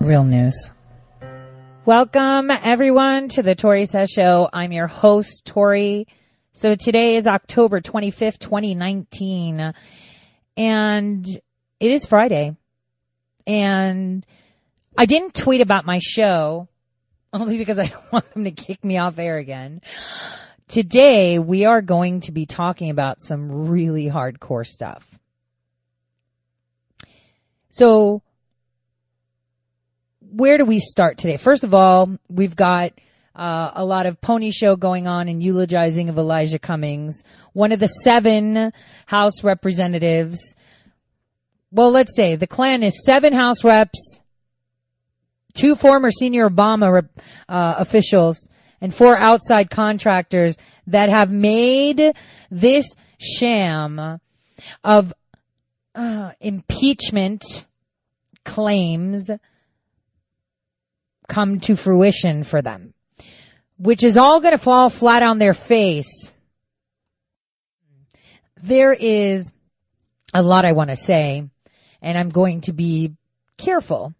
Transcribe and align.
Real 0.00 0.24
news. 0.24 0.72
Welcome 1.84 2.52
everyone 2.52 3.28
to 3.30 3.42
the 3.42 3.56
Tori 3.56 3.84
Says 3.84 4.08
Show. 4.08 4.48
I'm 4.52 4.70
your 4.70 4.86
host, 4.86 5.44
Tori. 5.44 6.06
So 6.52 6.76
today 6.76 7.16
is 7.16 7.26
October 7.26 7.80
25th, 7.80 8.38
2019 8.38 9.72
and 10.56 11.26
it 11.26 11.90
is 11.90 12.06
Friday 12.06 12.56
and 13.44 14.24
I 14.96 15.06
didn't 15.06 15.34
tweet 15.34 15.62
about 15.62 15.84
my 15.84 15.98
show 15.98 16.68
only 17.32 17.58
because 17.58 17.80
I 17.80 17.86
don't 17.88 18.12
want 18.12 18.32
them 18.34 18.44
to 18.44 18.52
kick 18.52 18.84
me 18.84 18.98
off 18.98 19.18
air 19.18 19.36
again. 19.36 19.80
Today 20.68 21.40
we 21.40 21.64
are 21.64 21.82
going 21.82 22.20
to 22.20 22.30
be 22.32 22.46
talking 22.46 22.90
about 22.90 23.20
some 23.20 23.66
really 23.66 24.06
hardcore 24.06 24.66
stuff. 24.66 25.04
So 27.70 28.22
where 30.30 30.58
do 30.58 30.64
we 30.64 30.80
start 30.80 31.18
today? 31.18 31.36
First 31.36 31.64
of 31.64 31.74
all, 31.74 32.16
we've 32.28 32.56
got 32.56 32.92
uh, 33.34 33.70
a 33.74 33.84
lot 33.84 34.06
of 34.06 34.20
pony 34.20 34.50
show 34.50 34.76
going 34.76 35.06
on 35.06 35.28
and 35.28 35.42
eulogizing 35.42 36.08
of 36.08 36.18
Elijah 36.18 36.58
Cummings, 36.58 37.24
one 37.52 37.72
of 37.72 37.80
the 37.80 37.86
seven 37.86 38.72
House 39.06 39.42
representatives. 39.42 40.54
Well, 41.70 41.90
let's 41.90 42.14
say 42.14 42.36
the 42.36 42.46
Klan 42.46 42.82
is 42.82 43.04
seven 43.04 43.32
House 43.32 43.64
reps, 43.64 44.20
two 45.54 45.74
former 45.74 46.10
senior 46.10 46.48
Obama 46.48 47.08
uh, 47.48 47.74
officials, 47.78 48.48
and 48.80 48.94
four 48.94 49.16
outside 49.16 49.70
contractors 49.70 50.56
that 50.88 51.08
have 51.08 51.30
made 51.30 52.12
this 52.50 52.94
sham 53.18 54.20
of 54.84 55.12
uh, 55.94 56.32
impeachment 56.40 57.64
claims 58.44 59.30
come 61.28 61.60
to 61.60 61.76
fruition 61.76 62.42
for 62.42 62.62
them, 62.62 62.94
which 63.76 64.02
is 64.02 64.16
all 64.16 64.40
going 64.40 64.52
to 64.52 64.58
fall 64.58 64.90
flat 64.90 65.22
on 65.22 65.38
their 65.38 65.54
face. 65.54 66.30
There 68.62 68.92
is 68.92 69.52
a 70.34 70.42
lot 70.42 70.64
I 70.64 70.72
want 70.72 70.90
to 70.90 70.96
say, 70.96 71.48
and 72.02 72.18
I'm 72.18 72.30
going 72.30 72.62
to 72.62 72.72
be 72.72 73.14
careful 73.56 74.14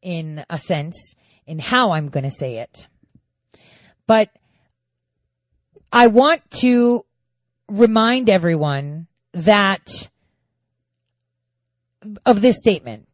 in 0.00 0.44
a 0.48 0.58
sense 0.58 1.16
in 1.46 1.58
how 1.58 1.92
I'm 1.92 2.10
going 2.10 2.24
to 2.24 2.30
say 2.30 2.58
it. 2.58 2.86
But 4.06 4.30
I 5.92 6.08
want 6.08 6.48
to 6.60 7.04
remind 7.68 8.28
everyone 8.30 9.06
that 9.32 10.08
of 12.26 12.40
this 12.40 12.58
statement. 12.58 13.08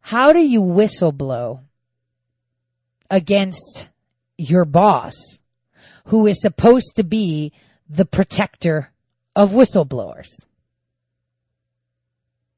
How 0.00 0.32
do 0.32 0.40
you 0.40 0.60
whistleblow 0.60 1.63
against 3.14 3.88
your 4.36 4.64
boss 4.64 5.40
who 6.06 6.26
is 6.26 6.40
supposed 6.40 6.96
to 6.96 7.04
be 7.04 7.52
the 7.88 8.04
protector 8.04 8.90
of 9.36 9.52
whistleblowers? 9.52 10.44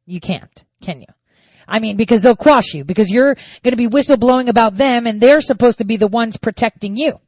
You 0.07 0.19
can't, 0.19 0.65
can 0.81 1.03
you? 1.03 1.09
I 1.69 1.81
mean, 1.81 1.99
because 1.99 2.23
they'll 2.23 2.37
quash 2.37 2.73
you 2.73 2.85
because 2.85 3.11
you're 3.11 3.35
going 3.35 3.73
to 3.73 3.77
be 3.77 3.89
whistleblowing 3.89 4.49
about 4.49 4.77
them 4.77 5.07
and 5.07 5.21
they're 5.21 5.43
supposed 5.43 5.79
to 5.79 5.85
be 5.85 5.99
the 5.99 6.07
ones 6.07 6.39
protecting 6.39 6.97
you. 6.97 7.21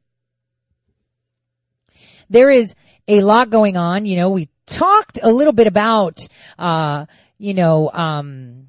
There 2.31 2.51
is 2.51 2.75
a 3.07 3.21
lot 3.21 3.51
going 3.51 3.77
on. 3.77 4.07
You 4.07 4.17
know, 4.17 4.31
we 4.31 4.49
talked 4.65 5.19
a 5.23 5.31
little 5.31 5.53
bit 5.53 5.67
about, 5.67 6.27
uh, 6.59 7.05
you 7.37 7.53
know, 7.53 7.91
um, 7.91 8.69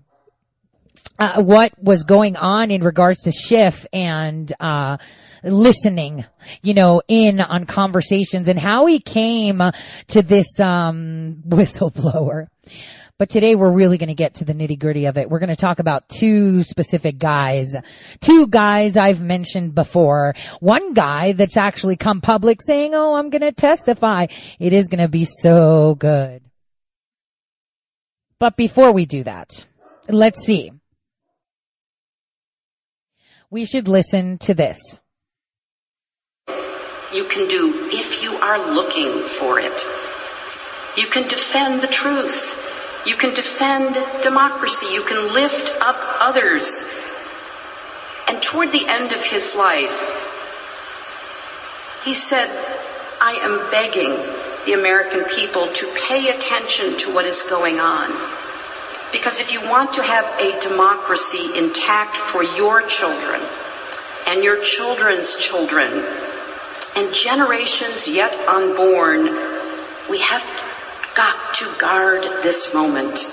uh, 1.19 1.41
what 1.41 1.73
was 1.81 2.03
going 2.03 2.37
on 2.37 2.71
in 2.71 2.81
regards 2.81 3.23
to 3.23 3.31
Schiff 3.31 3.85
and, 3.91 4.51
uh, 4.59 4.97
listening, 5.43 6.25
you 6.61 6.73
know, 6.73 7.01
in 7.07 7.41
on 7.41 7.65
conversations 7.65 8.47
and 8.47 8.59
how 8.59 8.85
he 8.85 8.99
came 8.99 9.61
to 10.07 10.21
this, 10.21 10.59
um, 10.59 11.43
whistleblower. 11.47 12.47
But 13.17 13.29
today 13.29 13.55
we're 13.55 13.73
really 13.73 13.97
going 13.97 14.07
to 14.07 14.15
get 14.15 14.35
to 14.35 14.45
the 14.45 14.53
nitty 14.53 14.79
gritty 14.79 15.07
of 15.07 15.17
it. 15.17 15.29
We're 15.29 15.39
going 15.39 15.49
to 15.49 15.57
talk 15.57 15.79
about 15.79 16.07
two 16.07 16.63
specific 16.63 17.17
guys. 17.17 17.75
Two 18.21 18.47
guys 18.47 18.95
I've 18.95 19.21
mentioned 19.21 19.75
before. 19.75 20.35
One 20.61 20.93
guy 20.93 21.33
that's 21.33 21.57
actually 21.57 21.97
come 21.97 22.21
public 22.21 22.61
saying, 22.61 22.95
oh, 22.95 23.15
I'm 23.15 23.29
going 23.29 23.41
to 23.41 23.51
testify. 23.51 24.27
It 24.57 24.71
is 24.71 24.87
going 24.87 25.01
to 25.01 25.09
be 25.09 25.25
so 25.25 25.95
good. 25.95 26.41
But 28.39 28.55
before 28.55 28.93
we 28.93 29.05
do 29.05 29.25
that, 29.25 29.65
let's 30.07 30.41
see. 30.45 30.71
We 33.51 33.65
should 33.65 33.87
listen 33.87 34.37
to 34.39 34.53
this. 34.53 34.99
You 37.11 37.23
can 37.25 37.47
do 37.47 37.89
if 37.91 38.21
you 38.21 38.35
are 38.35 38.73
looking 38.73 39.23
for 39.23 39.59
it. 39.59 39.85
You 40.95 41.07
can 41.07 41.27
defend 41.27 41.81
the 41.81 41.87
truth. 41.87 43.03
You 43.07 43.15
can 43.15 43.33
defend 43.33 43.95
democracy. 44.21 44.87
You 44.93 45.01
can 45.01 45.33
lift 45.33 45.71
up 45.81 45.97
others. 46.21 46.83
And 48.27 48.41
toward 48.43 48.71
the 48.71 48.85
end 48.85 49.13
of 49.13 49.25
his 49.25 49.55
life, 49.55 49.97
he 52.05 52.13
said, 52.13 52.47
I 53.19 53.39
am 53.41 53.71
begging 53.71 54.11
the 54.65 54.73
American 54.79 55.23
people 55.23 55.67
to 55.67 55.93
pay 56.07 56.29
attention 56.29 56.99
to 56.99 57.13
what 57.13 57.25
is 57.25 57.41
going 57.43 57.79
on. 57.79 58.11
Because 59.11 59.41
if 59.41 59.51
you 59.53 59.61
want 59.61 59.93
to 59.93 60.03
have 60.03 60.25
a 60.39 60.61
democracy 60.61 61.57
intact 61.57 62.15
for 62.15 62.43
your 62.43 62.83
children 62.83 63.41
and 64.27 64.43
your 64.43 64.61
children's 64.61 65.35
children 65.35 65.91
and 66.95 67.13
generations 67.13 68.07
yet 68.07 68.33
unborn, 68.47 69.23
we 70.09 70.19
have 70.19 70.43
got 71.15 71.55
to 71.55 71.65
guard 71.79 72.23
this 72.43 72.73
moment. 72.73 73.27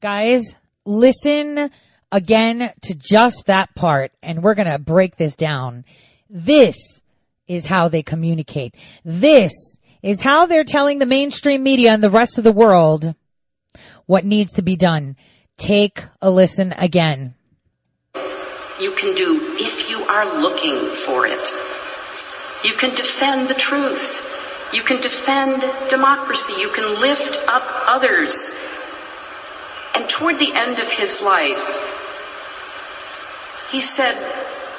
Guys, 0.00 0.54
listen 0.84 1.70
again 2.12 2.72
to 2.82 2.94
just 2.94 3.46
that 3.46 3.74
part 3.74 4.12
and 4.22 4.42
we're 4.42 4.54
going 4.54 4.70
to 4.70 4.78
break 4.78 5.16
this 5.16 5.34
down. 5.34 5.84
This 6.30 7.02
is 7.48 7.66
how 7.66 7.88
they 7.88 8.02
communicate. 8.02 8.74
This 9.04 9.78
is 10.02 10.20
how 10.20 10.46
they're 10.46 10.64
telling 10.64 10.98
the 10.98 11.06
mainstream 11.06 11.62
media 11.62 11.90
and 11.90 12.02
the 12.02 12.10
rest 12.10 12.38
of 12.38 12.44
the 12.44 12.52
world 12.52 13.14
what 14.08 14.24
needs 14.24 14.54
to 14.54 14.62
be 14.62 14.74
done. 14.74 15.16
Take 15.58 16.02
a 16.22 16.30
listen 16.30 16.72
again. 16.72 17.34
You 18.80 18.92
can 18.92 19.14
do 19.14 19.56
if 19.60 19.90
you 19.90 19.98
are 20.02 20.40
looking 20.40 20.78
for 20.78 21.26
it. 21.26 21.52
You 22.64 22.72
can 22.72 22.94
defend 22.94 23.48
the 23.48 23.54
truth. 23.54 24.72
You 24.72 24.82
can 24.82 25.02
defend 25.02 25.60
democracy. 25.90 26.54
You 26.58 26.70
can 26.70 27.00
lift 27.02 27.36
up 27.48 27.64
others. 27.86 28.50
And 29.94 30.08
toward 30.08 30.38
the 30.38 30.52
end 30.54 30.78
of 30.78 30.90
his 30.90 31.20
life, 31.20 31.66
he 33.70 33.82
said, 33.82 34.14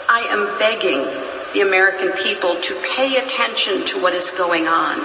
I 0.10 0.22
am 0.32 0.58
begging 0.58 1.06
the 1.54 1.62
American 1.62 2.14
people 2.14 2.56
to 2.56 2.82
pay 2.96 3.18
attention 3.18 3.86
to 3.88 4.02
what 4.02 4.14
is 4.14 4.32
going 4.32 4.68
on. 4.68 4.98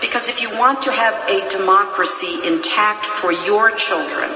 Because 0.00 0.28
if 0.28 0.40
you 0.40 0.50
want 0.58 0.82
to 0.82 0.92
have 0.92 1.28
a 1.28 1.50
democracy 1.50 2.38
intact 2.46 3.04
for 3.04 3.32
your 3.32 3.70
children 3.72 4.30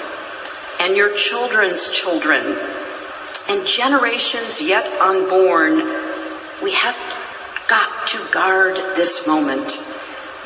and 0.80 0.96
your 0.96 1.14
children's 1.14 1.88
children 1.88 2.58
and 3.48 3.66
generations 3.66 4.60
yet 4.60 4.84
unborn, 5.00 5.76
we 6.62 6.72
have 6.72 6.96
got 7.68 8.08
to 8.08 8.18
guard 8.32 8.76
this 8.96 9.26
moment. 9.26 9.80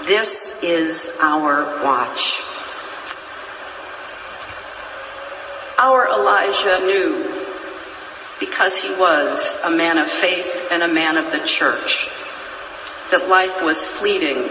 This 0.04 0.62
is 0.62 1.16
our 1.20 1.82
watch. 1.84 2.40
Our 5.78 6.08
Elijah 6.08 6.78
knew, 6.86 7.42
because 8.40 8.76
he 8.76 8.90
was 8.90 9.60
a 9.64 9.70
man 9.70 9.98
of 9.98 10.08
faith 10.08 10.68
and 10.72 10.82
a 10.82 10.88
man 10.88 11.16
of 11.16 11.30
the 11.32 11.40
church, 11.44 12.08
that 13.10 13.28
life 13.28 13.64
was 13.64 13.86
fleeting 13.86 14.48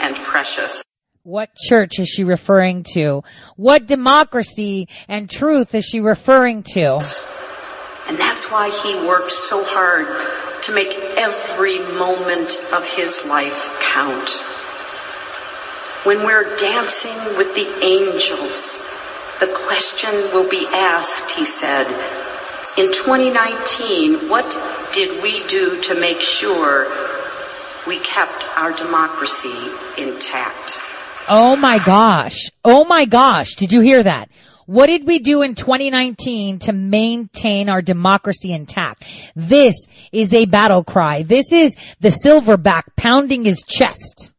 and 0.00 0.14
precious. 0.16 0.84
What 1.22 1.54
church 1.56 1.98
is 1.98 2.08
she 2.08 2.24
referring 2.24 2.84
to? 2.94 3.24
What 3.56 3.86
democracy 3.86 4.88
and 5.08 5.28
truth 5.28 5.74
is 5.74 5.84
she 5.84 6.00
referring 6.00 6.62
to? 6.74 6.98
And 8.08 8.16
that's 8.16 8.50
why 8.50 8.70
he 8.70 8.94
worked 9.06 9.32
so 9.32 9.64
hard 9.64 10.06
to 10.64 10.74
make 10.74 10.94
every 11.16 11.78
moment 11.98 12.56
of 12.72 12.86
his 12.88 13.26
life 13.26 13.76
count. 13.92 14.30
When 16.06 16.24
we're 16.24 16.56
dancing 16.56 17.36
with 17.36 17.54
the 17.56 17.84
angels, 17.84 18.78
the 19.40 19.48
question 19.48 20.10
will 20.32 20.48
be 20.48 20.66
asked, 20.66 21.32
he 21.32 21.44
said, 21.44 21.86
in 22.78 22.92
2019, 22.92 24.28
what 24.28 24.46
did 24.92 25.22
we 25.22 25.46
do 25.48 25.80
to 25.82 25.98
make 25.98 26.20
sure 26.20 26.84
we 27.86 27.98
kept 27.98 28.46
our 28.56 28.72
democracy 28.72 29.54
intact? 29.98 30.78
Oh 31.28 31.56
my 31.56 31.78
gosh. 31.78 32.50
Oh 32.64 32.84
my 32.84 33.04
gosh. 33.04 33.54
Did 33.54 33.72
you 33.72 33.80
hear 33.80 34.02
that? 34.02 34.28
What 34.66 34.86
did 34.86 35.06
we 35.06 35.20
do 35.20 35.42
in 35.42 35.54
2019 35.54 36.58
to 36.60 36.72
maintain 36.72 37.68
our 37.68 37.80
democracy 37.80 38.52
intact? 38.52 39.04
This 39.36 39.86
is 40.10 40.34
a 40.34 40.46
battle 40.46 40.82
cry. 40.82 41.22
This 41.22 41.52
is 41.52 41.76
the 42.00 42.08
silverback 42.08 42.96
pounding 42.96 43.44
his 43.44 43.62
chest. 43.62 44.32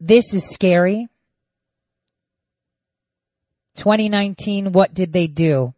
This 0.00 0.32
is 0.32 0.48
scary. 0.48 1.08
2019, 3.76 4.72
what 4.72 4.94
did 4.94 5.12
they 5.12 5.26
do? 5.26 5.74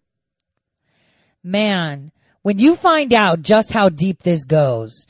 Man, 1.43 2.13
when 2.43 2.59
you 2.59 2.75
find 2.77 3.13
out 3.13 3.43
just 3.43 3.73
how 3.73 3.89
deep 3.89 4.23
this 4.23 4.45
goes, 4.45 5.07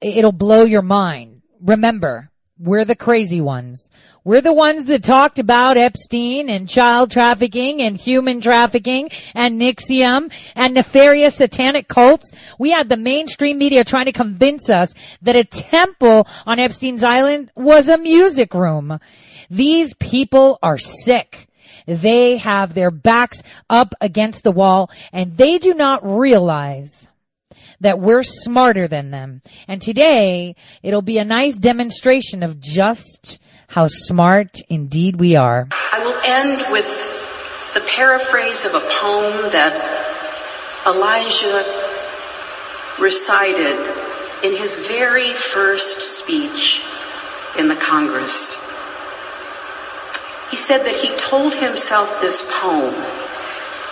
it'll 0.00 0.32
blow 0.32 0.64
your 0.64 0.82
mind. 0.82 1.42
Remember, 1.60 2.30
we're 2.58 2.84
the 2.84 2.96
crazy 2.96 3.40
ones. 3.40 3.90
We're 4.22 4.42
the 4.42 4.52
ones 4.52 4.86
that 4.86 5.02
talked 5.02 5.38
about 5.38 5.78
Epstein 5.78 6.50
and 6.50 6.68
child 6.68 7.10
trafficking 7.10 7.80
and 7.80 7.96
human 7.96 8.42
trafficking 8.42 9.10
and 9.34 9.58
NXIVM 9.58 10.30
and 10.54 10.74
nefarious 10.74 11.36
satanic 11.36 11.88
cults. 11.88 12.32
We 12.58 12.70
had 12.70 12.88
the 12.88 12.98
mainstream 12.98 13.56
media 13.56 13.82
trying 13.82 14.04
to 14.06 14.12
convince 14.12 14.68
us 14.68 14.94
that 15.22 15.36
a 15.36 15.44
temple 15.44 16.28
on 16.46 16.58
Epstein's 16.58 17.02
Island 17.02 17.50
was 17.56 17.88
a 17.88 17.96
music 17.96 18.52
room. 18.52 19.00
These 19.48 19.94
people 19.94 20.58
are 20.62 20.78
sick. 20.78 21.48
They 21.86 22.36
have 22.36 22.74
their 22.74 22.90
backs 22.90 23.42
up 23.70 23.94
against 24.02 24.44
the 24.44 24.52
wall 24.52 24.90
and 25.12 25.36
they 25.36 25.58
do 25.58 25.72
not 25.72 26.00
realize 26.04 27.09
that 27.80 27.98
we're 27.98 28.22
smarter 28.22 28.88
than 28.88 29.10
them. 29.10 29.42
And 29.68 29.80
today, 29.80 30.56
it'll 30.82 31.02
be 31.02 31.18
a 31.18 31.24
nice 31.24 31.56
demonstration 31.56 32.42
of 32.42 32.60
just 32.60 33.40
how 33.66 33.86
smart 33.88 34.58
indeed 34.68 35.16
we 35.16 35.36
are. 35.36 35.68
I 35.70 36.04
will 36.04 36.20
end 36.24 36.72
with 36.72 37.74
the 37.74 37.80
paraphrase 37.80 38.64
of 38.64 38.74
a 38.74 38.80
poem 38.80 39.50
that 39.52 39.72
Elijah 40.86 41.64
recited 43.00 44.10
in 44.44 44.56
his 44.56 44.88
very 44.88 45.32
first 45.32 46.02
speech 46.02 46.82
in 47.58 47.68
the 47.68 47.76
Congress. 47.76 48.54
He 50.50 50.56
said 50.56 50.78
that 50.78 50.96
he 50.96 51.14
told 51.16 51.54
himself 51.54 52.20
this 52.20 52.44
poem 52.60 52.94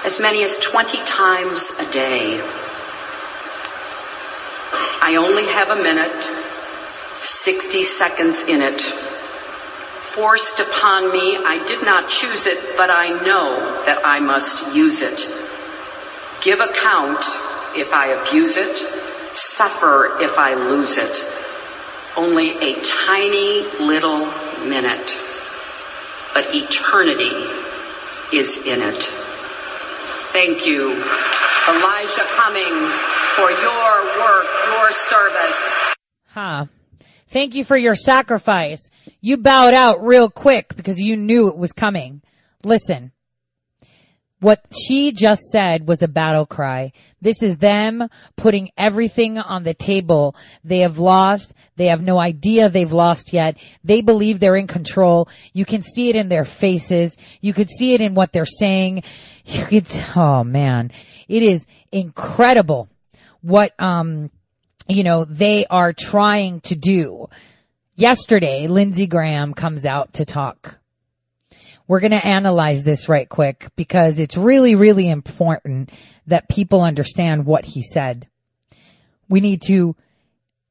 as 0.04 0.18
many 0.20 0.42
as 0.42 0.58
20 0.58 0.98
times 1.04 1.70
a 1.78 1.92
day. 1.92 2.67
I 5.08 5.16
only 5.16 5.46
have 5.46 5.70
a 5.70 5.82
minute, 5.82 6.22
60 7.22 7.82
seconds 7.82 8.42
in 8.42 8.60
it. 8.60 8.82
Forced 8.82 10.60
upon 10.60 11.10
me, 11.10 11.34
I 11.34 11.64
did 11.66 11.82
not 11.82 12.10
choose 12.10 12.46
it, 12.46 12.58
but 12.76 12.90
I 12.90 13.08
know 13.24 13.56
that 13.86 14.02
I 14.04 14.20
must 14.20 14.76
use 14.76 15.00
it. 15.00 15.16
Give 16.42 16.60
account 16.60 17.24
if 17.74 17.94
I 17.94 18.08
abuse 18.20 18.58
it, 18.58 18.76
suffer 19.34 20.18
if 20.20 20.38
I 20.38 20.52
lose 20.52 20.98
it. 20.98 21.24
Only 22.14 22.50
a 22.58 22.78
tiny 22.82 23.62
little 23.80 24.26
minute, 24.68 25.16
but 26.34 26.54
eternity 26.54 27.32
is 28.36 28.66
in 28.66 28.82
it. 28.82 29.04
Thank 30.34 30.66
you, 30.66 31.02
Elijah 31.68 32.26
Cummings, 32.36 32.96
for 33.36 33.50
your 33.50 33.94
work, 34.18 34.46
your 34.66 34.92
service. 34.92 35.72
Huh. 36.28 36.66
Thank 37.28 37.54
you 37.54 37.64
for 37.64 37.76
your 37.76 37.94
sacrifice. 37.94 38.90
You 39.20 39.36
bowed 39.36 39.74
out 39.74 40.02
real 40.02 40.30
quick 40.30 40.74
because 40.74 40.98
you 40.98 41.16
knew 41.16 41.48
it 41.48 41.58
was 41.58 41.72
coming. 41.72 42.22
Listen. 42.64 43.12
What 44.40 44.64
she 44.72 45.10
just 45.12 45.42
said 45.50 45.86
was 45.88 46.00
a 46.00 46.08
battle 46.08 46.46
cry. 46.46 46.92
This 47.20 47.42
is 47.42 47.58
them 47.58 48.08
putting 48.36 48.70
everything 48.78 49.36
on 49.36 49.64
the 49.64 49.74
table. 49.74 50.36
They 50.62 50.80
have 50.80 51.00
lost. 51.00 51.52
They 51.76 51.86
have 51.86 52.02
no 52.02 52.18
idea 52.18 52.68
they've 52.68 52.92
lost 52.92 53.32
yet. 53.32 53.56
They 53.82 54.00
believe 54.00 54.38
they're 54.38 54.56
in 54.56 54.68
control. 54.68 55.28
You 55.52 55.64
can 55.64 55.82
see 55.82 56.08
it 56.08 56.16
in 56.16 56.28
their 56.28 56.44
faces. 56.44 57.16
You 57.40 57.52
could 57.52 57.68
see 57.68 57.94
it 57.94 58.00
in 58.00 58.14
what 58.14 58.32
they're 58.32 58.46
saying. 58.46 59.02
You 59.44 59.64
could, 59.64 59.86
oh 60.14 60.44
man, 60.44 60.92
it 61.28 61.42
is 61.42 61.66
incredible 61.92 62.88
what, 63.42 63.72
um, 63.78 64.30
you 64.88 65.04
know, 65.04 65.24
they 65.24 65.66
are 65.66 65.92
trying 65.92 66.60
to 66.62 66.74
do. 66.74 67.28
Yesterday, 67.94 68.66
Lindsey 68.66 69.06
Graham 69.06 69.54
comes 69.54 69.84
out 69.84 70.14
to 70.14 70.24
talk. 70.24 70.78
We're 71.86 72.00
going 72.00 72.12
to 72.12 72.26
analyze 72.26 72.84
this 72.84 73.08
right 73.08 73.28
quick 73.28 73.68
because 73.76 74.18
it's 74.18 74.36
really, 74.36 74.74
really 74.74 75.08
important 75.08 75.90
that 76.26 76.48
people 76.48 76.82
understand 76.82 77.46
what 77.46 77.64
he 77.64 77.82
said. 77.82 78.26
We 79.28 79.40
need 79.40 79.62
to 79.62 79.96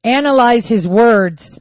analyze 0.03 0.67
his 0.67 0.87
words 0.87 1.59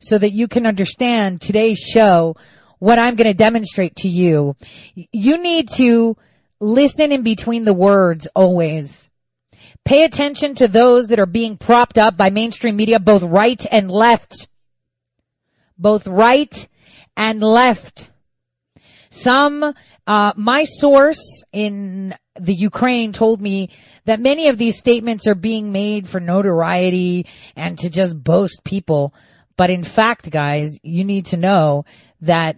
so 0.00 0.16
that 0.16 0.32
you 0.32 0.48
can 0.48 0.66
understand 0.66 1.40
today's 1.40 1.78
show, 1.78 2.36
what 2.78 2.98
I'm 2.98 3.16
going 3.16 3.28
to 3.28 3.34
demonstrate 3.34 3.96
to 3.96 4.08
you. 4.08 4.56
You 4.94 5.38
need 5.38 5.68
to 5.70 6.16
listen 6.60 7.12
in 7.12 7.22
between 7.22 7.64
the 7.64 7.74
words 7.74 8.28
always. 8.34 9.08
Pay 9.84 10.04
attention 10.04 10.54
to 10.56 10.68
those 10.68 11.08
that 11.08 11.18
are 11.18 11.26
being 11.26 11.56
propped 11.56 11.98
up 11.98 12.16
by 12.16 12.30
mainstream 12.30 12.76
media, 12.76 13.00
both 13.00 13.22
right 13.22 13.64
and 13.70 13.90
left. 13.90 14.48
Both 15.78 16.06
right 16.06 16.68
and 17.16 17.42
left. 17.42 18.08
Some, 19.08 19.74
uh, 20.06 20.32
my 20.36 20.64
source 20.64 21.44
in 21.52 22.14
the 22.38 22.54
Ukraine 22.54 23.12
told 23.12 23.40
me 23.40 23.70
that 24.04 24.20
many 24.20 24.48
of 24.48 24.58
these 24.58 24.78
statements 24.78 25.26
are 25.26 25.34
being 25.34 25.72
made 25.72 26.08
for 26.08 26.20
notoriety 26.20 27.26
and 27.56 27.78
to 27.78 27.90
just 27.90 28.22
boast 28.22 28.62
people. 28.62 29.14
But 29.56 29.70
in 29.70 29.82
fact, 29.82 30.30
guys, 30.30 30.78
you 30.82 31.04
need 31.04 31.26
to 31.26 31.36
know 31.36 31.84
that 32.20 32.56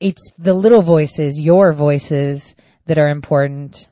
it's 0.00 0.30
the 0.38 0.52
little 0.52 0.82
voices, 0.82 1.40
your 1.40 1.72
voices, 1.72 2.54
that 2.86 2.98
are 2.98 3.08
important. 3.08 3.88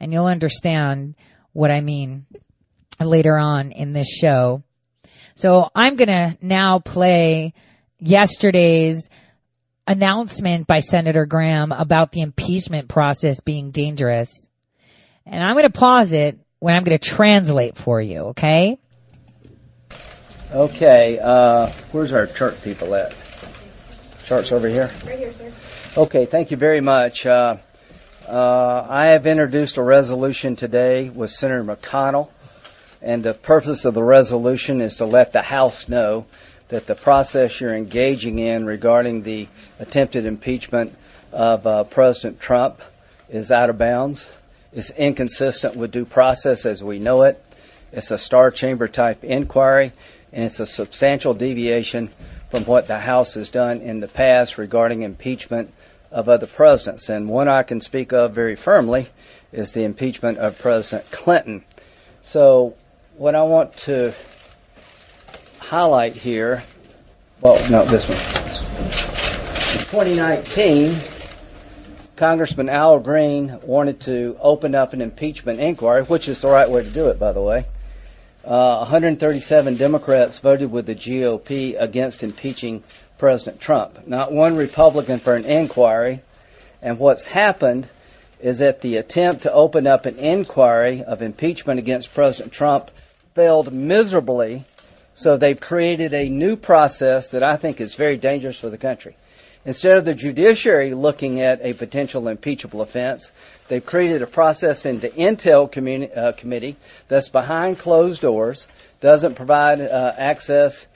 And 0.00 0.12
you'll 0.12 0.26
understand 0.26 1.14
what 1.52 1.70
I 1.70 1.80
mean 1.80 2.26
later 3.00 3.36
on 3.36 3.72
in 3.72 3.92
this 3.92 4.08
show. 4.08 4.62
So 5.34 5.68
I'm 5.74 5.96
gonna 5.96 6.36
now 6.40 6.78
play 6.78 7.54
yesterday's 7.98 9.08
announcement 9.86 10.66
by 10.66 10.80
Senator 10.80 11.26
Graham 11.26 11.72
about 11.72 12.12
the 12.12 12.20
impeachment 12.20 12.88
process 12.88 13.40
being 13.40 13.70
dangerous. 13.70 14.48
And 15.26 15.42
I'm 15.42 15.56
gonna 15.56 15.70
pause 15.70 16.12
it 16.12 16.38
when 16.60 16.74
I'm 16.74 16.84
gonna 16.84 16.98
translate 16.98 17.76
for 17.76 18.00
you, 18.00 18.18
okay? 18.28 18.78
Okay, 20.52 21.18
uh, 21.20 21.68
where's 21.90 22.12
our 22.12 22.26
chart 22.26 22.62
people 22.62 22.94
at? 22.94 23.12
Charts 24.24 24.52
over 24.52 24.68
here? 24.68 24.90
Right 25.04 25.18
here, 25.18 25.32
sir. 25.34 25.52
Okay, 25.98 26.24
thank 26.24 26.50
you 26.50 26.56
very 26.56 26.80
much. 26.80 27.26
Uh, 27.26 27.56
uh, 28.26 28.86
I 28.88 29.06
have 29.08 29.26
introduced 29.26 29.76
a 29.76 29.82
resolution 29.82 30.56
today 30.56 31.10
with 31.10 31.30
Senator 31.30 31.62
McConnell, 31.62 32.30
and 33.02 33.22
the 33.22 33.34
purpose 33.34 33.84
of 33.84 33.92
the 33.92 34.02
resolution 34.02 34.80
is 34.80 34.96
to 34.96 35.04
let 35.04 35.34
the 35.34 35.42
House 35.42 35.90
know 35.90 36.24
that 36.68 36.86
the 36.86 36.94
process 36.94 37.60
you're 37.60 37.76
engaging 37.76 38.38
in 38.38 38.64
regarding 38.64 39.22
the 39.22 39.46
attempted 39.78 40.24
impeachment 40.24 40.94
of 41.30 41.66
uh, 41.66 41.84
President 41.84 42.40
Trump 42.40 42.80
is 43.28 43.52
out 43.52 43.68
of 43.68 43.76
bounds. 43.76 44.30
It's 44.72 44.90
inconsistent 44.90 45.76
with 45.76 45.92
due 45.92 46.06
process 46.06 46.64
as 46.64 46.82
we 46.82 46.98
know 46.98 47.24
it. 47.24 47.44
It's 47.92 48.10
a 48.10 48.16
star 48.16 48.50
chamber 48.50 48.88
type 48.88 49.22
inquiry, 49.22 49.92
and 50.32 50.44
it's 50.44 50.60
a 50.60 50.66
substantial 50.66 51.34
deviation 51.34 52.08
from 52.54 52.64
what 52.66 52.86
the 52.86 53.00
House 53.00 53.34
has 53.34 53.50
done 53.50 53.80
in 53.80 53.98
the 53.98 54.06
past 54.06 54.58
regarding 54.58 55.02
impeachment 55.02 55.74
of 56.12 56.28
other 56.28 56.46
presidents. 56.46 57.08
And 57.08 57.28
one 57.28 57.48
I 57.48 57.64
can 57.64 57.80
speak 57.80 58.12
of 58.12 58.32
very 58.32 58.54
firmly 58.54 59.08
is 59.50 59.72
the 59.72 59.82
impeachment 59.82 60.38
of 60.38 60.56
President 60.60 61.10
Clinton. 61.10 61.64
So, 62.22 62.76
what 63.16 63.34
I 63.34 63.42
want 63.42 63.76
to 63.78 64.14
highlight 65.58 66.12
here, 66.12 66.62
well, 67.40 67.58
no, 67.70 67.84
this 67.86 68.08
one. 68.08 68.18
In 69.74 70.14
2019, 70.14 70.94
Congressman 72.14 72.68
Al 72.68 73.00
Green 73.00 73.58
wanted 73.64 73.98
to 74.02 74.36
open 74.40 74.76
up 74.76 74.92
an 74.92 75.00
impeachment 75.00 75.58
inquiry, 75.58 76.04
which 76.04 76.28
is 76.28 76.40
the 76.40 76.48
right 76.48 76.70
way 76.70 76.84
to 76.84 76.90
do 76.90 77.08
it, 77.08 77.18
by 77.18 77.32
the 77.32 77.42
way. 77.42 77.66
Uh, 78.44 78.76
137 78.80 79.76
Democrats 79.76 80.38
voted 80.40 80.70
with 80.70 80.84
the 80.84 80.94
GOP 80.94 81.80
against 81.80 82.22
impeaching 82.22 82.84
President 83.16 83.58
Trump. 83.58 84.06
Not 84.06 84.32
one 84.32 84.56
Republican 84.56 85.18
for 85.18 85.34
an 85.34 85.46
inquiry. 85.46 86.20
And 86.82 86.98
what's 86.98 87.24
happened 87.24 87.88
is 88.40 88.58
that 88.58 88.82
the 88.82 88.98
attempt 88.98 89.44
to 89.44 89.52
open 89.52 89.86
up 89.86 90.04
an 90.04 90.18
inquiry 90.18 91.02
of 91.02 91.22
impeachment 91.22 91.78
against 91.78 92.12
President 92.12 92.52
Trump 92.52 92.90
failed 93.32 93.72
miserably. 93.72 94.66
So 95.14 95.38
they've 95.38 95.58
created 95.58 96.12
a 96.12 96.28
new 96.28 96.56
process 96.56 97.30
that 97.30 97.42
I 97.42 97.56
think 97.56 97.80
is 97.80 97.94
very 97.94 98.18
dangerous 98.18 98.60
for 98.60 98.68
the 98.68 98.76
country. 98.76 99.16
Instead 99.64 99.96
of 99.96 100.04
the 100.04 100.12
judiciary 100.12 100.92
looking 100.92 101.40
at 101.40 101.60
a 101.62 101.72
potential 101.72 102.28
impeachable 102.28 102.82
offense, 102.82 103.32
they've 103.68 103.84
created 103.84 104.22
a 104.22 104.26
process 104.26 104.86
in 104.86 105.00
the 105.00 105.08
Intel 105.08 105.70
communi- 105.70 106.16
uh, 106.16 106.32
Committee 106.32 106.76
that's 107.08 107.28
behind 107.28 107.78
closed 107.78 108.22
doors, 108.22 108.68
doesn't 109.00 109.34
provide 109.34 109.80
uh, 109.80 110.12
access 110.16 110.86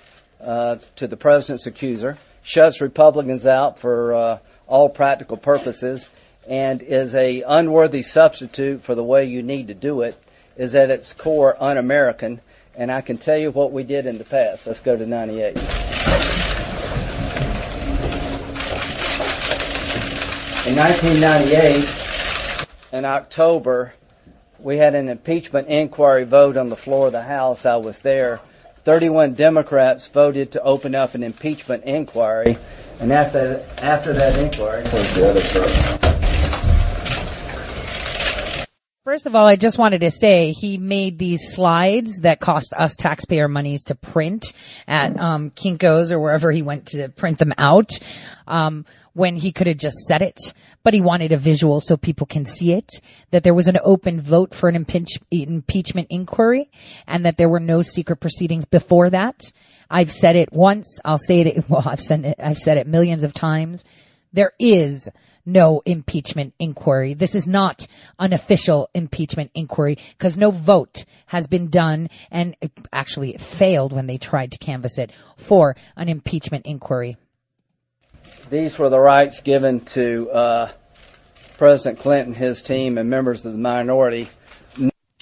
uh, 0.40 0.76
to 0.96 1.06
the 1.06 1.16
president's 1.16 1.66
accuser, 1.66 2.16
shuts 2.42 2.80
Republicans 2.80 3.46
out 3.46 3.78
for 3.78 4.14
uh, 4.14 4.38
all 4.66 4.88
practical 4.88 5.37
purposes, 5.37 6.08
and 6.46 6.82
is 6.82 7.14
a 7.14 7.42
unworthy 7.42 8.02
substitute 8.02 8.82
for 8.82 8.94
the 8.94 9.04
way 9.04 9.26
you 9.26 9.42
need 9.42 9.68
to 9.68 9.75
do 9.75 10.02
it. 10.02 10.16
Is 10.56 10.75
at 10.75 10.90
its 10.90 11.12
core 11.14 11.56
un-American, 11.62 12.40
and 12.75 12.90
I 12.90 13.00
can 13.00 13.18
tell 13.18 13.38
you 13.38 13.52
what 13.52 13.70
we 13.70 13.84
did 13.84 14.06
in 14.06 14.18
the 14.18 14.25
past. 14.25 14.66
Let's 14.66 14.80
go 14.80 14.96
to 14.96 15.06
98. 15.06 15.56
In 20.66 20.76
1998, 20.76 22.07
in 22.92 23.04
October, 23.04 23.92
we 24.59 24.76
had 24.76 24.95
an 24.95 25.09
impeachment 25.09 25.68
inquiry 25.68 26.25
vote 26.25 26.57
on 26.57 26.68
the 26.68 26.76
floor 26.76 27.07
of 27.07 27.12
the 27.12 27.23
House. 27.23 27.66
I 27.66 27.76
was 27.76 28.00
there. 28.02 28.40
31 28.85 29.35
Democrats 29.35 30.07
voted 30.07 30.52
to 30.52 30.62
open 30.62 30.95
up 30.95 31.14
an 31.14 31.23
impeachment 31.23 31.85
inquiry, 31.85 32.57
and 33.00 33.12
after 33.12 33.64
after 33.78 34.12
that 34.14 34.38
inquiry, 34.38 34.85
First 39.04 39.25
of 39.25 39.35
all, 39.35 39.47
I 39.47 39.57
just 39.57 39.78
wanted 39.78 40.02
to 40.02 40.11
say 40.11 40.52
he 40.52 40.76
made 40.76 41.18
these 41.18 41.54
slides 41.54 42.21
that 42.21 42.40
cost 42.40 42.75
us 42.75 42.95
taxpayer 42.97 43.49
monies 43.49 43.85
to 43.85 43.95
print 43.95 44.52
at 44.87 45.18
um, 45.18 45.50
Kinko's 45.50 46.12
or 46.12 46.21
wherever 46.21 46.52
he 46.52 46.61
went 46.61 46.88
to 46.88 47.09
print 47.09 47.38
them 47.38 47.54
out. 47.57 47.99
Um, 48.47 48.85
when 49.18 49.37
he 49.37 49.50
could 49.50 49.66
have 49.66 49.76
just 49.76 49.96
said 50.06 50.22
it, 50.22 50.38
but 50.84 50.94
he 50.94 51.00
wanted 51.00 51.32
a 51.32 51.37
visual 51.37 51.80
so 51.80 51.96
people 51.96 52.26
can 52.26 52.46
see 52.46 52.72
it, 52.72 53.00
that 53.32 53.42
there 53.42 53.52
was 53.52 53.66
an 53.66 53.76
open 53.82 54.20
vote 54.20 54.54
for 54.54 54.68
an 54.68 54.76
impeach- 54.76 55.18
impeachment 55.32 56.06
inquiry, 56.10 56.70
and 57.06 57.25
that 57.25 57.37
there 57.37 57.48
were 57.48 57.58
no 57.58 57.82
secret 57.82 58.18
proceedings 58.18 58.64
before 58.64 59.10
that. 59.10 59.52
I've 59.90 60.12
said 60.12 60.37
it 60.37 60.52
once, 60.52 61.00
I'll 61.04 61.18
say 61.18 61.40
it, 61.40 61.64
well, 61.68 61.82
I've 61.84 62.00
said 62.00 62.25
it, 62.25 62.37
I've 62.38 62.58
said 62.58 62.78
it 62.78 62.87
millions 62.87 63.25
of 63.25 63.34
times. 63.34 63.84
There 64.32 64.52
is 64.60 65.08
no 65.44 65.82
impeachment 65.84 66.54
inquiry. 66.60 67.14
This 67.14 67.34
is 67.34 67.48
not 67.48 67.88
an 68.20 68.32
official 68.32 68.88
impeachment 68.94 69.50
inquiry 69.54 69.96
because 70.16 70.37
no 70.37 70.52
vote 70.52 71.04
has 71.26 71.48
been 71.48 71.70
done 71.70 72.10
and 72.30 72.54
it 72.60 72.70
actually 72.92 73.30
it 73.34 73.40
failed 73.40 73.92
when 73.92 74.06
they 74.06 74.18
tried 74.18 74.52
to 74.52 74.58
canvass 74.58 74.98
it 74.98 75.10
for 75.37 75.75
an 75.96 76.08
impeachment 76.08 76.66
inquiry. 76.66 77.16
These 78.50 78.78
were 78.78 78.88
the 78.88 78.98
rights 78.98 79.40
given 79.40 79.80
to 79.80 80.30
uh, 80.30 80.72
President 81.58 81.98
Clinton, 81.98 82.32
his 82.32 82.62
team, 82.62 82.96
and 82.96 83.10
members 83.10 83.44
of 83.44 83.52
the 83.52 83.58
minority. 83.58 84.28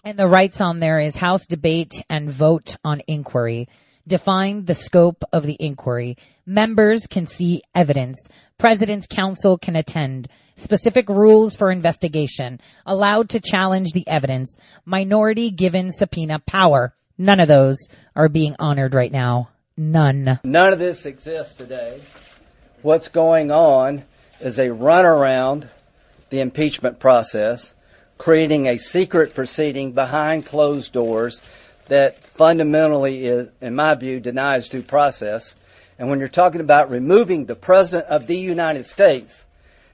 And 0.05 0.17
the 0.17 0.29
rights 0.29 0.61
on 0.61 0.79
there 0.79 1.01
is 1.01 1.17
House 1.17 1.47
debate 1.47 1.95
and 2.09 2.31
vote 2.31 2.77
on 2.85 3.03
inquiry. 3.09 3.69
Define 4.07 4.65
the 4.65 4.75
scope 4.75 5.25
of 5.33 5.43
the 5.43 5.57
inquiry. 5.59 6.19
Members 6.47 7.09
can 7.09 7.27
see 7.27 7.63
evidence. 7.75 8.29
President's 8.59 9.09
counsel 9.09 9.59
can 9.59 9.75
attend. 9.75 10.29
Specific 10.55 11.09
rules 11.09 11.57
for 11.57 11.73
investigation. 11.73 12.61
Allowed 12.87 13.31
to 13.31 13.41
challenge 13.41 13.91
the 13.93 14.07
evidence. 14.07 14.57
Minority 14.85 15.51
given 15.51 15.91
subpoena 15.91 16.39
power. 16.39 16.95
None 17.19 17.41
of 17.41 17.49
those 17.49 17.89
are 18.15 18.29
being 18.29 18.55
honored 18.61 18.95
right 18.95 19.11
now. 19.11 19.49
None. 19.77 20.39
None 20.45 20.73
of 20.73 20.79
this 20.79 21.07
exists 21.07 21.55
today. 21.55 22.01
What's 22.83 23.09
going 23.09 23.51
on 23.51 24.05
is 24.39 24.59
a 24.59 24.67
runaround 24.67 25.67
the 26.29 26.41
impeachment 26.41 26.99
process, 26.99 27.73
creating 28.19 28.67
a 28.67 28.77
secret 28.77 29.35
proceeding 29.35 29.93
behind 29.93 30.45
closed 30.45 30.93
doors 30.93 31.41
that 31.89 32.23
fundamentally 32.23 33.27
is, 33.27 33.49
in 33.63 33.75
my 33.75 33.95
view, 33.95 34.21
denies 34.21 34.69
due 34.69 34.83
process. 34.83 35.55
And 35.99 36.11
when 36.11 36.19
you're 36.19 36.29
talking 36.29 36.61
about 36.61 36.91
removing 36.91 37.47
the 37.47 37.57
President 37.57 38.11
of 38.11 38.27
the 38.27 38.37
United 38.37 38.85
States, 38.85 39.47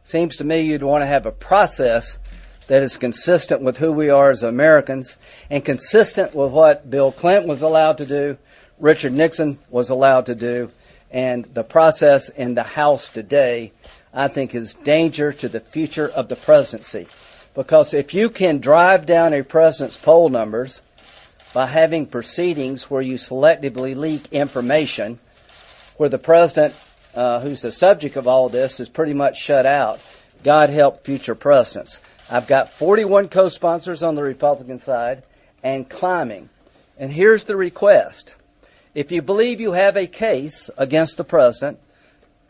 seems 0.02 0.38
to 0.38 0.44
me 0.44 0.62
you'd 0.62 0.82
want 0.82 1.02
to 1.02 1.06
have 1.06 1.26
a 1.26 1.32
process 1.32 2.18
that 2.66 2.82
is 2.82 2.96
consistent 2.96 3.62
with 3.62 3.76
who 3.76 3.92
we 3.92 4.10
are 4.10 4.30
as 4.30 4.42
Americans 4.42 5.16
and 5.50 5.64
consistent 5.64 6.34
with 6.34 6.50
what 6.50 6.90
Bill 6.90 7.12
Clinton 7.12 7.48
was 7.48 7.62
allowed 7.62 7.98
to 7.98 8.06
do, 8.06 8.38
Richard 8.80 9.12
Nixon 9.12 9.60
was 9.70 9.90
allowed 9.90 10.26
to 10.26 10.34
do, 10.34 10.72
and 11.12 11.44
the 11.44 11.62
process 11.62 12.30
in 12.30 12.54
the 12.54 12.62
House 12.62 13.10
today, 13.10 13.72
I 14.14 14.28
think, 14.28 14.54
is 14.54 14.74
danger 14.74 15.30
to 15.32 15.48
the 15.48 15.60
future 15.60 16.08
of 16.08 16.28
the 16.28 16.36
presidency. 16.36 17.06
Because 17.54 17.92
if 17.92 18.14
you 18.14 18.30
can 18.30 18.60
drive 18.60 19.04
down 19.04 19.34
a 19.34 19.42
president's 19.44 19.98
poll 19.98 20.30
numbers 20.30 20.80
by 21.52 21.66
having 21.66 22.06
proceedings 22.06 22.90
where 22.90 23.02
you 23.02 23.16
selectively 23.16 23.94
leak 23.94 24.32
information, 24.32 25.18
where 25.98 26.08
the 26.08 26.18
president, 26.18 26.74
uh, 27.14 27.40
who's 27.40 27.60
the 27.60 27.70
subject 27.70 28.16
of 28.16 28.26
all 28.26 28.48
this, 28.48 28.80
is 28.80 28.88
pretty 28.88 29.12
much 29.12 29.38
shut 29.38 29.66
out, 29.66 30.00
God 30.42 30.70
help 30.70 31.04
future 31.04 31.34
presidents. 31.34 32.00
I've 32.30 32.46
got 32.46 32.72
41 32.72 33.28
co-sponsors 33.28 34.02
on 34.02 34.14
the 34.14 34.22
Republican 34.22 34.78
side 34.78 35.24
and 35.62 35.88
climbing. 35.88 36.48
And 36.96 37.12
here's 37.12 37.44
the 37.44 37.56
request. 37.56 38.34
If 38.94 39.10
you 39.10 39.22
believe 39.22 39.62
you 39.62 39.72
have 39.72 39.96
a 39.96 40.06
case 40.06 40.68
against 40.76 41.16
the 41.16 41.24
president, 41.24 41.78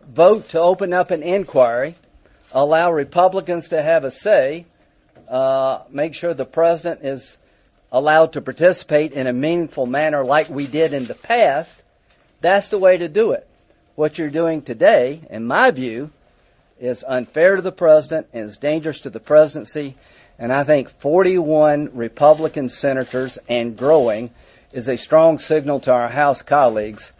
vote 0.05 0.49
to 0.51 0.61
open 0.61 0.93
up 0.93 1.13
an 1.13 1.23
inquiry, 1.23 1.95
allow 2.51 2.91
Republicans 2.91 3.69
to 3.69 3.81
have 3.81 4.03
a 4.03 4.11
say, 4.11 4.67
uh, 5.29 5.83
make 5.89 6.15
sure 6.15 6.35
the 6.35 6.45
president 6.45 7.05
is 7.05 7.39
allowed 7.93 8.33
to 8.33 8.41
participate 8.41 9.13
in 9.13 9.29
a 9.29 9.33
meaningful 9.33 9.87
manner 9.87 10.25
like 10.25 10.49
we 10.49 10.67
did 10.67 10.95
in 10.95 11.05
the 11.05 11.15
past. 11.15 11.85
That's 12.41 12.71
the 12.71 12.79
way 12.79 12.99
to 12.99 13.09
do 13.09 13.33
it. 13.33 13.47
What 13.95 14.19
you're 14.19 14.29
doing 14.29 14.63
today, 14.63 15.21
in 15.31 15.47
my 15.47 15.71
view, 15.71 16.11
is 16.81 17.05
unfair 17.07 17.55
to 17.55 17.63
the 17.63 17.71
president 17.71 18.27
and 18.33 18.47
is 18.47 18.59
dangerous 18.59 19.03
to 19.03 19.11
the 19.11 19.21
presidency. 19.21 19.95
And 20.41 20.53
I 20.53 20.65
think 20.65 20.89
41 20.89 21.91
Republican 21.95 22.69
senators 22.69 23.39
and 23.49 23.77
growing 23.77 24.31
is 24.73 24.89
a 24.89 24.97
strong 24.97 25.39
signal 25.39 25.81
to 25.81 25.93
our 25.93 26.09
House 26.09 26.43
colleagues 26.43 27.13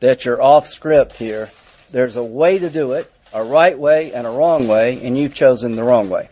that 0.00 0.24
you're 0.24 0.42
off 0.42 0.66
script 0.66 1.16
here. 1.16 1.50
There's 1.90 2.16
a 2.16 2.22
way 2.22 2.58
to 2.58 2.70
do 2.70 2.92
it, 2.92 3.10
a 3.32 3.42
right 3.42 3.78
way 3.78 4.12
and 4.12 4.26
a 4.26 4.30
wrong 4.30 4.68
way, 4.68 5.04
and 5.04 5.18
you've 5.18 5.34
chosen 5.34 5.76
the 5.76 5.82
wrong 5.82 6.08
way. 6.08 6.28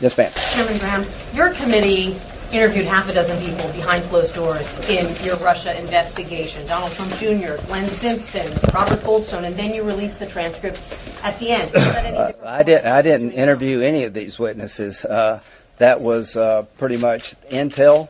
Yes, 0.00 0.16
ma'am. 0.16 0.30
Chairman 0.54 0.78
Graham, 0.78 1.06
your 1.34 1.54
committee 1.54 2.16
interviewed 2.52 2.84
half 2.84 3.08
a 3.08 3.14
dozen 3.14 3.38
people 3.44 3.70
behind 3.72 4.04
closed 4.04 4.34
doors 4.34 4.78
in 4.88 5.16
your 5.24 5.36
Russia 5.36 5.78
investigation. 5.80 6.66
Donald 6.66 6.92
Trump 6.92 7.12
Jr., 7.16 7.56
Glenn 7.66 7.88
Simpson, 7.88 8.46
Robert 8.72 9.00
Goldstone, 9.00 9.44
and 9.44 9.56
then 9.56 9.74
you 9.74 9.82
released 9.82 10.18
the 10.18 10.26
transcripts 10.26 10.96
at 11.22 11.38
the 11.40 11.50
end. 11.50 11.74
Uh, 11.74 12.32
I 12.44 12.62
didn't. 12.62 12.86
I 12.86 13.02
didn't 13.02 13.32
interview 13.32 13.80
any 13.80 14.04
of 14.04 14.14
these 14.14 14.38
witnesses. 14.38 15.04
Uh, 15.04 15.40
that 15.78 16.00
was 16.00 16.36
uh, 16.36 16.62
pretty 16.78 16.96
much 16.96 17.34
intel. 17.50 18.08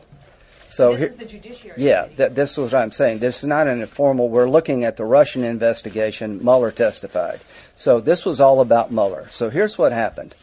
So 0.69 0.91
this 0.91 0.99
here, 0.99 1.07
is 1.09 1.15
the 1.15 1.25
judiciary. 1.25 1.83
yeah, 1.83 2.07
th- 2.07 2.33
this 2.33 2.57
was 2.57 2.73
what 2.73 2.81
I'm 2.81 2.91
saying. 2.91 3.19
This 3.19 3.39
is 3.39 3.45
not 3.45 3.67
an 3.67 3.81
informal. 3.81 4.29
We're 4.29 4.49
looking 4.49 4.83
at 4.83 4.97
the 4.97 5.05
Russian 5.05 5.43
investigation. 5.43 6.43
Mueller 6.43 6.71
testified. 6.71 7.39
So 7.75 7.99
this 7.99 8.25
was 8.25 8.41
all 8.41 8.59
about 8.61 8.91
Mueller. 8.91 9.27
So 9.29 9.49
here's 9.49 9.77
what 9.77 9.91
happened. 9.91 10.35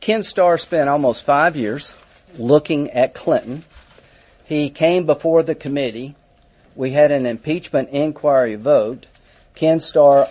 Ken 0.00 0.22
Starr 0.22 0.58
spent 0.58 0.88
almost 0.88 1.24
five 1.24 1.56
years 1.56 1.94
looking 2.36 2.90
at 2.90 3.14
Clinton. 3.14 3.62
He 4.44 4.70
came 4.70 5.06
before 5.06 5.42
the 5.42 5.54
committee. 5.54 6.14
We 6.74 6.90
had 6.90 7.10
an 7.12 7.26
impeachment 7.26 7.90
inquiry 7.90 8.56
vote. 8.56 9.06
Ken 9.54 9.80
Starr 9.80 10.28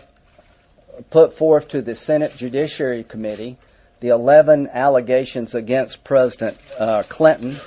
put 1.09 1.33
forth 1.33 1.69
to 1.69 1.81
the 1.81 1.95
Senate 1.95 2.35
Judiciary 2.35 3.03
Committee 3.03 3.57
the 4.03 4.09
11 4.09 4.67
allegations 4.67 5.55
against 5.55 6.03
President 6.03 6.57
uh, 6.77 7.03
Clinton. 7.07 7.57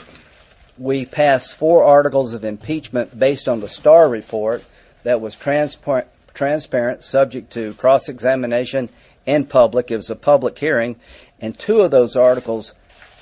We 0.79 1.07
passed 1.07 1.55
four 1.55 1.85
articles 1.85 2.35
of 2.35 2.45
impeachment 2.45 3.19
based 3.19 3.49
on 3.49 3.61
the 3.61 3.69
Starr 3.69 4.09
report 4.09 4.63
that 5.05 5.21
was 5.21 5.35
transparent, 5.35 6.09
transparent 6.35 7.03
subject 7.03 7.53
to 7.53 7.73
cross 7.75 8.09
examination 8.09 8.91
in 9.25 9.47
public. 9.47 9.91
It 9.91 9.97
was 9.97 10.11
a 10.11 10.17
public 10.17 10.59
hearing, 10.59 10.97
and 11.41 11.59
two 11.59 11.81
of 11.81 11.91
those 11.91 12.17
articles 12.17 12.75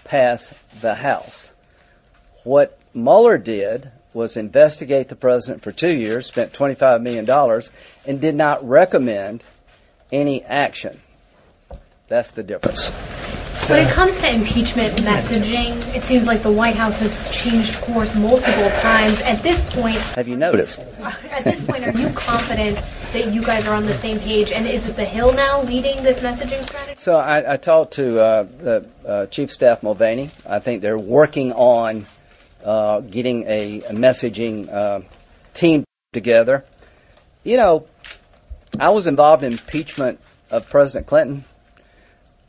passed 0.04 0.52
the 0.80 0.94
House. 0.94 1.52
What 2.42 2.78
Mueller 2.92 3.38
did 3.38 3.90
was 4.12 4.37
investigate 4.37 5.08
the 5.08 5.16
president 5.16 5.62
for 5.62 5.73
two 5.73 5.92
years, 5.92 6.26
spent 6.26 6.52
$25 6.52 7.02
million, 7.02 7.28
and 8.06 8.20
did 8.20 8.34
not 8.34 8.68
recommend 8.68 9.42
any 10.12 10.42
action. 10.44 11.00
That's 12.08 12.32
the 12.32 12.42
difference. 12.42 12.90
When 13.68 13.87
it 13.87 13.90
comes 13.92 14.18
to 14.18 14.30
impeachment 14.30 14.92
messaging, 14.99 15.94
it 15.94 16.02
seems 16.02 16.26
like 16.26 16.42
the 16.42 16.52
White 16.52 16.75
House 16.75 17.00
has 17.00 17.30
changed 17.34 17.76
course 17.76 18.14
multiple 18.14 18.68
times. 18.68 19.23
At 19.23 19.42
this 19.42 19.75
point, 19.75 19.96
Have 19.96 20.28
you 20.28 20.37
noticed? 20.37 20.80
at 21.30 21.44
this 21.44 21.64
point, 21.64 21.82
are 21.82 21.99
you 21.99 22.11
confident 22.11 22.78
that 23.14 23.32
you 23.32 23.42
guys 23.42 23.66
are 23.66 23.75
on 23.75 23.87
the 23.87 23.94
same 23.94 24.18
page? 24.18 24.52
And 24.52 24.66
is 24.66 24.87
it 24.87 24.96
the 24.96 25.04
Hill 25.06 25.32
now 25.32 25.62
leading 25.62 26.02
this 26.02 26.20
messaging 26.20 26.62
strategy? 26.62 26.96
So 26.99 27.16
I, 27.16 27.54
I 27.54 27.56
talked 27.56 27.94
to 27.94 28.20
uh, 28.20 28.42
the 28.42 28.87
uh, 29.06 29.26
Chief 29.26 29.50
Staff 29.50 29.82
Mulvaney. 29.82 30.28
I 30.44 30.58
think 30.58 30.82
they're 30.82 30.99
working 30.99 31.52
on 31.52 32.04
uh, 32.62 33.00
getting 33.00 33.44
a, 33.44 33.80
a 33.80 33.92
messaging 33.92 34.70
uh, 34.70 35.00
team 35.54 35.84
together. 36.12 36.66
You 37.44 37.56
know, 37.56 37.87
I 38.78 38.90
was 38.90 39.06
involved 39.06 39.42
in 39.42 39.52
impeachment 39.52 40.20
of 40.50 40.68
President 40.68 41.06
Clinton. 41.06 41.46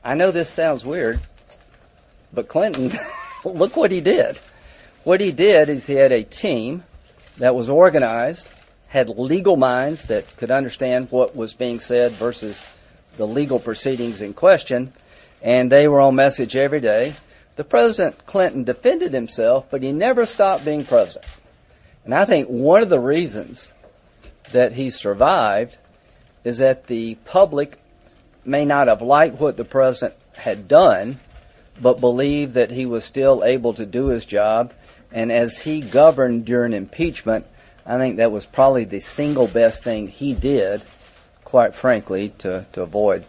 I 0.06 0.14
know 0.14 0.30
this 0.30 0.52
sounds 0.52 0.86
weird, 0.86 1.20
but 2.32 2.48
Clinton, 2.48 2.92
look 3.44 3.76
what 3.76 3.92
he 3.92 4.02
did. 4.02 4.38
What 5.04 5.20
he 5.20 5.32
did 5.32 5.68
is 5.68 5.88
he 5.88 5.96
had 5.96 6.12
a 6.12 6.22
team 6.24 6.84
that 7.38 7.56
was 7.56 7.72
organized, 7.72 8.54
had 8.88 9.10
legal 9.10 9.58
minds 9.58 10.06
that 10.06 10.38
could 10.38 10.52
understand 10.52 11.08
what 11.10 11.36
was 11.36 11.56
being 11.56 11.80
said 11.80 12.12
versus 12.12 12.64
the 13.18 13.26
legal 13.26 13.60
proceedings 13.60 14.22
in 14.22 14.36
question, 14.36 14.94
and 15.42 15.72
they 15.72 15.88
were 15.88 16.02
on 16.02 16.14
message 16.14 16.56
every 16.56 16.82
day. 16.82 17.16
The 17.56 17.64
President 17.64 18.28
Clinton 18.28 18.64
defended 18.64 19.12
himself, 19.12 19.66
but 19.72 19.82
he 19.82 19.92
never 19.92 20.28
stopped 20.28 20.66
being 20.66 20.86
president. 20.86 21.26
And 22.04 22.14
I 22.14 22.26
think 22.26 22.48
one 22.48 22.84
of 22.84 22.90
the 22.90 23.00
reasons 23.00 23.72
that 24.52 24.72
he 24.72 24.92
survived 24.92 25.80
is 26.44 26.60
that 26.60 26.86
the 26.86 27.16
public 27.26 27.80
may 28.46 28.66
not 28.66 28.88
have 28.88 29.02
liked 29.02 29.40
what 29.40 29.58
the 29.58 29.66
president 29.66 30.14
had 30.34 30.68
done, 30.68 31.20
but 31.82 32.00
believed 32.00 32.56
that 32.56 32.72
he 32.72 32.86
was 32.86 33.04
still 33.04 33.44
able 33.44 33.74
to 33.74 33.86
do 33.86 34.08
his 34.08 34.25
job. 34.25 34.74
And 35.12 35.32
as 35.32 35.60
he 35.60 35.82
governed 35.82 36.46
during 36.46 36.74
impeachment, 36.74 37.46
I 37.86 37.98
think 37.98 38.18
that 38.18 38.32
was 38.32 38.46
probably 38.46 38.86
the 38.86 39.00
single 39.00 39.48
best 39.48 39.84
thing 39.84 40.08
he 40.08 40.34
did, 40.34 40.84
quite 41.44 41.75
frankly, 41.75 42.30
to, 42.40 42.66
to 42.74 42.82
avoid. 42.82 43.25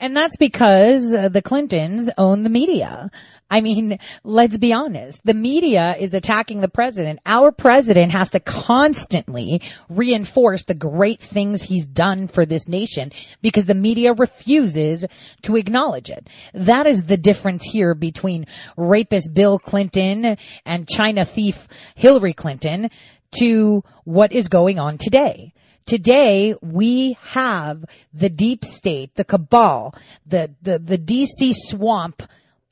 And 0.00 0.16
that's 0.16 0.36
because 0.36 1.10
the 1.10 1.42
Clintons 1.42 2.10
own 2.18 2.42
the 2.42 2.50
media. 2.50 3.10
I 3.50 3.62
mean, 3.62 3.98
let's 4.24 4.58
be 4.58 4.74
honest. 4.74 5.22
The 5.24 5.32
media 5.32 5.96
is 5.98 6.12
attacking 6.12 6.60
the 6.60 6.68
president. 6.68 7.20
Our 7.24 7.50
president 7.50 8.12
has 8.12 8.30
to 8.30 8.40
constantly 8.40 9.62
reinforce 9.88 10.64
the 10.64 10.74
great 10.74 11.20
things 11.20 11.62
he's 11.62 11.86
done 11.86 12.28
for 12.28 12.44
this 12.44 12.68
nation 12.68 13.12
because 13.40 13.64
the 13.64 13.74
media 13.74 14.12
refuses 14.12 15.06
to 15.42 15.56
acknowledge 15.56 16.10
it. 16.10 16.28
That 16.52 16.86
is 16.86 17.04
the 17.04 17.16
difference 17.16 17.64
here 17.64 17.94
between 17.94 18.46
rapist 18.76 19.32
Bill 19.32 19.58
Clinton 19.58 20.36
and 20.66 20.88
China 20.88 21.24
thief 21.24 21.68
Hillary 21.94 22.34
Clinton 22.34 22.90
to 23.38 23.82
what 24.04 24.32
is 24.32 24.48
going 24.48 24.78
on 24.78 24.98
today. 24.98 25.54
Today, 25.86 26.54
we 26.60 27.16
have 27.22 27.82
the 28.12 28.28
deep 28.28 28.66
state, 28.66 29.14
the 29.14 29.24
cabal, 29.24 29.94
the, 30.26 30.50
the, 30.60 30.78
the 30.78 30.98
DC 30.98 31.54
swamp 31.54 32.22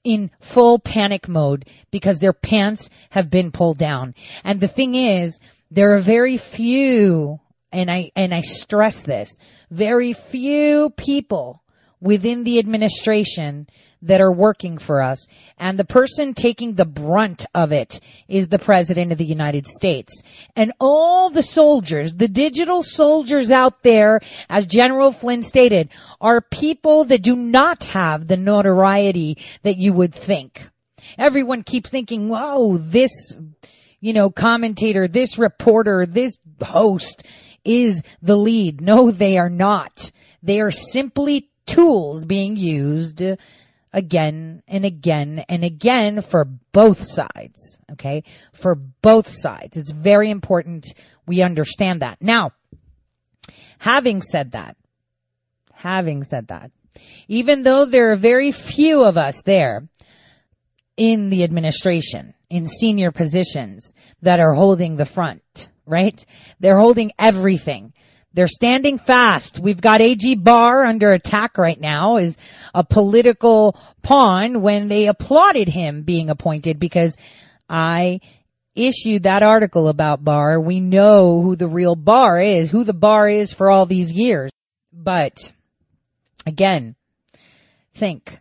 in 0.06 0.30
full 0.38 0.78
panic 0.78 1.28
mode 1.28 1.68
because 1.90 2.20
their 2.20 2.32
pants 2.32 2.88
have 3.10 3.28
been 3.28 3.50
pulled 3.50 3.76
down. 3.76 4.14
And 4.44 4.60
the 4.60 4.68
thing 4.68 4.94
is, 4.94 5.40
there 5.72 5.96
are 5.96 5.98
very 5.98 6.36
few, 6.36 7.40
and 7.72 7.90
I, 7.90 8.12
and 8.14 8.32
I 8.32 8.42
stress 8.42 9.02
this, 9.02 9.36
very 9.68 10.12
few 10.12 10.90
people 10.90 11.60
within 12.00 12.44
the 12.44 12.60
administration 12.60 13.66
that 14.06 14.20
are 14.20 14.32
working 14.32 14.78
for 14.78 15.02
us. 15.02 15.26
And 15.58 15.78
the 15.78 15.84
person 15.84 16.34
taking 16.34 16.74
the 16.74 16.84
brunt 16.84 17.46
of 17.54 17.72
it 17.72 18.00
is 18.28 18.48
the 18.48 18.58
President 18.58 19.12
of 19.12 19.18
the 19.18 19.24
United 19.24 19.66
States. 19.66 20.22
And 20.54 20.72
all 20.80 21.30
the 21.30 21.42
soldiers, 21.42 22.14
the 22.14 22.28
digital 22.28 22.82
soldiers 22.82 23.50
out 23.50 23.82
there, 23.82 24.20
as 24.48 24.66
General 24.66 25.12
Flynn 25.12 25.42
stated, 25.42 25.90
are 26.20 26.40
people 26.40 27.04
that 27.06 27.22
do 27.22 27.36
not 27.36 27.84
have 27.84 28.26
the 28.26 28.36
notoriety 28.36 29.38
that 29.62 29.76
you 29.76 29.92
would 29.92 30.14
think. 30.14 30.68
Everyone 31.18 31.62
keeps 31.62 31.90
thinking, 31.90 32.28
whoa, 32.28 32.78
this, 32.78 33.38
you 34.00 34.12
know, 34.12 34.30
commentator, 34.30 35.08
this 35.08 35.38
reporter, 35.38 36.06
this 36.06 36.38
host 36.62 37.22
is 37.64 38.02
the 38.22 38.36
lead. 38.36 38.80
No, 38.80 39.10
they 39.10 39.38
are 39.38 39.50
not. 39.50 40.10
They 40.42 40.60
are 40.60 40.70
simply 40.70 41.50
tools 41.66 42.24
being 42.24 42.56
used 42.56 43.22
again 43.96 44.62
and 44.68 44.84
again 44.84 45.42
and 45.48 45.64
again 45.64 46.20
for 46.20 46.44
both 46.44 47.02
sides. 47.02 47.78
Okay? 47.92 48.24
For 48.52 48.74
both 48.74 49.28
sides. 49.28 49.78
It's 49.78 49.90
very 49.90 50.30
important 50.30 50.94
we 51.26 51.42
understand 51.42 52.02
that. 52.02 52.18
Now, 52.20 52.52
having 53.78 54.20
said 54.20 54.52
that, 54.52 54.76
having 55.72 56.24
said 56.24 56.48
that, 56.48 56.70
even 57.26 57.62
though 57.62 57.86
there 57.86 58.12
are 58.12 58.16
very 58.16 58.52
few 58.52 59.04
of 59.04 59.16
us 59.16 59.42
there 59.42 59.88
in 60.96 61.30
the 61.30 61.42
administration, 61.44 62.34
in 62.48 62.66
senior 62.66 63.10
positions 63.10 63.92
that 64.22 64.40
are 64.40 64.52
holding 64.52 64.96
the 64.96 65.06
front, 65.06 65.70
right? 65.86 66.24
They're 66.60 66.78
holding 66.78 67.12
everything. 67.18 67.92
They're 68.36 68.48
standing 68.48 68.98
fast. 68.98 69.58
We've 69.58 69.80
got 69.80 70.02
AG 70.02 70.34
Barr 70.34 70.84
under 70.84 71.10
attack 71.10 71.56
right 71.56 71.80
now 71.80 72.18
is 72.18 72.36
a 72.74 72.84
political 72.84 73.80
pawn 74.02 74.60
when 74.60 74.88
they 74.88 75.06
applauded 75.06 75.70
him 75.70 76.02
being 76.02 76.28
appointed 76.28 76.78
because 76.78 77.16
I 77.66 78.20
issued 78.74 79.22
that 79.22 79.42
article 79.42 79.88
about 79.88 80.22
Barr. 80.22 80.60
We 80.60 80.80
know 80.80 81.40
who 81.40 81.56
the 81.56 81.66
real 81.66 81.96
Barr 81.96 82.38
is, 82.38 82.70
who 82.70 82.84
the 82.84 82.92
Barr 82.92 83.26
is 83.26 83.54
for 83.54 83.70
all 83.70 83.86
these 83.86 84.12
years. 84.12 84.50
But 84.92 85.50
again, 86.44 86.94
think. 87.94 88.38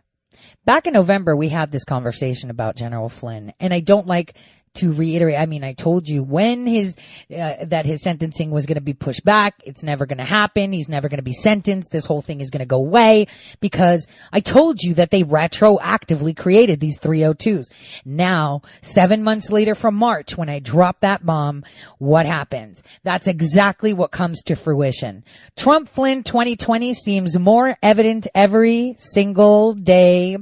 Back 0.66 0.86
in 0.86 0.92
November, 0.92 1.34
we 1.34 1.48
had 1.48 1.70
this 1.70 1.84
conversation 1.84 2.50
about 2.50 2.76
General 2.76 3.08
Flynn, 3.08 3.54
and 3.60 3.72
I 3.72 3.80
don't 3.80 4.06
like 4.06 4.34
to 4.76 4.92
reiterate, 4.92 5.38
I 5.38 5.46
mean, 5.46 5.64
I 5.64 5.72
told 5.72 6.08
you 6.08 6.22
when 6.22 6.66
his, 6.66 6.96
uh, 7.30 7.64
that 7.66 7.86
his 7.86 8.02
sentencing 8.02 8.50
was 8.50 8.66
going 8.66 8.76
to 8.76 8.80
be 8.80 8.94
pushed 8.94 9.24
back. 9.24 9.54
It's 9.64 9.82
never 9.82 10.06
going 10.06 10.18
to 10.18 10.24
happen. 10.24 10.72
He's 10.72 10.88
never 10.88 11.08
going 11.08 11.18
to 11.18 11.24
be 11.24 11.32
sentenced. 11.32 11.92
This 11.92 12.06
whole 12.06 12.22
thing 12.22 12.40
is 12.40 12.50
going 12.50 12.60
to 12.60 12.66
go 12.66 12.78
away 12.78 13.26
because 13.60 14.06
I 14.32 14.40
told 14.40 14.82
you 14.82 14.94
that 14.94 15.10
they 15.10 15.22
retroactively 15.22 16.36
created 16.36 16.80
these 16.80 16.98
302s. 16.98 17.66
Now, 18.04 18.62
seven 18.82 19.22
months 19.22 19.50
later 19.50 19.74
from 19.74 19.94
March, 19.94 20.36
when 20.36 20.48
I 20.48 20.60
drop 20.60 21.00
that 21.00 21.24
bomb, 21.24 21.64
what 21.98 22.26
happens? 22.26 22.82
That's 23.02 23.26
exactly 23.26 23.92
what 23.92 24.10
comes 24.10 24.42
to 24.44 24.56
fruition. 24.56 25.24
Trump 25.56 25.88
Flynn 25.88 26.22
2020 26.22 26.94
seems 26.94 27.38
more 27.38 27.76
evident 27.82 28.26
every 28.34 28.94
single 28.98 29.74
day, 29.74 30.38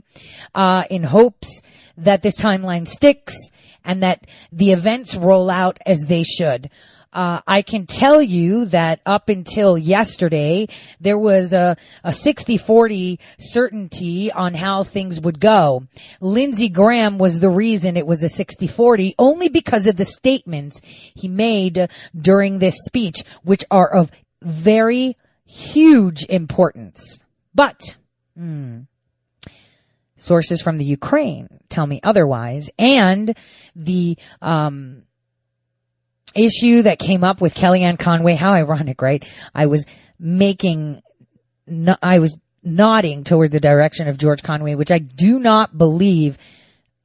uh, 0.54 0.84
in 0.90 1.02
hopes 1.02 1.62
that 1.98 2.22
this 2.22 2.36
timeline 2.36 2.88
sticks 2.88 3.50
and 3.84 4.02
that 4.02 4.26
the 4.52 4.72
events 4.72 5.14
roll 5.14 5.50
out 5.50 5.78
as 5.86 6.00
they 6.02 6.22
should. 6.22 6.70
Uh, 7.14 7.40
I 7.46 7.62
can 7.62 7.86
tell 7.86 8.20
you 8.20 8.64
that 8.66 9.00
up 9.06 9.28
until 9.28 9.78
yesterday, 9.78 10.66
there 11.00 11.18
was 11.18 11.52
a, 11.52 11.76
a 12.02 12.10
60-40 12.10 13.18
certainty 13.38 14.32
on 14.32 14.52
how 14.52 14.82
things 14.82 15.20
would 15.20 15.38
go. 15.38 15.86
Lindsey 16.20 16.68
Graham 16.68 17.18
was 17.18 17.38
the 17.38 17.50
reason 17.50 17.96
it 17.96 18.06
was 18.06 18.24
a 18.24 18.28
60-40 18.28 19.14
only 19.16 19.48
because 19.48 19.86
of 19.86 19.94
the 19.94 20.04
statements 20.04 20.80
he 21.14 21.28
made 21.28 21.88
during 22.20 22.58
this 22.58 22.84
speech, 22.84 23.22
which 23.44 23.64
are 23.70 23.94
of 23.94 24.10
very 24.42 25.16
huge 25.46 26.24
importance. 26.24 27.20
But, 27.54 27.96
hmm, 28.36 28.80
sources 30.24 30.62
from 30.62 30.76
the 30.76 30.84
Ukraine 30.84 31.48
tell 31.68 31.86
me 31.86 32.00
otherwise. 32.02 32.70
And 32.78 33.36
the, 33.76 34.18
um, 34.42 35.02
issue 36.34 36.82
that 36.82 36.98
came 36.98 37.24
up 37.24 37.40
with 37.40 37.54
Kellyanne 37.54 37.98
Conway, 37.98 38.34
how 38.34 38.54
ironic, 38.54 39.00
right? 39.00 39.24
I 39.54 39.66
was 39.66 39.86
making, 40.18 41.00
no, 41.66 41.96
I 42.02 42.18
was 42.18 42.38
nodding 42.62 43.24
toward 43.24 43.50
the 43.52 43.60
direction 43.60 44.08
of 44.08 44.18
George 44.18 44.42
Conway, 44.42 44.74
which 44.74 44.90
I 44.90 44.98
do 44.98 45.38
not 45.38 45.76
believe, 45.76 46.38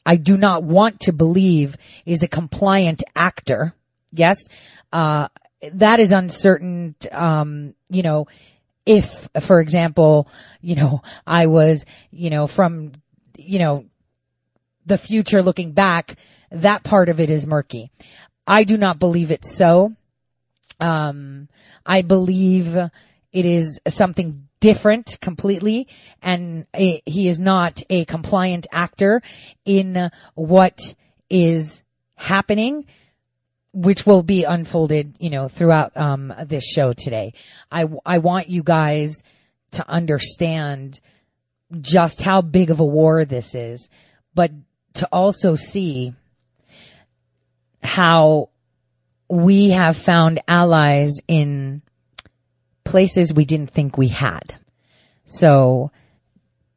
I 0.06 0.16
do 0.16 0.38
not 0.38 0.64
want 0.64 1.02
to 1.02 1.14
believe 1.14 1.76
is 2.06 2.24
a 2.24 2.28
compliant 2.28 3.04
actor. 3.16 3.74
Yes, 4.12 4.48
uh, 4.92 5.28
that 5.74 6.00
is 6.00 6.12
uncertain, 6.12 6.96
um, 7.12 7.76
you 7.90 8.02
know, 8.02 8.28
if, 8.86 9.30
for 9.42 9.60
example, 9.60 10.28
you 10.62 10.76
know, 10.76 11.04
I 11.28 11.46
was, 11.46 11.86
you 12.10 12.30
know, 12.30 12.48
from, 12.48 12.94
you 13.40 13.60
know, 13.60 13.86
the 14.86 14.98
future 14.98 15.42
looking 15.42 15.72
back, 15.72 16.16
that 16.52 16.84
part 16.84 17.10
of 17.10 17.20
it 17.20 17.30
is 17.30 17.46
murky. 17.46 17.92
I 18.46 18.64
do 18.64 18.78
not 18.78 19.00
believe 19.00 19.32
it's 19.32 19.56
so. 19.56 19.94
Um, 20.80 21.50
I 21.86 22.02
believe 22.02 22.76
it 22.76 23.46
is 23.46 23.80
something 23.88 24.48
different 24.60 25.18
completely 25.22 25.88
and 26.22 26.66
a, 26.76 27.02
he 27.06 27.28
is 27.28 27.40
not 27.40 27.82
a 27.90 28.06
compliant 28.06 28.68
actor 28.72 29.22
in 29.66 30.10
what 30.36 30.80
is 31.30 31.84
happening 32.16 32.86
which 33.72 34.06
will 34.06 34.24
be 34.24 34.44
unfolded, 34.44 35.16
you 35.20 35.30
know, 35.30 35.48
throughout 35.48 35.96
um, 35.96 36.34
this 36.46 36.66
show 36.66 36.92
today. 36.94 37.34
I 37.72 37.86
I 38.06 38.18
want 38.18 38.50
you 38.50 38.64
guys 38.64 39.22
to 39.72 39.88
understand 39.88 41.00
just 41.80 42.22
how 42.22 42.42
big 42.42 42.72
of 42.72 42.80
a 42.80 42.86
war 42.86 43.26
this 43.26 43.56
is, 43.56 43.90
but 44.34 44.52
to 44.94 45.08
also 45.12 45.56
see 45.56 46.14
how 47.84 48.50
we 49.30 49.70
have 49.70 49.96
found 49.96 50.40
allies 50.48 51.20
in 51.28 51.82
places 52.84 53.34
we 53.34 53.46
didn't 53.46 53.72
think 53.72 53.98
we 53.98 54.08
had. 54.08 54.56
So 55.26 55.92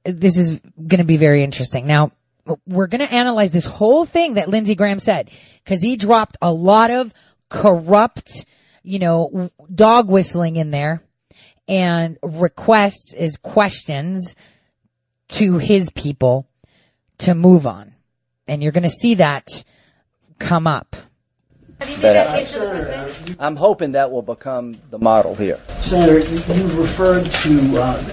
this 0.04 0.36
is 0.36 0.60
going 0.76 0.98
to 0.98 1.04
be 1.04 1.16
very 1.16 1.42
interesting. 1.42 1.86
Now, 1.86 2.12
we're 2.66 2.88
going 2.88 3.06
to 3.06 3.12
analyze 3.12 3.52
this 3.52 3.64
whole 3.64 4.04
thing 4.04 4.34
that 4.34 4.48
Lindsey 4.48 4.74
Graham 4.74 4.98
said 4.98 5.30
because 5.64 5.80
he 5.80 5.96
dropped 5.96 6.36
a 6.42 6.52
lot 6.52 6.90
of 6.90 7.14
corrupt, 7.48 8.44
you 8.82 8.98
know, 8.98 9.50
dog 9.72 10.10
whistling 10.10 10.56
in 10.56 10.70
there 10.70 11.02
and 11.68 12.18
requests 12.22 13.14
is 13.14 13.36
questions 13.36 14.34
to 15.32 15.58
his 15.58 15.90
people 15.90 16.46
to 17.18 17.34
move 17.34 17.66
on. 17.66 17.94
And 18.46 18.62
you're 18.62 18.72
going 18.72 18.82
to 18.82 18.90
see 18.90 19.14
that 19.16 19.48
come 20.38 20.66
up. 20.66 20.96
Senator, 21.80 23.12
I'm 23.40 23.56
hoping 23.56 23.92
that 23.92 24.12
will 24.12 24.22
become 24.22 24.76
the 24.90 24.98
model 24.98 25.34
here. 25.34 25.58
Senator, 25.80 26.20
you 26.20 26.80
referred 26.80 27.24
to 27.28 27.76
uh, 27.76 28.04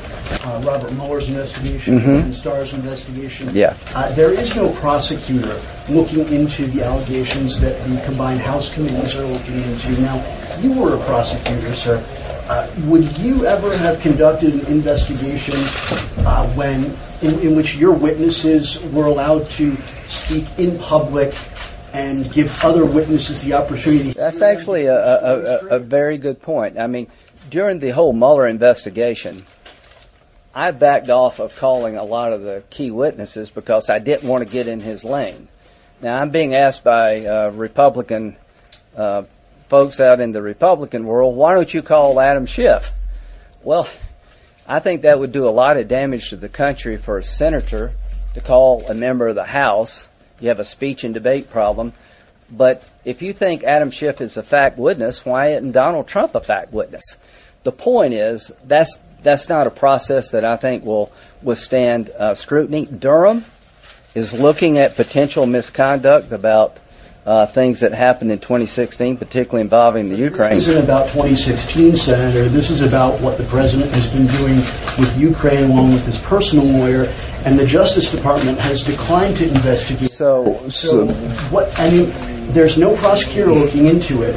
uh, 0.43 0.61
Robert 0.65 0.91
Mueller's 0.93 1.27
investigation 1.27 1.99
Mhm. 1.99 2.23
and 2.23 2.33
Starr's 2.33 2.73
investigation. 2.73 3.55
Yeah. 3.55 3.75
Uh, 3.93 4.11
there 4.13 4.31
is 4.31 4.55
no 4.55 4.69
prosecutor 4.69 5.59
looking 5.87 6.27
into 6.33 6.65
the 6.65 6.83
allegations 6.83 7.59
that 7.61 7.79
the 7.83 8.01
combined 8.05 8.39
House 8.39 8.73
committees 8.73 9.15
are 9.15 9.25
looking 9.25 9.61
into. 9.61 9.91
Now, 10.01 10.23
you 10.61 10.73
were 10.73 10.95
a 10.95 10.99
prosecutor, 11.05 11.73
sir. 11.75 12.03
Uh, 12.47 12.67
would 12.85 13.17
you 13.19 13.45
ever 13.45 13.75
have 13.77 13.99
conducted 14.01 14.53
an 14.55 14.65
investigation 14.65 15.55
uh, 16.25 16.47
when, 16.55 16.85
in, 17.21 17.39
in 17.39 17.55
which 17.55 17.75
your 17.75 17.93
witnesses 17.93 18.81
were 18.81 19.05
allowed 19.05 19.49
to 19.51 19.75
speak 20.07 20.45
in 20.57 20.79
public 20.79 21.35
and 21.93 22.31
give 22.31 22.63
other 22.63 22.85
witnesses 22.85 23.41
the 23.43 23.53
opportunity? 23.53 24.11
That's 24.11 24.41
actually 24.41 24.85
a, 24.85 24.95
a, 24.95 25.33
a, 25.33 25.67
a 25.75 25.79
very 25.79 26.17
good 26.17 26.41
point. 26.41 26.79
I 26.79 26.87
mean, 26.87 27.07
during 27.49 27.79
the 27.79 27.89
whole 27.89 28.13
Mueller 28.13 28.47
investigation, 28.47 29.45
I 30.53 30.71
backed 30.71 31.09
off 31.09 31.39
of 31.39 31.55
calling 31.55 31.97
a 31.97 32.03
lot 32.03 32.33
of 32.33 32.41
the 32.41 32.63
key 32.69 32.91
witnesses 32.91 33.49
because 33.49 33.89
I 33.89 33.99
didn't 33.99 34.27
want 34.27 34.45
to 34.45 34.51
get 34.51 34.67
in 34.67 34.79
his 34.79 35.03
lane. 35.03 35.47
Now, 36.01 36.17
I'm 36.17 36.29
being 36.29 36.55
asked 36.55 36.83
by 36.83 37.25
uh, 37.25 37.49
Republican 37.51 38.37
uh, 38.95 39.23
folks 39.67 39.99
out 39.99 40.19
in 40.19 40.31
the 40.31 40.41
Republican 40.41 41.05
world, 41.05 41.35
why 41.35 41.53
don't 41.53 41.71
you 41.71 41.81
call 41.81 42.19
Adam 42.19 42.45
Schiff? 42.45 42.91
Well, 43.63 43.87
I 44.69 44.79
think 44.79 45.01
that 45.01 45.19
would 45.19 45.31
do 45.31 45.47
a 45.47 45.49
lot 45.49 45.77
of 45.77 45.87
damage 45.87 46.29
to 46.29 46.35
the 46.35 46.47
country 46.47 46.97
for 46.97 47.17
a 47.17 47.23
senator 47.23 47.91
to 48.35 48.41
call 48.41 48.85
a 48.87 48.93
member 48.93 49.27
of 49.27 49.33
the 49.33 49.43
House. 49.43 50.07
You 50.39 50.49
have 50.49 50.59
a 50.59 50.63
speech 50.63 51.03
and 51.03 51.15
debate 51.15 51.49
problem. 51.49 51.91
But 52.51 52.83
if 53.03 53.23
you 53.23 53.33
think 53.33 53.63
Adam 53.63 53.89
Schiff 53.89 54.21
is 54.21 54.37
a 54.37 54.43
fact 54.43 54.77
witness, 54.77 55.25
why 55.25 55.53
isn't 55.53 55.71
Donald 55.71 56.07
Trump 56.07 56.35
a 56.35 56.39
fact 56.39 56.71
witness? 56.71 57.17
The 57.63 57.71
point 57.71 58.13
is 58.13 58.51
that's 58.63 58.99
that's 59.23 59.49
not 59.49 59.65
a 59.65 59.71
process 59.71 60.31
that 60.31 60.45
I 60.45 60.55
think 60.55 60.85
will 60.85 61.11
withstand 61.41 62.09
uh, 62.11 62.35
scrutiny. 62.35 62.85
Durham 62.85 63.45
is 64.13 64.33
looking 64.33 64.77
at 64.77 64.95
potential 64.95 65.47
misconduct 65.47 66.31
about 66.31 66.77
uh, 67.29 67.45
things 67.45 67.81
that 67.81 67.93
happened 67.93 68.31
in 68.31 68.39
2016, 68.39 69.17
particularly 69.17 69.61
involving 69.61 70.09
the 70.09 70.17
Ukraine. 70.17 70.55
This 70.55 70.67
isn't 70.67 70.83
about 70.83 71.09
2016, 71.09 71.95
Senator. 71.95 72.49
This 72.49 72.71
is 72.71 72.81
about 72.81 73.21
what 73.21 73.37
the 73.37 73.43
president 73.43 73.91
has 73.91 74.07
been 74.07 74.25
doing 74.25 74.55
with 74.97 75.15
Ukraine 75.15 75.69
along 75.69 75.93
with 75.93 76.03
his 76.07 76.17
personal 76.17 76.65
lawyer, 76.65 77.07
and 77.45 77.59
the 77.59 77.67
Justice 77.67 78.11
Department 78.11 78.57
has 78.57 78.83
declined 78.83 79.37
to 79.37 79.47
investigate. 79.47 80.09
So, 80.09 80.69
So, 80.69 81.05
what, 81.51 81.79
I 81.79 81.91
mean, 81.91 82.11
there's 82.51 82.79
no 82.79 82.95
prosecutor 82.95 83.53
looking 83.53 83.85
into 83.85 84.23
it, 84.23 84.35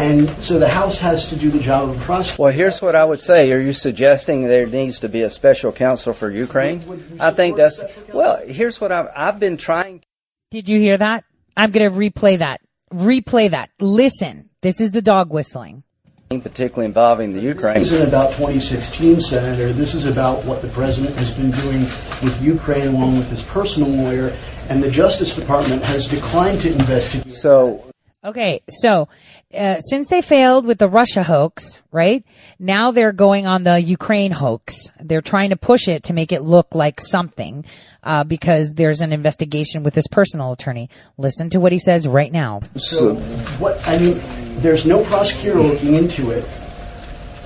and 0.00 0.42
so 0.42 0.58
the 0.58 0.68
House 0.68 0.98
has 0.98 1.28
to 1.28 1.36
do 1.36 1.50
the 1.50 1.60
job 1.60 1.90
of 1.90 2.02
a 2.02 2.04
prosecutor. 2.04 2.42
Well, 2.42 2.52
here's 2.52 2.82
what 2.82 2.96
I 2.96 3.04
would 3.04 3.20
say. 3.20 3.52
Are 3.52 3.60
you 3.60 3.72
suggesting 3.72 4.42
there 4.42 4.66
needs 4.66 5.00
to 5.00 5.08
be 5.08 5.22
a 5.22 5.30
special 5.30 5.70
counsel 5.70 6.14
for 6.14 6.28
Ukraine? 6.28 7.16
I 7.20 7.30
think 7.30 7.56
that's 7.56 7.84
well. 8.12 8.44
Here's 8.44 8.80
what 8.80 8.90
I've 8.90 9.08
I've 9.14 9.38
been 9.38 9.56
trying. 9.56 10.02
Did 10.50 10.68
you 10.68 10.80
hear 10.80 10.96
that? 10.96 11.22
I'm 11.56 11.70
going 11.70 11.90
to 11.90 11.96
replay 11.96 12.38
that. 12.38 12.60
Replay 12.92 13.50
that. 13.50 13.70
Listen. 13.80 14.50
This 14.60 14.80
is 14.80 14.92
the 14.92 15.02
dog 15.02 15.32
whistling. 15.32 15.84
particularly 16.28 16.86
involving 16.86 17.32
the 17.32 17.40
Ukraine. 17.40 17.78
This 17.78 17.92
isn't 17.92 18.08
about 18.08 18.32
2016, 18.32 19.20
Senator. 19.20 19.72
This 19.72 19.94
is 19.94 20.06
about 20.06 20.44
what 20.44 20.60
the 20.60 20.68
president 20.68 21.16
has 21.16 21.30
been 21.30 21.52
doing 21.52 21.82
with 22.22 22.42
Ukraine 22.42 22.88
along 22.88 23.18
with 23.18 23.30
his 23.30 23.42
personal 23.42 23.90
lawyer, 23.90 24.34
and 24.68 24.82
the 24.82 24.90
Justice 24.90 25.36
Department 25.36 25.84
has 25.84 26.06
declined 26.06 26.60
to 26.62 26.72
investigate. 26.72 27.30
So, 27.30 27.84
Okay, 28.24 28.62
so 28.68 29.08
uh, 29.54 29.78
since 29.78 30.08
they 30.08 30.20
failed 30.20 30.66
with 30.66 30.78
the 30.78 30.88
Russia 30.88 31.22
hoax, 31.22 31.78
right? 31.92 32.24
Now 32.58 32.90
they're 32.90 33.12
going 33.12 33.46
on 33.46 33.62
the 33.62 33.80
Ukraine 33.80 34.32
hoax. 34.32 34.90
They're 35.00 35.20
trying 35.20 35.50
to 35.50 35.56
push 35.56 35.86
it 35.86 36.04
to 36.04 36.12
make 36.12 36.32
it 36.32 36.42
look 36.42 36.74
like 36.74 37.00
something 37.00 37.64
uh, 38.06 38.24
because 38.24 38.72
there's 38.72 39.00
an 39.00 39.12
investigation 39.12 39.82
with 39.82 39.94
his 39.94 40.06
personal 40.06 40.52
attorney. 40.52 40.88
Listen 41.18 41.50
to 41.50 41.60
what 41.60 41.72
he 41.72 41.78
says 41.78 42.06
right 42.06 42.30
now. 42.30 42.60
So, 42.76 43.16
what, 43.16 43.86
I 43.86 43.98
mean, 43.98 44.20
there's 44.60 44.86
no 44.86 45.04
prosecutor 45.04 45.60
looking 45.60 45.94
into 45.94 46.30
it, 46.30 46.48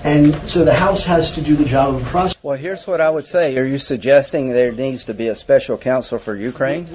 and 0.04 0.46
so 0.46 0.64
the 0.64 0.74
House 0.74 1.04
has 1.06 1.32
to 1.32 1.40
do 1.40 1.56
the 1.56 1.64
job 1.64 1.94
of 1.94 2.02
a 2.02 2.04
prosecutor. 2.04 2.46
well, 2.46 2.58
here's 2.58 2.86
what 2.86 3.00
I 3.00 3.08
would 3.08 3.26
say. 3.26 3.56
Are 3.56 3.64
you 3.64 3.78
suggesting 3.78 4.52
there 4.52 4.70
needs 4.70 5.06
to 5.06 5.14
be 5.14 5.28
a 5.28 5.34
special 5.34 5.78
counsel 5.78 6.18
for 6.18 6.36
Ukraine? 6.36 6.86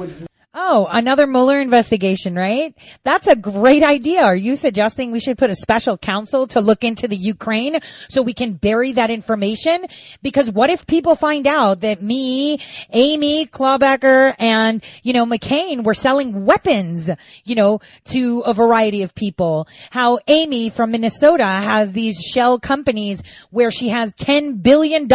Oh, 0.58 0.88
another 0.90 1.28
Mueller 1.28 1.60
investigation, 1.60 2.34
right? 2.34 2.74
That's 3.04 3.28
a 3.28 3.36
great 3.36 3.84
idea. 3.84 4.22
Are 4.22 4.36
you 4.36 4.56
suggesting 4.56 5.12
we 5.12 5.20
should 5.20 5.38
put 5.38 5.50
a 5.50 5.56
special 5.56 5.98
counsel 5.98 6.48
to 6.48 6.62
look 6.62 6.86
into 6.86 7.10
the 7.10 7.18
Ukraine 7.18 7.80
so 8.08 8.22
we 8.22 8.32
can 8.32 8.54
bury 8.54 8.94
that 8.94 9.10
information? 9.10 9.86
Because 10.22 10.50
what 10.50 10.70
if 10.70 10.88
people 10.88 11.16
find 11.16 11.46
out 11.46 11.82
that 11.82 12.02
me, 12.02 12.62
Amy 12.90 13.48
Klobuchar, 13.48 14.34
and, 14.40 14.82
you 15.04 15.12
know, 15.12 15.26
McCain 15.26 15.84
were 15.84 15.94
selling 15.94 16.46
weapons, 16.46 17.12
you 17.44 17.56
know, 17.56 17.82
to 18.06 18.40
a 18.40 18.54
variety 18.54 19.02
of 19.02 19.14
people? 19.14 19.68
How 19.90 20.20
Amy 20.26 20.70
from 20.70 20.92
Minnesota 20.92 21.44
has 21.44 21.92
these 21.92 22.22
shell 22.22 22.62
companies 22.62 23.22
where 23.50 23.72
she 23.72 23.90
has 23.90 24.14
$10 24.14 24.64
billion 24.64 25.10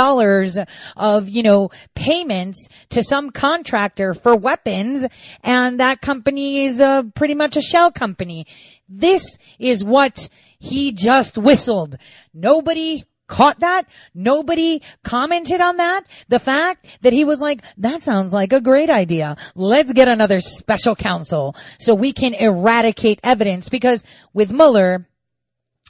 of, 0.99 1.31
you 1.31 1.43
know, 1.43 1.71
payments 1.95 2.69
to 2.91 3.03
some 3.03 3.31
contractor 3.31 4.13
for 4.13 4.37
weapons 4.37 5.07
and 5.43 5.81
that 5.81 6.01
company 6.01 6.65
is 6.67 6.81
uh, 6.81 7.03
pretty 7.15 7.35
much 7.35 7.57
a 7.57 7.61
shell 7.61 7.91
company. 7.91 8.47
This 8.89 9.39
is 9.59 9.85
what 9.85 10.29
he 10.59 10.93
just 10.93 11.39
whistled. 11.39 11.97
Nobody 12.35 13.05
caught 13.31 13.61
that. 13.61 13.87
Nobody 14.13 14.83
commented 15.03 15.61
on 15.61 15.79
that. 15.79 16.05
The 16.29 16.39
fact 16.39 16.87
that 17.01 17.13
he 17.13 17.25
was 17.25 17.41
like, 17.41 17.63
that 17.79 18.03
sounds 18.03 18.33
like 18.33 18.53
a 18.53 18.61
great 18.61 18.91
idea. 18.91 19.37
Let's 19.55 19.93
get 19.93 20.09
another 20.09 20.41
special 20.41 20.97
counsel 20.97 21.57
so 21.79 21.95
we 21.95 22.13
can 22.13 22.35
eradicate 22.35 23.21
evidence 23.23 23.69
because 23.69 24.05
with 24.35 24.53
Mueller, 24.53 25.09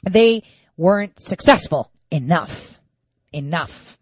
they 0.09 0.43
weren't 0.77 1.19
successful 1.19 1.91
enough. 2.09 2.79
Enough. 3.33 3.97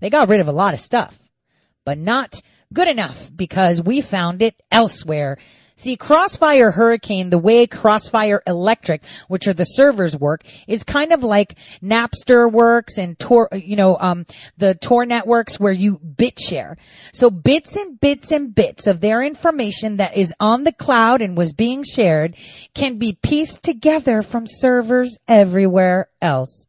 They 0.00 0.10
got 0.10 0.28
rid 0.28 0.40
of 0.40 0.48
a 0.48 0.52
lot 0.52 0.74
of 0.74 0.80
stuff, 0.80 1.18
but 1.84 1.98
not 1.98 2.40
good 2.72 2.88
enough 2.88 3.30
because 3.34 3.82
we 3.82 4.00
found 4.00 4.42
it 4.42 4.54
elsewhere. 4.70 5.38
See, 5.76 5.96
Crossfire 5.96 6.70
Hurricane, 6.70 7.30
the 7.30 7.38
way 7.38 7.66
Crossfire 7.66 8.40
Electric, 8.46 9.02
which 9.26 9.48
are 9.48 9.54
the 9.54 9.64
servers 9.64 10.16
work, 10.16 10.44
is 10.68 10.84
kind 10.84 11.12
of 11.12 11.24
like 11.24 11.56
Napster 11.82 12.50
works 12.50 12.96
and 12.96 13.18
Tor, 13.18 13.48
you 13.52 13.74
know, 13.74 13.96
um, 13.98 14.24
the 14.56 14.76
Tor 14.76 15.04
networks 15.04 15.58
where 15.58 15.72
you 15.72 15.98
bit 15.98 16.38
share. 16.38 16.76
So 17.12 17.28
bits 17.28 17.74
and 17.74 18.00
bits 18.00 18.30
and 18.30 18.54
bits 18.54 18.86
of 18.86 19.00
their 19.00 19.20
information 19.20 19.96
that 19.96 20.16
is 20.16 20.32
on 20.38 20.62
the 20.62 20.72
cloud 20.72 21.22
and 21.22 21.36
was 21.36 21.52
being 21.52 21.82
shared 21.82 22.36
can 22.72 22.98
be 22.98 23.18
pieced 23.20 23.64
together 23.64 24.22
from 24.22 24.46
servers 24.46 25.18
everywhere 25.26 26.08
else. 26.22 26.68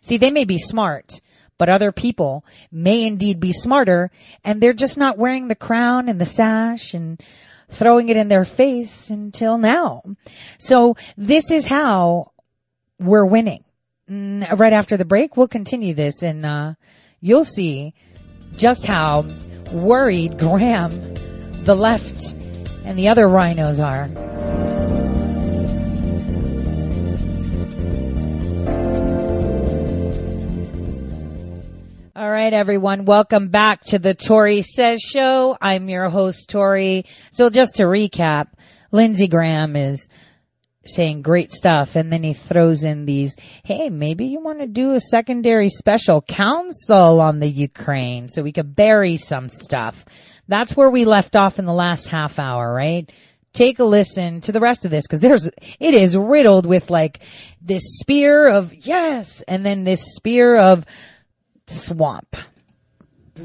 See, 0.00 0.16
they 0.16 0.30
may 0.30 0.44
be 0.44 0.58
smart, 0.58 1.20
but 1.58 1.68
other 1.68 1.92
people 1.92 2.44
may 2.70 3.06
indeed 3.06 3.40
be 3.40 3.52
smarter 3.52 4.10
and 4.44 4.60
they're 4.60 4.72
just 4.72 4.96
not 4.98 5.18
wearing 5.18 5.48
the 5.48 5.54
crown 5.54 6.08
and 6.08 6.20
the 6.20 6.26
sash 6.26 6.94
and 6.94 7.20
throwing 7.70 8.08
it 8.08 8.16
in 8.16 8.28
their 8.28 8.44
face 8.44 9.10
until 9.10 9.58
now. 9.58 10.02
So 10.58 10.96
this 11.16 11.50
is 11.50 11.66
how 11.66 12.32
we're 12.98 13.26
winning. 13.26 13.64
mm, 14.08 14.58
right 14.58 14.72
after 14.72 14.96
the 14.96 15.04
break. 15.04 15.36
We'll 15.36 15.48
continue 15.48 15.94
this 15.94 16.22
and, 16.22 16.46
uh, 16.46 16.74
you'll 17.20 17.44
see 17.44 17.94
just 18.54 18.86
how 18.86 19.26
worried 19.72 20.38
Graham, 20.38 20.90
the 21.64 21.74
left, 21.74 22.34
and 22.84 22.96
the 22.96 23.08
other 23.08 23.26
RINOs 23.26 23.84
are. 23.84 25.05
All 32.18 32.30
right, 32.30 32.54
everyone. 32.54 33.04
Welcome 33.04 33.48
back 33.48 33.82
to 33.88 33.98
the 33.98 34.14
Tori 34.14 34.62
Says 34.62 35.02
Show. 35.02 35.54
I'm 35.60 35.90
your 35.90 36.08
host, 36.08 36.48
Tori. 36.48 37.04
So 37.30 37.50
just 37.50 37.76
to 37.76 37.82
recap, 37.82 38.46
Lindsey 38.90 39.28
Graham 39.28 39.76
is 39.76 40.08
saying 40.86 41.20
great 41.20 41.50
stuff 41.50 41.94
and 41.94 42.10
then 42.10 42.22
he 42.22 42.32
throws 42.32 42.84
in 42.84 43.04
these, 43.04 43.36
hey, 43.64 43.90
maybe 43.90 44.28
you 44.28 44.40
want 44.40 44.60
to 44.60 44.66
do 44.66 44.92
a 44.92 45.00
secondary 45.00 45.68
special 45.68 46.22
counsel 46.22 47.20
on 47.20 47.38
the 47.38 47.50
Ukraine 47.50 48.30
so 48.30 48.42
we 48.42 48.52
could 48.52 48.74
bury 48.74 49.18
some 49.18 49.50
stuff. 49.50 50.06
That's 50.48 50.74
where 50.74 50.88
we 50.88 51.04
left 51.04 51.36
off 51.36 51.58
in 51.58 51.66
the 51.66 51.74
last 51.74 52.08
half 52.08 52.38
hour, 52.38 52.72
right? 52.72 53.12
Take 53.52 53.78
a 53.78 53.84
listen 53.84 54.40
to 54.42 54.52
the 54.52 54.60
rest 54.60 54.86
of 54.86 54.90
this 54.90 55.06
because 55.06 55.20
there's, 55.20 55.48
it 55.48 55.94
is 55.94 56.16
riddled 56.16 56.64
with 56.64 56.88
like 56.88 57.20
this 57.60 57.98
spear 57.98 58.48
of 58.48 58.72
yes 58.72 59.42
and 59.46 59.66
then 59.66 59.84
this 59.84 60.14
spear 60.14 60.56
of 60.56 60.86
swamp. 61.66 62.36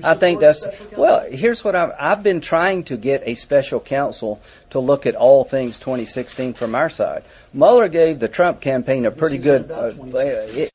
I 0.04 0.16
think 0.16 0.40
that's 0.40 0.66
well. 0.96 1.30
Here's 1.30 1.64
what 1.64 1.76
I've, 1.76 1.92
I've 2.00 2.24
been 2.24 2.40
trying 2.40 2.86
to 2.86 2.98
get 2.98 3.24
a 3.26 3.36
special 3.36 3.80
counsel 3.80 4.42
to 4.70 4.80
look 4.80 5.06
at 5.06 5.16
all 5.16 5.44
things 5.44 5.80
2016 5.80 6.54
from 6.54 6.76
our 6.76 6.90
side. 6.90 7.24
Mueller 7.54 7.90
gave 7.90 8.20
the 8.20 8.30
Trump 8.30 8.62
campaign 8.62 9.06
a 9.06 9.12
pretty 9.12 9.38
good. 9.38 9.70
Uh, 9.70 9.92
it, 10.16 10.72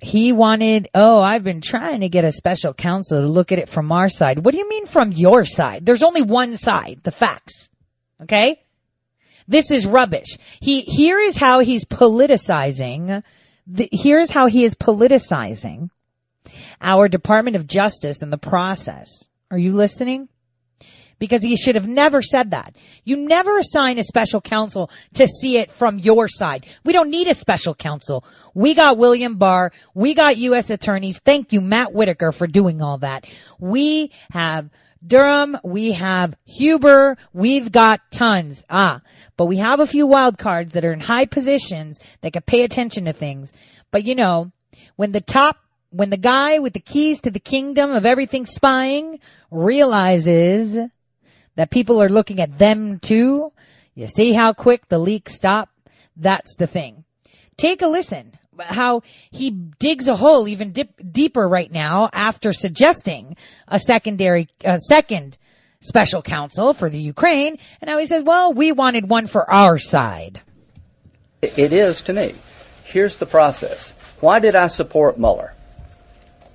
he 0.00 0.32
wanted, 0.32 0.88
oh, 0.94 1.20
I've 1.20 1.44
been 1.44 1.60
trying 1.60 2.00
to 2.00 2.08
get 2.08 2.24
a 2.24 2.32
special 2.32 2.74
counsel 2.74 3.20
to 3.20 3.26
look 3.26 3.52
at 3.52 3.58
it 3.58 3.68
from 3.68 3.92
our 3.92 4.08
side. 4.08 4.44
What 4.44 4.52
do 4.52 4.58
you 4.58 4.68
mean 4.68 4.86
from 4.86 5.12
your 5.12 5.44
side? 5.44 5.86
There's 5.86 6.02
only 6.02 6.22
one 6.22 6.56
side, 6.56 7.00
the 7.02 7.10
facts. 7.10 7.70
Okay? 8.22 8.60
This 9.48 9.70
is 9.70 9.86
rubbish. 9.86 10.38
He, 10.60 10.82
here 10.82 11.18
is 11.18 11.36
how 11.36 11.60
he's 11.60 11.84
politicizing, 11.84 13.22
the, 13.66 13.88
here's 13.92 14.30
how 14.30 14.46
he 14.46 14.64
is 14.64 14.74
politicizing 14.74 15.90
our 16.80 17.08
Department 17.08 17.56
of 17.56 17.66
Justice 17.66 18.22
and 18.22 18.32
the 18.32 18.38
process. 18.38 19.26
Are 19.50 19.58
you 19.58 19.72
listening? 19.72 20.28
Because 21.18 21.42
he 21.42 21.56
should 21.56 21.76
have 21.76 21.86
never 21.86 22.22
said 22.22 22.50
that. 22.50 22.76
You 23.04 23.16
never 23.16 23.56
assign 23.58 23.98
a 23.98 24.02
special 24.02 24.40
counsel 24.40 24.90
to 25.14 25.28
see 25.28 25.58
it 25.58 25.70
from 25.70 25.98
your 25.98 26.28
side. 26.28 26.66
We 26.84 26.92
don't 26.92 27.10
need 27.10 27.28
a 27.28 27.34
special 27.34 27.74
counsel. 27.74 28.24
We 28.52 28.74
got 28.74 28.98
William 28.98 29.36
Barr. 29.36 29.72
We 29.94 30.14
got 30.14 30.36
U.S. 30.38 30.70
attorneys. 30.70 31.20
Thank 31.20 31.52
you, 31.52 31.60
Matt 31.60 31.94
Whitaker, 31.94 32.32
for 32.32 32.46
doing 32.46 32.82
all 32.82 32.98
that. 32.98 33.26
We 33.60 34.10
have 34.30 34.70
Durham. 35.06 35.56
We 35.62 35.92
have 35.92 36.34
Huber. 36.46 37.16
We've 37.32 37.70
got 37.70 38.00
tons. 38.10 38.64
Ah, 38.68 39.02
but 39.36 39.46
we 39.46 39.58
have 39.58 39.80
a 39.80 39.86
few 39.86 40.06
wild 40.06 40.38
cards 40.38 40.72
that 40.72 40.84
are 40.84 40.92
in 40.92 41.00
high 41.00 41.26
positions 41.26 42.00
that 42.22 42.32
can 42.32 42.42
pay 42.42 42.64
attention 42.64 43.04
to 43.04 43.12
things. 43.12 43.52
But 43.90 44.04
you 44.04 44.14
know, 44.14 44.50
when 44.96 45.12
the 45.12 45.20
top 45.20 45.58
when 45.94 46.10
the 46.10 46.16
guy 46.16 46.58
with 46.58 46.72
the 46.72 46.80
keys 46.80 47.20
to 47.20 47.30
the 47.30 47.38
kingdom 47.38 47.92
of 47.92 48.04
everything 48.04 48.46
spying 48.46 49.20
realizes 49.52 50.76
that 51.54 51.70
people 51.70 52.02
are 52.02 52.08
looking 52.08 52.40
at 52.40 52.58
them 52.58 52.98
too, 52.98 53.52
you 53.94 54.08
see 54.08 54.32
how 54.32 54.52
quick 54.52 54.88
the 54.88 54.98
leaks 54.98 55.34
stop? 55.34 55.68
That's 56.16 56.56
the 56.56 56.66
thing. 56.66 57.04
Take 57.56 57.82
a 57.82 57.86
listen 57.86 58.32
how 58.58 59.02
he 59.30 59.50
digs 59.50 60.08
a 60.08 60.16
hole 60.16 60.48
even 60.48 60.72
dip, 60.72 60.90
deeper 61.12 61.46
right 61.46 61.70
now 61.70 62.08
after 62.12 62.52
suggesting 62.52 63.36
a 63.68 63.78
secondary, 63.78 64.48
a 64.64 64.78
second 64.78 65.38
special 65.80 66.22
counsel 66.22 66.72
for 66.72 66.90
the 66.90 66.98
Ukraine. 66.98 67.58
And 67.80 67.88
now 67.88 67.98
he 67.98 68.06
says, 68.06 68.24
well, 68.24 68.52
we 68.52 68.72
wanted 68.72 69.08
one 69.08 69.28
for 69.28 69.48
our 69.48 69.78
side. 69.78 70.40
It 71.42 71.72
is 71.72 72.02
to 72.02 72.12
me. 72.12 72.34
Here's 72.84 73.16
the 73.16 73.26
process. 73.26 73.92
Why 74.20 74.40
did 74.40 74.56
I 74.56 74.66
support 74.66 75.18
Mueller? 75.18 75.54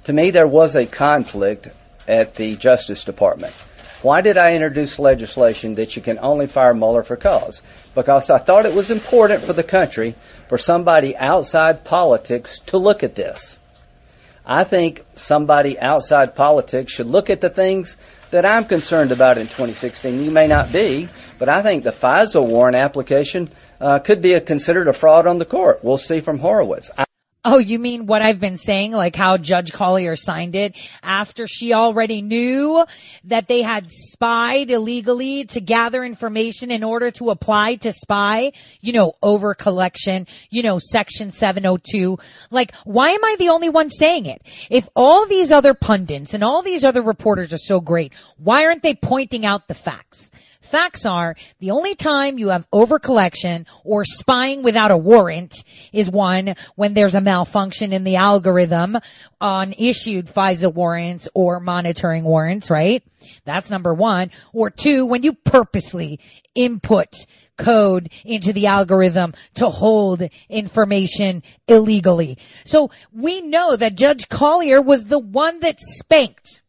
To 0.10 0.14
me, 0.14 0.32
there 0.32 0.48
was 0.48 0.76
a 0.76 0.88
conflict 0.88 1.68
at 2.08 2.34
the 2.34 2.56
Justice 2.56 3.04
Department. 3.06 3.54
Why 4.02 4.22
did 4.22 4.40
I 4.40 4.56
introduce 4.56 4.98
legislation 4.98 5.76
that 5.76 5.96
you 5.96 6.02
can 6.02 6.18
only 6.18 6.48
fire 6.48 6.74
Mueller 6.74 7.04
for 7.04 7.16
cause? 7.16 7.62
Because 7.94 8.32
I 8.32 8.40
thought 8.40 8.66
it 8.66 8.74
was 8.74 8.90
important 8.90 9.44
for 9.44 9.54
the 9.54 9.62
country 9.62 10.16
for 10.48 10.58
somebody 10.58 11.16
outside 11.16 11.84
politics 11.84 12.58
to 12.72 12.80
look 12.80 13.04
at 13.04 13.14
this. 13.14 13.60
I 14.44 14.64
think 14.64 15.06
somebody 15.14 15.78
outside 15.80 16.34
politics 16.34 16.92
should 16.92 17.06
look 17.06 17.30
at 17.30 17.40
the 17.40 17.52
things 17.52 17.96
that 18.32 18.48
I'm 18.48 18.66
concerned 18.66 19.12
about 19.12 19.38
in 19.38 19.46
2016. 19.46 20.24
You 20.24 20.32
may 20.32 20.48
not 20.48 20.72
be, 20.72 21.08
but 21.38 21.50
I 21.50 21.62
think 21.62 21.84
the 21.84 21.92
FISA 21.92 22.44
warrant 22.44 22.76
application 22.76 23.48
uh, 23.80 24.00
could 24.00 24.24
be 24.24 24.34
a, 24.34 24.42
considered 24.42 24.88
a 24.88 24.94
fraud 24.94 25.28
on 25.28 25.38
the 25.38 25.46
court. 25.46 25.84
We'll 25.84 25.98
see 25.98 26.20
from 26.20 26.40
Horowitz. 26.40 26.90
I- 26.98 27.06
Oh, 27.52 27.58
you 27.58 27.80
mean 27.80 28.06
what 28.06 28.22
I've 28.22 28.40
been 28.40 28.58
saying, 28.58 28.92
like 28.92 29.16
how 29.16 29.38
Judge 29.38 29.72
Collyer 29.72 30.16
signed 30.16 30.56
it 30.56 30.76
after 31.02 31.48
she 31.48 31.74
already 31.74 32.22
knew 32.22 32.86
that 33.24 33.48
they 33.48 33.64
had 33.64 33.90
spied 33.90 34.70
illegally 34.70 35.46
to 35.46 35.60
gather 35.60 36.04
information 36.04 36.70
in 36.70 36.84
order 36.84 37.10
to 37.10 37.32
apply 37.32 37.78
to 37.78 37.92
spy, 37.92 38.52
you 38.82 38.94
know, 38.94 39.14
over 39.24 39.56
collection, 39.56 40.28
you 40.52 40.62
know, 40.62 40.78
section 40.78 41.32
702. 41.32 42.20
Like, 42.52 42.76
why 42.84 43.10
am 43.10 43.26
I 43.26 43.36
the 43.40 43.50
only 43.50 43.70
one 43.70 43.90
saying 43.90 44.28
it? 44.28 44.44
If 44.70 44.88
all 44.96 45.26
these 45.26 45.52
other 45.52 45.74
pundits 45.74 46.36
and 46.36 46.44
all 46.44 46.62
these 46.62 46.86
other 46.86 47.02
reporters 47.02 47.52
are 47.52 47.58
so 47.58 47.82
great, 47.82 48.14
why 48.38 48.66
aren't 48.66 48.84
they 48.84 48.94
pointing 48.94 49.44
out 49.44 49.68
the 49.68 49.74
facts? 49.74 50.30
Facts 50.70 51.08
are 51.08 51.36
the 51.58 51.72
only 51.72 51.96
time 51.96 52.38
you 52.38 52.50
have 52.50 52.70
overcollection 52.70 53.66
or 53.84 54.06
spying 54.06 54.62
without 54.62 54.92
a 54.92 54.98
warrant 54.98 55.64
is 55.92 56.08
one 56.08 56.54
when 56.76 56.94
there's 56.94 57.16
a 57.16 57.22
malfunction 57.22 57.92
in 57.92 58.04
the 58.04 58.18
algorithm 58.18 58.96
on 59.42 59.74
issued 59.74 60.28
FISA 60.28 60.72
warrants 60.72 61.28
or 61.34 61.60
monitoring 61.60 62.24
warrants, 62.24 62.70
right? 62.70 63.04
That's 63.46 63.72
number 63.72 63.96
one. 63.96 64.30
Or 64.54 64.70
two, 64.70 65.08
when 65.08 65.24
you 65.24 65.34
purposely 65.34 66.20
input 66.54 67.26
code 67.58 68.12
into 68.24 68.54
the 68.54 68.68
algorithm 68.68 69.34
to 69.56 69.70
hold 69.70 70.22
information 70.50 71.42
illegally. 71.68 72.38
So 72.64 72.92
we 73.12 73.42
know 73.42 73.76
that 73.76 73.96
Judge 73.96 74.30
Collyer 74.30 74.86
was 74.86 75.04
the 75.04 75.20
one 75.20 75.62
that 75.62 75.80
spanked. 75.80 76.62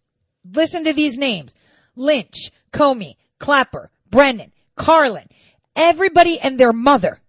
Listen 0.51 0.85
to 0.85 0.95
these 0.95 1.19
names. 1.19 1.55
Lynch, 1.97 2.51
Comey, 2.73 3.17
Clapper, 3.41 3.91
Brennan, 4.09 4.53
Carlin, 4.77 5.29
everybody 5.75 6.39
and 6.39 6.61
their 6.61 6.73
mother. 6.73 7.21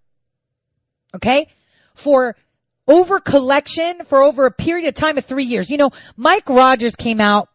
Okay? 1.16 1.48
For 1.96 2.36
over 2.88 3.20
collection 3.20 4.06
for 4.06 4.22
over 4.22 4.46
a 4.46 4.52
period 4.52 4.88
of 4.88 4.94
time 4.94 5.18
of 5.18 5.26
three 5.26 5.46
years. 5.46 5.68
You 5.70 5.78
know, 5.78 5.90
Mike 6.16 6.48
Rogers 6.50 6.96
came 6.96 7.20
out, 7.22 7.50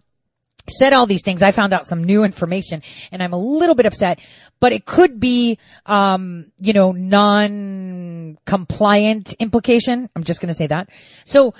said 0.68 0.92
all 0.92 1.06
these 1.06 1.22
things. 1.22 1.42
I 1.42 1.52
found 1.52 1.72
out 1.72 1.86
some 1.86 2.02
new 2.04 2.24
information 2.24 2.82
and 3.12 3.22
I'm 3.22 3.32
a 3.32 3.38
little 3.38 3.76
bit 3.76 3.86
upset, 3.86 4.18
but 4.60 4.72
it 4.72 4.84
could 4.84 5.20
be, 5.20 5.58
um, 5.84 6.46
you 6.58 6.72
know, 6.72 6.90
non-compliant 6.92 9.34
implication. 9.34 10.08
I'm 10.16 10.24
just 10.24 10.40
going 10.40 10.48
to 10.48 10.54
say 10.54 10.68
that. 10.68 10.88
So, 11.24 11.54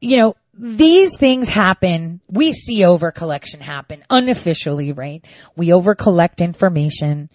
you 0.00 0.18
know, 0.18 0.36
these 0.58 1.16
things 1.16 1.48
happen. 1.48 2.20
We 2.28 2.52
see 2.52 2.84
over 2.84 3.10
collection 3.12 3.60
happen 3.60 4.04
unofficially, 4.10 4.92
right? 4.92 5.24
We 5.56 5.72
over 5.72 5.94
collect 5.94 6.40
information 6.40 7.30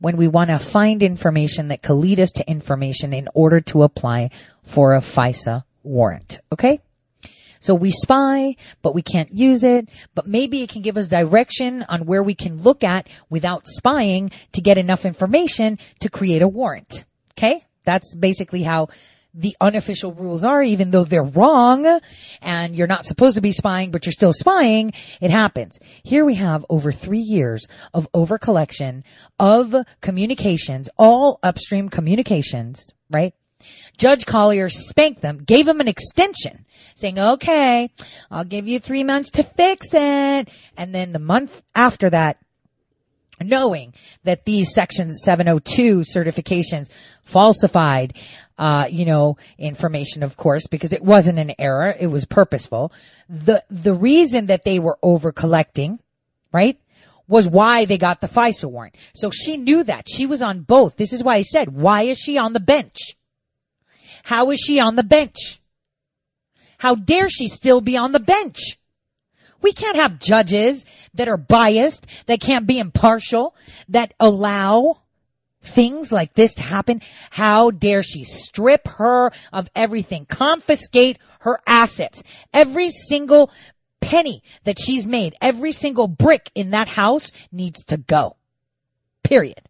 when 0.00 0.16
we 0.16 0.28
want 0.28 0.50
to 0.50 0.58
find 0.58 1.02
information 1.02 1.68
that 1.68 1.82
could 1.82 1.94
lead 1.94 2.20
us 2.20 2.32
to 2.32 2.48
information 2.48 3.12
in 3.12 3.28
order 3.34 3.60
to 3.62 3.82
apply 3.82 4.30
for 4.62 4.94
a 4.94 5.00
FISA 5.00 5.64
warrant. 5.82 6.40
Okay? 6.52 6.80
So 7.60 7.74
we 7.74 7.90
spy, 7.90 8.56
but 8.82 8.94
we 8.94 9.02
can't 9.02 9.30
use 9.32 9.64
it, 9.64 9.88
but 10.14 10.28
maybe 10.28 10.62
it 10.62 10.68
can 10.68 10.82
give 10.82 10.96
us 10.96 11.08
direction 11.08 11.84
on 11.88 12.04
where 12.06 12.22
we 12.22 12.34
can 12.34 12.62
look 12.62 12.84
at 12.84 13.08
without 13.28 13.66
spying 13.66 14.30
to 14.52 14.60
get 14.60 14.78
enough 14.78 15.04
information 15.04 15.78
to 16.00 16.10
create 16.10 16.42
a 16.42 16.48
warrant. 16.48 17.04
Okay? 17.36 17.64
That's 17.82 18.14
basically 18.14 18.62
how 18.62 18.88
the 19.38 19.56
unofficial 19.60 20.12
rules 20.12 20.44
are, 20.44 20.62
even 20.62 20.90
though 20.90 21.04
they're 21.04 21.22
wrong 21.22 22.00
and 22.42 22.74
you're 22.74 22.88
not 22.88 23.06
supposed 23.06 23.36
to 23.36 23.40
be 23.40 23.52
spying, 23.52 23.92
but 23.92 24.04
you're 24.04 24.12
still 24.12 24.32
spying, 24.32 24.92
it 25.20 25.30
happens. 25.30 25.78
Here 26.02 26.24
we 26.24 26.34
have 26.34 26.66
over 26.68 26.90
three 26.90 27.20
years 27.20 27.68
of 27.94 28.08
over 28.12 28.36
collection 28.36 29.04
of 29.38 29.74
communications, 30.00 30.90
all 30.98 31.38
upstream 31.42 31.88
communications, 31.88 32.92
right? 33.10 33.32
Judge 33.96 34.24
Collyer 34.24 34.70
spanked 34.70 35.20
them, 35.20 35.38
gave 35.38 35.66
them 35.66 35.80
an 35.80 35.88
extension, 35.88 36.64
saying, 36.96 37.18
okay, 37.18 37.90
I'll 38.30 38.44
give 38.44 38.66
you 38.66 38.80
three 38.80 39.04
months 39.04 39.30
to 39.30 39.42
fix 39.44 39.88
it. 39.92 40.48
And 40.76 40.94
then 40.94 41.12
the 41.12 41.18
month 41.18 41.62
after 41.74 42.10
that, 42.10 42.38
knowing 43.40 43.94
that 44.24 44.44
these 44.44 44.74
section 44.74 45.10
702 45.10 46.00
certifications 46.00 46.90
falsified, 47.22 48.14
uh, 48.58 48.88
you 48.90 49.04
know, 49.04 49.36
information, 49.56 50.22
of 50.22 50.36
course, 50.36 50.66
because 50.66 50.92
it 50.92 51.02
wasn't 51.02 51.38
an 51.38 51.52
error. 51.58 51.94
It 51.98 52.08
was 52.08 52.24
purposeful. 52.24 52.92
The, 53.28 53.62
the 53.70 53.94
reason 53.94 54.46
that 54.46 54.64
they 54.64 54.78
were 54.78 54.98
over 55.02 55.32
collecting, 55.32 56.00
right? 56.52 56.78
Was 57.28 57.46
why 57.46 57.84
they 57.84 57.98
got 57.98 58.20
the 58.20 58.26
FISA 58.26 58.70
warrant. 58.70 58.96
So 59.14 59.30
she 59.30 59.58
knew 59.58 59.84
that. 59.84 60.08
She 60.08 60.26
was 60.26 60.42
on 60.42 60.60
both. 60.60 60.96
This 60.96 61.12
is 61.12 61.22
why 61.22 61.36
I 61.36 61.42
said, 61.42 61.68
why 61.68 62.02
is 62.04 62.18
she 62.18 62.38
on 62.38 62.52
the 62.52 62.60
bench? 62.60 63.16
How 64.22 64.50
is 64.50 64.58
she 64.58 64.80
on 64.80 64.96
the 64.96 65.02
bench? 65.02 65.60
How 66.78 66.94
dare 66.94 67.28
she 67.28 67.48
still 67.48 67.80
be 67.80 67.96
on 67.96 68.12
the 68.12 68.20
bench? 68.20 68.78
We 69.60 69.72
can't 69.72 69.96
have 69.96 70.20
judges 70.20 70.86
that 71.14 71.28
are 71.28 71.36
biased, 71.36 72.06
that 72.26 72.40
can't 72.40 72.66
be 72.66 72.78
impartial, 72.78 73.54
that 73.88 74.14
allow 74.20 75.00
things 75.68 76.12
like 76.12 76.34
this 76.34 76.54
to 76.54 76.62
happen. 76.62 77.02
How 77.30 77.70
dare 77.70 78.02
she 78.02 78.24
strip 78.24 78.88
her 78.88 79.32
of 79.52 79.68
everything, 79.74 80.26
confiscate 80.26 81.18
her 81.40 81.58
assets, 81.66 82.22
every 82.52 82.90
single 82.90 83.50
penny 84.00 84.42
that 84.64 84.78
she's 84.78 85.06
made, 85.06 85.34
every 85.40 85.72
single 85.72 86.08
brick 86.08 86.50
in 86.54 86.70
that 86.70 86.88
house 86.88 87.32
needs 87.52 87.84
to 87.84 87.96
go. 87.96 88.36
Period. 89.22 89.60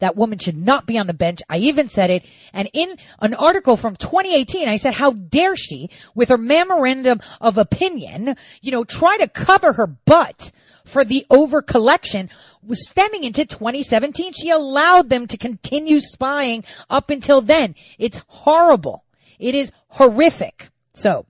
That 0.00 0.16
woman 0.16 0.38
should 0.38 0.56
not 0.56 0.86
be 0.86 0.98
on 0.98 1.06
the 1.06 1.14
bench. 1.14 1.40
I 1.48 1.58
even 1.58 1.88
said 1.88 2.10
it. 2.10 2.24
And 2.54 2.68
in 2.72 2.96
an 3.20 3.34
article 3.34 3.76
from 3.76 3.96
2018, 3.96 4.66
I 4.66 4.76
said, 4.76 4.94
how 4.94 5.10
dare 5.10 5.56
she, 5.56 5.90
with 6.14 6.30
her 6.30 6.38
memorandum 6.38 7.20
of 7.40 7.58
opinion, 7.58 8.36
you 8.62 8.72
know, 8.72 8.84
try 8.84 9.18
to 9.18 9.28
cover 9.28 9.72
her 9.74 9.86
butt 9.86 10.52
for 10.84 11.04
the 11.04 11.26
over 11.30 11.62
collection 11.62 12.30
was 12.62 12.88
stemming 12.88 13.24
into 13.24 13.44
2017. 13.44 14.32
She 14.32 14.50
allowed 14.50 15.08
them 15.08 15.26
to 15.28 15.38
continue 15.38 16.00
spying 16.00 16.64
up 16.88 17.10
until 17.10 17.40
then. 17.40 17.74
It's 17.98 18.22
horrible. 18.26 19.04
It 19.38 19.54
is 19.54 19.72
horrific. 19.88 20.68
So, 20.94 21.26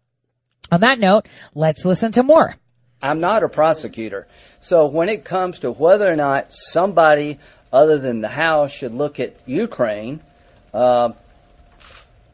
on 0.72 0.80
that 0.80 0.98
note, 0.98 1.26
let's 1.54 1.84
listen 1.84 2.12
to 2.12 2.22
more. 2.22 2.56
I'm 3.02 3.20
not 3.20 3.42
a 3.42 3.48
prosecutor. 3.48 4.26
So 4.60 4.86
when 4.86 5.08
it 5.08 5.24
comes 5.24 5.60
to 5.60 5.70
whether 5.70 6.10
or 6.10 6.16
not 6.16 6.52
somebody 6.52 7.38
other 7.72 7.98
than 7.98 8.20
the 8.20 8.28
House 8.28 8.72
should 8.72 8.92
look 8.92 9.20
at 9.20 9.36
Ukraine, 9.46 10.20
uh, 10.74 11.10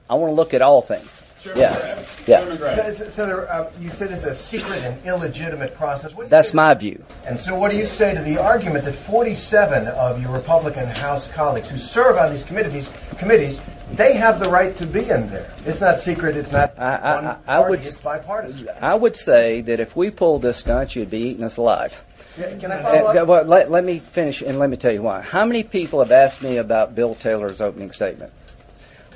I 0.08 0.14
want 0.14 0.30
to 0.30 0.34
look 0.34 0.54
at 0.54 0.62
all 0.62 0.82
things. 0.82 1.22
Yeah, 1.54 2.04
yeah. 2.26 2.92
Senator, 2.92 3.48
uh, 3.48 3.70
you 3.80 3.90
said 3.90 4.10
it's 4.10 4.24
a 4.24 4.34
secret 4.34 4.82
and 4.82 5.04
illegitimate 5.06 5.74
process. 5.74 6.12
That's 6.28 6.52
my 6.54 6.74
view. 6.74 7.04
And 7.26 7.38
so, 7.38 7.58
what 7.58 7.70
do 7.70 7.76
you 7.76 7.86
say 7.86 8.14
to 8.14 8.22
the 8.22 8.38
argument 8.38 8.84
that 8.84 8.94
47 8.94 9.86
of 9.88 10.20
your 10.20 10.32
Republican 10.32 10.86
House 10.86 11.30
colleagues 11.30 11.70
who 11.70 11.78
serve 11.78 12.16
on 12.16 12.30
these 12.30 12.42
committees, 12.42 12.88
committees, 13.18 13.60
they 13.92 14.14
have 14.14 14.40
the 14.40 14.50
right 14.50 14.74
to 14.76 14.86
be 14.86 15.08
in 15.08 15.30
there? 15.30 15.50
It's 15.64 15.80
not 15.80 16.00
secret. 16.00 16.36
It's 16.36 16.52
not. 16.52 16.78
I, 16.78 16.94
I, 16.96 17.36
I 17.46 17.68
would. 17.68 17.80
It's 17.80 17.98
bipartisan. 17.98 18.68
I 18.80 18.94
would 18.94 19.16
say 19.16 19.60
that 19.62 19.80
if 19.80 19.94
we 19.94 20.10
pulled 20.10 20.42
this 20.42 20.58
stunt, 20.58 20.96
you'd 20.96 21.10
be 21.10 21.18
eating 21.18 21.44
us 21.44 21.56
alive. 21.56 21.98
Can 22.36 22.70
I 22.70 22.82
follow 22.82 22.98
up? 22.98 23.28
Well, 23.28 23.44
let, 23.44 23.70
let 23.70 23.84
me 23.84 23.98
finish 23.98 24.42
and 24.42 24.58
let 24.58 24.68
me 24.68 24.76
tell 24.76 24.92
you 24.92 25.02
why. 25.02 25.22
How 25.22 25.44
many 25.46 25.62
people 25.62 26.00
have 26.00 26.12
asked 26.12 26.42
me 26.42 26.58
about 26.58 26.94
Bill 26.94 27.14
Taylor's 27.14 27.60
opening 27.60 27.92
statement? 27.92 28.32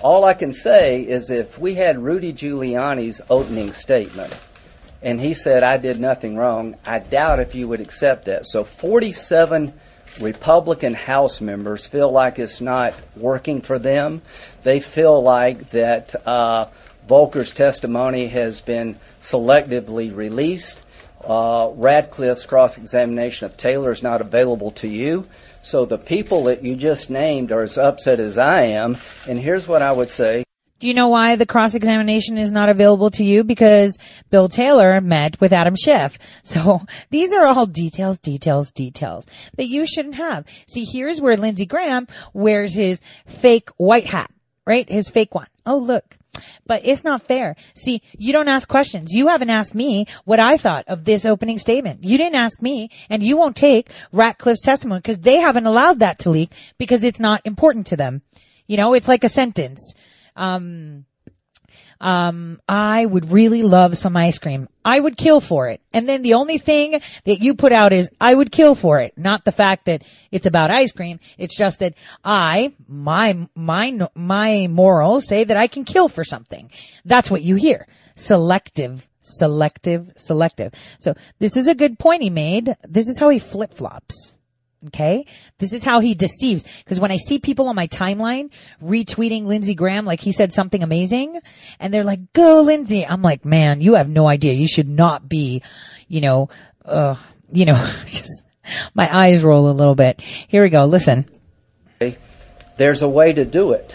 All 0.02 0.24
I 0.24 0.32
can 0.32 0.54
say 0.54 1.02
is 1.02 1.28
if 1.28 1.58
we 1.58 1.74
had 1.74 1.98
Rudy 1.98 2.32
Giuliani's 2.32 3.20
opening 3.28 3.72
statement 3.72 4.34
and 5.02 5.20
he 5.20 5.34
said, 5.34 5.62
I 5.62 5.76
did 5.76 6.00
nothing 6.00 6.36
wrong, 6.36 6.76
I 6.86 7.00
doubt 7.00 7.40
if 7.40 7.54
you 7.54 7.68
would 7.68 7.82
accept 7.82 8.24
that. 8.24 8.46
So 8.46 8.64
47 8.64 9.74
Republican 10.18 10.94
House 10.94 11.42
members 11.42 11.86
feel 11.86 12.10
like 12.10 12.38
it's 12.38 12.62
not 12.62 12.94
working 13.14 13.60
for 13.60 13.78
them. 13.78 14.22
They 14.62 14.80
feel 14.80 15.22
like 15.22 15.68
that 15.70 16.14
uh, 16.26 16.66
Volker's 17.06 17.52
testimony 17.52 18.28
has 18.28 18.62
been 18.62 18.98
selectively 19.20 20.14
released. 20.14 20.82
Uh, 21.22 21.70
Ratcliffe's 21.74 22.46
cross 22.46 22.78
examination 22.78 23.44
of 23.44 23.58
Taylor 23.58 23.90
is 23.90 24.02
not 24.02 24.22
available 24.22 24.70
to 24.72 24.88
you. 24.88 25.26
So 25.62 25.84
the 25.84 25.98
people 25.98 26.44
that 26.44 26.64
you 26.64 26.74
just 26.74 27.10
named 27.10 27.52
are 27.52 27.62
as 27.62 27.76
upset 27.76 28.20
as 28.20 28.38
I 28.38 28.62
am. 28.78 28.96
And 29.28 29.38
here's 29.38 29.68
what 29.68 29.82
I 29.82 29.92
would 29.92 30.08
say. 30.08 30.44
Do 30.80 30.88
you 30.88 30.94
know 30.94 31.08
why 31.08 31.36
the 31.36 31.44
cross 31.44 31.74
examination 31.74 32.38
is 32.38 32.50
not 32.50 32.70
available 32.70 33.10
to 33.10 33.24
you? 33.24 33.44
Because 33.44 33.98
Bill 34.30 34.48
Taylor 34.48 34.98
met 35.02 35.38
with 35.38 35.52
Adam 35.52 35.74
Schiff. 35.76 36.18
So 36.42 36.80
these 37.10 37.34
are 37.34 37.46
all 37.46 37.66
details, 37.66 38.18
details, 38.18 38.72
details 38.72 39.26
that 39.58 39.68
you 39.68 39.86
shouldn't 39.86 40.14
have. 40.14 40.46
See, 40.66 40.86
here's 40.90 41.20
where 41.20 41.36
Lindsey 41.36 41.66
Graham 41.66 42.06
wears 42.32 42.72
his 42.72 43.02
fake 43.26 43.68
white 43.76 44.06
hat, 44.06 44.30
right? 44.66 44.88
His 44.88 45.08
fake 45.08 45.34
one. 45.34 45.48
Oh, 45.66 45.78
look. 45.78 46.16
But 46.66 46.82
it's 46.84 47.04
not 47.04 47.22
fair. 47.22 47.56
See, 47.74 48.02
you 48.16 48.32
don't 48.32 48.48
ask 48.48 48.68
questions. 48.68 49.12
You 49.12 49.28
haven't 49.28 49.50
asked 49.50 49.74
me 49.74 50.06
what 50.24 50.40
I 50.40 50.56
thought 50.56 50.84
of 50.88 51.04
this 51.04 51.26
opening 51.26 51.58
statement. 51.58 52.04
You 52.04 52.18
didn't 52.18 52.36
ask 52.36 52.62
me, 52.62 52.90
and 53.08 53.22
you 53.22 53.36
won't 53.36 53.56
take 53.56 53.90
Ratcliffe's 54.12 54.62
testimony 54.62 55.00
because 55.00 55.18
they 55.18 55.36
haven't 55.36 55.66
allowed 55.66 56.00
that 56.00 56.20
to 56.20 56.30
leak 56.30 56.52
because 56.78 57.04
it's 57.04 57.20
not 57.20 57.42
important 57.44 57.88
to 57.88 57.96
them. 57.96 58.22
You 58.66 58.76
know, 58.76 58.94
it's 58.94 59.08
like 59.08 59.24
a 59.24 59.28
sentence. 59.28 59.94
Um, 60.36 61.04
um, 62.00 62.60
I 62.68 63.04
would 63.04 63.30
really 63.30 63.62
love 63.62 63.96
some 63.98 64.16
ice 64.16 64.38
cream. 64.38 64.68
I 64.84 64.98
would 64.98 65.16
kill 65.16 65.40
for 65.40 65.68
it. 65.68 65.80
And 65.92 66.08
then 66.08 66.22
the 66.22 66.34
only 66.34 66.58
thing 66.58 67.00
that 67.24 67.42
you 67.42 67.54
put 67.54 67.72
out 67.72 67.92
is 67.92 68.10
I 68.20 68.34
would 68.34 68.50
kill 68.50 68.74
for 68.74 69.00
it. 69.00 69.12
Not 69.16 69.44
the 69.44 69.52
fact 69.52 69.84
that 69.84 70.02
it's 70.30 70.46
about 70.46 70.70
ice 70.70 70.92
cream. 70.92 71.20
It's 71.36 71.56
just 71.56 71.80
that 71.80 71.94
I, 72.24 72.72
my, 72.88 73.46
my, 73.54 74.08
my 74.14 74.66
morals 74.68 75.26
say 75.26 75.44
that 75.44 75.56
I 75.56 75.66
can 75.66 75.84
kill 75.84 76.08
for 76.08 76.24
something. 76.24 76.70
That's 77.04 77.30
what 77.30 77.42
you 77.42 77.56
hear. 77.56 77.86
Selective, 78.14 79.06
selective, 79.20 80.12
selective. 80.16 80.72
So 80.98 81.14
this 81.38 81.56
is 81.56 81.68
a 81.68 81.74
good 81.74 81.98
point 81.98 82.22
he 82.22 82.30
made. 82.30 82.76
This 82.88 83.08
is 83.08 83.18
how 83.18 83.28
he 83.28 83.38
flip 83.38 83.74
flops. 83.74 84.36
Okay? 84.86 85.26
This 85.58 85.72
is 85.72 85.84
how 85.84 86.00
he 86.00 86.14
deceives. 86.14 86.64
Because 86.78 86.98
when 86.98 87.10
I 87.10 87.16
see 87.16 87.38
people 87.38 87.68
on 87.68 87.76
my 87.76 87.86
timeline 87.86 88.50
retweeting 88.82 89.46
Lindsey 89.46 89.74
Graham 89.74 90.04
like 90.04 90.20
he 90.20 90.32
said 90.32 90.52
something 90.52 90.82
amazing, 90.82 91.40
and 91.78 91.92
they're 91.92 92.04
like, 92.04 92.32
go 92.32 92.62
Lindsey, 92.62 93.06
I'm 93.06 93.22
like, 93.22 93.44
man, 93.44 93.80
you 93.80 93.94
have 93.94 94.08
no 94.08 94.26
idea. 94.26 94.54
You 94.54 94.68
should 94.68 94.88
not 94.88 95.28
be, 95.28 95.62
you 96.08 96.20
know, 96.20 96.48
uh, 96.84 97.16
you 97.52 97.66
know, 97.66 97.74
just, 98.06 98.42
my 98.94 99.14
eyes 99.14 99.42
roll 99.42 99.70
a 99.70 99.72
little 99.72 99.94
bit. 99.94 100.20
Here 100.48 100.62
we 100.62 100.70
go, 100.70 100.84
listen. 100.84 101.26
There's 102.76 103.02
a 103.02 103.08
way 103.08 103.34
to 103.34 103.44
do 103.44 103.72
it. 103.72 103.94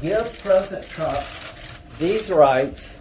Give 0.00 0.38
President 0.42 0.88
Trump 0.88 1.22
these 1.98 2.30
rights 2.30 2.94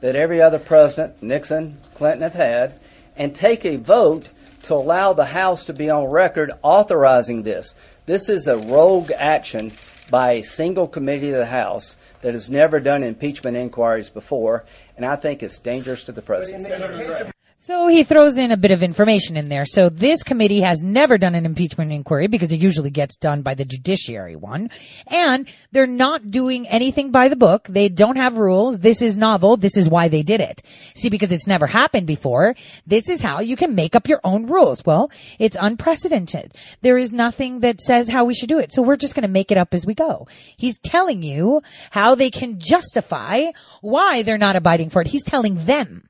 that 0.00 0.14
every 0.14 0.42
other 0.42 0.58
president, 0.58 1.22
Nixon, 1.22 1.80
Clinton 1.94 2.22
have 2.22 2.34
had, 2.34 2.80
and 3.16 3.34
take 3.34 3.64
a 3.64 3.76
vote 3.76 4.28
to 4.62 4.74
allow 4.74 5.12
the 5.12 5.24
House 5.24 5.66
to 5.66 5.72
be 5.72 5.90
on 5.90 6.06
record 6.06 6.50
authorizing 6.62 7.42
this. 7.42 7.74
This 8.06 8.28
is 8.28 8.48
a 8.48 8.56
rogue 8.56 9.10
action 9.10 9.72
by 10.10 10.32
a 10.32 10.42
single 10.42 10.88
committee 10.88 11.30
of 11.30 11.38
the 11.38 11.46
House 11.46 11.96
that 12.22 12.34
has 12.34 12.50
never 12.50 12.80
done 12.80 13.02
impeachment 13.02 13.56
inquiries 13.56 14.10
before, 14.10 14.64
and 14.96 15.06
I 15.06 15.16
think 15.16 15.42
it's 15.42 15.58
dangerous 15.58 16.04
to 16.04 16.12
the 16.12 16.22
presidency. 16.22 17.32
So 17.68 17.86
he 17.86 18.02
throws 18.02 18.38
in 18.38 18.50
a 18.50 18.56
bit 18.56 18.70
of 18.70 18.82
information 18.82 19.36
in 19.36 19.50
there. 19.50 19.66
So 19.66 19.90
this 19.90 20.22
committee 20.22 20.62
has 20.62 20.82
never 20.82 21.18
done 21.18 21.34
an 21.34 21.44
impeachment 21.44 21.92
inquiry 21.92 22.26
because 22.26 22.50
it 22.50 22.60
usually 22.60 22.88
gets 22.88 23.16
done 23.16 23.42
by 23.42 23.56
the 23.56 23.66
judiciary 23.66 24.36
one. 24.36 24.70
And 25.06 25.46
they're 25.70 25.86
not 25.86 26.30
doing 26.30 26.66
anything 26.66 27.10
by 27.10 27.28
the 27.28 27.36
book. 27.36 27.68
They 27.68 27.90
don't 27.90 28.16
have 28.16 28.38
rules. 28.38 28.78
This 28.78 29.02
is 29.02 29.18
novel. 29.18 29.58
This 29.58 29.76
is 29.76 29.86
why 29.86 30.08
they 30.08 30.22
did 30.22 30.40
it. 30.40 30.62
See, 30.94 31.10
because 31.10 31.30
it's 31.30 31.46
never 31.46 31.66
happened 31.66 32.06
before, 32.06 32.56
this 32.86 33.10
is 33.10 33.20
how 33.20 33.40
you 33.40 33.54
can 33.54 33.74
make 33.74 33.94
up 33.94 34.08
your 34.08 34.22
own 34.24 34.46
rules. 34.46 34.82
Well, 34.82 35.10
it's 35.38 35.58
unprecedented. 35.60 36.54
There 36.80 36.96
is 36.96 37.12
nothing 37.12 37.60
that 37.60 37.82
says 37.82 38.08
how 38.08 38.24
we 38.24 38.32
should 38.32 38.48
do 38.48 38.60
it. 38.60 38.72
So 38.72 38.80
we're 38.80 38.96
just 38.96 39.14
going 39.14 39.28
to 39.28 39.28
make 39.28 39.50
it 39.50 39.58
up 39.58 39.74
as 39.74 39.84
we 39.84 39.92
go. 39.92 40.26
He's 40.56 40.78
telling 40.78 41.22
you 41.22 41.60
how 41.90 42.14
they 42.14 42.30
can 42.30 42.60
justify 42.60 43.42
why 43.82 44.22
they're 44.22 44.38
not 44.38 44.56
abiding 44.56 44.88
for 44.88 45.02
it. 45.02 45.08
He's 45.08 45.24
telling 45.24 45.66
them 45.66 46.07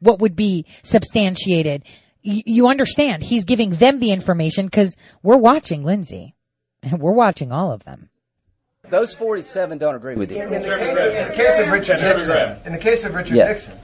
what 0.00 0.20
would 0.20 0.36
be 0.36 0.66
substantiated. 0.82 1.84
Y- 2.24 2.42
you 2.46 2.68
understand, 2.68 3.22
he's 3.22 3.44
giving 3.44 3.70
them 3.70 3.98
the 4.00 4.10
information 4.10 4.66
because 4.66 4.96
we're 5.22 5.36
watching 5.36 5.84
Lindsey 5.84 6.34
And 6.82 7.00
we're 7.00 7.12
watching 7.12 7.52
all 7.52 7.72
of 7.72 7.84
them. 7.84 8.08
Those 8.88 9.14
47 9.14 9.78
don't 9.78 9.96
agree 9.96 10.14
with 10.14 10.30
you. 10.30 10.40
In, 10.42 10.52
in, 10.52 10.62
the, 10.62 10.68
case, 10.68 10.98
in 10.98 11.28
the 11.28 11.34
case 11.34 11.58
of 11.58 11.68
Richard 11.72 12.00
Nixon, 12.02 12.58
in 12.66 12.72
the 12.72 12.78
case 12.78 13.04
of 13.04 13.14
Richard 13.16 13.36
Yeah. 13.36 13.48
Nixon, 13.48 13.74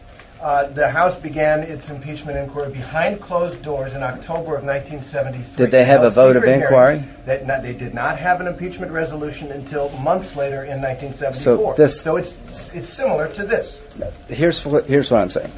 uh, 0.41 0.67
the 0.69 0.89
House 0.89 1.15
began 1.17 1.61
its 1.61 1.89
impeachment 1.91 2.37
inquiry 2.39 2.71
behind 2.73 3.21
closed 3.21 3.63
doors 3.63 3.95
in 3.95 4.03
October 4.05 4.57
of 4.57 4.65
1973. 4.65 5.57
Did 5.57 5.71
they 5.73 5.85
have 5.85 6.01
Held 6.01 6.13
a 6.13 6.15
vote 6.15 6.37
of 6.37 6.45
inquiry? 6.45 6.99
hearings. 7.01 7.27
They, 7.27 7.45
not, 7.45 7.63
they 7.63 7.73
did 7.75 7.95
not 7.95 8.19
have 8.19 8.41
an 8.41 8.47
impeachment 8.49 8.93
resolution 8.93 9.51
until 9.53 9.89
months 9.91 10.37
later 10.37 10.63
in 10.65 10.81
1974. 10.81 11.77
So 11.77 11.83
this- 11.83 12.01
so 12.01 12.17
it's 12.17 12.37
it's 12.75 12.89
similar 12.89 13.27
to 13.35 13.45
this. 13.45 13.81
Here's 14.29 14.65
what, 14.65 14.87
here's 14.87 15.11
what 15.11 15.21
I'm 15.21 15.31
saying. 15.31 15.53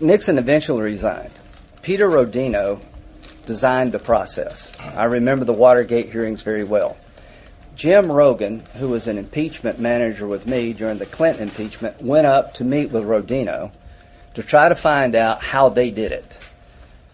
Nixon 0.00 0.38
eventually 0.38 0.82
resigned. 0.82 1.32
Peter 1.82 2.08
Rodino 2.08 2.80
designed 3.46 3.92
the 3.92 3.98
process. 3.98 4.76
I 4.78 5.04
remember 5.04 5.44
the 5.44 5.52
Watergate 5.52 6.10
hearings 6.10 6.42
very 6.42 6.64
well. 6.64 6.96
Jim 7.74 8.10
Rogan, 8.10 8.62
who 8.76 8.88
was 8.88 9.08
an 9.08 9.18
impeachment 9.18 9.78
manager 9.78 10.26
with 10.26 10.46
me 10.46 10.72
during 10.72 10.98
the 10.98 11.06
Clinton 11.06 11.48
impeachment, 11.48 12.02
went 12.02 12.26
up 12.26 12.54
to 12.54 12.64
meet 12.64 12.90
with 12.90 13.04
Rodino 13.04 13.72
to 14.34 14.42
try 14.42 14.68
to 14.68 14.74
find 14.74 15.14
out 15.14 15.42
how 15.42 15.68
they 15.68 15.90
did 15.90 16.12
it. 16.12 16.38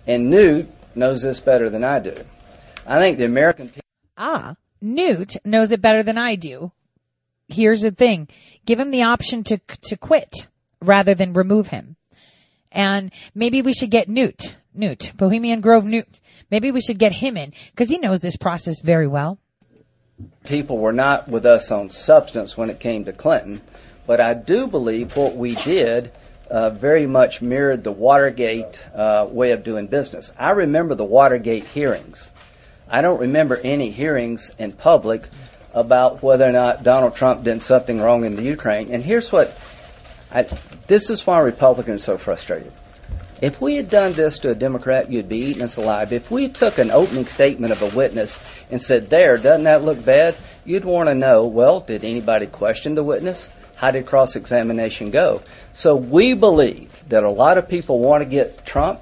And 0.07 0.31
Newt 0.31 0.71
knows 0.95 1.23
this 1.23 1.41
better 1.41 1.71
than 1.71 1.85
I 1.85 2.01
do. 2.01 2.17
I 2.87 2.99
think 2.99 3.19
the 3.19 3.25
American 3.25 3.69
people. 3.69 3.83
Ah, 4.17 4.57
Newt 4.81 5.37
knows 5.45 5.73
it 5.73 5.83
better 5.83 6.03
than 6.03 6.19
I 6.19 6.37
do. 6.37 6.73
Here's 7.49 7.83
the 7.83 7.91
thing. 7.91 8.29
Give 8.65 8.79
him 8.79 8.91
the 8.91 9.03
option 9.05 9.45
to, 9.45 9.59
to 9.83 9.97
quit 9.97 10.47
rather 10.81 11.15
than 11.15 11.33
remove 11.33 11.69
him. 11.69 11.97
And 12.75 13.12
maybe 13.35 13.62
we 13.62 13.72
should 13.72 13.91
get 13.91 14.09
Newt, 14.09 14.55
Newt, 14.75 15.12
Bohemian 15.16 15.61
Grove 15.61 15.85
Newt. 15.85 16.20
Maybe 16.51 16.72
we 16.72 16.81
should 16.81 16.99
get 16.99 17.12
him 17.12 17.37
in 17.37 17.53
because 17.70 17.89
he 17.89 17.99
knows 17.99 18.20
this 18.20 18.37
process 18.37 18.81
very 18.81 19.07
well. 19.07 19.39
People 20.45 20.79
were 20.79 20.93
not 20.93 21.29
with 21.29 21.47
us 21.47 21.70
on 21.70 21.89
substance 21.89 22.57
when 22.57 22.70
it 22.70 22.81
came 22.81 23.05
to 23.05 23.12
Clinton, 23.12 23.61
but 24.07 24.20
I 24.20 24.35
do 24.35 24.66
believe 24.66 25.16
what 25.16 25.37
we 25.37 25.55
did 25.55 26.12
uh, 26.51 26.70
very 26.70 27.07
much 27.07 27.41
mirrored 27.41 27.83
the 27.83 27.93
Watergate 27.93 28.85
uh, 28.95 29.27
way 29.29 29.53
of 29.53 29.64
doing 29.64 29.87
business. 29.87 30.33
I 30.39 30.51
remember 30.51 30.95
the 30.95 31.05
Watergate 31.05 31.64
hearings. 31.64 32.31
I 32.89 33.01
don't 33.01 33.20
remember 33.20 33.57
any 33.57 33.91
hearings 33.91 34.51
in 34.59 34.72
public 34.72 35.27
about 35.72 36.22
whether 36.22 36.47
or 36.47 36.53
not 36.53 36.83
Donald 36.83 37.16
Trump 37.16 37.43
did 37.43 37.61
something 37.62 38.01
wrong 38.01 38.25
in 38.25 38.37
the 38.37 38.43
Ukraine. 38.43 38.93
And 38.93 39.03
here's 39.03 39.33
what 39.33 39.57
I, 40.35 40.43
this 40.89 41.11
is 41.11 41.26
why 41.26 41.39
Republicans 41.39 42.03
are 42.03 42.05
so 42.05 42.18
frustrated. 42.18 42.72
If 43.41 43.61
we 43.61 43.76
had 43.76 43.91
done 43.91 44.14
this 44.14 44.41
to 44.41 44.51
a 44.51 44.55
Democrat, 44.55 45.11
you'd 45.11 45.28
be 45.28 45.39
eating 45.39 45.62
us 45.62 45.76
alive. 45.76 46.12
If 46.12 46.30
we 46.30 46.49
took 46.49 46.78
an 46.78 46.91
opening 46.91 47.26
statement 47.26 47.72
of 47.72 47.82
a 47.82 47.95
witness 47.97 48.41
and 48.70 48.80
said, 48.80 49.11
There, 49.11 49.37
doesn't 49.39 49.64
that 49.64 49.85
look 49.85 50.05
bad? 50.05 50.35
You'd 50.64 50.85
want 50.85 51.09
to 51.09 51.14
know, 51.14 51.47
well, 51.47 51.80
did 51.80 52.05
anybody 52.05 52.47
question 52.47 52.95
the 52.95 53.03
witness? 53.03 53.49
How 53.76 53.91
did 53.91 54.07
cross 54.07 54.37
examination 54.37 55.11
go? 55.11 55.43
So 55.72 55.95
we 55.95 56.35
believe 56.35 56.91
that 57.09 57.22
a 57.22 57.28
lot 57.28 57.59
of 57.59 57.68
people 57.68 57.99
want 57.99 58.22
to 58.22 58.28
get 58.28 58.64
Trump 58.64 59.01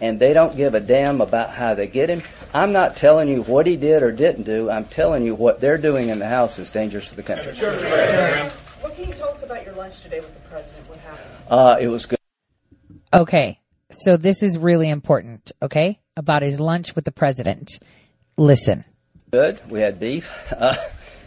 and 0.00 0.18
they 0.18 0.32
don't 0.32 0.56
give 0.56 0.74
a 0.74 0.80
damn 0.80 1.20
about 1.20 1.50
how 1.50 1.74
they 1.74 1.86
get 1.86 2.08
him. 2.08 2.22
I'm 2.54 2.72
not 2.72 2.96
telling 2.96 3.28
you 3.28 3.42
what 3.42 3.66
he 3.66 3.76
did 3.76 4.02
or 4.02 4.12
didn't 4.12 4.44
do. 4.44 4.70
I'm 4.70 4.84
telling 4.84 5.24
you 5.24 5.34
what 5.34 5.60
they're 5.60 5.78
doing 5.78 6.08
in 6.08 6.18
the 6.18 6.28
House 6.28 6.58
is 6.58 6.70
dangerous 6.70 7.10
to 7.10 7.16
the 7.16 7.22
country. 7.22 7.52
What 8.80 8.96
can 8.96 9.08
you 9.08 9.14
tell 9.14 9.28
us 9.28 9.42
about 9.42 9.66
your 9.66 9.74
lunch 9.74 10.00
today 10.00 10.20
with 10.20 10.32
the 10.32 10.48
president? 10.48 10.88
What 10.88 10.98
happened? 10.98 11.34
Uh, 11.48 11.76
it 11.80 11.88
was 11.88 12.06
good. 12.06 12.18
Okay. 13.12 13.58
So 13.90 14.16
this 14.16 14.42
is 14.42 14.56
really 14.56 14.88
important. 14.88 15.52
Okay. 15.60 16.00
About 16.16 16.42
his 16.42 16.58
lunch 16.58 16.94
with 16.94 17.04
the 17.04 17.12
president. 17.12 17.78
Listen. 18.38 18.84
Good. 19.30 19.60
We 19.70 19.80
had 19.80 20.00
beef. 20.00 20.32
Uh, 20.50 20.74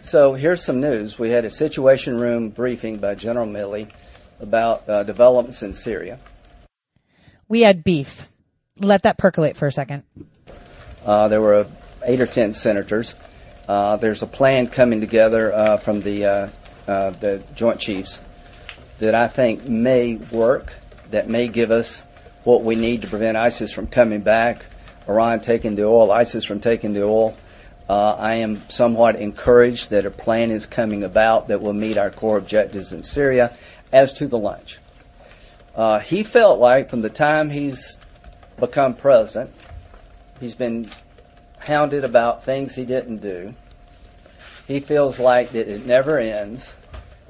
so 0.02 0.34
here's 0.34 0.64
some 0.64 0.82
news. 0.82 1.20
We 1.20 1.30
had 1.30 1.46
a 1.46 1.50
Situation 1.50 2.20
Room 2.20 2.50
briefing 2.50 2.98
by 2.98 3.14
General 3.16 3.46
Milley 3.46 3.92
about 4.40 4.90
uh, 4.90 5.04
developments 5.04 5.62
in 5.62 5.74
Syria. 5.74 6.20
We 7.48 7.62
had 7.62 7.84
beef. 7.84 8.26
Let 8.80 9.04
that 9.04 9.20
percolate 9.20 9.58
for 9.58 9.68
a 9.68 9.72
second. 9.72 10.04
Uh, 11.06 11.28
there 11.28 11.42
were 11.42 11.68
eight 12.04 12.20
or 12.20 12.26
ten 12.26 12.54
senators. 12.54 13.14
Uh, 13.68 13.98
there's 13.98 14.24
a 14.24 14.28
plan 14.28 14.68
coming 14.68 15.00
together 15.00 15.54
uh, 15.54 15.78
from 15.78 16.02
the 16.02 16.52
uh, 16.88 16.92
uh, 16.92 17.10
the 17.12 17.44
Joint 17.56 17.80
Chiefs 17.80 18.20
that 19.00 19.16
I 19.16 19.28
think 19.28 19.68
may 19.68 20.16
work. 20.16 20.74
That 21.12 21.30
may 21.30 21.48
give 21.48 21.72
us 21.72 22.04
what 22.44 22.64
we 22.64 22.76
need 22.76 23.04
to 23.04 23.08
prevent 23.08 23.38
ISIS 23.38 23.72
from 23.72 23.88
coming 23.88 24.22
back, 24.22 24.66
Iran 25.08 25.42
taking 25.42 25.76
the 25.76 25.86
oil, 25.86 26.12
ISIS 26.12 26.44
from 26.44 26.60
taking 26.60 26.94
the 26.94 27.04
oil. 27.04 27.38
Uh, 27.88 28.12
I 28.12 28.36
am 28.36 28.68
somewhat 28.70 29.18
encouraged 29.18 29.92
that 29.92 30.06
a 30.06 30.12
plan 30.12 30.50
is 30.50 30.66
coming 30.66 31.04
about 31.04 31.50
that 31.50 31.62
will 31.62 31.74
meet 31.74 31.98
our 31.98 32.10
core 32.10 32.38
objectives 32.38 32.94
in 32.94 33.04
Syria. 33.04 33.56
As 33.92 34.14
to 34.14 34.28
the 34.28 34.40
lunch, 34.40 34.80
uh, 35.76 36.00
he 36.00 36.24
felt 36.24 36.60
like 36.60 36.90
from 36.90 37.02
the 37.02 37.12
time 37.12 37.52
he's 37.52 38.00
become 38.60 38.96
president, 38.96 39.52
he's 40.40 40.56
been 40.56 40.90
hounded 41.60 42.04
about 42.04 42.44
things 42.44 42.74
he 42.74 42.86
didn't 42.86 43.18
do. 43.18 43.54
He 44.68 44.80
feels 44.80 45.20
like 45.20 45.52
that 45.52 45.68
it 45.68 45.86
never 45.86 46.18
ends, 46.18 46.76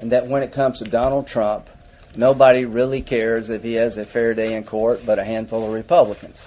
and 0.00 0.12
that 0.12 0.26
when 0.26 0.42
it 0.42 0.52
comes 0.52 0.78
to 0.78 0.84
Donald 0.84 1.26
Trump, 1.26 1.68
nobody 2.16 2.64
really 2.64 3.02
cares 3.02 3.50
if 3.50 3.62
he 3.62 3.74
has 3.74 3.98
a 3.98 4.04
fair 4.04 4.34
day 4.34 4.54
in 4.54 4.64
court 4.64 5.00
but 5.04 5.18
a 5.18 5.24
handful 5.24 5.64
of 5.64 5.72
Republicans. 5.72 6.46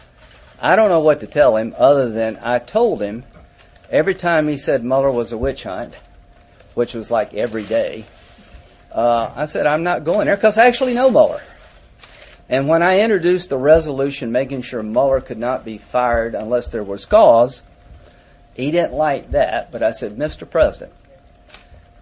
I 0.60 0.76
don't 0.76 0.90
know 0.90 1.02
what 1.02 1.20
to 1.20 1.28
tell 1.28 1.56
him 1.56 1.76
other 1.78 2.10
than 2.10 2.40
I 2.42 2.60
told 2.60 3.02
him 3.02 3.24
every 3.92 4.16
time 4.16 4.48
he 4.48 4.58
said 4.58 4.84
Mueller 4.84 5.12
was 5.12 5.32
a 5.32 5.38
witch 5.38 5.64
hunt, 5.64 5.96
which 6.74 6.94
was 6.94 7.12
like 7.12 7.34
every 7.34 7.64
day, 7.64 8.06
uh, 8.92 9.32
I 9.36 9.46
said, 9.46 9.68
I'm 9.68 9.84
not 9.84 10.04
going 10.04 10.26
there 10.26 10.36
because 10.36 10.58
I 10.58 10.66
actually 10.66 10.94
know 10.94 11.10
Mueller. 11.10 11.42
And 12.50 12.68
when 12.68 12.82
I 12.82 13.02
introduced 13.02 13.50
the 13.50 13.58
resolution 13.58 14.32
making 14.32 14.62
sure 14.62 14.82
Mueller 14.82 15.20
could 15.20 15.38
not 15.38 15.66
be 15.66 15.78
fired 15.78 16.34
unless 16.34 16.70
there 16.70 16.84
was 16.84 17.06
cause, 17.06 17.62
he 18.58 18.72
didn't 18.72 18.94
like 18.94 19.32
that, 19.32 19.72
but 19.72 19.84
I 19.84 19.92
said, 19.92 20.18
Mr. 20.18 20.50
President, 20.50 20.92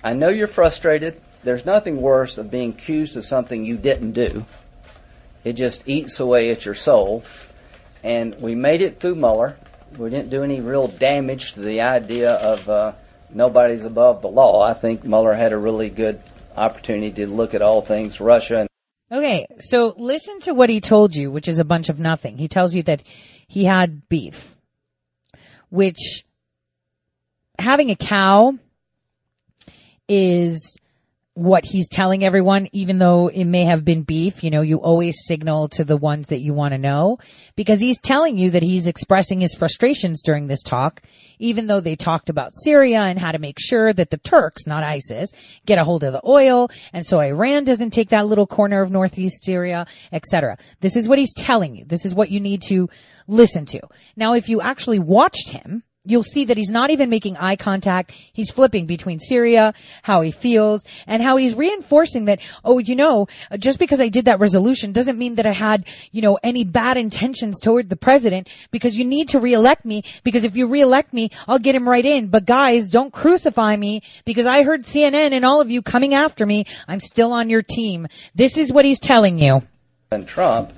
I 0.02 0.14
know 0.14 0.30
you're 0.30 0.48
frustrated. 0.48 1.22
There's 1.44 1.66
nothing 1.66 2.02
worse 2.02 2.38
of 2.38 2.50
being 2.50 2.72
accused 2.72 3.18
of 3.18 3.26
something 3.26 3.66
you 3.66 3.78
didn't 3.78 4.14
do. 4.14 4.46
It 5.44 5.54
just 5.54 5.88
eats 5.88 6.20
away 6.20 6.50
at 6.52 6.66
your 6.66 6.74
soul. 6.74 7.24
And 8.04 8.36
we 8.40 8.56
made 8.56 8.82
it 8.82 9.00
through 9.00 9.16
Mueller. 9.16 9.58
We 9.98 10.10
didn't 10.10 10.30
do 10.30 10.44
any 10.44 10.62
real 10.62 10.88
damage 10.88 11.54
to 11.54 11.60
the 11.60 11.82
idea 11.82 12.32
of 12.32 12.70
uh, 12.70 12.94
nobody's 13.30 13.84
above 13.84 14.22
the 14.22 14.30
law. 14.30 14.64
I 14.64 14.74
think 14.74 15.04
Mueller 15.04 15.34
had 15.34 15.54
a 15.54 15.58
really 15.58 15.90
good 15.90 16.22
opportunity 16.56 17.12
to 17.26 17.28
look 17.28 17.54
at 17.54 17.62
all 17.62 17.82
things 17.82 18.20
Russia. 18.22 18.68
Okay, 19.12 19.46
so 19.60 19.94
listen 19.98 20.40
to 20.42 20.54
what 20.54 20.70
he 20.70 20.82
told 20.82 21.16
you, 21.16 21.30
which 21.32 21.48
is 21.48 21.60
a 21.60 21.66
bunch 21.66 21.90
of 21.90 22.00
nothing. 22.00 22.38
He 22.38 22.48
tells 22.48 22.74
you 22.74 22.84
that 22.84 23.04
he 23.48 23.66
had 23.66 24.10
beef, 24.10 24.56
which 25.70 26.25
having 27.66 27.90
a 27.90 27.96
cow 27.96 28.54
is 30.08 30.78
what 31.34 31.66
he's 31.66 31.90
telling 31.90 32.24
everyone, 32.24 32.70
even 32.74 32.98
though 32.98 33.28
it 33.28 33.44
may 33.44 33.66
have 33.66 33.84
been 33.84 34.04
beef, 34.04 34.44
you 34.44 34.52
know, 34.52 34.62
you 34.62 34.78
always 34.78 35.26
signal 35.26 35.68
to 35.68 35.84
the 35.84 35.98
ones 35.98 36.28
that 36.28 36.40
you 36.40 36.54
want 36.54 36.74
to 36.74 36.78
know 36.78 37.18
because 37.58 37.82
he's 37.82 38.00
telling 38.00 38.38
you 38.38 38.52
that 38.52 38.64
he's 38.64 38.88
expressing 38.88 39.42
his 39.42 39.56
frustrations 39.56 40.22
during 40.22 40.48
this 40.48 40.62
talk, 40.62 41.02
even 41.40 41.68
though 41.68 41.82
they 41.82 41.98
talked 41.98 42.30
about 42.30 42.56
Syria 42.56 43.02
and 43.02 43.20
how 43.20 43.32
to 43.32 43.40
make 43.40 43.58
sure 43.60 43.92
that 43.92 44.12
the 44.12 44.18
Turks, 44.18 44.66
not 44.66 44.84
ISIS, 44.84 45.34
get 45.66 45.80
a 45.80 45.84
hold 45.84 46.04
of 46.04 46.14
the 46.14 46.22
oil 46.26 46.70
and 46.94 47.06
so 47.06 47.20
Iran 47.20 47.66
doesn't 47.66 47.90
take 47.90 48.12
that 48.12 48.28
little 48.28 48.48
corner 48.48 48.82
of 48.82 48.92
northeast 48.92 49.44
Syria, 49.44 49.88
etc. 50.14 50.58
This 50.80 50.96
is 50.96 51.10
what 51.10 51.18
he's 51.18 51.34
telling 51.34 51.76
you. 51.76 51.84
This 51.84 52.06
is 52.06 52.16
what 52.16 52.30
you 52.30 52.40
need 52.40 52.62
to 52.68 52.90
listen 53.28 53.66
to. 53.66 53.82
Now, 54.16 54.36
if 54.36 54.50
you 54.50 54.62
actually 54.62 55.00
watched 55.00 55.50
him, 55.50 55.84
you'll 56.06 56.24
see 56.24 56.46
that 56.46 56.58
he's 56.58 56.72
not 56.72 56.90
even 56.90 57.10
making 57.10 57.38
eye 57.38 57.56
contact. 57.56 58.12
He's 58.12 58.52
flipping 58.52 58.86
between 58.86 59.20
Syria, 59.20 59.74
how 60.02 60.22
he 60.22 60.32
feels, 60.32 60.84
and 61.08 61.22
how 61.22 61.38
he's 61.38 61.56
reinforcing 61.56 62.26
that, 62.26 62.40
oh, 62.64 62.80
you 62.80 62.96
know, 62.96 63.28
just 63.58 63.80
because 63.80 64.02
I 64.02 64.10
did 64.10 64.26
that 64.26 64.40
resolution 64.40 64.92
doesn't 64.92 65.18
mean 65.18 65.36
that 65.36 65.46
I 65.46 65.52
had, 65.52 65.86
you 66.12 66.22
know, 66.22 66.38
any 66.42 66.64
bad 66.64 66.98
intentions 66.98 67.60
toward 67.60 67.90
the 67.90 67.96
president 67.96 68.50
because 68.72 68.98
you 68.98 69.06
need 69.06 69.30
to 69.30 69.40
reelect 69.40 69.86
me 69.86 70.04
because 70.24 70.44
if 70.44 70.56
you 70.56 70.68
reelect 70.68 71.14
me, 71.14 71.30
I'll 71.48 71.60
get 71.60 71.76
him 71.76 71.88
right 71.88 72.06
in. 72.06 72.28
But 72.28 72.46
guys, 72.46 72.90
don't 72.90 73.12
crucify 73.12 73.76
me 73.76 74.02
because 74.26 74.46
I 74.46 74.64
heard 74.64 74.84
CNN 74.84 75.34
and 75.34 75.46
all 75.46 75.62
of 75.62 75.72
you 75.72 75.82
coming 75.82 76.14
after 76.14 76.46
me. 76.46 76.66
I'm 76.88 77.00
still 77.00 77.34
on 77.34 77.50
your 77.50 77.62
team. 77.62 78.08
This 78.34 78.58
is 78.58 78.72
what 78.72 78.86
he's 78.86 79.00
telling 79.00 79.40
you. 79.40 79.64
And 80.12 80.28
Trump. 80.28 80.74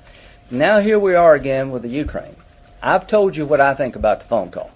Now 0.49 0.79
here 0.79 0.97
we 0.97 1.15
are 1.15 1.33
again 1.33 1.71
with 1.71 1.81
the 1.81 1.89
Ukraine. 1.89 2.35
I've 2.81 3.07
told 3.07 3.35
you 3.35 3.45
what 3.45 3.59
I 3.59 3.73
think 3.73 3.95
about 3.95 4.21
the 4.21 4.27
phone 4.27 4.51
call. 4.51 4.71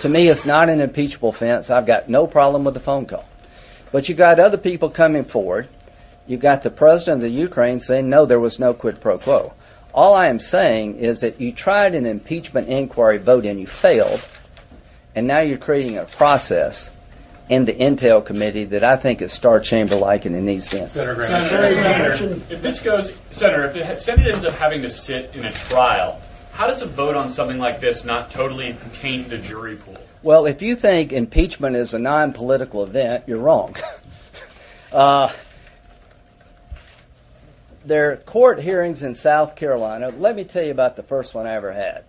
To 0.00 0.08
me, 0.08 0.28
it's 0.28 0.44
not 0.44 0.68
an 0.68 0.80
impeachable 0.80 1.30
offense. 1.30 1.70
I've 1.70 1.86
got 1.86 2.08
no 2.08 2.26
problem 2.26 2.64
with 2.64 2.74
the 2.74 2.80
phone 2.80 3.06
call. 3.06 3.24
But 3.92 4.08
you 4.08 4.14
got 4.14 4.38
other 4.38 4.58
people 4.58 4.90
coming 4.90 5.24
forward. 5.24 5.68
You've 6.26 6.40
got 6.40 6.62
the 6.62 6.70
president 6.70 7.16
of 7.16 7.22
the 7.22 7.30
Ukraine 7.30 7.80
saying, 7.80 8.08
no, 8.08 8.26
there 8.26 8.38
was 8.38 8.58
no 8.58 8.74
quid 8.74 9.00
pro 9.00 9.18
quo. 9.18 9.52
All 9.92 10.14
I 10.14 10.28
am 10.28 10.38
saying 10.38 10.96
is 10.96 11.22
that 11.22 11.40
you 11.40 11.52
tried 11.52 11.94
an 11.94 12.06
impeachment 12.06 12.68
inquiry 12.68 13.18
vote 13.18 13.44
and 13.44 13.58
you 13.58 13.66
failed, 13.66 14.20
and 15.16 15.26
now 15.26 15.40
you're 15.40 15.58
creating 15.58 15.98
a 15.98 16.04
process 16.04 16.88
in 17.48 17.64
the 17.64 17.72
Intel 17.72 18.24
Committee 18.24 18.66
that 18.66 18.84
I 18.84 18.96
think 18.96 19.20
is 19.22 19.32
Star 19.32 19.58
Chamber 19.58 19.96
like 19.96 20.24
and 20.24 20.36
it 20.36 20.42
needs 20.42 20.68
to 20.68 20.82
end. 20.82 20.90
Senator 20.92 21.24
Senator, 21.24 22.16
Senator, 22.16 22.54
if 22.54 22.62
this 22.62 22.78
goes, 22.78 23.12
Senator, 23.32 23.64
if 23.64 23.74
the 23.74 23.96
Senate 23.96 24.32
ends 24.32 24.44
up 24.44 24.54
having 24.54 24.82
to 24.82 24.88
sit 24.88 25.34
in 25.34 25.44
a 25.44 25.50
trial 25.50 26.20
how 26.52 26.66
does 26.66 26.82
a 26.82 26.86
vote 26.86 27.16
on 27.16 27.30
something 27.30 27.58
like 27.58 27.80
this 27.80 28.04
not 28.04 28.30
totally 28.30 28.76
taint 28.92 29.28
the 29.28 29.38
jury 29.38 29.76
pool? 29.76 29.96
Well, 30.22 30.46
if 30.46 30.62
you 30.62 30.76
think 30.76 31.12
impeachment 31.12 31.76
is 31.76 31.94
a 31.94 31.98
non 31.98 32.32
political 32.32 32.84
event, 32.84 33.24
you're 33.26 33.38
wrong. 33.38 33.76
uh, 34.92 35.32
there 37.84 38.12
are 38.12 38.16
court 38.16 38.60
hearings 38.60 39.02
in 39.02 39.14
South 39.14 39.56
Carolina. 39.56 40.10
Let 40.10 40.36
me 40.36 40.44
tell 40.44 40.62
you 40.62 40.70
about 40.70 40.96
the 40.96 41.02
first 41.02 41.34
one 41.34 41.46
I 41.46 41.54
ever 41.54 41.72
had. 41.72 42.04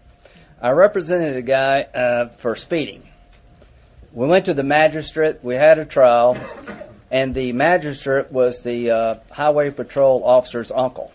I 0.61 0.71
represented 0.71 1.37
a 1.37 1.41
guy 1.41 1.83
uh, 1.83 2.29
for 2.29 2.55
speeding. 2.55 3.03
We 4.13 4.27
went 4.27 4.45
to 4.45 4.53
the 4.53 4.63
magistrate. 4.63 5.41
We 5.41 5.55
had 5.55 5.79
a 5.79 5.85
trial, 5.85 6.37
and 7.09 7.33
the 7.33 7.53
magistrate 7.53 8.31
was 8.31 8.59
the 8.59 8.91
uh, 8.91 9.15
highway 9.31 9.69
patrol 9.71 10.23
officer's 10.25 10.69
uncle. 10.69 11.11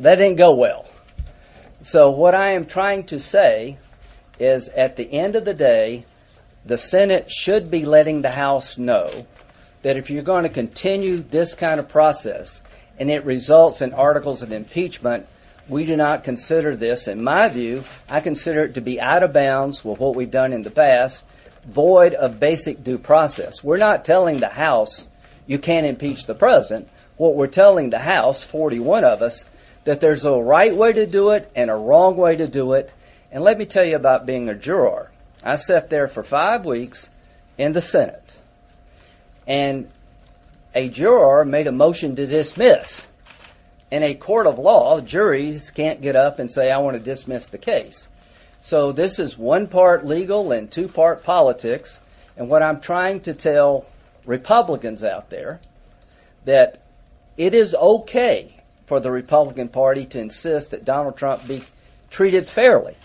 That 0.00 0.16
didn't 0.16 0.36
go 0.36 0.54
well. 0.54 0.86
So 1.82 2.10
what 2.10 2.34
I 2.34 2.52
am 2.52 2.66
trying 2.66 3.04
to 3.04 3.18
say 3.18 3.78
is, 4.38 4.68
at 4.68 4.96
the 4.96 5.10
end 5.10 5.34
of 5.34 5.46
the 5.46 5.54
day, 5.54 6.04
the 6.66 6.76
Senate 6.76 7.30
should 7.30 7.70
be 7.70 7.86
letting 7.86 8.20
the 8.20 8.30
House 8.30 8.76
know 8.76 9.26
that 9.80 9.96
if 9.96 10.10
you're 10.10 10.22
going 10.22 10.42
to 10.42 10.50
continue 10.50 11.16
this 11.16 11.54
kind 11.54 11.80
of 11.80 11.88
process 11.88 12.62
and 12.98 13.10
it 13.10 13.24
results 13.24 13.80
in 13.80 13.94
articles 13.94 14.42
of 14.42 14.52
impeachment, 14.52 15.26
we 15.70 15.86
do 15.86 15.96
not 15.96 16.22
consider 16.22 16.76
this, 16.76 17.08
in 17.08 17.24
my 17.24 17.48
view, 17.48 17.84
I 18.10 18.20
consider 18.20 18.64
it 18.64 18.74
to 18.74 18.82
be 18.82 19.00
out 19.00 19.22
of 19.22 19.32
bounds 19.32 19.82
with 19.82 19.98
what 19.98 20.14
we've 20.14 20.30
done 20.30 20.52
in 20.52 20.60
the 20.60 20.70
past, 20.70 21.24
void 21.64 22.12
of 22.12 22.38
basic 22.38 22.84
due 22.84 22.98
process. 22.98 23.64
We're 23.64 23.78
not 23.78 24.04
telling 24.04 24.40
the 24.40 24.50
House 24.50 25.08
you 25.46 25.58
can't 25.58 25.86
impeach 25.86 26.26
the 26.26 26.34
president. 26.34 26.90
What 27.16 27.36
we're 27.36 27.46
telling 27.46 27.88
the 27.88 27.98
House, 27.98 28.44
41 28.44 29.04
of 29.04 29.22
us, 29.22 29.46
that 29.84 30.00
there's 30.00 30.24
a 30.24 30.32
right 30.32 30.74
way 30.74 30.92
to 30.92 31.06
do 31.06 31.30
it 31.30 31.50
and 31.54 31.70
a 31.70 31.74
wrong 31.74 32.16
way 32.16 32.36
to 32.36 32.46
do 32.46 32.74
it. 32.74 32.92
And 33.32 33.44
let 33.44 33.58
me 33.58 33.64
tell 33.64 33.84
you 33.84 33.96
about 33.96 34.26
being 34.26 34.48
a 34.48 34.54
juror. 34.54 35.10
I 35.42 35.56
sat 35.56 35.88
there 35.88 36.08
for 36.08 36.22
five 36.22 36.66
weeks 36.66 37.08
in 37.56 37.72
the 37.72 37.80
Senate, 37.80 38.32
and 39.46 39.88
a 40.74 40.88
juror 40.88 41.44
made 41.44 41.66
a 41.66 41.72
motion 41.72 42.16
to 42.16 42.26
dismiss. 42.26 43.06
In 43.90 44.02
a 44.02 44.14
court 44.14 44.46
of 44.46 44.58
law, 44.58 45.00
juries 45.00 45.70
can't 45.70 46.00
get 46.00 46.14
up 46.14 46.38
and 46.38 46.50
say, 46.50 46.70
I 46.70 46.78
want 46.78 46.96
to 46.96 47.02
dismiss 47.02 47.48
the 47.48 47.58
case. 47.58 48.08
So 48.60 48.92
this 48.92 49.18
is 49.18 49.36
one 49.36 49.66
part 49.66 50.06
legal 50.06 50.52
and 50.52 50.70
two 50.70 50.88
part 50.88 51.24
politics. 51.24 51.98
And 52.36 52.48
what 52.48 52.62
I'm 52.62 52.80
trying 52.80 53.20
to 53.20 53.34
tell 53.34 53.86
Republicans 54.26 55.02
out 55.02 55.30
there 55.30 55.60
that 56.44 56.78
it 57.36 57.54
is 57.54 57.74
okay 57.74 58.59
for 58.90 58.98
the 58.98 59.12
Republican 59.12 59.68
Party 59.68 60.04
to 60.04 60.18
insist 60.18 60.72
that 60.72 60.84
Donald 60.84 61.16
Trump 61.16 61.46
be 61.46 61.62
treated 62.10 62.48
fairly. 62.48 62.96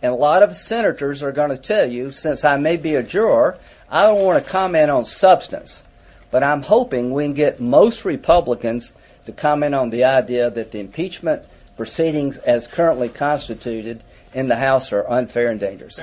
And 0.00 0.10
a 0.10 0.16
lot 0.16 0.42
of 0.42 0.56
senators 0.56 1.22
are 1.22 1.32
going 1.32 1.50
to 1.50 1.58
tell 1.58 1.86
you, 1.86 2.12
since 2.12 2.46
I 2.46 2.56
may 2.56 2.78
be 2.78 2.94
a 2.94 3.02
juror, 3.02 3.58
I 3.90 4.04
don't 4.04 4.24
want 4.24 4.42
to 4.42 4.50
comment 4.50 4.90
on 4.90 5.04
substance. 5.04 5.84
But 6.30 6.42
I'm 6.42 6.62
hoping 6.62 7.10
we 7.10 7.24
can 7.24 7.34
get 7.34 7.60
most 7.60 8.06
Republicans 8.06 8.94
to 9.26 9.32
comment 9.32 9.74
on 9.74 9.90
the 9.90 10.04
idea 10.04 10.48
that 10.50 10.72
the 10.72 10.80
impeachment 10.80 11.42
proceedings 11.76 12.38
as 12.38 12.66
currently 12.66 13.10
constituted 13.10 14.02
in 14.32 14.48
the 14.48 14.56
House 14.56 14.94
are 14.94 15.06
unfair 15.06 15.50
and 15.50 15.60
dangerous. 15.60 16.00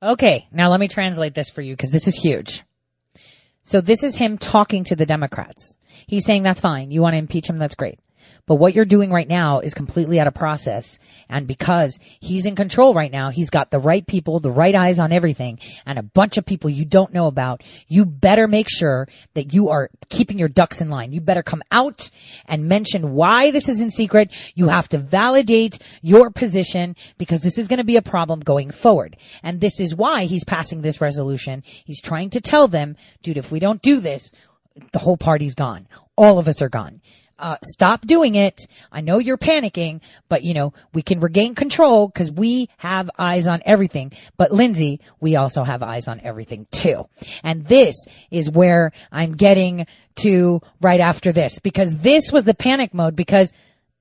Okay, 0.00 0.46
now 0.52 0.70
let 0.70 0.78
me 0.78 0.86
translate 0.86 1.34
this 1.34 1.50
for 1.50 1.62
you 1.62 1.72
because 1.74 1.90
this 1.90 2.06
is 2.06 2.14
huge. 2.14 2.62
So 3.64 3.80
this 3.80 4.04
is 4.04 4.14
him 4.14 4.38
talking 4.38 4.84
to 4.84 4.94
the 4.94 5.04
Democrats. 5.04 5.76
He's 6.06 6.24
saying 6.24 6.44
that's 6.44 6.60
fine. 6.60 6.92
You 6.92 7.02
want 7.02 7.14
to 7.14 7.18
impeach 7.18 7.48
him? 7.48 7.58
That's 7.58 7.74
great. 7.74 7.98
But 8.44 8.56
what 8.56 8.74
you're 8.74 8.84
doing 8.84 9.10
right 9.12 9.28
now 9.28 9.60
is 9.60 9.72
completely 9.72 10.18
out 10.18 10.26
of 10.26 10.34
process. 10.34 10.98
And 11.28 11.46
because 11.46 11.98
he's 12.18 12.44
in 12.44 12.56
control 12.56 12.92
right 12.92 13.10
now, 13.10 13.30
he's 13.30 13.50
got 13.50 13.70
the 13.70 13.78
right 13.78 14.04
people, 14.04 14.40
the 14.40 14.50
right 14.50 14.74
eyes 14.74 14.98
on 14.98 15.12
everything, 15.12 15.60
and 15.86 15.96
a 15.96 16.02
bunch 16.02 16.38
of 16.38 16.44
people 16.44 16.68
you 16.68 16.84
don't 16.84 17.14
know 17.14 17.28
about. 17.28 17.62
You 17.86 18.04
better 18.04 18.48
make 18.48 18.68
sure 18.68 19.06
that 19.34 19.54
you 19.54 19.68
are 19.68 19.90
keeping 20.08 20.40
your 20.40 20.48
ducks 20.48 20.80
in 20.80 20.88
line. 20.88 21.12
You 21.12 21.20
better 21.20 21.44
come 21.44 21.62
out 21.70 22.10
and 22.46 22.66
mention 22.66 23.14
why 23.14 23.52
this 23.52 23.68
is 23.68 23.80
in 23.80 23.90
secret. 23.90 24.32
You 24.56 24.68
have 24.68 24.88
to 24.88 24.98
validate 24.98 25.78
your 26.02 26.30
position 26.30 26.96
because 27.18 27.42
this 27.42 27.58
is 27.58 27.68
going 27.68 27.78
to 27.78 27.84
be 27.84 27.96
a 27.96 28.02
problem 28.02 28.40
going 28.40 28.72
forward. 28.72 29.16
And 29.44 29.60
this 29.60 29.78
is 29.78 29.94
why 29.94 30.24
he's 30.24 30.44
passing 30.44 30.82
this 30.82 31.00
resolution. 31.00 31.62
He's 31.84 32.02
trying 32.02 32.30
to 32.30 32.40
tell 32.40 32.66
them, 32.66 32.96
dude, 33.22 33.38
if 33.38 33.52
we 33.52 33.60
don't 33.60 33.80
do 33.80 34.00
this, 34.00 34.32
the 34.90 34.98
whole 34.98 35.16
party's 35.16 35.54
gone. 35.54 35.86
All 36.16 36.38
of 36.40 36.48
us 36.48 36.60
are 36.60 36.68
gone 36.68 37.00
uh, 37.42 37.56
stop 37.64 38.06
doing 38.06 38.36
it. 38.36 38.62
I 38.90 39.00
know 39.00 39.18
you're 39.18 39.36
panicking, 39.36 40.00
but 40.28 40.44
you 40.44 40.54
know, 40.54 40.72
we 40.94 41.02
can 41.02 41.20
regain 41.20 41.54
control 41.56 42.06
because 42.06 42.30
we 42.30 42.68
have 42.78 43.10
eyes 43.18 43.48
on 43.48 43.62
everything. 43.66 44.12
But 44.36 44.52
Lindsey, 44.52 45.00
we 45.20 45.34
also 45.34 45.64
have 45.64 45.82
eyes 45.82 46.06
on 46.06 46.20
everything 46.22 46.66
too. 46.70 47.08
And 47.42 47.66
this 47.66 48.06
is 48.30 48.48
where 48.48 48.92
I'm 49.10 49.32
getting 49.32 49.86
to 50.16 50.62
right 50.80 51.00
after 51.00 51.32
this 51.32 51.58
because 51.58 51.98
this 51.98 52.30
was 52.32 52.44
the 52.44 52.54
panic 52.54 52.94
mode 52.94 53.16
because 53.16 53.52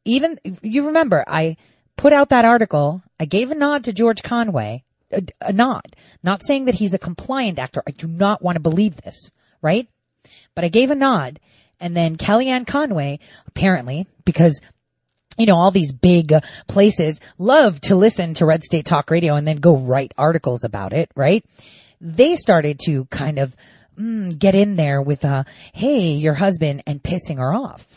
even, 0.06 0.38
you 0.62 0.88
remember, 0.88 1.24
I 1.28 1.58
put 1.98 2.14
out 2.14 2.30
that 2.30 2.46
article. 2.46 3.02
I 3.20 3.26
gave 3.26 3.50
a 3.50 3.56
nod 3.56 3.86
to 3.86 3.94
George 3.94 4.22
Conway, 4.22 4.84
a, 5.12 5.24
a 5.42 5.54
nod, 5.54 5.96
not 6.22 6.44
saying 6.44 6.66
that 6.66 6.76
he's 6.76 6.94
a 6.94 7.00
compliant 7.00 7.58
actor. 7.58 7.82
I 7.88 7.92
do 7.92 8.08
not 8.08 8.44
want 8.44 8.56
to 8.56 8.62
believe 8.62 8.98
this, 8.98 9.32
right? 9.64 9.88
But 10.54 10.64
I 10.64 10.68
gave 10.68 10.92
a 10.92 10.96
nod 10.96 11.40
and 11.82 11.98
then 11.98 12.16
Kellyanne 12.16 12.66
Conway, 12.66 13.20
apparently, 13.48 14.08
because 14.24 14.62
you 15.38 15.46
know, 15.46 15.56
all 15.56 15.72
these 15.72 15.92
big 15.92 16.34
places 16.68 17.20
love 17.38 17.80
to 17.82 17.96
listen 17.96 18.34
to 18.36 18.46
Red 18.46 18.64
State 18.64 18.86
Talk 18.86 19.10
Radio 19.10 19.36
and 19.36 19.48
then 19.48 19.58
go 19.58 19.78
write 19.78 20.14
articles 20.18 20.64
about 20.64 20.94
it, 20.94 21.10
right? 21.16 21.44
They 22.00 22.36
started 22.36 22.80
to 22.86 23.06
kind 23.06 23.40
of 23.40 23.56
mm, 23.98 24.38
get 24.38 24.56
in 24.56 24.76
there 24.76 25.02
with, 25.02 25.24
uh, 25.26 25.46
hey, 25.74 26.14
your 26.14 26.34
husband 26.34 26.84
and 26.86 27.02
pissing 27.02 27.38
her 27.38 27.54
off. 27.54 27.88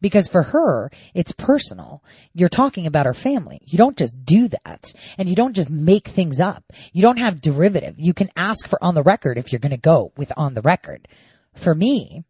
Because 0.00 0.28
for 0.28 0.42
her, 0.42 0.90
it's 1.14 1.32
personal. 1.32 2.02
You're 2.34 2.48
talking 2.48 2.86
about 2.86 3.06
her 3.06 3.14
family. 3.14 3.58
You 3.64 3.78
don't 3.78 3.96
just 3.96 4.24
do 4.24 4.48
that. 4.48 4.92
And 5.16 5.28
you 5.28 5.36
don't 5.36 5.54
just 5.54 5.70
make 5.70 6.08
things 6.08 6.40
up. 6.40 6.64
You 6.92 7.02
don't 7.02 7.18
have 7.18 7.40
derivative. 7.40 7.94
You 7.98 8.14
can 8.14 8.30
ask 8.36 8.66
for 8.66 8.82
on 8.82 8.94
the 8.94 9.02
record 9.02 9.38
if 9.38 9.52
you're 9.52 9.60
going 9.60 9.70
to 9.70 9.76
go 9.76 10.12
with 10.16 10.32
on 10.36 10.54
the 10.54 10.62
record. 10.62 11.06
For 11.54 11.74
me, 11.74 12.24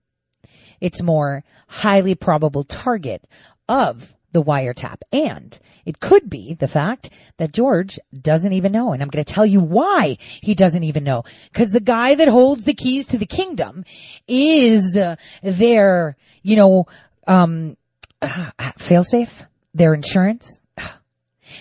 it's 0.81 1.03
more 1.03 1.45
highly 1.69 2.15
probable 2.15 2.65
target 2.65 3.25
of 3.69 4.15
the 4.33 4.43
wiretap. 4.43 5.01
And 5.13 5.59
it 5.85 5.99
could 5.99 6.29
be 6.29 6.55
the 6.55 6.69
fact 6.69 7.11
that 7.39 7.53
George 7.53 7.99
doesn't 8.19 8.53
even 8.53 8.73
know. 8.73 8.93
And 8.93 9.03
I'm 9.03 9.09
going 9.09 9.25
to 9.25 9.33
tell 9.33 9.47
you 9.47 9.61
why 9.61 10.19
he 10.43 10.55
doesn't 10.55 10.85
even 10.85 11.05
know. 11.05 11.25
Cause 11.53 11.71
the 11.71 11.81
guy 11.81 12.15
that 12.15 12.29
holds 12.29 12.65
the 12.65 12.75
keys 12.75 13.09
to 13.09 13.19
the 13.19 13.27
kingdom 13.27 13.85
is 14.29 14.97
uh, 14.97 15.17
their, 15.43 16.17
you 16.43 16.57
know, 16.57 16.87
um, 17.27 17.77
uh, 18.23 18.51
failsafe, 18.79 19.45
their 19.75 19.95
insurance. 19.95 20.61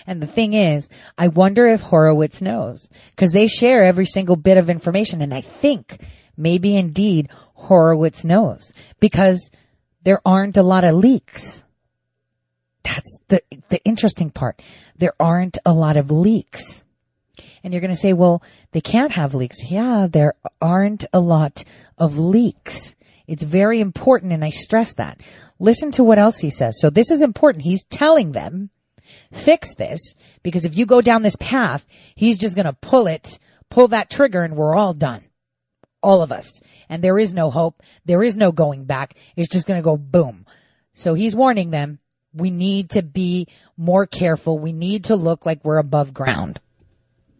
And 0.06 0.22
the 0.22 0.26
thing 0.26 0.52
is, 0.52 0.88
I 1.18 1.28
wonder 1.28 1.66
if 1.66 1.82
Horowitz 1.82 2.40
knows. 2.40 2.88
Cause 3.16 3.32
they 3.32 3.48
share 3.48 3.84
every 3.84 4.06
single 4.06 4.36
bit 4.36 4.56
of 4.56 4.70
information. 4.70 5.20
And 5.20 5.34
I 5.34 5.40
think 5.40 6.00
maybe 6.36 6.76
indeed 6.76 7.28
Horowitz 7.60 8.24
knows 8.24 8.72
because 8.98 9.50
there 10.02 10.20
aren't 10.24 10.56
a 10.56 10.62
lot 10.62 10.84
of 10.84 10.94
leaks. 10.94 11.62
That's 12.82 13.18
the, 13.28 13.42
the 13.68 13.82
interesting 13.84 14.30
part. 14.30 14.62
There 14.96 15.12
aren't 15.20 15.58
a 15.64 15.72
lot 15.72 15.96
of 15.96 16.10
leaks. 16.10 16.82
And 17.62 17.72
you're 17.72 17.80
going 17.80 17.92
to 17.92 17.96
say, 17.96 18.12
well, 18.12 18.42
they 18.72 18.80
can't 18.80 19.12
have 19.12 19.34
leaks. 19.34 19.70
Yeah, 19.70 20.08
there 20.10 20.34
aren't 20.60 21.04
a 21.12 21.20
lot 21.20 21.64
of 21.98 22.18
leaks. 22.18 22.94
It's 23.26 23.42
very 23.42 23.80
important 23.80 24.32
and 24.32 24.44
I 24.44 24.50
stress 24.50 24.94
that. 24.94 25.20
Listen 25.58 25.92
to 25.92 26.04
what 26.04 26.18
else 26.18 26.38
he 26.38 26.50
says. 26.50 26.80
So 26.80 26.90
this 26.90 27.10
is 27.10 27.22
important. 27.22 27.62
He's 27.62 27.84
telling 27.84 28.32
them, 28.32 28.70
fix 29.32 29.74
this 29.74 30.14
because 30.42 30.64
if 30.64 30.76
you 30.76 30.86
go 30.86 31.00
down 31.00 31.22
this 31.22 31.36
path, 31.38 31.84
he's 32.14 32.38
just 32.38 32.56
going 32.56 32.66
to 32.66 32.72
pull 32.72 33.06
it, 33.06 33.38
pull 33.68 33.88
that 33.88 34.10
trigger 34.10 34.42
and 34.42 34.56
we're 34.56 34.74
all 34.74 34.94
done. 34.94 35.22
All 36.02 36.22
of 36.22 36.32
us 36.32 36.60
and 36.90 37.02
there 37.02 37.18
is 37.18 37.32
no 37.32 37.50
hope. 37.50 37.82
There 38.04 38.22
is 38.22 38.36
no 38.36 38.52
going 38.52 38.84
back. 38.84 39.14
It's 39.36 39.48
just 39.48 39.66
going 39.66 39.78
to 39.78 39.84
go 39.84 39.96
boom. 39.96 40.44
So 40.92 41.14
he's 41.14 41.34
warning 41.34 41.70
them. 41.70 42.00
We 42.34 42.50
need 42.50 42.90
to 42.90 43.02
be 43.02 43.48
more 43.76 44.06
careful. 44.06 44.58
We 44.58 44.72
need 44.72 45.04
to 45.04 45.16
look 45.16 45.46
like 45.46 45.64
we're 45.64 45.78
above 45.78 46.12
ground. 46.12 46.60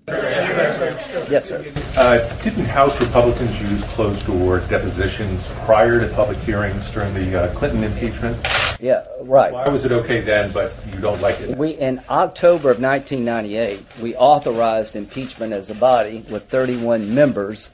Yes, 0.09 1.46
sir. 1.46 1.64
Uh, 1.96 2.42
didn't 2.42 2.64
House 2.64 3.01
Republicans 3.01 3.61
use 3.61 3.84
closed 3.84 4.26
door 4.26 4.59
depositions 4.61 5.46
prior 5.64 6.01
to 6.01 6.12
public 6.14 6.38
hearings 6.38 6.90
during 6.90 7.14
the 7.14 7.42
uh, 7.42 7.55
Clinton 7.55 7.84
impeachment? 7.84 8.36
Yeah, 8.80 9.05
right. 9.20 9.53
Why 9.53 9.68
was 9.68 9.84
it 9.84 9.92
okay 9.92 10.20
then, 10.20 10.51
but 10.51 10.72
you 10.92 11.01
don't 11.01 11.20
like 11.20 11.40
it? 11.40 11.57
We 11.57 11.70
in 11.70 12.01
October 12.09 12.70
of 12.70 12.80
1998, 12.80 13.84
we 14.03 14.16
authorized 14.16 14.96
impeachment 14.96 15.53
as 15.53 15.70
a 15.70 15.74
body 15.74 16.24
with 16.28 16.48
31 16.48 17.14
members, 17.14 17.70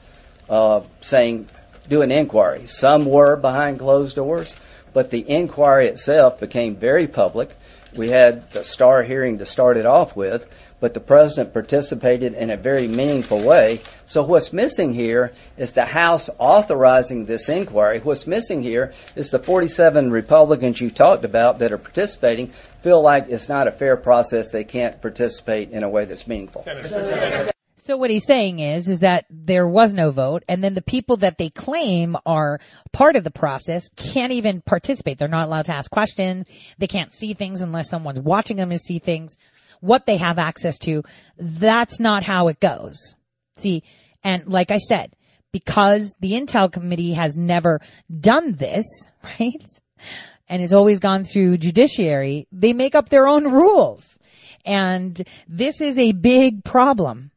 uh, 0.47 0.81
saying 1.01 1.49
do 1.89 2.01
an 2.01 2.11
inquiry. 2.11 2.67
Some 2.67 3.05
were 3.05 3.35
behind 3.35 3.79
closed 3.79 4.15
doors, 4.15 4.55
but 4.93 5.09
the 5.09 5.29
inquiry 5.29 5.87
itself 5.87 6.39
became 6.39 6.75
very 6.75 7.07
public. 7.07 7.55
We 7.95 8.09
had 8.09 8.51
the 8.51 8.63
Starr 8.63 9.03
hearing 9.03 9.39
to 9.39 9.45
start 9.45 9.77
it 9.77 9.85
off 9.85 10.15
with, 10.15 10.45
but 10.79 10.93
the 10.93 10.99
president 10.99 11.53
participated 11.53 12.35
in 12.35 12.49
a 12.51 12.57
very 12.57 12.87
meaningful 12.87 13.41
way. 13.41 13.81
So 14.05 14.23
what's 14.23 14.53
missing 14.53 14.93
here 14.93 15.33
is 15.57 15.73
the 15.73 15.85
House 15.85 16.29
authorizing 16.37 17.25
this 17.25 17.49
inquiry. 17.49 17.99
What's 17.99 18.27
missing 18.27 18.61
here 18.61 18.93
is 19.15 19.31
the 19.31 19.39
47 19.39 20.11
Republicans 20.11 20.79
you 20.79 20.91
talked 20.91 21.25
about 21.25 21.59
that 21.59 21.71
are 21.71 21.77
participating 21.77 22.51
feel 22.81 23.01
like 23.01 23.29
it's 23.29 23.49
not 23.49 23.67
a 23.67 23.71
fair 23.71 23.97
process. 23.97 24.49
They 24.49 24.63
can't 24.63 25.01
participate 25.01 25.71
in 25.71 25.83
a 25.83 25.89
way 25.89 26.05
that's 26.05 26.27
meaningful. 26.27 26.63
So 27.87 27.95
what 27.95 28.09
he's 28.09 28.25
saying 28.25 28.59
is, 28.59 28.89
is 28.89 28.99
that 28.99 29.27
there 29.29 29.65
was 29.65 29.93
no 29.93 30.11
vote, 30.11 30.43
and 30.49 30.61
then 30.61 30.73
the 30.73 30.81
people 30.81 31.15
that 31.17 31.37
they 31.37 31.49
claim 31.49 32.17
are 32.25 32.59
part 32.91 33.15
of 33.15 33.23
the 33.23 33.31
process 33.31 33.87
can't 33.95 34.33
even 34.33 34.59
participate. 34.59 35.17
They're 35.17 35.29
not 35.29 35.47
allowed 35.47 35.67
to 35.67 35.73
ask 35.73 35.89
questions. 35.89 36.49
They 36.77 36.87
can't 36.87 37.13
see 37.13 37.33
things 37.33 37.61
unless 37.61 37.89
someone's 37.89 38.19
watching 38.19 38.57
them 38.57 38.71
to 38.71 38.77
see 38.77 38.99
things. 38.99 39.37
What 39.79 40.05
they 40.05 40.17
have 40.17 40.37
access 40.37 40.79
to, 40.79 41.03
that's 41.37 42.01
not 42.01 42.25
how 42.25 42.49
it 42.49 42.59
goes. 42.59 43.15
See, 43.55 43.83
and 44.21 44.51
like 44.51 44.69
I 44.69 44.79
said, 44.79 45.13
because 45.53 46.13
the 46.19 46.33
Intel 46.33 46.69
Committee 46.69 47.13
has 47.13 47.37
never 47.37 47.79
done 48.13 48.51
this, 48.51 49.07
right? 49.23 49.63
And 50.49 50.59
has 50.59 50.73
always 50.73 50.99
gone 50.99 51.23
through 51.23 51.59
judiciary, 51.59 52.49
they 52.51 52.73
make 52.73 52.95
up 52.95 53.07
their 53.07 53.29
own 53.29 53.45
rules. 53.45 54.19
And 54.65 55.25
this 55.47 55.79
is 55.79 55.97
a 55.97 56.11
big 56.11 56.65
problem. 56.65 57.31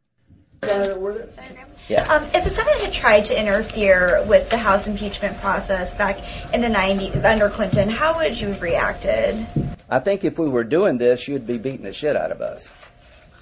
Yeah. 0.62 2.06
Um, 2.06 2.24
if 2.34 2.44
the 2.44 2.50
Senate 2.50 2.80
had 2.80 2.92
tried 2.92 3.24
to 3.26 3.38
interfere 3.38 4.24
with 4.26 4.50
the 4.50 4.58
House 4.58 4.86
impeachment 4.86 5.40
process 5.40 5.94
back 5.94 6.18
in 6.54 6.60
the 6.60 6.68
90s 6.68 7.24
under 7.24 7.48
Clinton, 7.48 7.88
how 7.88 8.18
would 8.18 8.40
you 8.40 8.48
have 8.48 8.62
reacted? 8.62 9.46
I 9.88 9.98
think 9.98 10.24
if 10.24 10.38
we 10.38 10.48
were 10.48 10.64
doing 10.64 10.98
this, 10.98 11.26
you'd 11.26 11.46
be 11.46 11.58
beating 11.58 11.82
the 11.82 11.92
shit 11.92 12.14
out 12.14 12.30
of 12.30 12.42
us. 12.42 12.70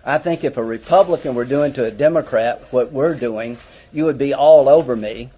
I 0.04 0.18
think 0.18 0.44
if 0.44 0.56
a 0.56 0.64
Republican 0.64 1.34
were 1.34 1.44
doing 1.44 1.74
to 1.74 1.84
a 1.84 1.90
Democrat 1.90 2.72
what 2.72 2.92
we're 2.92 3.14
doing, 3.14 3.58
you 3.92 4.04
would 4.04 4.16
be 4.16 4.32
all 4.32 4.68
over 4.68 4.96
me. 4.96 5.30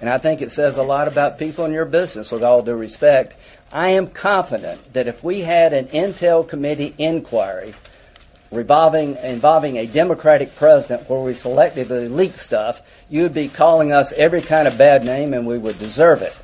And 0.00 0.08
I 0.08 0.18
think 0.18 0.40
it 0.40 0.50
says 0.50 0.78
a 0.78 0.82
lot 0.82 1.08
about 1.08 1.38
people 1.38 1.64
in 1.66 1.72
your 1.72 1.84
business, 1.84 2.30
with 2.30 2.44
all 2.44 2.62
due 2.62 2.74
respect. 2.74 3.36
I 3.72 3.90
am 3.90 4.06
confident 4.06 4.92
that 4.94 5.08
if 5.08 5.22
we 5.22 5.40
had 5.40 5.72
an 5.72 5.86
Intel 5.88 6.46
Committee 6.46 6.94
inquiry 6.96 7.74
revolving, 8.54 9.16
involving 9.16 9.76
a 9.78 9.86
Democratic 9.86 10.56
president 10.56 11.08
where 11.08 11.20
we 11.20 11.32
selectively 11.32 12.10
leak 12.10 12.38
stuff, 12.38 12.80
you 13.08 13.22
would 13.22 13.34
be 13.34 13.48
calling 13.48 13.92
us 13.92 14.12
every 14.12 14.42
kind 14.42 14.68
of 14.68 14.78
bad 14.78 15.04
name 15.04 15.34
and 15.34 15.46
we 15.46 15.58
would 15.58 15.78
deserve 15.78 16.22
it. 16.22 16.34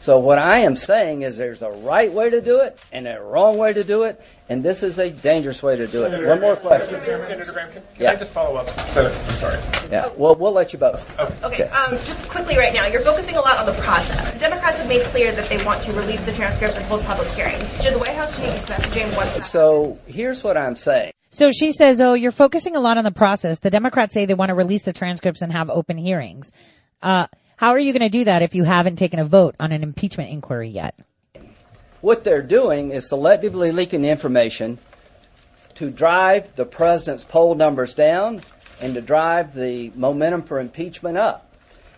So 0.00 0.20
what 0.20 0.38
I 0.38 0.60
am 0.60 0.76
saying 0.76 1.22
is 1.22 1.36
there's 1.36 1.60
a 1.60 1.70
right 1.70 2.12
way 2.12 2.30
to 2.30 2.40
do 2.40 2.60
it 2.60 2.78
and 2.92 3.08
a 3.08 3.20
wrong 3.20 3.58
way 3.58 3.72
to 3.72 3.82
do 3.82 4.04
it, 4.04 4.20
and 4.48 4.62
this 4.62 4.84
is 4.84 4.96
a 5.00 5.10
dangerous 5.10 5.60
way 5.60 5.74
to 5.74 5.88
do 5.88 6.04
it. 6.04 6.24
One 6.24 6.40
more 6.40 6.54
question. 6.54 7.00
Senator 7.00 7.52
Graham, 7.52 7.72
can, 7.72 7.82
can 7.96 8.04
Yeah. 8.04 8.12
I 8.12 8.14
just 8.14 8.32
follow 8.32 8.54
up? 8.56 8.68
Senator, 8.88 9.12
I'm 9.12 9.36
sorry. 9.36 9.58
Yeah. 9.90 10.08
Well, 10.16 10.36
we'll 10.36 10.52
let 10.52 10.72
you 10.72 10.78
both. 10.78 11.18
Okay, 11.42 11.64
um, 11.64 11.94
just 11.94 12.28
quickly 12.28 12.56
right 12.56 12.72
now, 12.72 12.86
you're 12.86 13.00
focusing 13.00 13.34
a 13.34 13.40
lot 13.40 13.58
on 13.58 13.66
the 13.66 13.80
process. 13.82 14.30
The 14.30 14.38
Democrats 14.38 14.78
have 14.78 14.88
made 14.88 15.02
clear 15.06 15.32
that 15.32 15.48
they 15.48 15.64
want 15.64 15.82
to 15.82 15.92
release 15.92 16.20
the 16.22 16.32
transcripts 16.32 16.76
and 16.76 16.86
hold 16.86 17.02
public 17.02 17.28
hearings. 17.30 17.82
Should 17.82 17.94
the 17.94 17.98
White 17.98 18.14
House 18.14 18.36
change 18.36 18.52
its 18.52 18.70
messaging 18.70 19.16
once 19.16 19.46
So 19.46 19.98
here's 20.06 20.44
what 20.44 20.56
I'm 20.56 20.76
saying. 20.76 21.10
So 21.30 21.50
she 21.50 21.72
says, 21.72 22.00
oh, 22.00 22.14
you're 22.14 22.30
focusing 22.30 22.74
a 22.74 22.80
lot 22.80 22.96
on 22.96 23.04
the 23.04 23.10
process. 23.10 23.60
The 23.60 23.70
Democrats 23.70 24.14
say 24.14 24.24
they 24.24 24.34
want 24.34 24.48
to 24.48 24.54
release 24.54 24.84
the 24.84 24.92
transcripts 24.92 25.42
and 25.42 25.52
have 25.52 25.68
open 25.68 25.98
hearings. 25.98 26.50
Uh, 27.02 27.26
how 27.56 27.70
are 27.70 27.78
you 27.78 27.92
going 27.92 28.08
to 28.10 28.18
do 28.18 28.24
that 28.24 28.42
if 28.42 28.54
you 28.54 28.64
haven't 28.64 28.96
taken 28.96 29.18
a 29.18 29.24
vote 29.24 29.54
on 29.60 29.72
an 29.72 29.82
impeachment 29.82 30.30
inquiry 30.30 30.70
yet? 30.70 30.94
What 32.00 32.24
they're 32.24 32.42
doing 32.42 32.92
is 32.92 33.10
selectively 33.10 33.74
leaking 33.74 34.04
information 34.04 34.78
to 35.74 35.90
drive 35.90 36.54
the 36.56 36.64
president's 36.64 37.24
poll 37.24 37.54
numbers 37.54 37.94
down 37.94 38.40
and 38.80 38.94
to 38.94 39.00
drive 39.00 39.54
the 39.54 39.90
momentum 39.94 40.42
for 40.42 40.60
impeachment 40.60 41.18
up. 41.18 41.44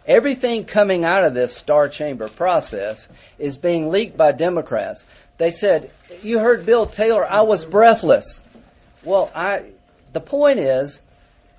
Everything 0.06 0.64
coming 0.64 1.04
out 1.04 1.24
of 1.24 1.34
this 1.34 1.54
Star 1.54 1.88
Chamber 1.88 2.28
process 2.28 3.08
is 3.38 3.58
being 3.58 3.90
leaked 3.90 4.16
by 4.16 4.32
Democrats. 4.32 5.06
They 5.36 5.50
said, 5.50 5.90
"You 6.22 6.38
heard 6.38 6.66
Bill 6.66 6.86
Taylor. 6.86 7.24
I 7.24 7.42
was 7.42 7.64
breathless." 7.64 8.42
Well, 9.04 9.30
I. 9.34 9.64
The 10.12 10.20
point 10.20 10.58
is, 10.58 11.00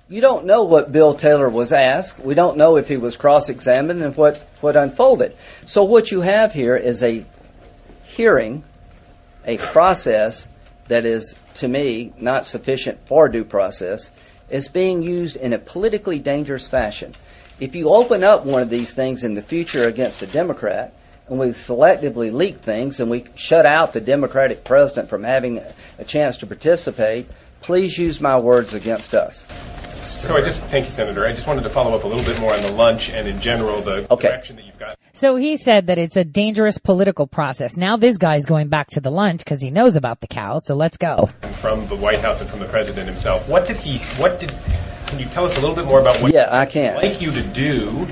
you 0.08 0.20
don't 0.20 0.44
know 0.44 0.64
what 0.64 0.92
Bill 0.92 1.14
Taylor 1.14 1.48
was 1.48 1.72
asked. 1.72 2.18
We 2.18 2.34
don't 2.34 2.58
know 2.58 2.76
if 2.76 2.86
he 2.86 2.98
was 2.98 3.16
cross-examined 3.16 4.02
and 4.02 4.16
what 4.16 4.36
what 4.60 4.76
unfolded. 4.76 5.34
So 5.66 5.84
what 5.84 6.10
you 6.10 6.20
have 6.20 6.52
here 6.52 6.76
is 6.76 7.02
a 7.02 7.24
hearing, 8.04 8.62
a 9.46 9.56
process 9.56 10.46
that 10.88 11.06
is, 11.06 11.34
to 11.54 11.68
me, 11.68 12.12
not 12.18 12.44
sufficient 12.44 13.06
for 13.06 13.28
due 13.28 13.44
process, 13.44 14.10
is 14.50 14.68
being 14.68 15.02
used 15.02 15.36
in 15.36 15.54
a 15.54 15.58
politically 15.58 16.18
dangerous 16.18 16.68
fashion. 16.68 17.14
If 17.58 17.74
you 17.74 17.88
open 17.88 18.22
up 18.22 18.44
one 18.44 18.62
of 18.62 18.68
these 18.68 18.92
things 18.92 19.24
in 19.24 19.34
the 19.34 19.42
future 19.42 19.84
against 19.88 20.20
a 20.20 20.26
Democrat, 20.26 20.92
and 21.28 21.38
we 21.38 21.48
selectively 21.48 22.32
leak 22.32 22.58
things 22.58 23.00
and 23.00 23.10
we 23.10 23.24
shut 23.36 23.66
out 23.66 23.92
the 23.92 24.00
Democratic 24.00 24.64
president 24.64 25.08
from 25.08 25.22
having 25.24 25.60
a 25.98 26.04
chance 26.04 26.38
to 26.38 26.46
participate, 26.46 27.28
please 27.60 27.96
use 27.96 28.20
my 28.20 28.38
words 28.40 28.74
against 28.74 29.14
us. 29.14 29.46
So 30.02 30.36
I 30.36 30.40
just 30.42 30.60
thank 30.62 30.84
you, 30.86 30.90
Senator. 30.90 31.24
I 31.24 31.30
just 31.32 31.46
wanted 31.46 31.62
to 31.62 31.70
follow 31.70 31.96
up 31.96 32.02
a 32.04 32.08
little 32.08 32.24
bit 32.24 32.40
more 32.40 32.52
on 32.52 32.60
the 32.60 32.72
lunch 32.72 33.08
and 33.08 33.28
in 33.28 33.40
general 33.40 33.80
the 33.82 34.06
Okay. 34.12 34.28
direction 34.28 34.56
that 34.56 34.64
you've 34.66 34.78
got. 34.78 34.98
So 35.14 35.36
he 35.36 35.56
said 35.56 35.86
that 35.86 35.98
it's 35.98 36.16
a 36.16 36.24
dangerous 36.24 36.78
political 36.78 37.26
process. 37.28 37.76
Now 37.76 37.96
this 37.98 38.18
guy's 38.18 38.44
going 38.46 38.68
back 38.68 38.90
to 38.90 39.00
the 39.00 39.10
lunch 39.10 39.38
because 39.44 39.60
he 39.62 39.70
knows 39.70 39.94
about 39.94 40.20
the 40.20 40.26
cow. 40.26 40.58
So 40.58 40.74
let's 40.74 40.96
go. 40.96 41.28
from 41.54 41.86
the 41.86 41.94
White 41.96 42.20
House 42.20 42.40
and 42.40 42.50
from 42.50 42.58
the 42.60 42.66
president 42.66 43.08
himself. 43.08 43.48
What 43.48 43.66
did 43.66 43.76
he? 43.76 43.98
What 44.20 44.40
did? 44.40 44.52
Can 45.06 45.18
you 45.20 45.26
tell 45.26 45.44
us 45.44 45.56
a 45.56 45.60
little 45.60 45.76
bit 45.76 45.84
more 45.84 46.00
about 46.00 46.20
what 46.20 46.32
Yeah, 46.32 46.48
I 46.50 46.66
can. 46.66 46.96
he'd 47.00 47.08
like 47.10 47.20
you 47.20 47.30
to 47.30 47.42
do? 47.42 48.08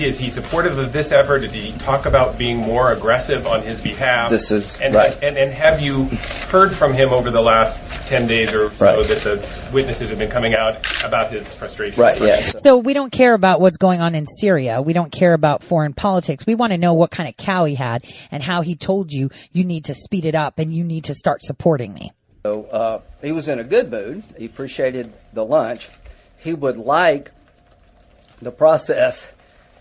Is 0.00 0.18
he 0.18 0.30
supportive 0.30 0.78
of 0.78 0.92
this 0.92 1.12
effort? 1.12 1.40
Did 1.40 1.52
he 1.52 1.72
talk 1.78 2.06
about 2.06 2.36
being 2.36 2.56
more 2.56 2.90
aggressive 2.92 3.46
on 3.46 3.62
his 3.62 3.80
behalf? 3.80 4.30
This 4.30 4.50
is- 4.50 4.80
and, 4.80 4.94
right. 4.94 5.16
And, 5.22 5.36
and 5.36 5.52
have 5.52 5.80
you 5.80 6.06
heard 6.50 6.74
from 6.74 6.92
him 6.92 7.10
over 7.10 7.30
the 7.30 7.40
last 7.40 7.78
ten 8.08 8.26
days 8.26 8.52
or 8.52 8.70
so 8.74 8.84
Right. 8.84 9.06
that 9.06 9.22
the 9.22 9.48
witnesses 9.72 10.10
have 10.10 10.18
been 10.18 10.30
coming 10.30 10.54
out 10.54 11.04
about 11.04 11.32
his 11.32 11.52
frustration? 11.54 12.02
Right, 12.02 12.20
yes. 12.20 12.56
So 12.62 12.78
we 12.78 12.94
don't 12.94 13.12
care 13.12 13.34
about 13.34 13.60
what's 13.60 13.76
going 13.76 14.00
on 14.00 14.14
in 14.16 14.26
Syria. 14.26 14.82
We 14.82 14.92
don't 14.92 15.12
care 15.12 15.34
about 15.34 15.62
foreign 15.62 15.92
politics. 15.92 16.44
We 16.44 16.56
want 16.56 16.72
to 16.72 16.78
know 16.78 16.94
what 16.94 17.10
kind 17.12 17.28
of 17.28 17.36
cow 17.36 17.64
he 17.64 17.76
had 17.76 18.04
and 18.32 18.42
how 18.42 18.62
he 18.62 18.74
told 18.74 19.12
you 19.12 19.30
you 19.52 19.64
need 19.64 19.84
to 19.84 19.94
speed 19.94 20.24
it 20.24 20.34
up 20.34 20.58
and 20.58 20.74
you 20.74 20.82
need 20.82 21.04
to 21.04 21.14
start 21.14 21.42
supporting 21.42 21.92
me. 21.94 22.12
So 22.44 22.64
uh, 22.64 23.00
he 23.22 23.30
was 23.30 23.46
in 23.46 23.60
a 23.60 23.64
good 23.64 23.90
mood. 23.90 24.24
He 24.36 24.46
appreciated 24.46 25.12
the 25.32 25.44
lunch. 25.44 25.88
He 26.38 26.52
would 26.52 26.76
like 26.76 27.30
the 28.40 28.50
process 28.50 29.30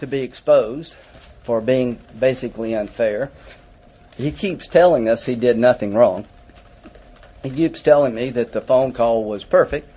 to 0.02 0.08
be 0.08 0.22
exposed 0.22 0.96
for 1.44 1.62
being 1.62 2.00
basically 2.20 2.76
unfair. 2.76 3.32
He 4.18 4.32
keeps 4.32 4.68
telling 4.68 5.08
us 5.08 5.26
he 5.26 5.36
did 5.36 5.58
nothing 5.58 5.94
wrong. 5.94 6.26
He 7.44 7.50
keeps 7.50 7.82
telling 7.82 8.14
me 8.14 8.32
that 8.32 8.52
the 8.52 8.62
phone 8.62 8.92
call 8.92 9.24
was 9.24 9.44
perfect. 9.44 9.90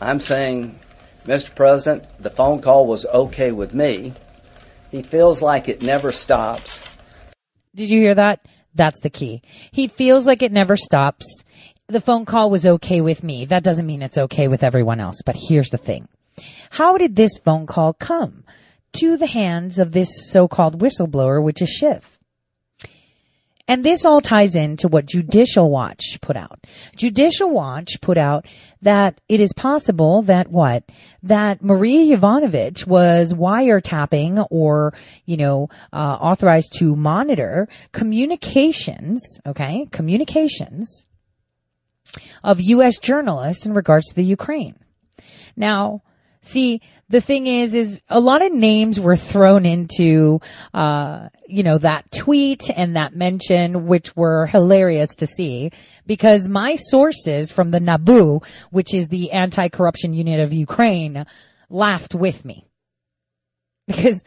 I'm 0.00 0.20
saying, 0.20 0.78
Mr. 1.24 1.54
President, 1.54 2.04
the 2.20 2.30
phone 2.30 2.60
call 2.60 2.86
was 2.86 3.06
okay 3.06 3.50
with 3.50 3.74
me. 3.74 4.12
He 4.90 5.02
feels 5.02 5.40
like 5.40 5.68
it 5.68 5.82
never 5.82 6.12
stops. 6.12 6.82
Did 7.74 7.90
you 7.90 8.00
hear 8.00 8.14
that? 8.14 8.40
That's 8.74 9.00
the 9.00 9.10
key. 9.10 9.42
He 9.72 9.88
feels 9.88 10.26
like 10.26 10.42
it 10.42 10.52
never 10.52 10.76
stops. 10.76 11.44
The 11.86 12.00
phone 12.00 12.26
call 12.26 12.50
was 12.50 12.66
okay 12.66 13.00
with 13.00 13.22
me. 13.22 13.46
That 13.46 13.64
doesn't 13.64 13.86
mean 13.86 14.02
it's 14.02 14.18
okay 14.18 14.48
with 14.48 14.64
everyone 14.64 15.00
else. 15.00 15.22
But 15.24 15.36
here's 15.36 15.70
the 15.70 15.78
thing. 15.78 16.08
How 16.70 16.98
did 16.98 17.14
this 17.14 17.38
phone 17.38 17.66
call 17.66 17.92
come 17.92 18.44
to 18.94 19.16
the 19.16 19.26
hands 19.26 19.78
of 19.78 19.92
this 19.92 20.30
so-called 20.30 20.80
whistleblower, 20.80 21.42
which 21.42 21.62
is 21.62 21.68
Schiff? 21.68 22.18
And 23.66 23.82
this 23.82 24.04
all 24.04 24.20
ties 24.20 24.56
into 24.56 24.88
what 24.88 25.06
Judicial 25.06 25.70
Watch 25.70 26.18
put 26.20 26.36
out. 26.36 26.60
Judicial 26.96 27.48
Watch 27.48 27.98
put 28.02 28.18
out 28.18 28.46
that 28.82 29.18
it 29.26 29.40
is 29.40 29.54
possible 29.54 30.22
that 30.22 30.50
what? 30.50 30.84
That 31.22 31.62
Maria 31.62 32.14
Yovanovitch 32.14 32.86
was 32.86 33.32
wiretapping 33.32 34.46
or, 34.50 34.92
you 35.24 35.38
know, 35.38 35.70
uh, 35.94 35.96
authorized 35.96 36.74
to 36.80 36.94
monitor 36.94 37.68
communications, 37.90 39.40
okay, 39.46 39.86
communications 39.90 41.06
of 42.42 42.60
U.S. 42.60 42.98
journalists 42.98 43.64
in 43.64 43.72
regards 43.72 44.08
to 44.08 44.14
the 44.14 44.24
Ukraine. 44.24 44.76
Now, 45.56 46.02
see, 46.44 46.80
the 47.08 47.20
thing 47.20 47.46
is, 47.46 47.74
is 47.74 48.02
a 48.08 48.20
lot 48.20 48.44
of 48.44 48.52
names 48.52 48.98
were 48.98 49.16
thrown 49.16 49.66
into, 49.66 50.40
uh, 50.72 51.28
you 51.46 51.62
know, 51.62 51.78
that 51.78 52.10
tweet 52.10 52.70
and 52.74 52.96
that 52.96 53.14
mention, 53.14 53.86
which 53.86 54.14
were 54.16 54.46
hilarious 54.46 55.16
to 55.16 55.26
see. 55.26 55.70
Because 56.06 56.48
my 56.48 56.76
sources 56.76 57.52
from 57.52 57.70
the 57.70 57.80
NABU, 57.80 58.44
which 58.70 58.94
is 58.94 59.08
the 59.08 59.32
anti-corruption 59.32 60.14
unit 60.14 60.40
of 60.40 60.52
Ukraine, 60.52 61.26
laughed 61.68 62.14
with 62.14 62.44
me. 62.44 62.66
Because 63.86 64.24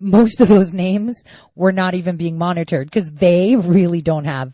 most 0.00 0.40
of 0.40 0.48
those 0.48 0.72
names 0.72 1.22
were 1.54 1.72
not 1.72 1.94
even 1.94 2.16
being 2.16 2.38
monitored 2.38 2.86
because 2.86 3.10
they 3.10 3.54
really 3.54 4.00
don't 4.00 4.24
have 4.24 4.52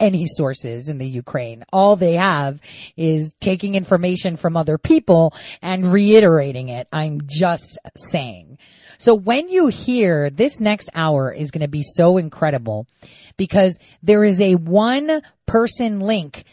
any 0.00 0.26
sources 0.26 0.88
in 0.88 0.98
the 0.98 1.06
Ukraine. 1.06 1.64
All 1.72 1.96
they 1.96 2.14
have 2.14 2.60
is 2.96 3.32
taking 3.40 3.76
information 3.76 4.36
from 4.36 4.56
other 4.56 4.76
people 4.76 5.34
and 5.62 5.92
reiterating 5.92 6.68
it. 6.68 6.88
I'm 6.92 7.22
just 7.26 7.78
saying. 7.96 8.58
So 8.98 9.14
when 9.14 9.48
you 9.48 9.68
hear 9.68 10.28
this 10.28 10.58
next 10.58 10.90
hour 10.94 11.32
is 11.32 11.52
going 11.52 11.62
to 11.62 11.68
be 11.68 11.84
so 11.84 12.18
incredible 12.18 12.88
because 13.36 13.78
there 14.02 14.24
is 14.24 14.40
a 14.40 14.56
one 14.56 15.22
person 15.46 16.00
link, 16.00 16.44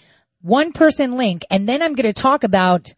one 0.41 0.71
person 0.71 1.13
link, 1.13 1.43
and 1.49 1.67
then 1.67 1.81
I'm 1.81 1.95
going 1.95 2.05
to 2.05 2.13
talk 2.13 2.43
about 2.43 2.93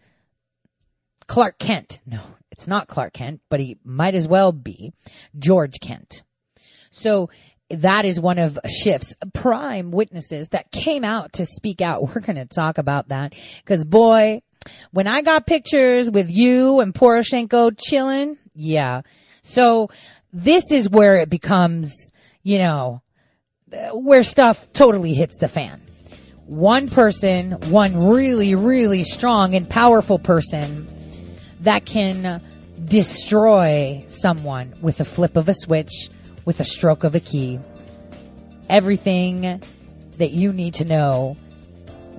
Clark 1.28 1.58
Kent. 1.58 2.00
No, 2.06 2.22
it's 2.58 2.68
not 2.68 2.88
Clark 2.88 3.14
Kent, 3.14 3.40
but 3.50 3.60
he 3.60 3.78
might 3.84 4.16
as 4.16 4.28
well 4.28 4.52
be 4.52 4.92
George 5.38 5.80
Kent. 5.80 6.24
So 6.90 7.30
that 7.70 8.04
is 8.04 8.20
one 8.20 8.40
of 8.40 8.58
Schiff's 8.68 9.16
prime 9.32 9.92
witnesses 9.92 10.50
that 10.50 10.72
came 10.72 11.04
out 11.04 11.34
to 11.34 11.46
speak 11.46 11.82
out. 11.82 12.02
We're 12.16 12.22
going 12.22 12.38
to 12.38 12.46
talk 12.46 12.80
about 12.80 13.10
that 13.10 13.36
because 13.64 13.86
boy, 13.86 14.42
when 14.92 15.08
I 15.08 15.22
got 15.22 15.46
pictures 15.46 16.10
with 16.10 16.32
you 16.32 16.80
and 16.80 16.96
Poroshenko 16.96 17.78
chilling, 17.78 18.38
yeah. 18.56 19.02
So 19.44 19.92
this 20.34 20.72
is 20.72 20.90
where 20.90 21.18
it 21.18 21.30
becomes, 21.30 22.12
you 22.42 22.58
know, 22.58 23.04
where 23.94 24.24
stuff 24.24 24.74
totally 24.74 25.14
hits 25.14 25.38
the 25.38 25.48
fan. 25.48 25.82
One 26.48 26.90
person, 26.90 27.52
one 27.70 28.08
really, 28.08 28.56
really 28.56 29.04
strong 29.04 29.54
and 29.54 29.70
powerful 29.70 30.18
person 30.18 30.88
that 31.68 31.86
can 31.86 32.42
destroy 32.82 34.06
someone 34.08 34.74
with 34.82 35.02
a 35.02 35.04
flip 35.04 35.36
of 35.36 35.50
a 35.50 35.54
switch, 35.54 36.10
with 36.46 36.62
a 36.62 36.64
stroke 36.64 37.04
of 37.04 37.14
a 37.14 37.20
key. 37.20 37.60
Everything 38.70 39.62
that 40.18 40.32
you 40.32 40.54
need 40.54 40.76
to 40.76 40.86
know 40.86 41.36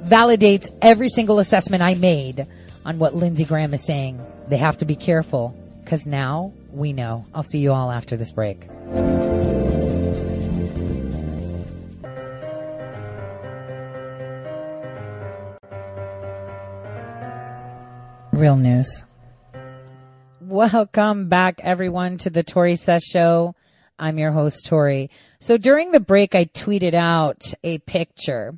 validates 0.00 0.68
every 0.82 1.08
single 1.08 1.38
assessment 1.38 1.82
I 1.82 1.94
made 1.94 2.46
on 2.84 2.98
what 2.98 3.14
Lindsey 3.14 3.46
Graham 3.46 3.72
is 3.72 3.82
saying. 3.82 4.20
They 4.48 4.58
have 4.58 4.76
to 4.78 4.84
be 4.84 4.96
careful 4.96 5.56
because 5.82 6.06
now 6.06 6.52
we 6.70 6.92
know. 6.92 7.24
I'll 7.32 7.42
see 7.42 7.60
you 7.60 7.72
all 7.72 7.90
after 7.90 8.18
this 8.18 8.32
break. 8.32 8.68
Real 18.34 18.58
news. 18.58 19.04
Welcome 20.58 21.28
back 21.28 21.60
everyone 21.62 22.18
to 22.18 22.30
the 22.30 22.42
Tore 22.42 22.74
Says 22.74 23.04
Show. 23.04 23.54
I'm 23.96 24.18
your 24.18 24.32
host, 24.32 24.66
Tori. 24.66 25.08
So 25.38 25.56
during 25.56 25.92
the 25.92 26.00
break, 26.00 26.34
I 26.34 26.46
tweeted 26.46 26.94
out 26.94 27.44
a 27.62 27.78
picture. 27.78 28.56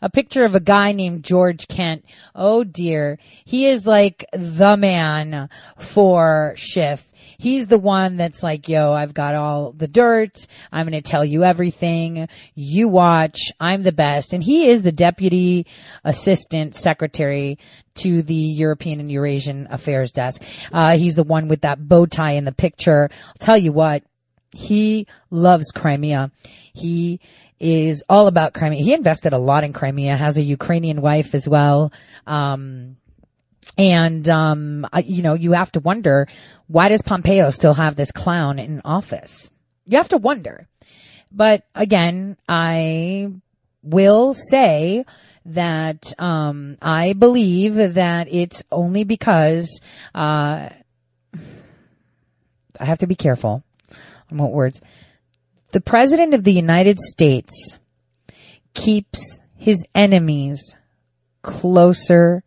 A 0.00 0.08
picture 0.08 0.44
of 0.44 0.54
a 0.54 0.60
guy 0.60 0.92
named 0.92 1.24
George 1.24 1.66
Kent. 1.66 2.04
Oh 2.32 2.62
dear. 2.62 3.18
He 3.44 3.66
is 3.66 3.84
like 3.84 4.24
the 4.32 4.76
man 4.76 5.48
for 5.78 6.54
Schiff. 6.54 7.04
He's 7.38 7.66
the 7.66 7.78
one 7.78 8.16
that's 8.16 8.42
like, 8.42 8.68
yo, 8.68 8.92
I've 8.92 9.14
got 9.14 9.34
all 9.34 9.72
the 9.72 9.88
dirt. 9.88 10.46
I'm 10.70 10.88
going 10.88 11.00
to 11.00 11.10
tell 11.10 11.24
you 11.24 11.44
everything. 11.44 12.28
You 12.54 12.88
watch. 12.88 13.52
I'm 13.58 13.82
the 13.82 13.92
best. 13.92 14.32
And 14.32 14.42
he 14.42 14.70
is 14.70 14.82
the 14.82 14.92
deputy 14.92 15.66
assistant 16.04 16.74
secretary 16.74 17.58
to 17.96 18.22
the 18.22 18.34
European 18.34 19.00
and 19.00 19.10
Eurasian 19.10 19.68
Affairs 19.70 20.12
desk. 20.12 20.42
Uh, 20.72 20.96
he's 20.96 21.16
the 21.16 21.24
one 21.24 21.48
with 21.48 21.62
that 21.62 21.78
bow 21.78 22.06
tie 22.06 22.32
in 22.32 22.44
the 22.44 22.52
picture. 22.52 23.10
I'll 23.12 23.34
tell 23.38 23.58
you 23.58 23.72
what, 23.72 24.02
he 24.54 25.06
loves 25.30 25.72
Crimea. 25.72 26.30
He 26.72 27.20
is 27.58 28.02
all 28.08 28.26
about 28.26 28.54
Crimea. 28.54 28.82
He 28.82 28.92
invested 28.92 29.32
a 29.32 29.38
lot 29.38 29.64
in 29.64 29.72
Crimea, 29.72 30.16
has 30.16 30.36
a 30.36 30.42
Ukrainian 30.42 31.00
wife 31.00 31.34
as 31.34 31.48
well. 31.48 31.92
Um, 32.26 32.96
and, 33.78 34.28
um, 34.28 34.86
you 35.04 35.22
know, 35.22 35.34
you 35.34 35.52
have 35.52 35.72
to 35.72 35.80
wonder, 35.80 36.28
why 36.66 36.88
does 36.88 37.02
Pompeo 37.02 37.50
still 37.50 37.74
have 37.74 37.96
this 37.96 38.12
clown 38.12 38.58
in 38.58 38.82
office? 38.84 39.50
You 39.86 39.98
have 39.98 40.10
to 40.10 40.18
wonder. 40.18 40.68
But 41.30 41.64
again, 41.74 42.36
I 42.48 43.32
will 43.82 44.34
say 44.34 45.04
that, 45.46 46.12
um, 46.18 46.76
I 46.82 47.14
believe 47.14 47.94
that 47.94 48.28
it's 48.30 48.62
only 48.70 49.04
because, 49.04 49.80
uh, 50.14 50.68
I 52.80 52.84
have 52.84 52.98
to 52.98 53.06
be 53.06 53.14
careful 53.14 53.62
on 54.30 54.38
what 54.38 54.52
words. 54.52 54.80
The 55.72 55.80
President 55.80 56.34
of 56.34 56.44
the 56.44 56.52
United 56.52 57.00
States 57.00 57.78
keeps 58.74 59.40
his 59.56 59.86
enemies 59.94 60.76
closer 61.42 62.42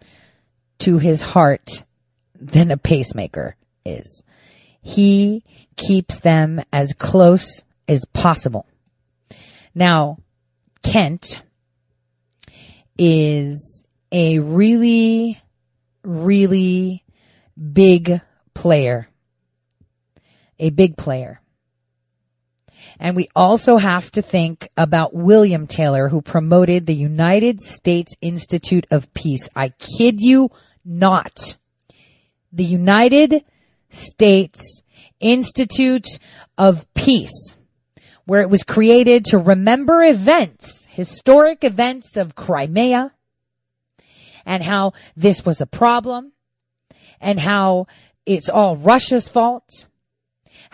to 0.79 0.97
his 0.97 1.21
heart 1.21 1.83
than 2.39 2.71
a 2.71 2.77
pacemaker 2.77 3.55
is. 3.85 4.23
He 4.81 5.43
keeps 5.75 6.19
them 6.19 6.61
as 6.71 6.93
close 6.93 7.63
as 7.87 8.05
possible. 8.05 8.65
Now, 9.73 10.19
Kent 10.83 11.39
is 12.97 13.83
a 14.11 14.39
really, 14.39 15.41
really 16.03 17.03
big 17.57 18.21
player. 18.53 19.07
A 20.59 20.69
big 20.69 20.95
player. 20.95 21.41
And 22.99 23.15
we 23.15 23.29
also 23.35 23.77
have 23.77 24.09
to 24.11 24.21
think 24.21 24.69
about 24.77 25.13
William 25.13 25.67
Taylor, 25.67 26.07
who 26.07 26.21
promoted 26.21 26.85
the 26.85 26.95
United 26.95 27.61
States 27.61 28.15
Institute 28.21 28.87
of 28.91 29.13
Peace. 29.13 29.49
I 29.55 29.69
kid 29.69 30.21
you 30.21 30.49
not. 30.83 31.57
The 32.53 32.63
United 32.63 33.43
States 33.89 34.83
Institute 35.19 36.19
of 36.57 36.91
Peace, 36.93 37.55
where 38.25 38.41
it 38.41 38.49
was 38.49 38.63
created 38.63 39.25
to 39.25 39.39
remember 39.39 40.03
events, 40.03 40.87
historic 40.89 41.63
events 41.63 42.17
of 42.17 42.35
Crimea, 42.35 43.11
and 44.45 44.63
how 44.63 44.93
this 45.17 45.45
was 45.45 45.61
a 45.61 45.65
problem, 45.65 46.31
and 47.19 47.39
how 47.39 47.87
it's 48.25 48.49
all 48.49 48.77
Russia's 48.77 49.27
fault, 49.27 49.87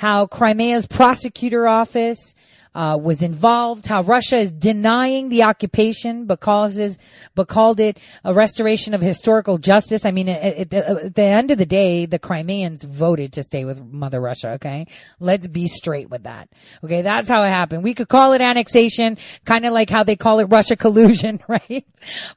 how 0.01 0.25
Crimea's 0.25 0.87
prosecutor 0.87 1.67
office 1.67 2.33
uh, 2.73 2.97
was 2.99 3.21
involved, 3.21 3.85
how 3.85 4.01
Russia 4.01 4.37
is 4.37 4.51
denying 4.51 5.29
the 5.29 5.43
occupation 5.43 6.25
but 6.25 6.39
causes, 6.39 6.97
but 7.35 7.47
called 7.47 7.79
it 7.79 7.99
a 8.23 8.33
restoration 8.33 8.95
of 8.95 9.01
historical 9.01 9.59
justice. 9.59 10.03
I 10.03 10.09
mean, 10.09 10.27
at, 10.27 10.73
at, 10.73 10.73
at 10.73 11.13
the 11.13 11.21
end 11.21 11.51
of 11.51 11.59
the 11.59 11.67
day, 11.67 12.07
the 12.07 12.17
Crimeans 12.17 12.83
voted 12.83 13.33
to 13.33 13.43
stay 13.43 13.63
with 13.63 13.79
Mother 13.79 14.19
Russia. 14.19 14.53
Okay, 14.53 14.87
let's 15.19 15.47
be 15.47 15.67
straight 15.67 16.09
with 16.09 16.23
that. 16.23 16.49
Okay, 16.83 17.03
that's 17.03 17.29
how 17.29 17.43
it 17.43 17.49
happened. 17.49 17.83
We 17.83 17.93
could 17.93 18.09
call 18.09 18.33
it 18.33 18.41
annexation, 18.41 19.19
kind 19.45 19.67
of 19.67 19.71
like 19.71 19.91
how 19.91 20.03
they 20.03 20.15
call 20.15 20.39
it 20.39 20.45
Russia 20.45 20.75
collusion, 20.75 21.43
right? 21.47 21.85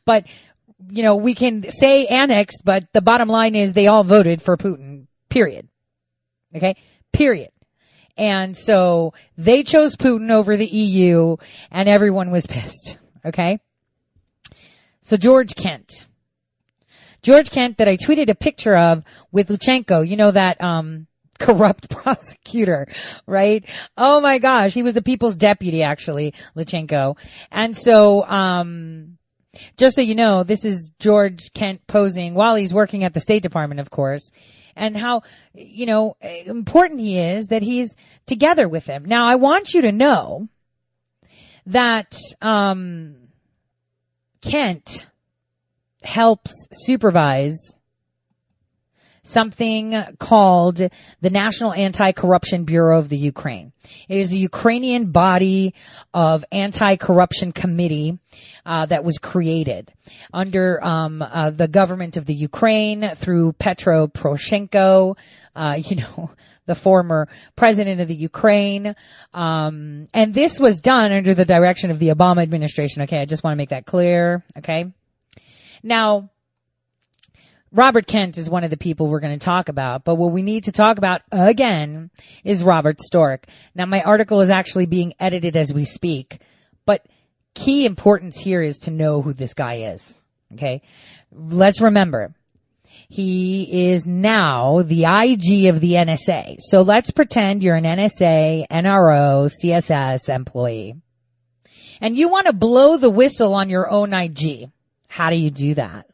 But 0.04 0.26
you 0.90 1.02
know, 1.02 1.16
we 1.16 1.34
can 1.34 1.70
say 1.70 2.08
annexed, 2.08 2.60
but 2.62 2.92
the 2.92 3.00
bottom 3.00 3.30
line 3.30 3.54
is 3.54 3.72
they 3.72 3.86
all 3.86 4.04
voted 4.04 4.42
for 4.42 4.58
Putin. 4.58 5.06
Period. 5.30 5.66
Okay. 6.54 6.76
Period. 7.14 7.50
And 8.16 8.56
so 8.56 9.14
they 9.36 9.62
chose 9.62 9.96
Putin 9.96 10.30
over 10.30 10.56
the 10.56 10.66
EU 10.66 11.36
and 11.70 11.88
everyone 11.88 12.30
was 12.30 12.46
pissed. 12.46 12.98
Okay. 13.24 13.58
So 15.00 15.16
George 15.16 15.54
Kent. 15.54 16.06
George 17.22 17.50
Kent 17.50 17.78
that 17.78 17.88
I 17.88 17.96
tweeted 17.96 18.28
a 18.28 18.34
picture 18.34 18.76
of 18.76 19.02
with 19.32 19.48
Lutsenko, 19.48 20.06
you 20.06 20.16
know 20.16 20.30
that, 20.30 20.62
um, 20.62 21.06
corrupt 21.38 21.90
prosecutor, 21.90 22.86
right? 23.26 23.64
Oh 23.96 24.20
my 24.20 24.38
gosh, 24.38 24.72
he 24.72 24.84
was 24.84 24.94
the 24.94 25.02
people's 25.02 25.34
deputy 25.34 25.82
actually, 25.82 26.34
Lutsenko. 26.56 27.16
And 27.50 27.76
so, 27.76 28.24
um, 28.24 29.18
just 29.76 29.96
so 29.96 30.02
you 30.02 30.14
know, 30.14 30.44
this 30.44 30.64
is 30.64 30.92
George 30.98 31.52
Kent 31.52 31.86
posing 31.86 32.34
while 32.34 32.54
he's 32.54 32.74
working 32.74 33.04
at 33.04 33.14
the 33.14 33.20
State 33.20 33.42
Department, 33.42 33.80
of 33.80 33.90
course 33.90 34.30
and 34.76 34.96
how, 34.96 35.22
you 35.54 35.86
know, 35.86 36.16
important 36.20 37.00
he 37.00 37.18
is 37.18 37.48
that 37.48 37.62
he's 37.62 37.96
together 38.26 38.68
with 38.68 38.86
him. 38.86 39.04
Now 39.04 39.26
I 39.26 39.36
want 39.36 39.74
you 39.74 39.82
to 39.82 39.92
know 39.92 40.48
that, 41.66 42.14
um, 42.42 43.16
Kent 44.42 45.06
helps 46.02 46.52
supervise 46.70 47.74
something 49.24 50.00
called 50.18 50.76
the 50.76 51.30
National 51.30 51.72
Anti-Corruption 51.72 52.64
Bureau 52.64 52.98
of 52.98 53.08
the 53.08 53.18
Ukraine. 53.18 53.72
It 54.08 54.18
is 54.18 54.32
a 54.32 54.36
Ukrainian 54.36 55.10
body 55.10 55.74
of 56.12 56.44
anti-corruption 56.52 57.52
committee 57.52 58.18
uh, 58.64 58.86
that 58.86 59.02
was 59.02 59.18
created 59.18 59.92
under 60.32 60.82
um, 60.84 61.22
uh, 61.22 61.50
the 61.50 61.68
government 61.68 62.16
of 62.16 62.26
the 62.26 62.34
Ukraine 62.34 63.14
through 63.16 63.54
Petro 63.54 64.06
Poroshenko. 64.06 65.16
Uh, 65.56 65.76
you 65.84 65.96
know, 65.96 66.30
the 66.66 66.74
former 66.74 67.28
president 67.56 68.00
of 68.00 68.08
the 68.08 68.14
Ukraine. 68.14 68.94
Um, 69.32 70.08
and 70.14 70.32
this 70.32 70.58
was 70.58 70.80
done 70.80 71.12
under 71.12 71.34
the 71.34 71.44
direction 71.44 71.90
of 71.90 71.98
the 71.98 72.08
Obama 72.08 72.42
administration. 72.42 73.02
Okay, 73.02 73.18
I 73.18 73.26
just 73.26 73.44
want 73.44 73.52
to 73.52 73.58
make 73.58 73.70
that 73.70 73.86
clear. 73.86 74.44
Okay. 74.58 74.92
Now, 75.82 76.30
Robert 77.74 78.06
Kent 78.06 78.38
is 78.38 78.48
one 78.48 78.62
of 78.62 78.70
the 78.70 78.76
people 78.76 79.08
we're 79.08 79.18
going 79.18 79.36
to 79.36 79.44
talk 79.44 79.68
about, 79.68 80.04
but 80.04 80.14
what 80.14 80.30
we 80.30 80.42
need 80.42 80.64
to 80.64 80.72
talk 80.72 80.96
about 80.96 81.22
again 81.32 82.08
is 82.44 82.62
Robert 82.62 82.98
Storch. 82.98 83.42
Now 83.74 83.84
my 83.84 84.00
article 84.02 84.40
is 84.42 84.50
actually 84.50 84.86
being 84.86 85.14
edited 85.18 85.56
as 85.56 85.74
we 85.74 85.84
speak, 85.84 86.38
but 86.86 87.04
key 87.52 87.84
importance 87.84 88.38
here 88.38 88.62
is 88.62 88.80
to 88.80 88.92
know 88.92 89.22
who 89.22 89.32
this 89.32 89.54
guy 89.54 89.92
is. 89.92 90.16
Okay. 90.52 90.82
Let's 91.32 91.80
remember, 91.80 92.32
He 93.08 93.88
is 93.88 94.06
now 94.06 94.82
the 94.82 95.06
IG 95.06 95.66
of 95.66 95.80
the 95.80 95.94
NSA. 95.94 96.60
So 96.60 96.82
let's 96.82 97.10
pretend 97.10 97.64
you're 97.64 97.74
an 97.74 97.82
NSA, 97.82 98.68
NRO, 98.70 99.50
CSS 99.50 100.32
employee. 100.32 100.94
And 102.00 102.16
you 102.16 102.28
want 102.28 102.46
to 102.46 102.52
blow 102.52 102.98
the 102.98 103.10
whistle 103.10 103.52
on 103.54 103.68
your 103.68 103.90
own 103.90 104.12
IG. 104.12 104.70
How 105.08 105.30
do 105.30 105.36
you 105.36 105.50
do 105.50 105.74
that? 105.74 106.06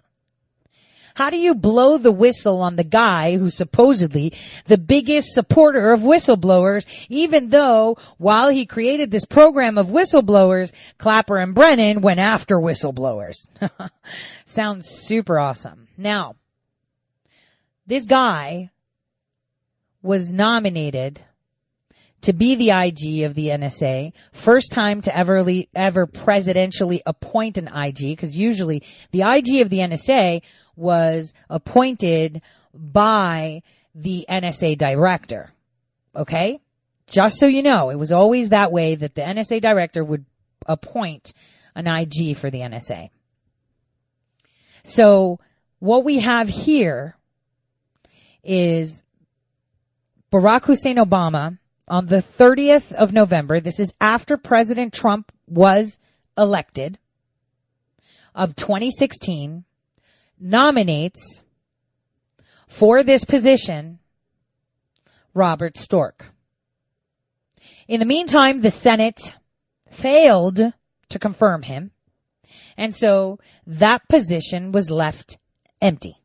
How 1.20 1.28
do 1.28 1.36
you 1.36 1.54
blow 1.54 1.98
the 1.98 2.10
whistle 2.10 2.62
on 2.62 2.76
the 2.76 2.82
guy 2.82 3.36
who's 3.36 3.54
supposedly 3.54 4.32
the 4.64 4.78
biggest 4.78 5.34
supporter 5.34 5.92
of 5.92 6.00
whistleblowers, 6.00 6.86
even 7.10 7.50
though 7.50 7.98
while 8.16 8.48
he 8.48 8.64
created 8.64 9.10
this 9.10 9.26
program 9.26 9.76
of 9.76 9.88
whistleblowers, 9.88 10.72
Clapper 10.96 11.36
and 11.36 11.54
Brennan 11.54 12.00
went 12.00 12.20
after 12.20 12.56
whistleblowers? 12.56 13.48
Sounds 14.46 14.88
super 14.88 15.38
awesome. 15.38 15.88
Now, 15.98 16.36
this 17.86 18.06
guy 18.06 18.70
was 20.00 20.32
nominated 20.32 21.20
to 22.22 22.32
be 22.32 22.54
the 22.54 22.70
IG 22.70 23.24
of 23.24 23.34
the 23.34 23.48
NSA. 23.48 24.12
First 24.32 24.72
time 24.72 25.00
to 25.02 25.14
ever 25.14 25.44
ever 25.74 26.06
presidentially 26.06 27.00
appoint 27.04 27.58
an 27.58 27.68
IG, 27.68 28.08
because 28.08 28.36
usually 28.36 28.84
the 29.10 29.22
IG 29.22 29.60
of 29.60 29.70
the 29.70 29.78
NSA 29.78 30.42
was 30.80 31.34
appointed 31.48 32.42
by 32.74 33.62
the 33.94 34.26
NSA 34.28 34.78
director. 34.78 35.52
Okay? 36.16 36.60
Just 37.06 37.38
so 37.38 37.46
you 37.46 37.62
know, 37.62 37.90
it 37.90 37.96
was 37.96 38.12
always 38.12 38.50
that 38.50 38.72
way 38.72 38.94
that 38.94 39.14
the 39.14 39.22
NSA 39.22 39.60
director 39.60 40.02
would 40.02 40.24
appoint 40.66 41.32
an 41.74 41.86
IG 41.86 42.36
for 42.36 42.50
the 42.50 42.60
NSA. 42.60 43.10
So 44.84 45.40
what 45.78 46.04
we 46.04 46.20
have 46.20 46.48
here 46.48 47.16
is 48.42 49.02
Barack 50.32 50.64
Hussein 50.64 50.96
Obama 50.96 51.58
on 51.88 52.06
the 52.06 52.22
30th 52.22 52.92
of 52.92 53.12
November. 53.12 53.60
This 53.60 53.80
is 53.80 53.92
after 54.00 54.36
President 54.36 54.94
Trump 54.94 55.32
was 55.46 55.98
elected 56.38 56.98
of 58.34 58.54
2016 58.54 59.64
nominates 60.40 61.42
for 62.68 63.02
this 63.02 63.24
position 63.24 63.98
Robert 65.34 65.74
Storch. 65.74 66.22
In 67.86 68.00
the 68.00 68.06
meantime, 68.06 68.60
the 68.60 68.70
Senate 68.70 69.34
failed 69.90 70.60
to 71.10 71.18
confirm 71.18 71.62
him. 71.62 71.90
And 72.76 72.94
so 72.94 73.38
that 73.66 74.08
position 74.08 74.72
was 74.72 74.90
left 74.90 75.38
empty. 75.80 76.16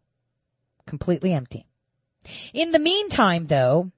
Completely 0.86 1.34
empty. 1.34 1.66
In 2.54 2.72
the 2.72 2.80
meantime, 2.80 3.46
though, 3.48 3.92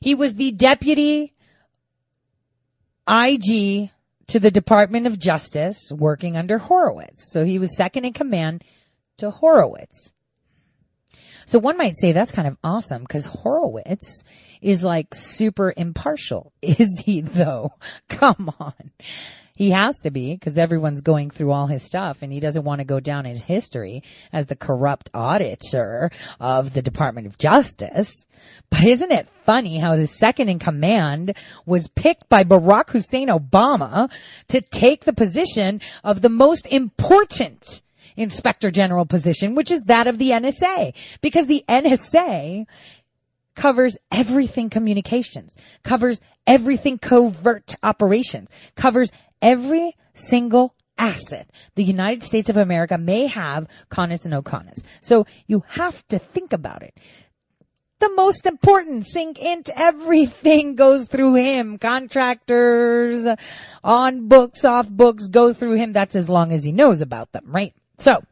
he 0.00 0.14
was 0.14 0.34
the 0.34 0.52
deputy 0.52 1.32
IG 3.08 3.90
to 4.28 4.40
the 4.40 4.50
Department 4.50 5.06
of 5.06 5.18
Justice 5.18 5.90
working 5.92 6.36
under 6.36 6.58
Horowitz. 6.58 7.30
So 7.30 7.44
he 7.44 7.58
was 7.58 7.76
second 7.76 8.04
in 8.04 8.12
command 8.12 8.64
to 9.18 9.30
Horowitz. 9.30 10.12
So 11.46 11.58
one 11.58 11.76
might 11.76 11.96
say 11.96 12.12
that's 12.12 12.32
kind 12.32 12.48
of 12.48 12.56
awesome 12.64 13.02
because 13.02 13.26
Horowitz 13.26 14.24
is 14.62 14.82
like 14.82 15.14
super 15.14 15.72
impartial. 15.76 16.52
Is 16.62 17.02
he 17.04 17.20
though? 17.20 17.72
Come 18.08 18.52
on. 18.58 18.90
He 19.56 19.70
has 19.70 20.00
to 20.00 20.10
be 20.10 20.34
because 20.34 20.58
everyone's 20.58 21.02
going 21.02 21.30
through 21.30 21.52
all 21.52 21.68
his 21.68 21.84
stuff 21.84 22.22
and 22.22 22.32
he 22.32 22.40
doesn't 22.40 22.64
want 22.64 22.80
to 22.80 22.84
go 22.84 22.98
down 22.98 23.24
in 23.24 23.36
history 23.36 24.02
as 24.32 24.46
the 24.46 24.56
corrupt 24.56 25.10
auditor 25.14 26.10
of 26.40 26.72
the 26.72 26.82
Department 26.82 27.28
of 27.28 27.38
Justice. 27.38 28.26
But 28.68 28.82
isn't 28.82 29.12
it 29.12 29.28
funny 29.44 29.78
how 29.78 29.94
the 29.94 30.08
second 30.08 30.48
in 30.48 30.58
command 30.58 31.36
was 31.64 31.86
picked 31.86 32.28
by 32.28 32.42
Barack 32.42 32.90
Hussein 32.90 33.28
Obama 33.28 34.10
to 34.48 34.60
take 34.60 35.04
the 35.04 35.12
position 35.12 35.82
of 36.02 36.20
the 36.20 36.30
most 36.30 36.66
important 36.66 37.80
inspector 38.16 38.70
general 38.70 39.06
position, 39.06 39.54
which 39.54 39.70
is 39.70 39.82
that 39.82 40.06
of 40.06 40.18
the 40.18 40.30
NSA. 40.30 40.94
Because 41.20 41.46
the 41.46 41.64
NSA 41.68 42.66
covers 43.54 43.96
everything 44.10 44.70
communications, 44.70 45.56
covers 45.82 46.20
everything 46.46 46.98
covert 46.98 47.76
operations, 47.82 48.48
covers 48.74 49.10
every 49.40 49.92
single 50.14 50.74
asset 50.96 51.50
the 51.74 51.84
United 51.84 52.22
States 52.22 52.48
of 52.48 52.56
America 52.56 52.98
may 52.98 53.26
have, 53.26 53.66
CONUS 53.88 54.24
and 54.24 54.34
OCONUS. 54.34 54.84
So 55.00 55.26
you 55.46 55.64
have 55.68 56.06
to 56.08 56.18
think 56.18 56.52
about 56.52 56.82
it. 56.82 56.94
The 58.00 58.10
most 58.10 58.46
important 58.46 59.06
sink 59.06 59.40
into 59.40 59.76
everything 59.78 60.74
goes 60.74 61.08
through 61.08 61.36
him. 61.36 61.78
Contractors, 61.78 63.26
on 63.82 64.28
books, 64.28 64.64
off 64.64 64.88
books 64.88 65.28
go 65.28 65.52
through 65.52 65.76
him. 65.76 65.92
That's 65.92 66.16
as 66.16 66.28
long 66.28 66.52
as 66.52 66.64
he 66.64 66.72
knows 66.72 67.00
about 67.00 67.32
them, 67.32 67.44
right? 67.46 67.74
So, 67.98 68.22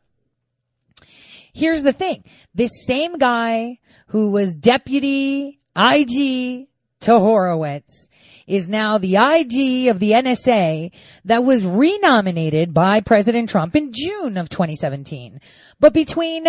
here's 1.53 1.83
the 1.83 1.93
thing. 1.93 2.25
This 2.55 2.85
same 2.87 3.19
guy 3.19 3.79
who 4.09 4.31
was 4.31 4.55
deputy 4.55 5.61
IG 5.77 6.67
to 7.01 7.19
Horowitz 7.19 8.09
is 8.47 8.69
now 8.69 8.99
the 8.99 9.17
IG 9.17 9.89
of 9.89 9.99
the 9.99 10.13
NSA 10.13 10.91
that 11.25 11.45
was 11.45 11.65
renominated 11.65 12.75
by 12.75 13.01
President 13.01 13.49
Trump 13.49 13.77
in 13.77 13.93
June 13.93 14.37
of 14.37 14.49
2017. 14.49 15.41
But 15.81 15.95
between, 15.95 16.47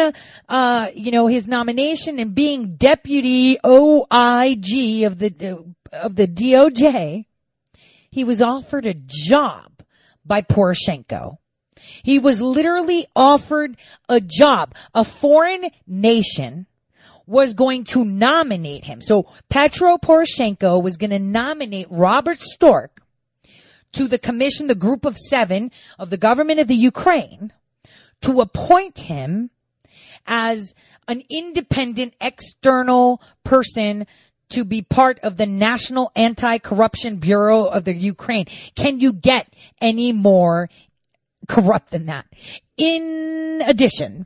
uh, 0.49 0.88
you 0.93 1.11
know, 1.11 1.28
his 1.28 1.47
nomination 1.47 2.20
and 2.20 2.36
being 2.36 2.76
deputy 2.76 3.57
OIG 3.66 5.03
of 5.03 5.20
the, 5.20 5.64
uh, 5.91 5.97
of 5.97 6.16
the 6.16 6.28
DOJ, 6.28 7.26
he 8.09 8.24
was 8.24 8.41
offered 8.41 8.86
a 8.86 8.93
job 8.93 9.72
by 10.26 10.41
Poroshenko 10.41 11.38
he 12.03 12.19
was 12.19 12.41
literally 12.41 13.07
offered 13.15 13.77
a 14.09 14.19
job. 14.19 14.75
A 14.93 15.03
foreign 15.03 15.69
nation 15.88 16.65
was 17.25 17.53
going 17.53 17.86
to 17.86 18.03
nominate 18.03 18.84
him. 18.84 19.01
So 19.01 19.27
Petro 19.49 19.97
Poroshenko 19.97 20.81
was 20.81 20.97
going 20.97 21.11
to 21.11 21.19
nominate 21.19 21.88
Robert 21.89 22.38
Storch 22.38 22.89
to 23.93 24.07
the 24.07 24.17
commission, 24.17 24.67
the 24.67 24.75
group 24.75 25.05
of 25.05 25.17
seven 25.17 25.71
of 25.97 26.09
the 26.09 26.17
government 26.17 26.59
of 26.59 26.67
the 26.67 26.75
Ukraine 26.75 27.53
to 28.21 28.41
appoint 28.41 28.99
him 28.99 29.49
as 30.25 30.73
an 31.07 31.23
independent 31.29 32.13
external 32.19 33.21
person 33.43 34.07
to 34.49 34.63
be 34.63 34.81
part 34.81 35.19
of 35.19 35.36
the 35.38 35.45
National 35.45 36.11
Anti-Corruption 36.15 37.17
Bureau 37.17 37.65
of 37.65 37.84
the 37.84 37.93
Ukraine. 37.93 38.45
Can 38.75 38.99
you 38.99 39.13
get 39.13 39.51
any 39.81 40.11
more 40.11 40.69
corrupt 41.47 41.91
than 41.91 42.07
that. 42.07 42.25
In 42.77 43.63
addition, 43.65 44.25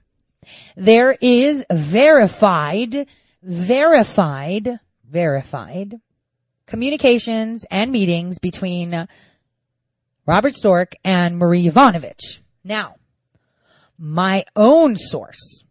there 0.75 1.15
is 1.19 1.63
verified, 1.71 3.07
verified, 3.43 4.79
verified 5.09 5.99
communications 6.67 7.65
and 7.71 7.91
meetings 7.91 8.39
between 8.39 9.07
Robert 10.25 10.53
Storch 10.53 10.93
and 11.03 11.37
Marie 11.37 11.67
Yovanovitch. 11.67 12.39
Now, 12.63 12.95
my 13.97 14.43
own 14.55 14.97
source, 14.97 15.63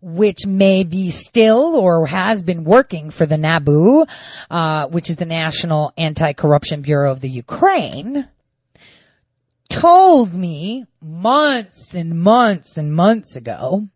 which 0.00 0.46
may 0.46 0.84
be 0.84 1.10
still 1.10 1.76
or 1.76 2.06
has 2.06 2.42
been 2.42 2.64
working 2.64 3.10
for 3.10 3.26
the 3.26 3.36
NABU, 3.36 4.06
uh, 4.50 4.86
which 4.86 5.10
is 5.10 5.16
the 5.16 5.26
National 5.26 5.92
Anti-Corruption 5.98 6.82
Bureau 6.82 7.10
of 7.10 7.20
the 7.20 7.28
Ukraine, 7.28 8.26
told 9.70 10.34
me 10.34 10.84
months 11.00 11.94
and 11.94 12.20
months 12.20 12.76
and 12.76 12.94
months 12.94 13.36
ago 13.36 13.88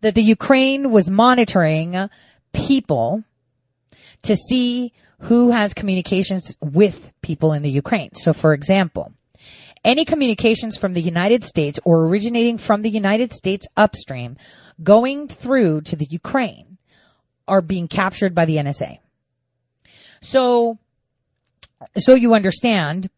that 0.00 0.16
the 0.16 0.22
Ukraine 0.22 0.90
was 0.90 1.08
monitoring 1.10 2.08
people 2.52 3.22
to 4.22 4.34
see 4.34 4.92
who 5.20 5.50
has 5.50 5.74
communications 5.74 6.56
with 6.60 7.12
people 7.20 7.52
in 7.52 7.62
the 7.62 7.70
Ukraine. 7.70 8.14
So 8.14 8.32
for 8.32 8.54
example, 8.54 9.12
any 9.84 10.04
communications 10.04 10.76
from 10.76 10.92
the 10.94 11.02
United 11.02 11.44
States 11.44 11.78
or 11.84 12.06
originating 12.06 12.58
from 12.58 12.82
the 12.82 12.90
United 12.90 13.32
States 13.32 13.66
upstream 13.76 14.36
going 14.82 15.28
through 15.28 15.82
to 15.82 15.96
the 15.96 16.06
Ukraine 16.06 16.78
are 17.46 17.60
being 17.60 17.88
captured 17.88 18.34
by 18.34 18.46
the 18.46 18.56
NSA. 18.56 18.98
So, 20.22 20.78
so 21.96 22.14
you 22.14 22.34
understand, 22.34 23.10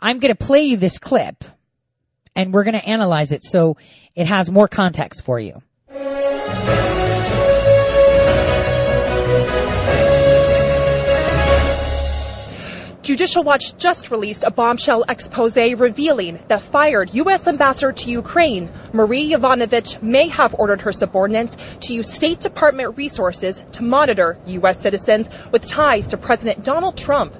I'm 0.00 0.18
going 0.18 0.34
to 0.34 0.46
play 0.46 0.62
you 0.62 0.76
this 0.76 0.98
clip 0.98 1.44
and 2.36 2.52
we're 2.52 2.64
going 2.64 2.78
to 2.78 2.88
analyze 2.88 3.32
it 3.32 3.44
so 3.44 3.76
it 4.14 4.26
has 4.26 4.50
more 4.50 4.68
context 4.68 5.24
for 5.24 5.40
you. 5.40 5.62
Judicial 13.08 13.42
Watch 13.42 13.74
just 13.78 14.10
released 14.10 14.44
a 14.44 14.50
bombshell 14.50 15.02
expose 15.08 15.56
revealing 15.56 16.40
that 16.48 16.60
fired 16.60 17.14
U.S. 17.14 17.48
Ambassador 17.48 17.90
to 17.90 18.10
Ukraine, 18.10 18.68
Marie 18.92 19.32
Yovanovitch, 19.32 20.02
may 20.02 20.28
have 20.28 20.54
ordered 20.54 20.82
her 20.82 20.92
subordinates 20.92 21.56
to 21.80 21.94
use 21.94 22.12
State 22.12 22.40
Department 22.40 22.98
resources 22.98 23.64
to 23.72 23.82
monitor 23.82 24.36
U.S. 24.48 24.82
citizens 24.82 25.26
with 25.50 25.66
ties 25.66 26.08
to 26.08 26.18
President 26.18 26.62
Donald 26.62 26.98
Trump. 26.98 27.34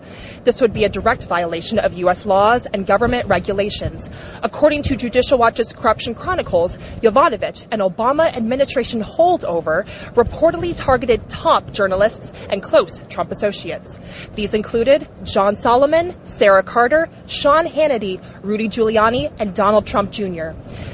This 0.44 0.62
would 0.62 0.72
be 0.72 0.84
a 0.84 0.88
direct 0.88 1.24
violation 1.24 1.78
of 1.78 1.92
U.S. 1.98 2.24
laws 2.24 2.64
and 2.64 2.86
government 2.86 3.28
regulations. 3.28 4.08
According 4.42 4.84
to 4.84 4.96
Judicial 4.96 5.38
Watch's 5.38 5.74
Corruption 5.74 6.14
Chronicles, 6.14 6.78
Yovanovitch, 7.02 7.66
an 7.70 7.80
Obama 7.80 8.34
administration 8.34 9.02
holdover, 9.02 9.86
reportedly 10.14 10.74
targeted 10.74 11.28
top 11.28 11.72
journalists 11.72 12.32
and 12.48 12.62
close 12.62 13.02
Trump 13.10 13.30
associates. 13.30 13.98
These 14.34 14.54
included 14.54 15.06
John 15.24 15.56
Solomon, 15.58 16.14
Sarah 16.24 16.62
Carter, 16.62 17.08
Sean 17.26 17.66
Hannity, 17.66 18.22
Rudy 18.42 18.68
Giuliani, 18.68 19.32
and 19.40 19.54
Donald 19.54 19.86
Trump 19.86 20.12
Jr. 20.12 20.50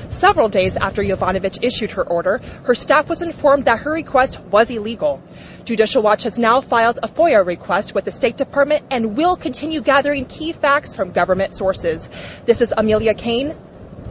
Several 0.08 0.48
days 0.48 0.78
after 0.78 1.02
Yovanovitch 1.02 1.58
issued 1.62 1.92
her 1.92 2.02
order, 2.02 2.38
her 2.62 2.74
staff 2.74 3.10
was 3.10 3.20
informed 3.20 3.66
that 3.66 3.80
her 3.80 3.92
request 3.92 4.40
was 4.40 4.70
illegal. 4.70 5.22
Judicial 5.64 6.02
Watch 6.02 6.22
has 6.22 6.38
now 6.38 6.62
filed 6.62 6.98
a 7.02 7.08
FOIA 7.08 7.44
request 7.44 7.94
with 7.94 8.06
the 8.06 8.12
State 8.12 8.38
Department 8.38 8.86
and 8.90 9.18
will 9.18 9.36
continue 9.36 9.82
gathering 9.82 10.24
key 10.24 10.52
facts 10.52 10.94
from 10.94 11.12
government 11.12 11.52
sources. 11.52 12.08
This 12.46 12.62
is 12.62 12.72
Amelia 12.74 13.12
Kane 13.12 13.54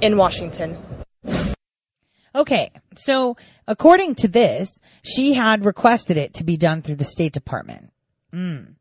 in 0.02 0.18
Washington. 0.18 0.78
Okay, 2.36 2.72
so 2.96 3.38
according 3.68 4.16
to 4.16 4.28
this, 4.28 4.80
she 5.04 5.34
had 5.34 5.66
requested 5.66 6.18
it 6.18 6.36
to 6.36 6.44
be 6.44 6.58
done 6.58 6.84
through 6.84 6.98
the 6.98 7.06
State 7.06 7.34
Department. 7.34 7.92
Mm. 8.32 8.76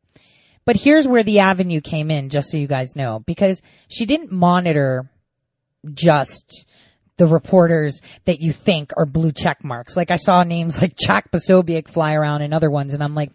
But 0.64 0.76
here's 0.76 1.08
where 1.08 1.24
the 1.24 1.40
avenue 1.40 1.80
came 1.80 2.10
in, 2.10 2.28
just 2.28 2.50
so 2.50 2.56
you 2.56 2.68
guys 2.68 2.94
know, 2.94 3.22
because 3.26 3.62
she 3.88 4.06
didn't 4.06 4.30
monitor 4.30 5.10
just 5.92 6.68
the 7.16 7.26
reporters 7.26 8.00
that 8.24 8.40
you 8.40 8.52
think 8.52 8.92
are 8.96 9.06
blue 9.06 9.32
check 9.32 9.64
marks. 9.64 9.96
Like 9.96 10.10
I 10.10 10.16
saw 10.16 10.42
names 10.44 10.80
like 10.80 10.96
Jack 10.96 11.30
Posobiec 11.30 11.88
fly 11.88 12.14
around 12.14 12.42
and 12.42 12.54
other 12.54 12.70
ones, 12.70 12.94
and 12.94 13.02
I'm 13.02 13.14
like, 13.14 13.32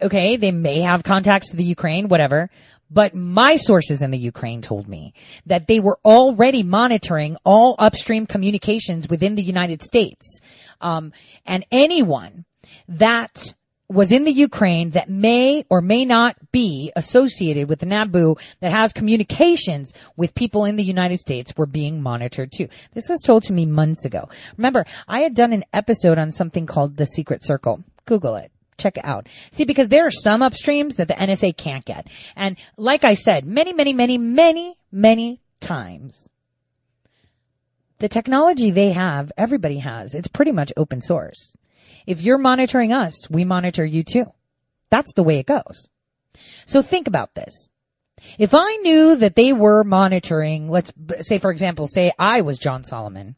okay, 0.00 0.36
they 0.36 0.52
may 0.52 0.80
have 0.80 1.02
contacts 1.02 1.50
to 1.50 1.56
the 1.56 1.64
Ukraine, 1.64 2.08
whatever. 2.08 2.50
But 2.90 3.14
my 3.14 3.56
sources 3.56 4.02
in 4.02 4.10
the 4.10 4.18
Ukraine 4.18 4.60
told 4.60 4.86
me 4.86 5.14
that 5.46 5.66
they 5.66 5.80
were 5.80 5.98
already 6.04 6.62
monitoring 6.62 7.36
all 7.44 7.74
upstream 7.78 8.26
communications 8.26 9.08
within 9.08 9.34
the 9.34 9.42
United 9.42 9.82
States. 9.82 10.40
Um, 10.80 11.12
and 11.46 11.64
anyone 11.72 12.44
that 12.88 13.54
was 13.88 14.12
in 14.12 14.24
the 14.24 14.32
Ukraine 14.32 14.90
that 14.90 15.10
may 15.10 15.64
or 15.68 15.80
may 15.80 16.04
not 16.04 16.36
be 16.50 16.92
associated 16.96 17.68
with 17.68 17.80
the 17.80 17.86
NABU 17.86 18.36
that 18.60 18.70
has 18.70 18.92
communications 18.92 19.92
with 20.16 20.34
people 20.34 20.64
in 20.64 20.76
the 20.76 20.84
United 20.84 21.20
States 21.20 21.52
were 21.56 21.66
being 21.66 22.02
monitored 22.02 22.50
too. 22.50 22.68
This 22.92 23.08
was 23.08 23.20
told 23.20 23.44
to 23.44 23.52
me 23.52 23.66
months 23.66 24.04
ago. 24.04 24.30
Remember, 24.56 24.86
I 25.06 25.20
had 25.20 25.34
done 25.34 25.52
an 25.52 25.64
episode 25.72 26.18
on 26.18 26.30
something 26.30 26.66
called 26.66 26.96
the 26.96 27.06
Secret 27.06 27.44
Circle. 27.44 27.84
Google 28.06 28.36
it 28.36 28.50
check 28.76 28.96
it 28.96 29.04
out. 29.04 29.28
See, 29.52 29.64
because 29.64 29.88
there 29.88 30.06
are 30.06 30.10
some 30.10 30.40
upstreams 30.40 30.96
that 30.96 31.08
the 31.08 31.14
NSA 31.14 31.56
can't 31.56 31.84
get. 31.84 32.08
And 32.34 32.56
like 32.76 33.04
I 33.04 33.14
said, 33.14 33.46
many, 33.46 33.72
many, 33.72 33.92
many, 33.92 34.18
many, 34.18 34.76
many 34.90 35.40
times, 35.60 36.28
the 37.98 38.08
technology 38.08 38.70
they 38.70 38.92
have, 38.92 39.32
everybody 39.36 39.78
has. 39.78 40.14
It's 40.14 40.28
pretty 40.28 40.52
much 40.52 40.72
open 40.76 41.00
source. 41.00 41.56
If 42.06 42.22
you're 42.22 42.38
monitoring 42.38 42.92
us, 42.92 43.28
we 43.30 43.44
monitor 43.44 43.84
you 43.84 44.02
too. 44.02 44.32
That's 44.90 45.14
the 45.14 45.22
way 45.22 45.38
it 45.38 45.46
goes. 45.46 45.88
So 46.66 46.82
think 46.82 47.08
about 47.08 47.34
this. 47.34 47.68
If 48.38 48.54
I 48.54 48.76
knew 48.76 49.16
that 49.16 49.34
they 49.34 49.52
were 49.52 49.84
monitoring, 49.84 50.70
let's 50.70 50.92
say 51.20 51.38
for 51.38 51.50
example, 51.50 51.86
say 51.86 52.12
I 52.18 52.42
was 52.42 52.58
John 52.58 52.84
Solomon, 52.84 53.36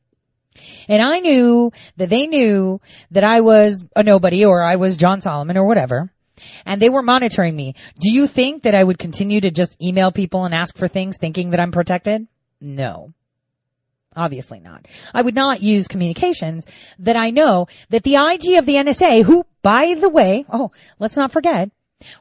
and 0.88 1.02
I 1.02 1.20
knew 1.20 1.72
that 1.96 2.08
they 2.08 2.26
knew 2.26 2.80
that 3.10 3.24
I 3.24 3.40
was 3.40 3.84
a 3.94 4.02
nobody 4.02 4.44
or 4.44 4.62
I 4.62 4.76
was 4.76 4.96
John 4.96 5.20
Solomon 5.20 5.56
or 5.56 5.66
whatever, 5.66 6.10
and 6.64 6.80
they 6.80 6.88
were 6.88 7.02
monitoring 7.02 7.56
me, 7.56 7.74
do 7.98 8.12
you 8.12 8.26
think 8.26 8.62
that 8.62 8.74
I 8.74 8.84
would 8.84 8.98
continue 8.98 9.40
to 9.40 9.50
just 9.50 9.80
email 9.82 10.12
people 10.12 10.44
and 10.44 10.54
ask 10.54 10.76
for 10.76 10.88
things 10.88 11.16
thinking 11.18 11.50
that 11.50 11.60
I'm 11.60 11.72
protected? 11.72 12.26
No. 12.60 13.12
Obviously 14.16 14.60
not. 14.60 14.86
I 15.12 15.20
would 15.20 15.34
not 15.34 15.62
use 15.62 15.88
communications 15.88 16.66
that 17.00 17.16
I 17.16 17.30
know 17.30 17.66
that 17.90 18.02
the 18.02 18.14
IG 18.14 18.58
of 18.58 18.64
the 18.64 18.76
NSA, 18.76 19.22
who, 19.22 19.44
by 19.62 19.94
the 19.94 20.08
way, 20.08 20.46
oh, 20.48 20.70
let's 20.98 21.16
not 21.16 21.32
forget, 21.32 21.70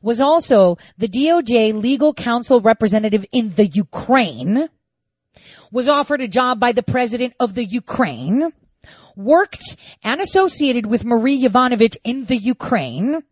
was 0.01 0.19
also 0.19 0.77
the 0.97 1.07
DOJ 1.07 1.81
legal 1.81 2.13
counsel 2.13 2.59
representative 2.59 3.25
in 3.31 3.53
the 3.53 3.65
Ukraine, 3.65 4.67
was 5.71 5.87
offered 5.87 6.21
a 6.21 6.27
job 6.27 6.59
by 6.59 6.73
the 6.73 6.83
president 6.83 7.33
of 7.39 7.53
the 7.53 7.63
Ukraine, 7.63 8.51
worked 9.15 9.77
and 10.03 10.19
associated 10.19 10.85
with 10.85 11.05
Marie 11.05 11.41
Yovanovitch 11.41 11.97
in 12.03 12.25
the 12.25 12.37
Ukraine, 12.37 13.23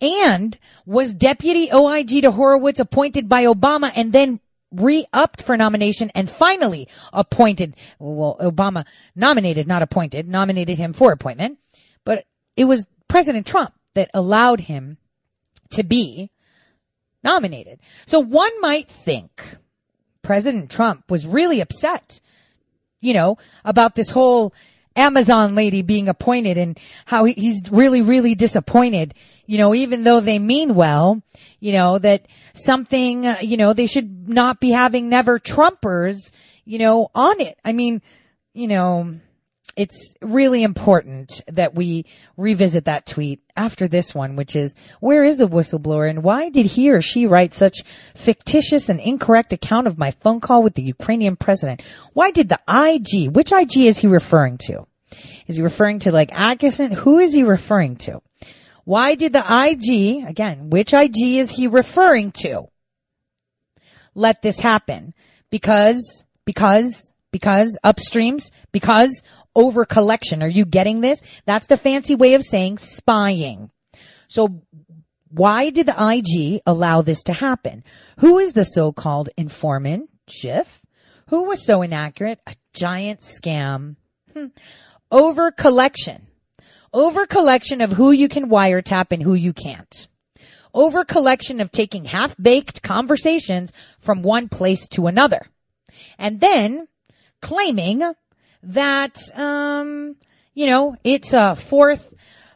and 0.00 0.58
was 0.86 1.14
deputy 1.14 1.70
OIG 1.72 2.22
to 2.22 2.30
Horowitz 2.30 2.80
appointed 2.80 3.28
by 3.28 3.44
Obama 3.44 3.90
and 3.94 4.12
then 4.12 4.40
re-upped 4.72 5.42
for 5.42 5.56
nomination 5.56 6.10
and 6.14 6.28
finally 6.28 6.88
appointed, 7.12 7.76
well, 7.98 8.36
Obama 8.40 8.86
nominated, 9.14 9.66
not 9.66 9.82
appointed, 9.82 10.28
nominated 10.28 10.78
him 10.78 10.92
for 10.92 11.12
appointment, 11.12 11.58
but 12.04 12.24
it 12.56 12.64
was 12.64 12.86
President 13.08 13.46
Trump 13.46 13.72
that 13.94 14.10
allowed 14.14 14.60
him 14.60 14.96
to 15.70 15.82
be 15.82 16.30
nominated. 17.22 17.80
So 18.06 18.20
one 18.20 18.60
might 18.60 18.88
think 18.88 19.30
President 20.22 20.70
Trump 20.70 21.10
was 21.10 21.26
really 21.26 21.60
upset, 21.60 22.20
you 23.00 23.14
know, 23.14 23.36
about 23.64 23.94
this 23.94 24.10
whole 24.10 24.54
Amazon 24.96 25.54
lady 25.54 25.82
being 25.82 26.08
appointed 26.08 26.58
and 26.58 26.78
how 27.04 27.24
he's 27.24 27.70
really, 27.70 28.02
really 28.02 28.34
disappointed, 28.34 29.14
you 29.46 29.58
know, 29.58 29.74
even 29.74 30.02
though 30.02 30.20
they 30.20 30.38
mean 30.38 30.74
well, 30.74 31.22
you 31.60 31.72
know, 31.72 31.98
that 31.98 32.26
something, 32.54 33.26
uh, 33.26 33.36
you 33.40 33.56
know, 33.56 33.72
they 33.72 33.86
should 33.86 34.28
not 34.28 34.60
be 34.60 34.70
having 34.70 35.08
never 35.08 35.38
Trumpers, 35.38 36.32
you 36.64 36.78
know, 36.78 37.10
on 37.14 37.40
it. 37.40 37.56
I 37.64 37.72
mean, 37.72 38.02
you 38.52 38.66
know, 38.66 39.14
it's 39.76 40.14
really 40.20 40.62
important 40.62 41.42
that 41.48 41.74
we 41.74 42.06
revisit 42.36 42.86
that 42.86 43.06
tweet 43.06 43.40
after 43.56 43.88
this 43.88 44.14
one, 44.14 44.36
which 44.36 44.56
is, 44.56 44.74
where 45.00 45.24
is 45.24 45.38
the 45.38 45.48
whistleblower 45.48 46.08
and 46.08 46.22
why 46.22 46.50
did 46.50 46.66
he 46.66 46.90
or 46.90 47.00
she 47.00 47.26
write 47.26 47.54
such 47.54 47.82
fictitious 48.14 48.88
and 48.88 49.00
incorrect 49.00 49.52
account 49.52 49.86
of 49.86 49.98
my 49.98 50.10
phone 50.10 50.40
call 50.40 50.62
with 50.62 50.74
the 50.74 50.82
Ukrainian 50.82 51.36
president? 51.36 51.82
Why 52.12 52.30
did 52.30 52.48
the 52.48 52.60
IG, 52.68 53.34
which 53.34 53.52
IG 53.52 53.86
is 53.86 53.98
he 53.98 54.06
referring 54.06 54.58
to? 54.58 54.86
Is 55.46 55.56
he 55.56 55.62
referring 55.62 56.00
to 56.00 56.12
like 56.12 56.32
Atkinson? 56.32 56.92
Who 56.92 57.18
is 57.18 57.32
he 57.32 57.42
referring 57.42 57.96
to? 57.96 58.22
Why 58.84 59.14
did 59.14 59.32
the 59.32 59.44
IG, 59.44 60.28
again, 60.28 60.70
which 60.70 60.94
IG 60.94 61.18
is 61.38 61.50
he 61.50 61.68
referring 61.68 62.32
to? 62.42 62.68
Let 64.14 64.42
this 64.42 64.58
happen. 64.58 65.14
Because, 65.50 66.24
because, 66.44 67.12
because 67.30 67.78
upstreams, 67.84 68.50
because 68.72 69.22
over 69.54 69.84
collection. 69.84 70.42
Are 70.42 70.48
you 70.48 70.64
getting 70.64 71.00
this? 71.00 71.22
That's 71.44 71.66
the 71.66 71.76
fancy 71.76 72.14
way 72.14 72.34
of 72.34 72.42
saying 72.42 72.78
spying. 72.78 73.70
So 74.28 74.62
why 75.30 75.70
did 75.70 75.86
the 75.86 75.94
IG 75.96 76.62
allow 76.66 77.02
this 77.02 77.24
to 77.24 77.32
happen? 77.32 77.84
Who 78.18 78.38
is 78.38 78.52
the 78.52 78.64
so-called 78.64 79.30
informant? 79.36 80.10
Schiff? 80.28 80.80
Who 81.28 81.44
was 81.44 81.64
so 81.64 81.82
inaccurate? 81.82 82.40
A 82.46 82.54
giant 82.74 83.20
scam. 83.20 83.96
Hmm. 84.34 84.46
Over 85.10 85.50
collection. 85.50 86.26
Over 86.92 87.26
collection 87.26 87.80
of 87.80 87.92
who 87.92 88.10
you 88.10 88.28
can 88.28 88.48
wiretap 88.48 89.12
and 89.12 89.22
who 89.22 89.34
you 89.34 89.52
can't. 89.52 90.08
Over 90.74 91.04
collection 91.04 91.60
of 91.60 91.70
taking 91.70 92.04
half-baked 92.04 92.82
conversations 92.82 93.72
from 94.00 94.22
one 94.22 94.48
place 94.48 94.88
to 94.88 95.06
another. 95.06 95.42
And 96.18 96.40
then 96.40 96.88
claiming 97.40 98.02
that, 98.62 99.18
um, 99.36 100.16
you 100.54 100.66
know, 100.66 100.96
it's 101.04 101.32
a 101.32 101.54
fourth 101.54 102.06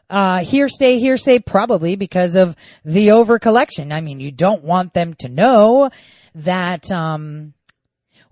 uh, 0.09 0.43
hearsay, 0.43 0.99
hearsay 0.99 1.39
probably 1.39 1.95
because 1.95 2.35
of 2.35 2.55
the 2.83 3.11
over 3.11 3.39
collection. 3.39 3.91
I 3.91 4.01
mean, 4.01 4.19
you 4.19 4.31
don't 4.31 4.63
want 4.63 4.93
them 4.93 5.13
to 5.19 5.29
know 5.29 5.89
that, 6.35 6.91
um, 6.91 7.53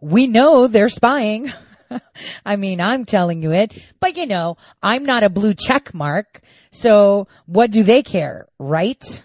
we 0.03 0.28
know 0.28 0.67
they're 0.67 0.89
spying. 0.89 1.51
I 2.45 2.57
mean, 2.57 2.82
I'm 2.82 3.05
telling 3.05 3.41
you 3.41 3.51
it, 3.51 3.74
but 3.99 4.17
you 4.17 4.26
know, 4.26 4.57
I'm 4.82 5.05
not 5.05 5.24
a 5.24 5.30
blue 5.30 5.53
check 5.53 5.93
mark. 5.93 6.41
So 6.71 7.28
what 7.45 7.71
do 7.71 7.84
they 7.84 8.03
care, 8.03 8.47
right? 8.59 9.24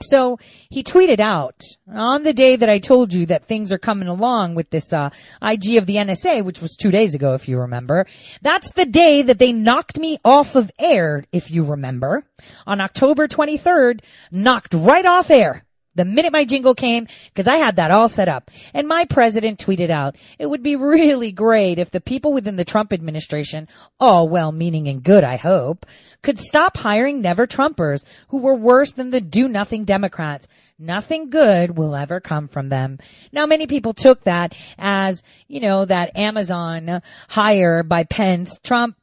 So 0.00 0.38
he 0.68 0.82
tweeted 0.82 1.20
out 1.20 1.62
on 1.90 2.22
the 2.22 2.34
day 2.34 2.56
that 2.56 2.68
I 2.68 2.78
told 2.78 3.14
you 3.14 3.26
that 3.26 3.48
things 3.48 3.72
are 3.72 3.78
coming 3.78 4.08
along 4.08 4.54
with 4.54 4.68
this 4.68 4.92
uh, 4.92 5.10
IG 5.40 5.76
of 5.76 5.86
the 5.86 5.96
NSA, 5.96 6.44
which 6.44 6.60
was 6.60 6.76
two 6.76 6.90
days 6.90 7.14
ago, 7.14 7.32
if 7.32 7.48
you 7.48 7.60
remember. 7.60 8.06
That's 8.42 8.72
the 8.72 8.84
day 8.84 9.22
that 9.22 9.38
they 9.38 9.52
knocked 9.52 9.98
me 9.98 10.18
off 10.24 10.54
of 10.54 10.70
air, 10.78 11.24
if 11.32 11.50
you 11.50 11.64
remember. 11.64 12.24
On 12.66 12.80
October 12.80 13.26
23rd, 13.26 14.00
knocked 14.30 14.74
right 14.74 15.06
off 15.06 15.30
air. 15.30 15.64
The 15.96 16.04
minute 16.04 16.30
my 16.30 16.44
jingle 16.44 16.74
came, 16.74 17.06
because 17.28 17.48
I 17.48 17.56
had 17.56 17.76
that 17.76 17.90
all 17.90 18.10
set 18.10 18.28
up, 18.28 18.50
and 18.74 18.86
my 18.86 19.06
president 19.06 19.64
tweeted 19.64 19.88
out, 19.88 20.16
it 20.38 20.44
would 20.44 20.62
be 20.62 20.76
really 20.76 21.32
great 21.32 21.78
if 21.78 21.90
the 21.90 22.02
people 22.02 22.34
within 22.34 22.56
the 22.56 22.66
Trump 22.66 22.92
administration, 22.92 23.66
all 23.98 24.28
well-meaning 24.28 24.88
and 24.88 25.02
good, 25.02 25.24
I 25.24 25.36
hope, 25.36 25.86
could 26.26 26.40
stop 26.40 26.76
hiring 26.76 27.20
never 27.20 27.46
Trumpers 27.46 28.04
who 28.30 28.38
were 28.38 28.56
worse 28.56 28.90
than 28.90 29.10
the 29.10 29.20
do-nothing 29.20 29.84
Democrats. 29.84 30.48
Nothing 30.76 31.30
good 31.30 31.78
will 31.78 31.94
ever 31.94 32.18
come 32.18 32.48
from 32.48 32.68
them. 32.68 32.98
Now 33.30 33.46
many 33.46 33.68
people 33.68 33.94
took 33.94 34.24
that 34.24 34.52
as, 34.76 35.22
you 35.46 35.60
know, 35.60 35.84
that 35.84 36.18
Amazon 36.18 37.00
hire 37.28 37.84
by 37.84 38.02
Pence, 38.02 38.58
Trump, 38.58 38.96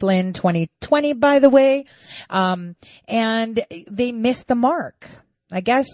Flynn 0.00 0.32
2020, 0.32 1.12
by 1.12 1.38
the 1.38 1.48
way, 1.48 1.84
um, 2.28 2.74
and 3.06 3.64
they 3.88 4.10
missed 4.10 4.48
the 4.48 4.56
mark. 4.56 5.06
I 5.52 5.60
guess 5.60 5.86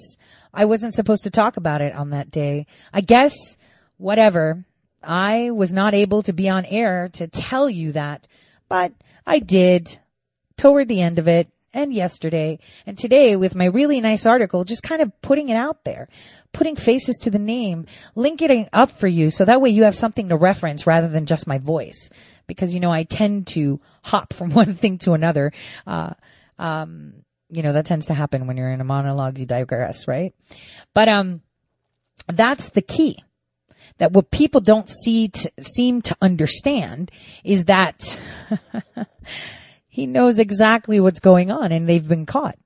I 0.55 0.65
wasn't 0.65 0.95
supposed 0.95 1.25
to 1.25 1.31
talk 1.31 1.59
about 1.59 1.83
it 1.83 1.95
on 1.95 2.11
that 2.11 2.31
day. 2.31 2.67
I 2.95 3.03
guess, 3.03 3.59
whatever. 3.99 4.65
I 5.03 5.51
was 5.51 5.75
not 5.75 5.93
able 5.93 6.23
to 6.23 6.33
be 6.33 6.49
on 6.49 6.65
air 6.65 7.11
to 7.15 7.29
tell 7.29 7.69
you 7.69 7.93
that, 7.93 8.27
but 8.71 8.93
I 9.27 9.39
did 9.39 9.99
toward 10.57 10.89
the 10.89 11.01
end 11.01 11.19
of 11.19 11.29
it 11.29 11.49
and 11.75 11.93
yesterday 11.93 12.59
and 12.87 12.99
today 12.99 13.37
with 13.37 13.55
my 13.55 13.67
really 13.67 14.01
nice 14.01 14.27
article, 14.27 14.65
just 14.65 14.83
kind 14.83 15.03
of 15.03 15.21
putting 15.23 15.49
it 15.49 15.57
out 15.57 15.85
there, 15.85 16.09
putting 16.53 16.77
faces 16.77 17.21
to 17.21 17.31
the 17.31 17.39
name, 17.39 17.87
linking 18.15 18.51
it 18.51 18.69
up 18.73 18.91
for 18.91 19.09
you 19.09 19.31
so 19.31 19.45
that 19.45 19.61
way 19.61 19.71
you 19.71 19.85
have 19.85 19.95
something 19.95 20.29
to 20.29 20.37
reference 20.37 20.87
rather 20.87 21.09
than 21.09 21.27
just 21.27 21.47
my 21.47 21.59
voice. 21.59 22.11
Because, 22.47 22.75
you 22.75 22.81
know, 22.81 22.93
I 22.93 23.05
tend 23.05 23.47
to 23.49 23.81
hop 24.03 24.33
from 24.33 24.51
one 24.55 24.75
thing 24.75 24.99
to 24.99 25.13
another. 25.13 25.53
Uh, 25.87 26.11
um, 26.59 27.15
you 27.49 27.63
know, 27.63 27.73
that 27.73 27.87
tends 27.87 28.07
to 28.07 28.15
happen 28.15 28.47
when 28.47 28.57
you're 28.57 28.73
in 28.73 28.81
a 28.81 28.85
monologue, 28.85 29.39
you 29.39 29.47
digress, 29.47 30.09
right? 30.09 30.35
But, 30.95 31.09
um, 31.09 31.43
that's 32.27 32.71
the 32.71 32.83
key. 32.83 33.23
That 33.99 34.13
what 34.13 34.31
people 34.31 34.61
don't 34.61 34.89
see 34.89 35.29
to, 35.29 35.53
seem 35.61 36.03
to 36.03 36.17
understand 36.21 37.11
is 37.45 37.67
that 37.67 38.21
he 39.93 40.07
knows 40.07 40.39
exactly 40.39 41.01
what's 41.01 41.21
going 41.21 41.51
on 41.51 41.71
and 41.71 41.87
they've 41.87 42.09
been 42.09 42.25
caught. 42.25 42.57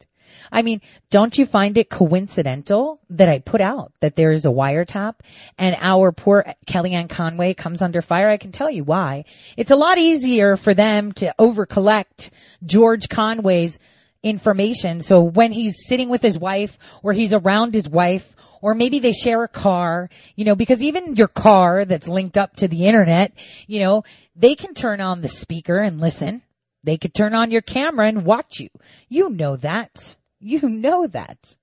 I 0.52 0.62
mean, 0.62 0.80
don't 1.10 1.36
you 1.36 1.44
find 1.44 1.76
it 1.76 1.90
coincidental 1.90 3.00
that 3.10 3.28
I 3.28 3.40
put 3.40 3.60
out 3.60 3.92
that 3.98 4.14
there 4.14 4.30
is 4.30 4.46
a 4.46 4.50
wiretap 4.50 5.14
and 5.58 5.74
our 5.80 6.12
poor 6.12 6.54
Kellyanne 6.68 7.08
Conway 7.08 7.54
comes 7.54 7.82
under 7.82 8.00
fire? 8.00 8.30
I 8.30 8.36
can 8.36 8.52
tell 8.52 8.70
you 8.70 8.84
why. 8.84 9.24
It's 9.56 9.72
a 9.72 9.76
lot 9.76 9.98
easier 9.98 10.54
for 10.54 10.72
them 10.72 11.10
to 11.14 11.34
over 11.36 11.66
collect 11.66 12.30
George 12.64 13.08
Conway's 13.08 13.80
information. 14.22 15.00
So 15.00 15.22
when 15.22 15.50
he's 15.50 15.84
sitting 15.84 16.08
with 16.08 16.22
his 16.22 16.38
wife 16.38 16.78
or 17.02 17.12
he's 17.12 17.34
around 17.34 17.74
his 17.74 17.88
wife 17.88 18.36
or 18.62 18.76
maybe 18.76 19.00
they 19.00 19.12
share 19.12 19.42
a 19.42 19.48
car, 19.48 20.10
you 20.36 20.44
know, 20.44 20.54
because 20.54 20.80
even 20.80 21.16
your 21.16 21.26
car 21.26 21.84
that's 21.84 22.06
linked 22.06 22.38
up 22.38 22.54
to 22.58 22.68
the 22.68 22.86
internet, 22.86 23.32
you 23.66 23.82
know, 23.82 24.04
they 24.36 24.54
can 24.54 24.74
turn 24.74 25.00
on 25.00 25.22
the 25.22 25.28
speaker 25.28 25.78
and 25.78 26.00
listen. 26.00 26.40
They 26.86 26.98
could 26.98 27.12
turn 27.12 27.34
on 27.34 27.50
your 27.50 27.62
camera 27.62 28.06
and 28.06 28.24
watch 28.24 28.60
you. 28.60 28.68
You 29.08 29.28
know 29.28 29.56
that. 29.56 30.16
You 30.38 30.68
know 30.68 31.08
that. 31.08 31.56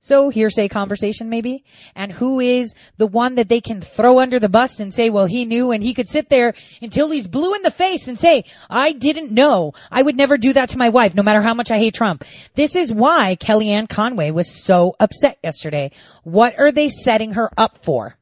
So 0.00 0.28
hearsay 0.28 0.66
conversation 0.66 1.28
maybe? 1.28 1.62
And 1.94 2.10
who 2.10 2.40
is 2.40 2.74
the 2.96 3.06
one 3.06 3.36
that 3.36 3.48
they 3.48 3.60
can 3.60 3.80
throw 3.80 4.18
under 4.18 4.40
the 4.40 4.48
bus 4.48 4.80
and 4.80 4.92
say, 4.92 5.10
well, 5.10 5.26
he 5.26 5.44
knew 5.44 5.70
and 5.70 5.80
he 5.80 5.94
could 5.94 6.08
sit 6.08 6.28
there 6.28 6.54
until 6.82 7.10
he's 7.10 7.28
blue 7.28 7.54
in 7.54 7.62
the 7.62 7.70
face 7.70 8.08
and 8.08 8.18
say, 8.18 8.42
I 8.68 8.90
didn't 8.90 9.30
know. 9.30 9.74
I 9.88 10.02
would 10.02 10.16
never 10.16 10.36
do 10.36 10.52
that 10.54 10.70
to 10.70 10.78
my 10.78 10.88
wife, 10.88 11.14
no 11.14 11.22
matter 11.22 11.40
how 11.40 11.54
much 11.54 11.70
I 11.70 11.78
hate 11.78 11.94
Trump. 11.94 12.24
This 12.56 12.74
is 12.74 12.92
why 12.92 13.36
Kellyanne 13.36 13.88
Conway 13.88 14.32
was 14.32 14.50
so 14.50 14.96
upset 14.98 15.38
yesterday. 15.44 15.92
What 16.24 16.58
are 16.58 16.72
they 16.72 16.88
setting 16.88 17.34
her 17.34 17.48
up 17.56 17.84
for? 17.84 18.18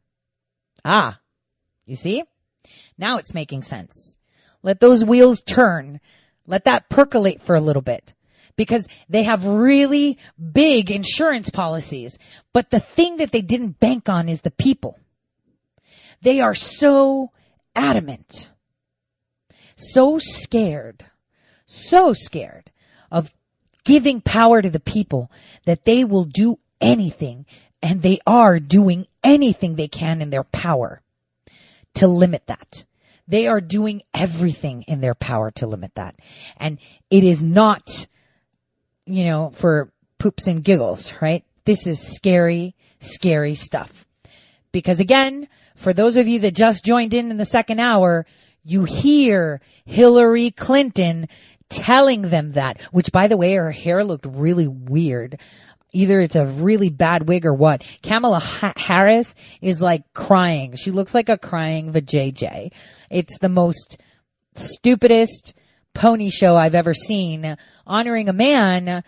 Ah, 0.85 1.19
you 1.87 1.97
see? 1.97 2.23
Now 2.99 3.17
it's 3.17 3.33
making 3.33 3.63
sense. 3.63 4.19
Let 4.63 4.81
those 4.81 5.05
wheels 5.05 5.43
turn. 5.43 6.01
Let 6.47 6.65
that 6.65 6.89
percolate 6.89 7.43
for 7.43 7.55
a 7.55 7.61
little 7.61 7.83
bit 7.83 8.15
because 8.57 8.87
they 9.09 9.23
have 9.23 9.47
really 9.47 10.19
big 10.39 10.91
insurance 10.91 11.51
policies. 11.51 12.19
But 12.53 12.71
the 12.71 12.81
thing 12.81 13.19
that 13.19 13.33
they 13.33 13.43
didn't 13.43 13.81
bank 13.81 14.09
on 14.09 14.29
is 14.29 14.43
the 14.43 14.51
people. 14.51 14.99
They 16.23 16.41
are 16.41 16.55
so 16.55 17.31
adamant, 17.75 18.51
so 19.77 20.19
scared, 20.19 21.05
so 21.67 22.13
scared 22.13 22.71
of 23.11 23.33
giving 23.85 24.21
power 24.21 24.61
to 24.61 24.71
the 24.71 24.81
people 24.81 25.31
that 25.65 25.85
they 25.85 26.05
will 26.05 26.25
do 26.25 26.59
anything 26.81 27.47
and 27.83 28.03
they 28.03 28.19
are 28.27 28.59
doing 28.59 29.07
anything 29.25 29.75
they 29.75 29.89
can 29.89 30.21
in 30.21 30.31
their 30.31 30.45
power 30.45 31.01
to 31.95 32.07
limit 32.07 32.47
that. 32.47 32.85
They 33.31 33.47
are 33.47 33.61
doing 33.61 34.03
everything 34.13 34.85
in 34.89 35.01
their 35.01 35.15
power 35.15 35.51
to 35.53 35.67
limit 35.67 35.95
that. 35.95 36.17
And 36.59 36.79
it 37.11 37.25
is 37.25 37.43
not 37.43 38.07
you 39.11 39.25
know, 39.25 39.51
for 39.51 39.93
poops 40.19 40.47
and 40.47 40.63
giggles, 40.63 41.13
right? 41.21 41.45
This 41.65 41.87
is 41.87 42.01
scary, 42.01 42.75
scary 43.01 43.55
stuff. 43.55 44.07
Because 44.73 45.01
again, 45.01 45.49
for 45.75 45.93
those 45.93 46.17
of 46.17 46.29
you 46.29 46.41
that 46.41 46.55
just 46.55 46.85
joined 46.85 47.13
in 47.15 47.31
in 47.31 47.37
the 47.37 47.45
second 47.45 47.81
hour, 47.81 48.27
you 48.65 48.85
hear 48.85 49.61
Hillary 49.85 50.51
Clinton 50.51 51.29
telling 51.69 52.23
them 52.23 52.53
that, 52.53 52.81
which 52.93 53.11
by 53.13 53.27
the 53.27 53.37
way, 53.37 53.55
her 53.55 53.71
hair 53.71 54.05
looked 54.05 54.27
really 54.27 54.69
weird. 54.69 55.41
Either 55.93 56.21
it's 56.21 56.37
a 56.37 56.47
really 56.47 56.89
bad 56.91 57.29
wig 57.29 57.47
or 57.47 57.55
what. 57.55 57.83
Kamala 58.03 58.41
Harris 58.77 59.35
is 59.61 59.83
like 59.83 60.13
crying. 60.13 60.77
She 60.77 60.91
looks 60.91 61.15
like 61.15 61.29
a 61.29 61.39
crying 61.39 61.93
vajayjay. 61.93 62.73
It's 63.11 63.39
the 63.39 63.49
most 63.49 63.99
stupidest, 64.55 65.55
pony 65.95 66.31
show 66.31 66.57
I've 66.57 66.75
ever 66.75 66.95
seen 66.95 67.57
honoring 67.87 68.29
a 68.29 68.33
man 68.33 69.03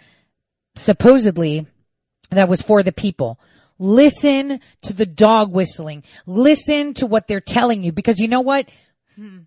supposedly 0.74 1.66
that 2.30 2.48
was 2.48 2.62
for 2.62 2.82
the 2.82 2.92
people. 2.92 3.38
Listen 3.78 4.60
to 4.82 4.92
the 4.92 5.06
dog 5.06 5.52
whistling. 5.52 6.04
Listen 6.26 6.94
to 6.94 7.06
what 7.06 7.26
they're 7.26 7.40
telling 7.40 7.82
you 7.82 7.92
because 7.92 8.18
you 8.18 8.28
know 8.28 8.40
what? 8.40 8.68
Hmm. 9.16 9.40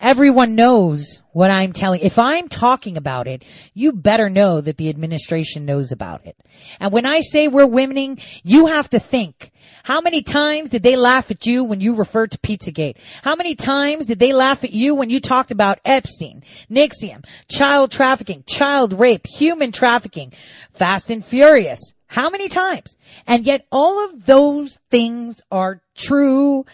Everyone 0.00 0.54
knows 0.54 1.22
what 1.32 1.50
I'm 1.50 1.72
telling. 1.72 2.00
If 2.00 2.18
I'm 2.18 2.48
talking 2.48 2.96
about 2.96 3.28
it, 3.28 3.44
you 3.74 3.92
better 3.92 4.28
know 4.28 4.60
that 4.60 4.76
the 4.76 4.88
administration 4.88 5.64
knows 5.64 5.92
about 5.92 6.26
it. 6.26 6.36
And 6.80 6.92
when 6.92 7.06
I 7.06 7.20
say 7.20 7.48
we're 7.48 7.66
winning, 7.66 8.18
you 8.42 8.66
have 8.66 8.90
to 8.90 8.98
think. 8.98 9.52
How 9.82 10.00
many 10.00 10.22
times 10.22 10.70
did 10.70 10.82
they 10.82 10.96
laugh 10.96 11.30
at 11.30 11.46
you 11.46 11.64
when 11.64 11.80
you 11.80 11.94
referred 11.94 12.32
to 12.32 12.38
Pizzagate? 12.38 12.96
How 13.22 13.36
many 13.36 13.54
times 13.54 14.06
did 14.06 14.18
they 14.18 14.32
laugh 14.32 14.64
at 14.64 14.72
you 14.72 14.94
when 14.94 15.10
you 15.10 15.20
talked 15.20 15.50
about 15.50 15.80
Epstein, 15.84 16.42
NXIVM, 16.70 17.24
child 17.48 17.90
trafficking, 17.90 18.44
child 18.46 18.98
rape, 18.98 19.26
human 19.26 19.72
trafficking, 19.72 20.32
Fast 20.72 21.10
and 21.10 21.24
Furious? 21.24 21.94
How 22.06 22.30
many 22.30 22.48
times? 22.48 22.96
And 23.26 23.44
yet 23.44 23.66
all 23.72 24.04
of 24.04 24.24
those 24.24 24.78
things 24.90 25.40
are 25.50 25.82
true 25.94 26.64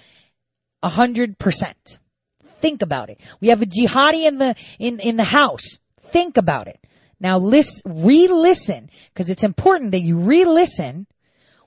a 0.82 0.88
hundred 0.88 1.38
percent. 1.38 1.99
Think 2.63 2.80
about 2.80 3.11
it. 3.11 3.21
We 3.41 3.49
have 3.49 3.61
a 3.61 3.67
jihadi 3.67 4.26
in 4.26 4.39
the, 4.39 4.55
in, 4.79 5.01
in 5.01 5.17
the 5.17 5.25
house. 5.25 5.79
Think 6.13 6.37
about 6.37 6.68
it. 6.68 6.79
Now 7.21 7.39
listen, 7.39 7.83
re-listen, 7.84 8.89
because 9.13 9.30
it's 9.30 9.45
important 9.45 9.91
that 9.93 10.01
you 10.01 10.18
re-listen 10.18 11.07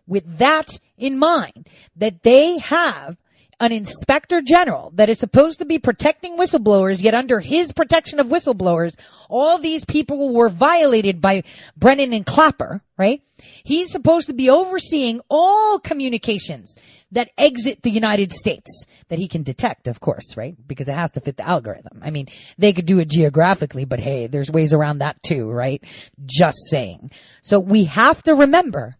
with 0.08 0.38
that 0.38 0.80
in 0.98 1.20
mind, 1.20 1.68
that 1.98 2.24
they 2.24 2.58
have 2.60 3.18
an 3.60 3.72
inspector 3.72 4.42
general 4.42 4.92
that 4.96 5.10
is 5.10 5.20
supposed 5.20 5.60
to 5.60 5.66
be 5.66 5.80
protecting 5.80 6.38
whistleblowers, 6.38 7.02
yet 7.02 7.14
under 7.14 7.40
his 7.40 7.72
protection 7.74 8.20
of 8.20 8.28
whistleblowers, 8.28 8.96
all 9.30 9.58
these 9.58 9.86
people 9.86 10.34
were 10.34 10.50
violated 10.50 11.22
by 11.22 11.44
Brennan 11.78 12.14
and 12.14 12.26
Clapper, 12.26 12.82
right? 12.98 13.22
He's 13.64 13.92
supposed 13.92 14.28
to 14.28 14.34
be 14.34 14.50
overseeing 14.50 15.22
all 15.30 15.80
communications 15.80 16.76
that 17.12 17.30
exit 17.38 17.82
the 17.82 17.90
United 17.90 18.34
States 18.34 18.86
that 19.10 19.20
he 19.20 19.28
can 19.28 19.44
detect, 19.44 19.88
of 19.88 20.00
course, 20.00 20.36
right? 20.36 20.56
Because 20.68 20.90
it 20.90 20.96
has 20.96 21.12
to 21.12 21.22
fit 21.22 21.38
the 21.38 21.48
algorithm. 21.48 22.02
I 22.02 22.10
mean, 22.10 22.28
they 22.58 22.74
could 22.74 22.86
do 22.86 23.00
it 23.00 23.10
geographically, 23.10 23.86
but 23.86 24.00
hey, 24.00 24.28
there's 24.28 24.52
ways 24.52 24.74
around 24.74 25.00
that 25.00 25.22
too, 25.24 25.50
right? 25.50 25.84
Just 26.26 26.68
saying. 26.70 27.12
So 27.42 27.60
we 27.60 27.86
have 27.86 28.22
to 28.24 28.36
remember 28.36 28.98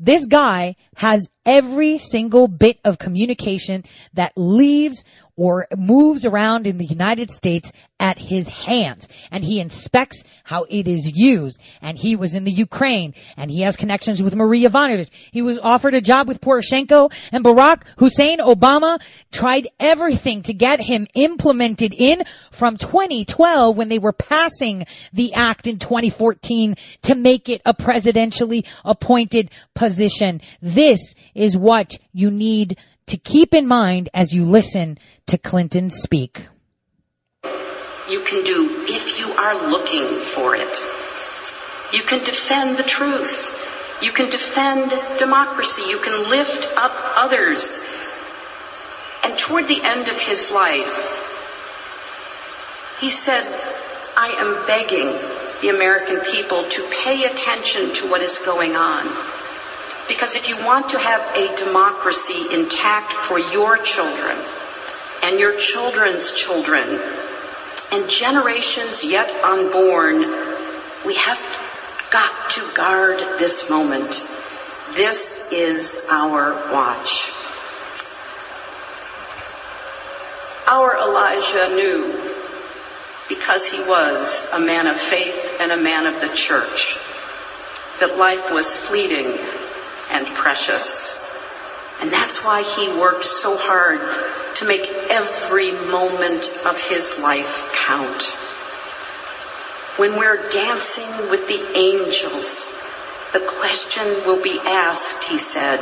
this 0.00 0.26
guy 0.26 0.76
has 0.94 1.28
every 1.48 1.96
single 1.96 2.46
bit 2.46 2.78
of 2.84 2.98
communication 2.98 3.84
that 4.12 4.32
leaves 4.36 5.02
or 5.38 5.68
moves 5.76 6.26
around 6.26 6.66
in 6.66 6.78
the 6.78 6.84
United 6.84 7.30
States 7.30 7.72
at 8.00 8.18
his 8.18 8.48
hands. 8.48 9.06
And 9.30 9.44
he 9.44 9.60
inspects 9.60 10.24
how 10.42 10.64
it 10.68 10.88
is 10.88 11.10
used. 11.14 11.60
And 11.80 11.96
he 11.96 12.16
was 12.16 12.34
in 12.34 12.42
the 12.42 12.50
Ukraine 12.50 13.14
and 13.36 13.48
he 13.48 13.62
has 13.62 13.76
connections 13.76 14.20
with 14.20 14.34
Marie 14.34 14.64
Yovanovitch. 14.64 15.10
He 15.30 15.42
was 15.42 15.58
offered 15.58 15.94
a 15.94 16.00
job 16.00 16.26
with 16.26 16.40
Poroshenko 16.40 17.12
and 17.30 17.44
Barack 17.44 17.82
Hussein 17.98 18.40
Obama 18.40 19.00
tried 19.30 19.68
everything 19.78 20.42
to 20.42 20.54
get 20.54 20.80
him 20.80 21.06
implemented 21.14 21.94
in 21.96 22.24
from 22.50 22.76
2012 22.76 23.76
when 23.76 23.88
they 23.88 24.00
were 24.00 24.12
passing 24.12 24.86
the 25.12 25.34
act 25.34 25.68
in 25.68 25.78
2014 25.78 26.76
to 27.02 27.14
make 27.14 27.48
it 27.48 27.62
a 27.64 27.74
presidentially 27.74 28.66
appointed 28.84 29.52
position. 29.74 30.40
This 30.60 31.14
is 31.38 31.56
what 31.56 31.96
you 32.12 32.30
need 32.30 32.76
to 33.06 33.16
keep 33.16 33.54
in 33.54 33.66
mind 33.66 34.10
as 34.12 34.34
you 34.34 34.44
listen 34.44 34.98
to 35.26 35.38
Clinton 35.38 35.88
speak. 35.88 36.46
You 38.10 38.20
can 38.20 38.44
do 38.44 38.84
if 38.88 39.18
you 39.18 39.32
are 39.32 39.70
looking 39.70 40.04
for 40.20 40.56
it. 40.56 40.76
You 41.92 42.02
can 42.02 42.24
defend 42.24 42.76
the 42.76 42.82
truth. 42.82 43.54
You 44.02 44.12
can 44.12 44.30
defend 44.30 44.90
democracy. 45.18 45.82
You 45.88 45.98
can 45.98 46.28
lift 46.28 46.68
up 46.76 46.92
others. 47.16 47.78
And 49.24 49.38
toward 49.38 49.68
the 49.68 49.80
end 49.82 50.08
of 50.08 50.20
his 50.20 50.50
life, 50.50 50.94
he 53.00 53.10
said, 53.10 53.44
I 54.16 54.28
am 54.38 54.66
begging 54.66 55.06
the 55.60 55.68
American 55.74 56.20
people 56.20 56.64
to 56.64 56.88
pay 57.04 57.24
attention 57.24 57.94
to 57.94 58.10
what 58.10 58.22
is 58.22 58.38
going 58.38 58.74
on. 58.76 59.06
Because 60.08 60.36
if 60.36 60.48
you 60.48 60.56
want 60.64 60.88
to 60.90 60.98
have 60.98 61.20
a 61.36 61.54
democracy 61.56 62.46
intact 62.52 63.12
for 63.12 63.38
your 63.38 63.76
children 63.78 64.36
and 65.22 65.38
your 65.38 65.56
children's 65.56 66.32
children 66.32 66.98
and 67.92 68.08
generations 68.08 69.04
yet 69.04 69.28
unborn, 69.44 70.20
we 71.06 71.14
have 71.14 71.38
got 72.10 72.50
to 72.50 72.62
guard 72.74 73.18
this 73.38 73.68
moment. 73.68 74.26
This 74.94 75.52
is 75.52 76.06
our 76.10 76.54
watch. 76.72 77.30
Our 80.66 80.96
Elijah 80.96 81.74
knew, 81.74 82.12
because 83.28 83.66
he 83.66 83.78
was 83.80 84.48
a 84.52 84.60
man 84.60 84.86
of 84.86 84.96
faith 84.96 85.58
and 85.60 85.70
a 85.70 85.76
man 85.76 86.06
of 86.06 86.20
the 86.20 86.28
church, 86.28 86.96
that 88.00 88.16
life 88.16 88.52
was 88.52 88.74
fleeting 88.74 89.38
and 90.10 90.26
precious. 90.26 91.24
And 92.00 92.12
that's 92.12 92.44
why 92.44 92.62
he 92.62 92.88
worked 92.88 93.24
so 93.24 93.56
hard 93.56 94.00
to 94.56 94.66
make 94.66 94.86
every 95.10 95.72
moment 95.72 96.52
of 96.64 96.80
his 96.80 97.18
life 97.18 97.70
count. 97.86 98.22
When 99.98 100.16
we're 100.16 100.48
dancing 100.50 101.30
with 101.30 101.48
the 101.48 101.76
angels, 101.76 102.72
the 103.32 103.40
question 103.40 104.06
will 104.26 104.42
be 104.42 104.58
asked, 104.60 105.24
he 105.24 105.38
said, 105.38 105.80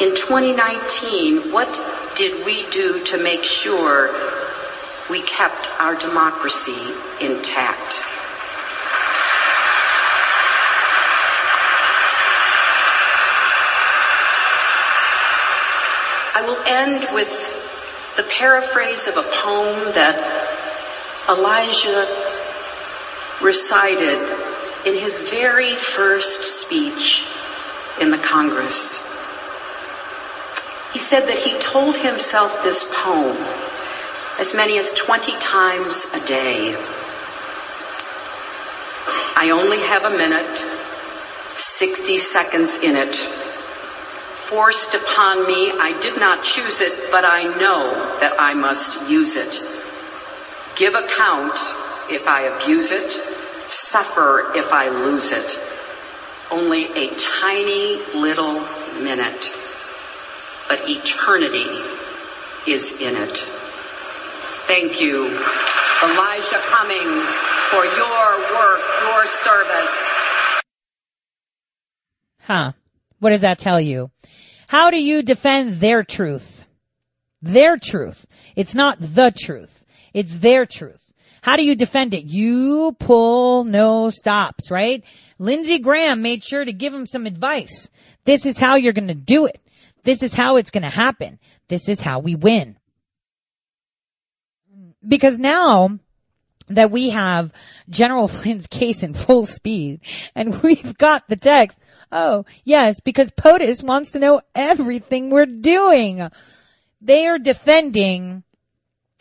in 0.00 0.14
2019, 0.14 1.50
what 1.50 1.68
did 2.16 2.46
we 2.46 2.64
do 2.70 3.04
to 3.06 3.18
make 3.18 3.44
sure 3.44 4.14
we 5.10 5.20
kept 5.22 5.68
our 5.80 5.94
democracy 5.94 6.94
intact? 7.20 8.02
I 16.38 16.42
will 16.42 16.62
end 16.68 17.08
with 17.14 18.14
the 18.16 18.22
paraphrase 18.22 19.08
of 19.08 19.16
a 19.16 19.24
poem 19.24 19.92
that 19.94 20.14
Elijah 21.28 22.06
recited 23.42 24.20
in 24.86 24.96
his 25.00 25.18
very 25.30 25.74
first 25.74 26.44
speech 26.44 27.26
in 28.00 28.12
the 28.12 28.18
Congress. 28.18 28.98
He 30.92 31.00
said 31.00 31.26
that 31.26 31.38
he 31.38 31.58
told 31.58 31.96
himself 31.96 32.62
this 32.62 32.88
poem 32.88 33.36
as 34.38 34.54
many 34.54 34.78
as 34.78 34.92
20 34.92 35.32
times 35.40 36.06
a 36.14 36.24
day. 36.24 36.76
I 39.34 39.50
only 39.52 39.80
have 39.80 40.04
a 40.04 40.16
minute, 40.16 40.58
60 41.56 42.18
seconds 42.18 42.78
in 42.78 42.94
it 42.94 43.47
forced 44.48 44.94
upon 44.94 45.46
me. 45.46 45.70
I 45.70 45.98
did 46.00 46.18
not 46.18 46.42
choose 46.42 46.80
it, 46.80 47.10
but 47.10 47.24
I 47.26 47.42
know 47.44 47.92
that 48.20 48.36
I 48.38 48.54
must 48.54 49.10
use 49.10 49.36
it. 49.36 49.52
Give 50.76 50.94
account 50.94 51.58
if 52.10 52.26
I 52.26 52.48
abuse 52.56 52.90
it, 52.90 53.10
suffer 53.68 54.52
if 54.56 54.72
I 54.72 54.88
lose 54.88 55.32
it. 55.32 55.58
Only 56.50 56.86
a 56.86 57.14
tiny 57.42 58.00
little 58.14 58.64
minute, 59.02 59.52
but 60.68 60.80
eternity 60.88 61.68
is 62.66 62.92
in 63.02 63.16
it. 63.16 63.36
Thank 64.64 65.02
you, 65.02 65.26
Elijah 65.26 66.62
Cummings, 66.72 67.30
for 67.68 67.84
your 67.84 68.28
work, 68.56 68.80
your 69.12 69.26
service. 69.26 70.08
Huh. 72.40 72.72
What 73.20 73.30
does 73.30 73.42
that 73.42 73.58
tell 73.58 73.80
you? 73.80 74.10
How 74.68 74.90
do 74.90 75.02
you 75.02 75.22
defend 75.22 75.80
their 75.80 76.04
truth? 76.04 76.62
Their 77.40 77.78
truth. 77.78 78.26
It's 78.54 78.74
not 78.74 78.98
the 79.00 79.32
truth. 79.36 79.86
It's 80.12 80.36
their 80.36 80.66
truth. 80.66 81.02
How 81.40 81.56
do 81.56 81.64
you 81.64 81.74
defend 81.74 82.12
it? 82.12 82.26
You 82.26 82.94
pull 82.98 83.64
no 83.64 84.10
stops, 84.10 84.70
right? 84.70 85.04
Lindsey 85.38 85.78
Graham 85.78 86.20
made 86.20 86.44
sure 86.44 86.62
to 86.62 86.72
give 86.74 86.92
him 86.92 87.06
some 87.06 87.24
advice. 87.24 87.90
This 88.24 88.44
is 88.44 88.58
how 88.60 88.74
you're 88.74 88.92
going 88.92 89.08
to 89.08 89.14
do 89.14 89.46
it. 89.46 89.58
This 90.04 90.22
is 90.22 90.34
how 90.34 90.56
it's 90.56 90.70
going 90.70 90.82
to 90.82 90.90
happen. 90.90 91.38
This 91.68 91.88
is 91.88 92.02
how 92.02 92.18
we 92.18 92.34
win. 92.34 92.76
Because 95.06 95.38
now 95.38 95.98
that 96.68 96.90
we 96.90 97.08
have 97.08 97.52
General 97.88 98.28
Flynn's 98.28 98.66
case 98.66 99.02
in 99.02 99.14
full 99.14 99.46
speed 99.46 100.00
and 100.34 100.62
we've 100.62 100.96
got 100.96 101.28
the 101.28 101.36
text, 101.36 101.78
Oh, 102.10 102.46
yes, 102.64 103.00
because 103.00 103.30
POTUS 103.30 103.82
wants 103.82 104.12
to 104.12 104.18
know 104.18 104.40
everything 104.54 105.30
we're 105.30 105.46
doing. 105.46 106.28
They 107.02 107.26
are 107.26 107.38
defending 107.38 108.42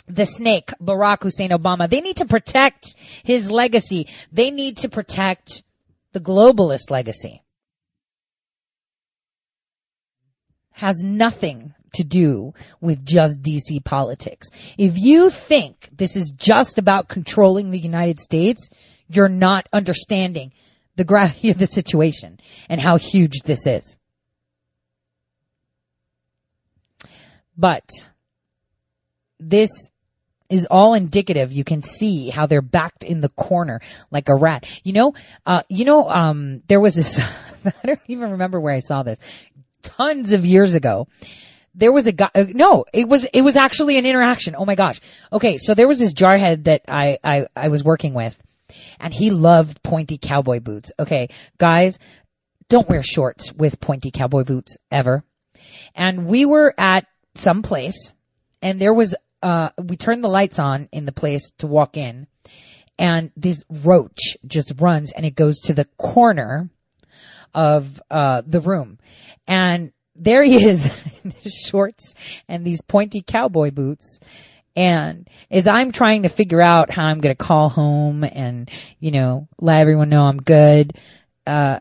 the 0.08 0.26
snake, 0.26 0.72
Barack 0.82 1.24
Hussein 1.24 1.50
Obama. 1.50 1.90
They 1.90 2.00
need 2.00 2.18
to 2.18 2.26
protect 2.26 2.96
his 3.24 3.52
legacy. 3.52 4.08
They 4.32 4.52
need 4.52 4.78
to 4.78 4.90
protect 4.90 5.64
the 6.14 6.22
globalist 6.22 6.90
legacy. 6.90 7.44
Has 10.74 11.02
nothing 11.04 11.74
to 11.94 12.04
do 12.04 12.54
with 12.82 13.06
just 13.06 13.42
DC 13.42 13.84
politics. 13.84 14.50
If 14.78 14.98
you 14.98 15.30
think 15.30 15.90
this 15.96 16.16
is 16.16 16.32
just 16.32 16.78
about 16.78 17.08
controlling 17.08 17.72
the 17.72 17.80
United 17.80 18.20
States, 18.20 18.70
you're 19.10 19.30
not 19.30 19.68
understanding 19.72 20.52
the 20.96 21.04
gravity 21.04 21.52
of 21.52 21.58
the 21.58 21.68
situation 21.68 22.40
and 22.70 22.82
how 22.82 22.98
huge 22.98 23.42
this 23.44 23.66
is. 23.68 23.98
But 27.58 27.90
this 29.40 29.90
is 30.50 30.68
all 30.70 30.94
indicative. 30.94 31.52
You 31.52 31.64
can 31.64 31.82
see 31.82 32.30
how 32.30 32.46
they're 32.46 32.62
backed 32.62 33.04
in 33.04 33.22
the 33.22 33.30
corner 33.30 33.82
like 34.12 34.30
a 34.30 34.36
rat. 34.36 34.66
You 34.84 34.94
know, 34.94 35.14
uh, 35.46 35.64
you 35.68 35.86
know, 35.86 36.10
um, 36.10 36.62
there 36.68 36.80
was 36.80 36.96
this, 36.96 37.20
I 37.66 37.72
don't 37.86 38.00
even 38.08 38.32
remember 38.32 38.60
where 38.60 38.74
I 38.74 38.80
saw 38.80 39.04
this 39.04 39.20
tons 39.82 40.34
of 40.34 40.46
years 40.46 40.74
ago. 40.74 41.08
There 41.78 41.92
was 41.92 42.08
a 42.08 42.12
guy, 42.12 42.30
uh, 42.36 42.46
no, 42.50 42.86
it 42.92 43.08
was, 43.08 43.24
it 43.24 43.42
was 43.42 43.56
actually 43.56 43.98
an 43.98 44.06
interaction. 44.06 44.56
Oh 44.58 44.66
my 44.66 44.76
gosh. 44.76 45.00
Okay. 45.32 45.58
So 45.58 45.76
there 45.76 45.88
was 45.88 46.00
this 46.00 46.14
jarhead 46.14 46.66
that 46.66 46.82
I, 46.90 47.20
I, 47.24 47.46
I 47.56 47.68
was 47.70 47.84
working 47.84 48.14
with 48.14 48.38
and 49.00 49.14
he 49.14 49.30
loved 49.30 49.84
pointy 49.84 50.18
cowboy 50.18 50.60
boots. 50.60 50.92
Okay, 51.00 51.30
guys, 51.58 52.00
don't 52.70 52.90
wear 52.90 53.04
shorts 53.04 53.54
with 53.54 53.80
pointy 53.80 54.12
cowboy 54.12 54.44
boots 54.44 54.78
ever. 54.92 55.24
And 55.96 56.26
we 56.26 56.46
were 56.46 56.74
at 56.78 57.06
some 57.36 57.62
place 57.62 58.12
and 58.62 58.82
there 58.82 58.94
was, 58.94 59.16
uh, 59.42 59.70
we 59.82 59.96
turned 59.98 60.24
the 60.24 60.30
lights 60.30 60.60
on 60.60 60.90
in 60.92 61.06
the 61.06 61.12
place 61.12 61.52
to 61.60 61.68
walk 61.68 61.98
in 61.98 62.28
and 62.98 63.32
this 63.38 63.64
roach 63.70 64.38
just 64.46 64.74
runs 64.80 65.12
and 65.12 65.26
it 65.26 65.36
goes 65.36 65.62
to 65.62 65.74
the 65.74 65.86
corner 65.98 66.70
of, 67.54 68.02
uh, 68.10 68.42
the 68.46 68.62
room. 68.62 68.98
And 69.48 69.92
there 70.18 70.44
he 70.44 70.68
is 70.68 70.86
in 71.24 71.32
his 71.32 71.54
shorts 71.54 72.16
and 72.48 72.66
these 72.66 72.82
pointy 72.82 73.22
cowboy 73.22 73.72
boots 73.72 74.20
and 74.78 75.28
as 75.50 75.66
I'm 75.66 75.92
trying 75.92 76.22
to 76.22 76.30
figure 76.30 76.62
out 76.62 76.92
how 76.92 77.06
I'm 77.06 77.20
going 77.20 77.36
to 77.36 77.44
call 77.44 77.68
home 77.68 78.24
and, 78.24 78.70
you 79.00 79.10
know, 79.10 79.48
let 79.60 79.80
everyone 79.82 80.10
know 80.10 80.22
I'm 80.22 80.38
good, 80.38 80.96
uh, 81.48 81.80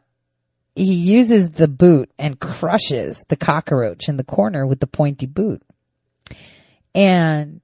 he 0.75 0.95
uses 0.95 1.51
the 1.51 1.69
boot 1.69 2.11
and 2.19 2.41
crushes 2.41 3.27
the 3.29 3.37
cockroach 3.37 4.09
in 4.09 4.17
the 4.17 4.25
corner 4.25 4.67
with 4.67 4.81
the 4.81 4.87
pointy 4.87 5.27
boot. 5.27 5.63
And 6.95 7.61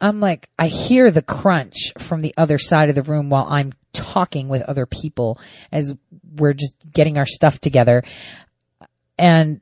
I'm 0.00 0.20
like, 0.20 0.48
I 0.56 0.68
hear 0.68 1.10
the 1.10 1.22
crunch 1.22 1.92
from 1.98 2.20
the 2.20 2.34
other 2.36 2.58
side 2.58 2.88
of 2.88 2.94
the 2.94 3.02
room 3.02 3.30
while 3.30 3.48
I'm 3.48 3.72
talking 3.92 4.48
with 4.48 4.62
other 4.62 4.86
people 4.86 5.40
as 5.72 5.92
we're 6.36 6.52
just 6.52 6.76
getting 6.88 7.18
our 7.18 7.26
stuff 7.26 7.58
together. 7.58 8.04
And 9.18 9.60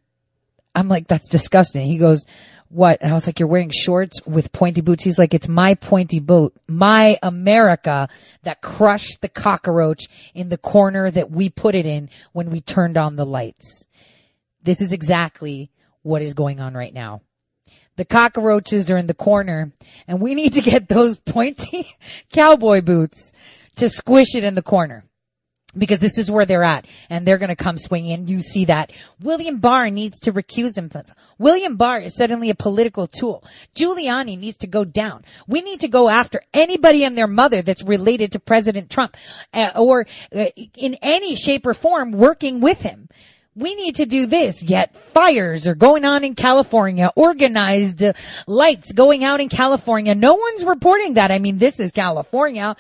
I'm 0.75 0.89
like, 0.89 1.09
that's 1.09 1.29
disgusting. 1.29 1.87
He 1.87 1.99
goes, 1.99 2.27
what? 2.69 2.99
And 3.01 3.11
I 3.11 3.15
was 3.15 3.27
like, 3.27 3.41
you're 3.41 3.49
wearing 3.49 3.71
shorts 3.71 4.25
with 4.25 4.53
pointy 4.53 4.81
boots. 4.81 5.03
He's 5.03 5.19
like, 5.19 5.35
it's 5.35 5.49
my 5.49 5.75
pointy 5.75 6.21
boot, 6.21 6.55
my 6.69 7.19
America 7.23 8.09
that 8.45 8.63
crushed 8.63 9.21
the 9.21 9.29
cockroach 9.29 10.05
in 10.35 10.49
the 10.49 10.57
corner 10.57 11.11
that 11.11 11.31
we 11.31 11.49
put 11.49 11.75
it 11.75 11.85
in 11.85 12.11
when 12.33 12.51
we 12.51 12.61
turned 12.61 12.97
on 12.97 13.17
the 13.17 13.27
lights. 13.27 13.89
This 14.63 14.81
is 14.81 14.93
exactly 14.93 15.71
what 16.03 16.23
is 16.23 16.35
going 16.35 16.61
on 16.61 16.75
right 16.75 16.95
now. 16.95 17.23
The 17.97 18.05
cockroaches 18.05 18.91
are 18.91 18.97
in 18.97 19.09
the 19.09 19.15
corner 19.15 19.73
and 20.07 20.21
we 20.21 20.37
need 20.37 20.55
to 20.55 20.63
get 20.63 20.89
those 20.89 21.19
pointy 21.27 21.93
cowboy 22.33 22.83
boots 22.83 23.33
to 23.77 23.89
squish 23.89 24.37
it 24.37 24.45
in 24.45 24.55
the 24.55 24.63
corner 24.63 25.05
because 25.77 26.01
this 26.01 26.19
is 26.19 26.31
where 26.31 26.47
they're 26.47 26.65
at 26.65 26.87
and 27.09 27.27
they're 27.27 27.39
going 27.39 27.51
to 27.51 27.57
come 27.57 27.79
swinging. 27.79 28.29
You 28.29 28.41
see 28.41 28.67
that 28.67 28.93
William 29.21 29.59
Barr 29.59 29.91
needs 29.91 30.21
to 30.21 30.33
recuse 30.33 30.75
himself. 30.75 31.11
William 31.39 31.77
Barr 31.77 32.01
is 32.01 32.17
suddenly 32.17 32.51
a 32.51 32.55
political 32.55 33.07
tool. 33.07 33.45
Giuliani 33.75 34.39
needs 34.39 34.59
to 34.59 34.67
go 34.67 34.85
down. 34.85 35.25
We 35.47 35.63
need 35.63 35.81
to 35.81 35.89
go 35.89 36.09
after 36.09 36.41
anybody 36.53 37.05
and 37.05 37.17
their 37.17 37.29
mother 37.29 37.63
that's 37.63 37.83
related 37.83 38.33
to 38.33 38.41
President 38.41 38.91
Trump 38.91 39.17
uh, 39.55 39.71
or 39.77 40.07
uh, 40.35 40.47
in 40.75 40.97
any 41.03 41.37
shape 41.37 41.67
or 41.67 41.75
form 41.75 42.13
working 42.13 42.61
with 42.61 42.81
him. 42.81 43.09
We 43.57 43.75
need 43.75 43.97
to 43.97 44.07
do 44.07 44.27
this, 44.27 44.63
yet 44.63 44.95
fires 44.97 45.67
are 45.67 45.75
going 45.75 46.05
on 46.05 46.23
in 46.23 46.37
California, 46.37 47.11
organized 47.17 48.03
uh, 48.03 48.13
lights 48.47 48.93
going 48.93 49.25
out 49.25 49.41
in 49.41 49.49
California. 49.49 50.15
No 50.15 50.35
one's 50.35 50.65
reporting 50.65 51.15
that. 51.15 51.33
I 51.33 51.41
mean, 51.41 51.59
this 51.59 51.81
is 51.81 51.91
California 51.91 52.77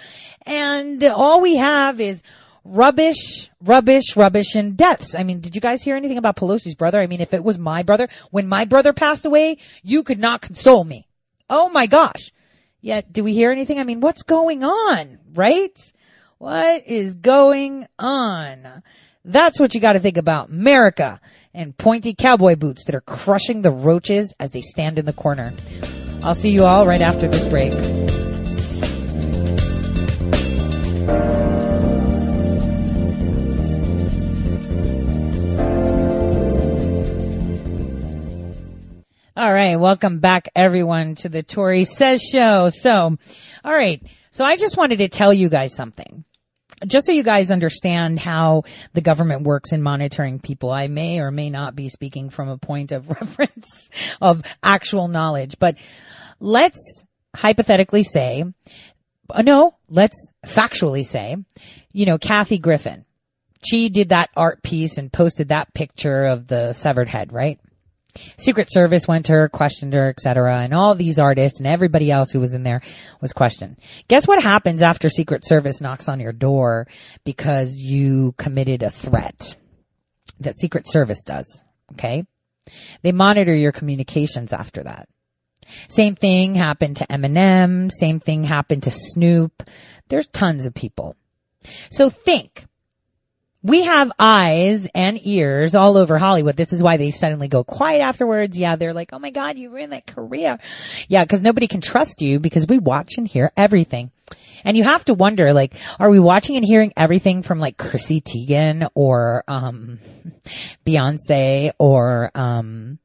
and 0.46 1.02
all 1.04 1.40
we 1.40 1.56
have 1.56 2.00
is 2.00 2.22
rubbish, 2.64 3.50
rubbish, 3.62 4.16
rubbish, 4.16 4.54
and 4.54 4.76
deaths. 4.76 5.14
I 5.14 5.22
mean, 5.22 5.40
did 5.40 5.54
you 5.54 5.60
guys 5.60 5.82
hear 5.82 5.96
anything 5.96 6.18
about 6.18 6.36
Pelosi's 6.36 6.74
brother? 6.74 7.00
I 7.00 7.06
mean, 7.06 7.20
if 7.20 7.34
it 7.34 7.42
was 7.42 7.58
my 7.58 7.82
brother, 7.82 8.08
when 8.30 8.46
my 8.46 8.64
brother 8.64 8.92
passed 8.92 9.26
away, 9.26 9.58
you 9.82 10.02
could 10.02 10.18
not 10.18 10.40
console 10.40 10.84
me. 10.84 11.06
Oh 11.48 11.68
my 11.68 11.86
gosh. 11.86 12.30
Yet, 12.80 13.12
do 13.12 13.22
we 13.24 13.34
hear 13.34 13.50
anything? 13.50 13.78
I 13.78 13.84
mean, 13.84 14.00
what's 14.00 14.22
going 14.22 14.64
on, 14.64 15.18
right? 15.34 15.78
What 16.38 16.86
is 16.86 17.16
going 17.16 17.86
on? 17.98 18.82
That's 19.24 19.60
what 19.60 19.74
you 19.74 19.80
gotta 19.80 20.00
think 20.00 20.16
about. 20.16 20.48
America 20.48 21.20
and 21.52 21.76
pointy 21.76 22.14
cowboy 22.14 22.56
boots 22.56 22.86
that 22.86 22.94
are 22.94 23.02
crushing 23.02 23.60
the 23.60 23.70
roaches 23.70 24.34
as 24.40 24.50
they 24.50 24.62
stand 24.62 24.98
in 24.98 25.04
the 25.04 25.12
corner. 25.12 25.52
I'll 26.22 26.34
see 26.34 26.50
you 26.50 26.64
all 26.64 26.86
right 26.86 27.02
after 27.02 27.28
this 27.28 27.46
break. 27.48 28.29
All 39.36 39.52
right, 39.52 39.78
welcome 39.78 40.18
back 40.18 40.48
everyone 40.56 41.14
to 41.16 41.28
the 41.28 41.44
Tore 41.44 41.84
Says 41.84 42.20
show. 42.20 42.68
So, 42.68 43.16
all 43.64 43.72
right. 43.72 44.02
So 44.32 44.44
I 44.44 44.56
just 44.56 44.76
wanted 44.76 44.98
to 44.98 45.08
tell 45.08 45.32
you 45.32 45.48
guys 45.48 45.72
something. 45.72 46.24
Just 46.84 47.06
so 47.06 47.12
you 47.12 47.22
guys 47.22 47.52
understand 47.52 48.18
how 48.18 48.64
the 48.92 49.00
government 49.00 49.44
works 49.44 49.72
in 49.72 49.82
monitoring 49.82 50.40
people, 50.40 50.72
I 50.72 50.88
may 50.88 51.20
or 51.20 51.30
may 51.30 51.48
not 51.48 51.76
be 51.76 51.88
speaking 51.88 52.30
from 52.30 52.48
a 52.48 52.58
point 52.58 52.90
of 52.90 53.08
reference 53.20 53.90
of 54.20 54.42
actual 54.64 55.06
knowledge, 55.06 55.56
but 55.60 55.76
let's 56.40 57.04
hypothetically 57.32 58.02
say, 58.02 58.42
uh, 59.32 59.42
no, 59.42 59.76
let's 59.88 60.32
factually 60.44 61.06
say, 61.06 61.36
you 61.92 62.04
know, 62.04 62.18
Kathy 62.18 62.58
Griffin, 62.58 63.04
she 63.64 63.90
did 63.90 64.08
that 64.08 64.30
art 64.36 64.60
piece 64.60 64.98
and 64.98 65.12
posted 65.12 65.50
that 65.50 65.72
picture 65.72 66.24
of 66.24 66.48
the 66.48 66.72
severed 66.72 67.08
head, 67.08 67.32
right? 67.32 67.60
Secret 68.38 68.70
Service 68.70 69.06
went 69.06 69.26
to 69.26 69.32
her, 69.32 69.48
questioned 69.48 69.92
her, 69.92 70.08
etc., 70.08 70.58
and 70.58 70.74
all 70.74 70.94
these 70.94 71.18
artists 71.18 71.60
and 71.60 71.66
everybody 71.66 72.10
else 72.10 72.30
who 72.30 72.40
was 72.40 72.54
in 72.54 72.62
there 72.62 72.82
was 73.20 73.32
questioned. 73.32 73.76
Guess 74.08 74.26
what 74.26 74.42
happens 74.42 74.82
after 74.82 75.08
Secret 75.08 75.46
Service 75.46 75.80
knocks 75.80 76.08
on 76.08 76.20
your 76.20 76.32
door 76.32 76.86
because 77.24 77.80
you 77.80 78.34
committed 78.36 78.82
a 78.82 78.90
threat? 78.90 79.54
That 80.40 80.58
Secret 80.58 80.88
Service 80.88 81.24
does. 81.24 81.62
Okay? 81.92 82.24
They 83.02 83.12
monitor 83.12 83.54
your 83.54 83.72
communications 83.72 84.52
after 84.52 84.84
that. 84.84 85.08
Same 85.88 86.14
thing 86.14 86.54
happened 86.54 86.96
to 86.96 87.06
Eminem. 87.06 87.90
Same 87.92 88.20
thing 88.20 88.44
happened 88.44 88.84
to 88.84 88.90
Snoop. 88.90 89.62
There's 90.08 90.26
tons 90.26 90.66
of 90.66 90.74
people. 90.74 91.16
So 91.90 92.10
think, 92.10 92.64
we 93.62 93.82
have 93.82 94.10
eyes 94.18 94.88
and 94.94 95.18
ears 95.26 95.74
all 95.74 95.98
over 95.98 96.18
Hollywood. 96.18 96.56
This 96.56 96.72
is 96.72 96.82
why 96.82 96.96
they 96.96 97.10
suddenly 97.10 97.48
go 97.48 97.62
quiet 97.62 98.00
afterwards. 98.00 98.58
Yeah, 98.58 98.76
they're 98.76 98.94
like, 98.94 99.10
oh 99.12 99.18
my 99.18 99.30
God, 99.30 99.58
you 99.58 99.70
ruined 99.70 99.92
that 99.92 100.06
career. 100.06 100.58
Yeah, 101.08 101.22
because 101.22 101.42
nobody 101.42 101.66
can 101.66 101.82
trust 101.82 102.22
you 102.22 102.40
because 102.40 102.66
we 102.66 102.78
watch 102.78 103.18
and 103.18 103.28
hear 103.28 103.52
everything. 103.56 104.10
And 104.64 104.76
you 104.76 104.84
have 104.84 105.04
to 105.06 105.14
wonder, 105.14 105.52
like, 105.52 105.74
are 105.98 106.10
we 106.10 106.18
watching 106.18 106.56
and 106.56 106.64
hearing 106.64 106.92
everything 106.96 107.42
from 107.42 107.58
like 107.58 107.76
Chrissy 107.76 108.20
Teigen 108.20 108.88
or, 108.94 109.44
um, 109.46 109.98
Beyonce 110.86 111.72
or, 111.78 112.30
um, 112.34 112.98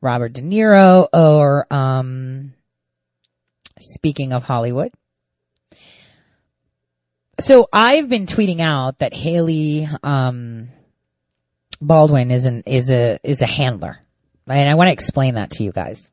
Robert 0.00 0.32
De 0.32 0.42
Niro 0.42 1.08
or, 1.12 1.66
um, 1.72 2.52
speaking 3.78 4.32
of 4.32 4.44
Hollywood, 4.44 4.92
so 7.40 7.68
I've 7.72 8.08
been 8.08 8.26
tweeting 8.26 8.60
out 8.60 8.98
that 8.98 9.14
Hailey 9.14 9.88
um, 10.02 10.68
Baldwin 11.80 12.30
is 12.30 12.46
an 12.46 12.62
is 12.66 12.90
a 12.90 13.18
is 13.22 13.42
a 13.42 13.46
handler, 13.46 13.98
and 14.46 14.68
I 14.68 14.74
want 14.74 14.88
to 14.88 14.92
explain 14.92 15.34
that 15.34 15.50
to 15.52 15.64
you 15.64 15.72
guys. 15.72 16.10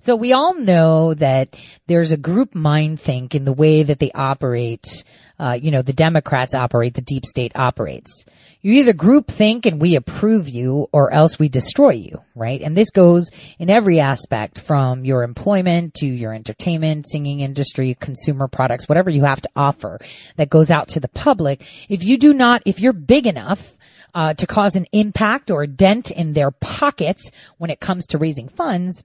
So 0.00 0.14
we 0.14 0.32
all 0.32 0.54
know 0.54 1.14
that 1.14 1.56
there's 1.86 2.12
a 2.12 2.16
group 2.16 2.54
mind 2.54 3.00
think 3.00 3.34
in 3.34 3.44
the 3.44 3.52
way 3.52 3.82
that 3.82 3.98
they 3.98 4.12
operate. 4.14 5.04
Uh, 5.38 5.58
you 5.60 5.70
know, 5.70 5.82
the 5.82 5.92
Democrats 5.92 6.54
operate, 6.54 6.94
the 6.94 7.00
deep 7.00 7.24
state 7.24 7.52
operates. 7.54 8.24
You 8.66 8.80
either 8.80 8.94
group 8.94 9.28
think 9.28 9.64
and 9.64 9.80
we 9.80 9.94
approve 9.94 10.48
you 10.48 10.88
or 10.90 11.14
else 11.14 11.38
we 11.38 11.48
destroy 11.48 11.90
you, 11.90 12.24
right? 12.34 12.60
And 12.60 12.76
this 12.76 12.90
goes 12.90 13.30
in 13.60 13.70
every 13.70 14.00
aspect 14.00 14.58
from 14.58 15.04
your 15.04 15.22
employment 15.22 15.94
to 15.98 16.06
your 16.08 16.34
entertainment, 16.34 17.08
singing 17.08 17.38
industry, 17.38 17.94
consumer 17.94 18.48
products, 18.48 18.88
whatever 18.88 19.08
you 19.08 19.22
have 19.22 19.40
to 19.40 19.48
offer 19.54 20.00
that 20.34 20.50
goes 20.50 20.72
out 20.72 20.88
to 20.88 20.98
the 20.98 21.06
public. 21.06 21.64
If 21.88 22.02
you 22.02 22.18
do 22.18 22.34
not, 22.34 22.62
if 22.66 22.80
you're 22.80 22.92
big 22.92 23.28
enough, 23.28 23.72
uh, 24.12 24.34
to 24.34 24.48
cause 24.48 24.74
an 24.74 24.86
impact 24.90 25.52
or 25.52 25.62
a 25.62 25.68
dent 25.68 26.10
in 26.10 26.32
their 26.32 26.50
pockets 26.50 27.30
when 27.58 27.70
it 27.70 27.78
comes 27.78 28.08
to 28.08 28.18
raising 28.18 28.48
funds, 28.48 29.04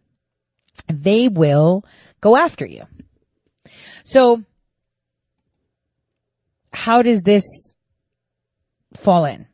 they 0.87 1.27
will 1.27 1.85
go 2.19 2.35
after 2.35 2.65
you. 2.65 2.85
So, 4.05 4.41
how 6.73 7.03
does 7.03 7.21
this 7.21 7.75
fall 8.95 9.25
in? 9.25 9.45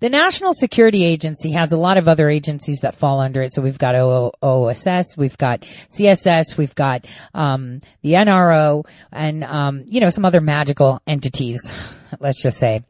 The 0.00 0.08
National 0.08 0.54
Security 0.54 1.04
Agency 1.04 1.52
has 1.52 1.72
a 1.72 1.76
lot 1.76 1.98
of 1.98 2.08
other 2.08 2.30
agencies 2.30 2.80
that 2.80 2.94
fall 2.94 3.20
under 3.20 3.42
it. 3.42 3.52
So 3.52 3.60
we've 3.60 3.78
got 3.78 3.94
OSS, 3.94 5.14
we've 5.18 5.36
got 5.36 5.60
CSS, 5.90 6.56
we've 6.56 6.74
got 6.74 7.04
um, 7.34 7.80
the 8.00 8.14
NRO, 8.14 8.86
and 9.12 9.44
um, 9.44 9.84
you 9.86 10.00
know 10.00 10.08
some 10.08 10.24
other 10.24 10.40
magical 10.40 11.02
entities. 11.06 11.70
Let's 12.20 12.42
just 12.42 12.56
say 12.56 12.82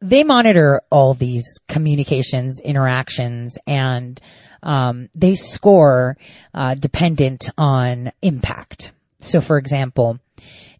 they 0.00 0.24
monitor 0.24 0.80
all 0.90 1.12
these 1.12 1.60
communications, 1.68 2.60
interactions, 2.60 3.58
and 3.66 4.18
um, 4.62 5.10
they 5.14 5.34
score 5.34 6.16
uh, 6.54 6.74
dependent 6.74 7.50
on 7.58 8.12
impact. 8.22 8.92
So, 9.20 9.42
for 9.42 9.58
example, 9.58 10.18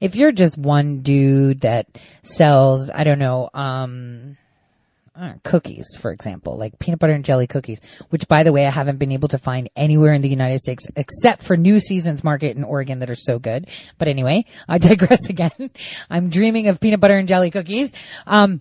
if 0.00 0.16
you're 0.16 0.32
just 0.32 0.56
one 0.56 1.00
dude 1.00 1.60
that 1.60 1.86
sells, 2.22 2.90
I 2.90 3.04
don't 3.04 3.18
know, 3.18 3.48
um, 3.52 4.36
uh, 5.16 5.34
cookies, 5.44 5.96
for 5.96 6.10
example, 6.10 6.56
like 6.58 6.78
peanut 6.78 6.98
butter 6.98 7.12
and 7.12 7.24
jelly 7.24 7.46
cookies, 7.46 7.80
which 8.10 8.26
by 8.26 8.42
the 8.42 8.52
way, 8.52 8.66
I 8.66 8.70
haven't 8.70 8.98
been 8.98 9.12
able 9.12 9.28
to 9.28 9.38
find 9.38 9.70
anywhere 9.76 10.12
in 10.12 10.22
the 10.22 10.28
United 10.28 10.60
States 10.60 10.88
except 10.96 11.42
for 11.42 11.56
New 11.56 11.78
Seasons 11.78 12.24
Market 12.24 12.56
in 12.56 12.64
Oregon 12.64 12.98
that 12.98 13.10
are 13.10 13.14
so 13.14 13.38
good. 13.38 13.68
But 13.98 14.08
anyway, 14.08 14.44
I 14.68 14.78
digress 14.90 15.28
again. 15.28 15.70
I'm 16.10 16.30
dreaming 16.30 16.68
of 16.68 16.80
peanut 16.80 17.00
butter 17.00 17.16
and 17.16 17.28
jelly 17.28 17.50
cookies. 17.50 17.92
Um, 18.26 18.60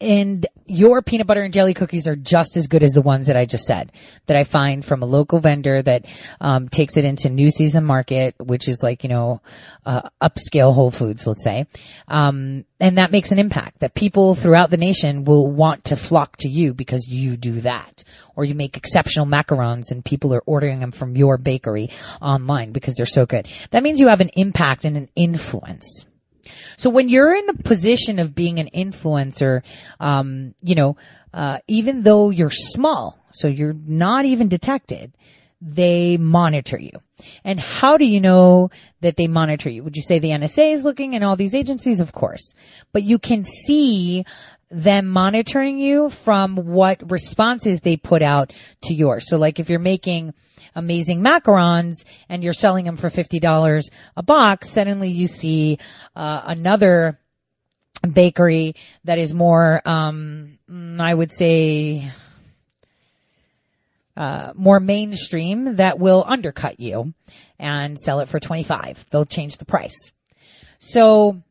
and 0.00 0.46
your 0.66 1.02
peanut 1.02 1.26
butter 1.26 1.42
and 1.42 1.52
jelly 1.52 1.74
cookies 1.74 2.06
are 2.06 2.14
just 2.14 2.56
as 2.56 2.68
good 2.68 2.82
as 2.82 2.92
the 2.92 3.02
ones 3.02 3.26
that 3.26 3.36
I 3.36 3.46
just 3.46 3.64
said 3.64 3.90
that 4.26 4.36
I 4.36 4.44
find 4.44 4.84
from 4.84 5.02
a 5.02 5.06
local 5.06 5.40
vendor 5.40 5.82
that 5.82 6.06
um, 6.40 6.68
takes 6.68 6.96
it 6.96 7.04
into 7.04 7.30
New 7.30 7.50
Season 7.50 7.84
Market, 7.84 8.36
which 8.38 8.68
is 8.68 8.80
like 8.82 9.02
you 9.02 9.08
know 9.08 9.40
uh, 9.84 10.02
upscale 10.22 10.72
Whole 10.72 10.90
Foods, 10.90 11.26
let's 11.26 11.42
say, 11.42 11.66
um, 12.06 12.64
and 12.78 12.98
that 12.98 13.10
makes 13.10 13.32
an 13.32 13.38
impact. 13.38 13.80
That 13.80 13.94
people 13.94 14.34
throughout 14.34 14.70
the 14.70 14.76
nation 14.76 15.24
will 15.24 15.50
want 15.50 15.86
to 15.86 15.96
flock 15.96 16.36
to 16.38 16.48
you 16.48 16.74
because 16.74 17.08
you 17.08 17.36
do 17.36 17.62
that, 17.62 18.04
or 18.36 18.44
you 18.44 18.54
make 18.54 18.76
exceptional 18.76 19.26
macarons 19.26 19.90
and 19.90 20.04
people 20.04 20.32
are 20.34 20.42
ordering 20.46 20.78
them 20.78 20.92
from 20.92 21.16
your 21.16 21.38
bakery 21.38 21.90
online 22.22 22.70
because 22.72 22.94
they're 22.94 23.06
so 23.06 23.26
good. 23.26 23.48
That 23.70 23.82
means 23.82 24.00
you 24.00 24.08
have 24.08 24.20
an 24.20 24.30
impact 24.34 24.84
and 24.84 24.96
an 24.96 25.08
influence. 25.16 26.06
So 26.76 26.90
when 26.90 27.08
you're 27.08 27.34
in 27.34 27.46
the 27.46 27.54
position 27.54 28.18
of 28.18 28.34
being 28.34 28.58
an 28.58 28.68
influencer, 28.74 29.62
um, 30.00 30.54
you 30.62 30.74
know, 30.74 30.96
uh, 31.32 31.58
even 31.66 32.02
though 32.02 32.30
you're 32.30 32.50
small, 32.50 33.18
so 33.32 33.48
you're 33.48 33.74
not 33.74 34.24
even 34.24 34.48
detected, 34.48 35.12
they 35.60 36.16
monitor 36.16 36.78
you. 36.78 36.92
And 37.44 37.58
how 37.58 37.96
do 37.96 38.04
you 38.04 38.20
know 38.20 38.70
that 39.00 39.16
they 39.16 39.26
monitor 39.26 39.68
you? 39.68 39.82
Would 39.82 39.96
you 39.96 40.02
say 40.02 40.20
the 40.20 40.30
NSA 40.30 40.72
is 40.72 40.84
looking 40.84 41.14
and 41.14 41.24
all 41.24 41.36
these 41.36 41.54
agencies? 41.54 42.00
Of 42.00 42.12
course. 42.12 42.54
But 42.92 43.02
you 43.02 43.18
can 43.18 43.44
see 43.44 44.24
them 44.70 45.06
monitoring 45.06 45.78
you 45.78 46.10
from 46.10 46.56
what 46.56 47.10
responses 47.10 47.80
they 47.80 47.96
put 47.96 48.22
out 48.22 48.52
to 48.82 48.94
yours. 48.94 49.28
So 49.28 49.36
like 49.36 49.60
if 49.60 49.70
you're 49.70 49.78
making 49.78 50.34
amazing 50.74 51.22
macarons 51.22 52.04
and 52.28 52.42
you're 52.42 52.52
selling 52.52 52.84
them 52.84 52.96
for 52.96 53.08
$50 53.08 53.90
a 54.16 54.22
box, 54.22 54.68
suddenly 54.70 55.10
you 55.10 55.26
see 55.26 55.78
uh, 56.14 56.42
another 56.44 57.18
bakery 58.08 58.74
that 59.04 59.18
is 59.18 59.34
more, 59.34 59.80
um, 59.88 60.58
I 61.00 61.12
would 61.12 61.32
say, 61.32 62.12
uh, 64.16 64.52
more 64.54 64.80
mainstream 64.80 65.76
that 65.76 65.98
will 65.98 66.24
undercut 66.26 66.80
you 66.80 67.14
and 67.58 67.98
sell 67.98 68.20
it 68.20 68.28
for 68.28 68.40
25. 68.40 69.06
They'll 69.10 69.24
change 69.24 69.58
the 69.58 69.64
price. 69.64 70.12
So 70.78 71.42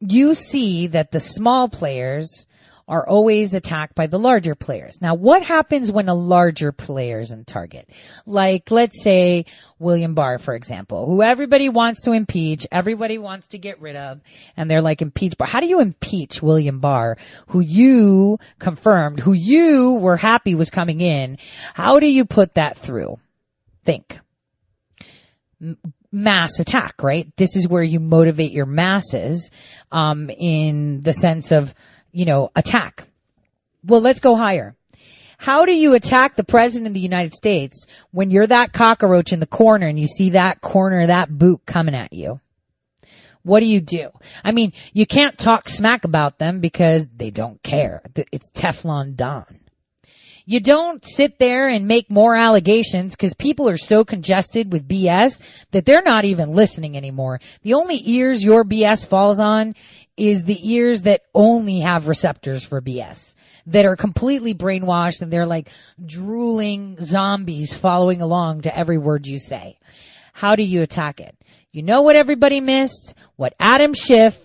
you 0.00 0.34
see 0.34 0.88
that 0.88 1.10
the 1.10 1.20
small 1.20 1.68
players 1.68 2.46
are 2.88 3.06
always 3.08 3.52
attacked 3.54 3.96
by 3.96 4.06
the 4.06 4.18
larger 4.18 4.54
players. 4.54 5.00
Now, 5.00 5.14
what 5.14 5.42
happens 5.42 5.90
when 5.90 6.08
a 6.08 6.14
larger 6.14 6.70
player 6.70 7.18
is 7.18 7.32
in 7.32 7.44
target? 7.44 7.90
Like, 8.26 8.70
let's 8.70 9.02
say 9.02 9.46
William 9.80 10.14
Barr, 10.14 10.38
for 10.38 10.54
example, 10.54 11.04
who 11.04 11.20
everybody 11.22 11.68
wants 11.68 12.02
to 12.02 12.12
impeach, 12.12 12.66
everybody 12.70 13.18
wants 13.18 13.48
to 13.48 13.58
get 13.58 13.80
rid 13.80 13.96
of, 13.96 14.20
and 14.56 14.70
they're 14.70 14.82
like, 14.82 15.02
impeach 15.02 15.36
Barr. 15.36 15.48
How 15.48 15.58
do 15.58 15.66
you 15.66 15.80
impeach 15.80 16.40
William 16.40 16.78
Barr, 16.78 17.18
who 17.48 17.58
you 17.58 18.38
confirmed, 18.60 19.18
who 19.18 19.32
you 19.32 19.94
were 19.94 20.16
happy 20.16 20.54
was 20.54 20.70
coming 20.70 21.00
in? 21.00 21.38
How 21.74 21.98
do 21.98 22.06
you 22.06 22.24
put 22.24 22.54
that 22.54 22.78
through? 22.78 23.18
Think 23.84 24.20
mass 26.16 26.60
attack, 26.60 27.02
right? 27.02 27.30
This 27.36 27.56
is 27.56 27.68
where 27.68 27.82
you 27.82 28.00
motivate 28.00 28.52
your 28.52 28.64
masses, 28.64 29.50
um, 29.92 30.30
in 30.30 31.02
the 31.02 31.12
sense 31.12 31.52
of, 31.52 31.74
you 32.10 32.24
know, 32.24 32.50
attack. 32.56 33.06
Well, 33.84 34.00
let's 34.00 34.20
go 34.20 34.34
higher. 34.34 34.74
How 35.36 35.66
do 35.66 35.72
you 35.72 35.92
attack 35.92 36.34
the 36.34 36.44
president 36.44 36.88
of 36.88 36.94
the 36.94 37.00
United 37.00 37.34
States 37.34 37.86
when 38.10 38.30
you're 38.30 38.46
that 38.46 38.72
cockroach 38.72 39.34
in 39.34 39.40
the 39.40 39.46
corner 39.46 39.86
and 39.86 40.00
you 40.00 40.06
see 40.06 40.30
that 40.30 40.62
corner, 40.62 41.06
that 41.06 41.28
boot 41.28 41.60
coming 41.66 41.94
at 41.94 42.14
you? 42.14 42.40
What 43.42 43.60
do 43.60 43.66
you 43.66 43.82
do? 43.82 44.08
I 44.42 44.52
mean, 44.52 44.72
you 44.94 45.06
can't 45.06 45.36
talk 45.36 45.68
smack 45.68 46.04
about 46.04 46.38
them 46.38 46.60
because 46.60 47.06
they 47.06 47.30
don't 47.30 47.62
care. 47.62 48.00
It's 48.32 48.50
Teflon 48.50 49.14
Don. 49.14 49.44
You 50.48 50.60
don't 50.60 51.04
sit 51.04 51.40
there 51.40 51.66
and 51.66 51.88
make 51.88 52.08
more 52.08 52.36
allegations 52.36 53.16
because 53.16 53.34
people 53.34 53.68
are 53.68 53.76
so 53.76 54.04
congested 54.04 54.72
with 54.72 54.86
BS 54.86 55.42
that 55.72 55.84
they're 55.84 56.02
not 56.02 56.24
even 56.24 56.52
listening 56.52 56.96
anymore. 56.96 57.40
The 57.62 57.74
only 57.74 58.00
ears 58.04 58.44
your 58.44 58.64
BS 58.64 59.08
falls 59.08 59.40
on 59.40 59.74
is 60.16 60.44
the 60.44 60.72
ears 60.72 61.02
that 61.02 61.22
only 61.34 61.80
have 61.80 62.06
receptors 62.06 62.62
for 62.62 62.80
BS 62.80 63.34
that 63.66 63.86
are 63.86 63.96
completely 63.96 64.54
brainwashed 64.54 65.20
and 65.20 65.32
they're 65.32 65.46
like 65.46 65.68
drooling 66.04 66.98
zombies 67.00 67.74
following 67.74 68.22
along 68.22 68.62
to 68.62 68.78
every 68.78 68.98
word 68.98 69.26
you 69.26 69.40
say. 69.40 69.76
How 70.32 70.54
do 70.54 70.62
you 70.62 70.80
attack 70.80 71.18
it? 71.18 71.34
You 71.72 71.82
know 71.82 72.02
what 72.02 72.14
everybody 72.14 72.60
missed? 72.60 73.14
What 73.34 73.54
Adam 73.58 73.94
Schiff 73.94 74.38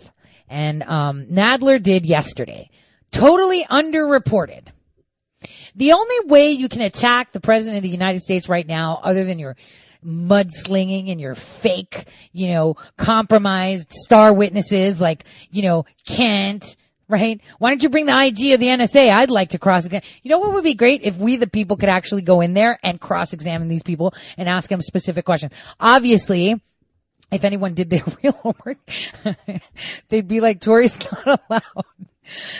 and 0.49 0.81
um, 0.81 1.27
Nadler 1.27 1.81
did 1.81 2.07
yesterday. 2.07 2.71
Totally 3.11 3.65
underreported. 3.65 4.63
The 5.75 5.93
only 5.93 6.15
way 6.25 6.51
you 6.51 6.69
can 6.69 6.81
attack 6.81 7.31
the 7.31 7.39
president 7.39 7.77
of 7.77 7.83
the 7.83 7.89
United 7.89 8.21
States 8.21 8.49
right 8.49 8.67
now, 8.67 8.99
other 9.03 9.23
than 9.23 9.39
your 9.39 9.55
mudslinging 10.05 11.11
and 11.11 11.21
your 11.21 11.35
fake, 11.35 12.05
you 12.31 12.47
know, 12.47 12.75
compromised 12.97 13.91
star 13.93 14.33
witnesses 14.33 14.99
like, 14.99 15.23
you 15.51 15.61
know, 15.61 15.85
Kent, 16.05 16.75
right? 17.07 17.41
Why 17.59 17.69
don't 17.69 17.83
you 17.83 17.89
bring 17.89 18.05
the 18.07 18.19
IG 18.19 18.53
of 18.53 18.59
the 18.59 18.67
NSA? 18.67 19.11
I'd 19.11 19.29
like 19.29 19.49
to 19.49 19.59
cross. 19.59 19.87
You 19.91 20.01
know 20.25 20.39
what 20.39 20.53
would 20.53 20.63
be 20.63 20.73
great 20.73 21.03
if 21.03 21.17
we 21.17 21.35
the 21.35 21.47
people 21.47 21.77
could 21.77 21.89
actually 21.89 22.23
go 22.23 22.41
in 22.41 22.53
there 22.53 22.79
and 22.81 22.99
cross 22.99 23.33
examine 23.33 23.67
these 23.67 23.83
people 23.83 24.13
and 24.37 24.49
ask 24.49 24.69
them 24.69 24.81
specific 24.81 25.25
questions. 25.25 25.53
Obviously, 25.79 26.59
if 27.31 27.43
anyone 27.43 27.73
did 27.73 27.89
their 27.89 28.03
real 28.23 28.33
homework, 28.33 28.77
they'd 30.09 30.27
be 30.27 30.41
like, 30.41 30.61
Tore's 30.61 30.99
not 31.25 31.41
allowed. 31.49 31.85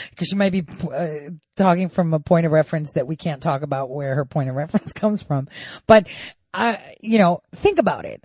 Because 0.10 0.28
she 0.28 0.36
might 0.36 0.52
be 0.52 0.66
uh, 0.92 1.32
talking 1.56 1.90
from 1.90 2.14
a 2.14 2.20
point 2.20 2.46
of 2.46 2.52
reference 2.52 2.94
that 2.94 3.08
we 3.08 3.16
can't 3.16 3.42
talk 3.42 3.62
about 3.62 3.90
where 3.90 4.16
her 4.16 4.26
point 4.26 4.50
of 4.50 4.56
reference 4.56 4.94
comes 4.94 5.22
from. 5.22 5.48
But 5.88 6.08
uh, 6.54 6.78
you 7.00 7.18
know, 7.18 7.42
think 7.56 7.80
about 7.80 8.06
it. 8.06 8.24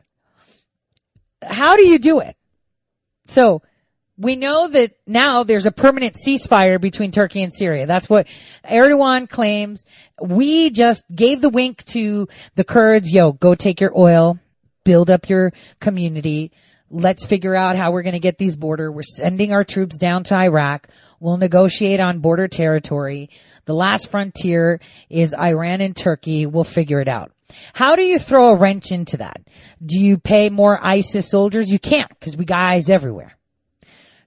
How 1.42 1.76
do 1.76 1.86
you 1.86 1.98
do 1.98 2.20
it? 2.20 2.36
So, 3.28 3.62
we 4.18 4.36
know 4.36 4.68
that 4.68 4.92
now 5.06 5.42
there's 5.42 5.66
a 5.66 5.72
permanent 5.72 6.14
ceasefire 6.14 6.80
between 6.80 7.10
Turkey 7.10 7.42
and 7.42 7.52
Syria. 7.52 7.86
That's 7.86 8.08
what 8.08 8.26
Erdogan 8.64 9.28
claims. 9.28 9.84
We 10.20 10.70
just 10.70 11.04
gave 11.14 11.40
the 11.40 11.50
wink 11.50 11.84
to 11.86 12.28
the 12.54 12.64
Kurds, 12.64 13.12
yo, 13.12 13.32
go 13.32 13.54
take 13.54 13.80
your 13.80 13.96
oil, 13.96 14.38
build 14.84 15.10
up 15.10 15.28
your 15.28 15.52
community. 15.80 16.52
Let's 16.90 17.26
figure 17.26 17.54
out 17.54 17.76
how 17.76 17.90
we're 17.90 18.02
going 18.02 18.14
to 18.14 18.20
get 18.20 18.38
these 18.38 18.56
border. 18.56 18.90
We're 18.92 19.02
sending 19.02 19.52
our 19.52 19.64
troops 19.64 19.98
down 19.98 20.24
to 20.24 20.36
Iraq. 20.36 20.88
We'll 21.18 21.36
negotiate 21.36 22.00
on 22.00 22.20
border 22.20 22.46
territory. 22.46 23.30
The 23.64 23.74
last 23.74 24.10
frontier 24.10 24.80
is 25.10 25.34
Iran 25.34 25.80
and 25.80 25.96
Turkey. 25.96 26.46
We'll 26.46 26.64
figure 26.64 27.00
it 27.00 27.08
out. 27.08 27.32
How 27.72 27.96
do 27.96 28.02
you 28.02 28.18
throw 28.18 28.50
a 28.50 28.56
wrench 28.56 28.92
into 28.92 29.18
that? 29.18 29.40
Do 29.84 29.98
you 29.98 30.18
pay 30.18 30.50
more 30.50 30.78
ISIS 30.84 31.28
soldiers? 31.28 31.70
You 31.70 31.78
can't 31.78 32.08
because 32.08 32.36
we 32.36 32.44
got 32.44 32.60
eyes 32.60 32.90
everywhere. 32.90 33.35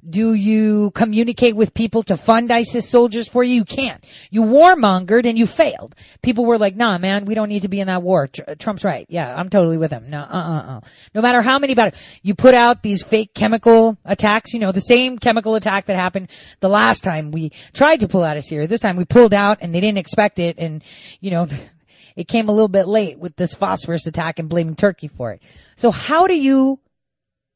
Do 0.07 0.34
you 0.34 0.91
communicate 0.91 1.57
with 1.57 1.73
people 1.73 2.03
to 2.03 2.15
fund 2.15 2.51
ISIS 2.53 2.89
soldiers 2.89 3.27
for 3.27 3.43
you? 3.43 3.55
You 3.55 3.65
can't. 3.65 4.01
You 4.30 4.43
warmongered 4.43 5.26
and 5.26 5.38
you 5.38 5.45
failed. 5.45 5.93
People 6.21 6.45
were 6.45 6.57
like, 6.57 6.77
nah, 6.77 6.97
man, 6.97 7.26
we 7.26 7.35
don't 7.35 7.49
need 7.49 7.63
to 7.63 7.67
be 7.67 7.81
in 7.81 7.88
that 7.88 8.01
war. 8.01 8.27
Tr- 8.27 8.53
Trump's 8.57 8.85
right. 8.85 9.05
Yeah, 9.09 9.34
I'm 9.34 9.49
totally 9.49 9.77
with 9.77 9.91
him. 9.91 10.09
No, 10.09 10.19
uh, 10.19 10.23
uh, 10.23 10.77
uh. 10.77 10.80
No 11.13 11.21
matter 11.21 11.41
how 11.41 11.59
many 11.59 11.73
about 11.73 11.95
you 12.21 12.34
put 12.34 12.53
out 12.53 12.81
these 12.81 13.03
fake 13.03 13.34
chemical 13.34 13.97
attacks, 14.05 14.53
you 14.53 14.61
know, 14.61 14.71
the 14.71 14.80
same 14.80 15.19
chemical 15.19 15.55
attack 15.55 15.88
that 15.88 15.97
happened 15.97 16.30
the 16.61 16.69
last 16.69 17.03
time 17.03 17.31
we 17.31 17.51
tried 17.73 17.99
to 17.99 18.07
pull 18.07 18.23
out 18.23 18.38
of 18.38 18.43
Syria. 18.45 18.67
This 18.67 18.80
time 18.80 18.95
we 18.95 19.03
pulled 19.03 19.34
out 19.34 19.57
and 19.61 19.76
they 19.76 19.81
didn't 19.81 19.97
expect 19.97 20.39
it 20.39 20.59
and, 20.59 20.81
you 21.19 21.31
know, 21.31 21.47
it 22.15 22.30
came 22.30 22.47
a 22.47 22.53
little 22.53 22.69
bit 22.69 22.88
late 22.88 23.19
with 23.19 23.35
this 23.35 23.53
phosphorus 23.53 24.07
attack 24.07 24.39
and 24.39 24.47
blaming 24.47 24.76
Turkey 24.76 25.09
for 25.09 25.34
it. 25.34 25.41
So 25.76 25.91
how 25.91 26.27
do 26.27 26.35
you 26.35 26.80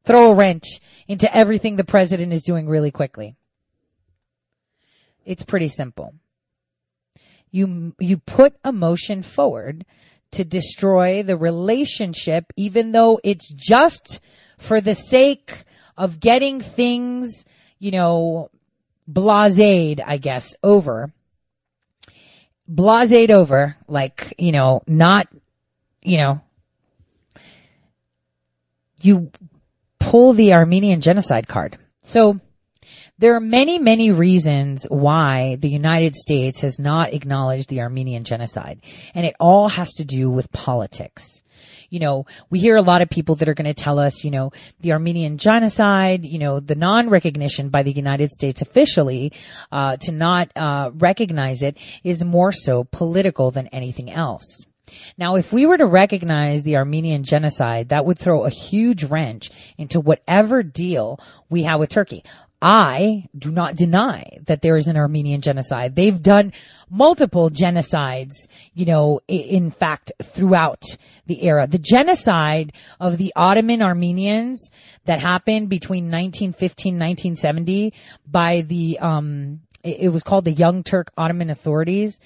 throw 0.06 0.32
a 0.32 0.36
wrench 0.36 0.80
into 1.08 1.34
everything 1.36 1.76
the 1.76 1.84
president 1.84 2.34
is 2.34 2.44
doing 2.44 2.68
really 2.68 2.92
quickly. 2.92 3.36
It's 5.26 5.44
pretty 5.44 5.70
simple. 5.70 6.14
You, 7.52 7.96
you 8.00 8.18
put 8.18 8.54
a 8.64 8.72
motion 8.72 9.22
forward 9.22 9.86
to 10.32 10.44
destroy 10.44 11.24
the 11.24 11.38
relationship, 11.38 12.46
even 12.58 12.92
though 12.92 13.20
it's 13.24 13.48
just 13.48 14.20
for 14.58 14.82
the 14.82 14.96
sake 14.96 15.54
of 15.98 16.20
getting 16.20 16.60
things, 16.60 17.46
you 17.80 17.92
know, 17.92 18.50
blased, 19.08 20.02
I 20.06 20.18
guess, 20.18 20.56
over. 20.64 21.14
Blased 22.68 23.30
over, 23.30 23.76
like, 23.88 24.34
you 24.38 24.52
know, 24.52 24.82
not, 24.88 25.28
you 26.02 26.18
know, 26.18 26.42
you 29.02 29.32
pull 30.10 30.34
the 30.34 30.54
Armenian 30.54 31.02
genocide 31.02 31.48
card. 31.48 31.78
So 32.02 32.40
there 33.20 33.36
are 33.36 33.40
many, 33.40 33.80
many 33.80 34.12
reasons 34.12 34.86
why 34.90 35.56
the 35.56 35.70
United 35.70 36.16
States 36.16 36.62
has 36.62 36.80
not 36.80 37.14
acknowledged 37.14 37.70
the 37.70 37.82
Armenian 37.82 38.24
genocide. 38.24 38.82
And 39.16 39.26
it 39.26 39.36
all 39.40 39.70
has 39.70 39.96
to 39.96 40.06
do 40.06 40.30
with 40.30 40.52
politics. 40.52 41.44
you 41.94 42.00
know, 42.00 42.26
we 42.50 42.60
hear 42.60 42.76
a 42.76 42.82
lot 42.82 43.04
of 43.04 43.10
people 43.10 43.36
that 43.36 43.48
are 43.48 43.54
going 43.54 43.72
to 43.72 43.74
tell 43.76 44.00
us, 44.00 44.24
you 44.24 44.32
know, 44.32 44.52
the 44.80 44.94
Armenian 44.94 45.38
genocide, 45.38 46.26
you 46.26 46.40
know, 46.40 46.60
the 46.60 46.74
non-recognition 46.74 47.70
by 47.70 47.84
the 47.84 47.92
United 47.92 48.32
States 48.32 48.64
officially, 48.64 49.32
uh, 49.72 49.98
to 49.98 50.12
not, 50.12 50.50
uh, 50.56 50.90
recognize 50.96 51.62
it 51.62 51.78
is 52.04 52.26
more 52.26 52.52
so 52.52 52.84
political 52.84 53.52
than 53.52 53.68
anything 53.68 54.12
else. 54.12 54.66
Now, 55.18 55.36
if 55.36 55.54
we 55.54 55.66
were 55.66 55.78
to 55.78 55.86
recognize 55.86 56.64
the 56.64 56.78
Armenian 56.78 57.24
genocide, 57.24 57.90
that 57.90 58.06
would 58.06 58.20
throw 58.20 58.44
a 58.44 58.50
huge 58.50 59.04
wrench 59.04 59.50
into 59.78 60.00
whatever 60.00 60.64
deal 60.64 61.20
we 61.50 61.64
have 61.64 61.80
with 61.80 61.90
Turkey. 61.90 62.24
I 62.66 63.28
do 63.38 63.52
not 63.52 63.76
deny 63.76 64.38
that 64.46 64.62
there 64.62 64.78
is 64.78 64.88
an 64.88 64.96
Armenian 64.96 65.42
genocide. 65.42 65.98
They've 65.98 66.22
done 66.22 66.54
multiple 66.90 67.50
genocides, 67.50 68.48
you 68.74 68.86
know, 68.86 69.20
in 69.28 69.70
fact, 69.70 70.14
throughout 70.24 70.86
the 71.26 71.44
era. 71.44 71.68
The 71.68 71.78
genocide 71.78 72.72
of 73.02 73.18
the 73.18 73.34
Ottoman 73.36 73.82
Armenians 73.82 74.72
that 75.04 75.20
happened 75.20 75.68
between 75.68 76.06
1915 76.06 76.94
1970 76.94 77.94
by 78.26 78.62
the, 78.62 79.00
um, 79.00 79.60
it 79.84 80.14
was 80.14 80.24
called 80.24 80.46
the 80.46 80.54
Young 80.54 80.84
Turk 80.84 81.12
Ottoman 81.18 81.50
authorities 81.50 82.18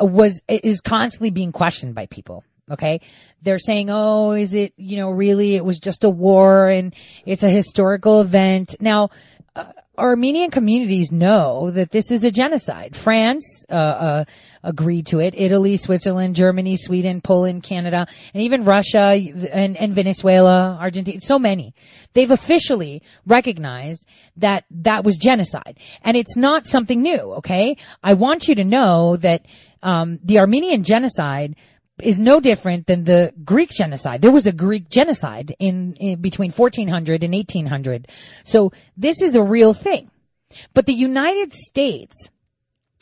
was, 0.00 0.42
is 0.48 0.80
constantly 0.80 1.30
being 1.30 1.52
questioned 1.52 1.94
by 1.94 2.06
people. 2.06 2.44
Okay. 2.70 3.00
They're 3.42 3.58
saying, 3.58 3.90
oh, 3.90 4.32
is 4.32 4.54
it, 4.54 4.72
you 4.76 4.96
know, 4.96 5.10
really, 5.10 5.54
it 5.54 5.64
was 5.64 5.78
just 5.78 6.04
a 6.04 6.10
war 6.10 6.68
and 6.68 6.94
it's 7.26 7.42
a 7.42 7.50
historical 7.50 8.22
event. 8.22 8.76
Now, 8.80 9.10
uh, 9.54 9.66
Armenian 9.96 10.50
communities 10.50 11.12
know 11.12 11.70
that 11.70 11.90
this 11.90 12.10
is 12.10 12.24
a 12.24 12.30
genocide. 12.30 12.96
France 12.96 13.64
uh, 13.70 13.74
uh, 13.74 14.24
agreed 14.62 15.06
to 15.06 15.20
it. 15.20 15.34
Italy, 15.36 15.76
Switzerland, 15.76 16.34
Germany, 16.34 16.76
Sweden, 16.76 17.20
Poland, 17.20 17.62
Canada, 17.62 18.08
and 18.32 18.42
even 18.42 18.64
Russia 18.64 19.10
and, 19.10 19.76
and 19.76 19.94
Venezuela, 19.94 20.76
Argentina. 20.80 21.20
So 21.20 21.38
many. 21.38 21.74
They've 22.12 22.30
officially 22.30 23.02
recognized 23.24 24.08
that 24.38 24.64
that 24.70 25.04
was 25.04 25.16
genocide, 25.18 25.78
and 26.02 26.16
it's 26.16 26.36
not 26.36 26.66
something 26.66 27.00
new. 27.00 27.34
Okay, 27.34 27.76
I 28.02 28.14
want 28.14 28.48
you 28.48 28.56
to 28.56 28.64
know 28.64 29.16
that 29.18 29.46
um, 29.84 30.18
the 30.24 30.40
Armenian 30.40 30.82
genocide 30.82 31.56
is 32.02 32.18
no 32.18 32.40
different 32.40 32.86
than 32.86 33.04
the 33.04 33.32
Greek 33.44 33.70
genocide. 33.70 34.20
There 34.20 34.32
was 34.32 34.46
a 34.46 34.52
Greek 34.52 34.88
genocide 34.88 35.54
in, 35.60 35.94
in, 35.94 36.20
between 36.20 36.50
1400 36.50 37.22
and 37.22 37.32
1800. 37.32 38.08
So 38.42 38.72
this 38.96 39.22
is 39.22 39.36
a 39.36 39.42
real 39.42 39.72
thing. 39.72 40.10
But 40.72 40.86
the 40.86 40.94
United 40.94 41.52
States 41.52 42.30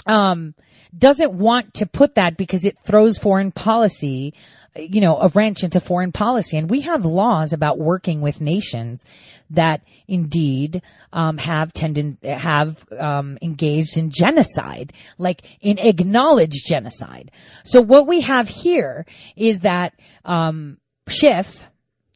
um, 0.07 0.55
doesn't 0.97 1.33
want 1.33 1.75
to 1.75 1.87
put 1.87 2.17
that 2.17 2.37
because 2.37 2.65
it 2.65 2.77
throws 2.85 3.19
foreign 3.19 3.53
policy, 3.53 4.35
you 4.77 5.01
know, 5.01 5.19
a 5.19 5.29
wrench 5.29 5.65
into 5.65 5.81
foreign 5.81 6.13
policy. 6.13 6.59
And 6.59 6.69
we 6.69 6.83
have 6.83 7.07
laws 7.07 7.53
about 7.53 7.79
working 7.79 8.21
with 8.21 8.41
nations 8.41 9.05
that 9.53 9.83
indeed 10.07 10.83
um, 11.13 11.39
have 11.39 11.73
tended 11.73 12.19
have 12.23 12.85
um, 12.99 13.39
engaged 13.43 13.97
in 13.97 14.11
genocide, 14.11 14.93
like 15.19 15.43
in 15.61 15.79
acknowledged 15.79 16.67
genocide. 16.67 17.31
So 17.65 17.81
what 17.81 18.07
we 18.07 18.21
have 18.23 18.49
here 18.49 19.07
is 19.37 19.61
that 19.61 19.95
um, 20.25 20.79
Schiff 21.09 21.67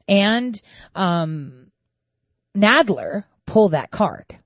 and 0.08 0.54
um, 0.94 1.66
Nadler 2.56 3.24
pull 3.46 3.70
that 3.70 3.90
card. 3.90 4.38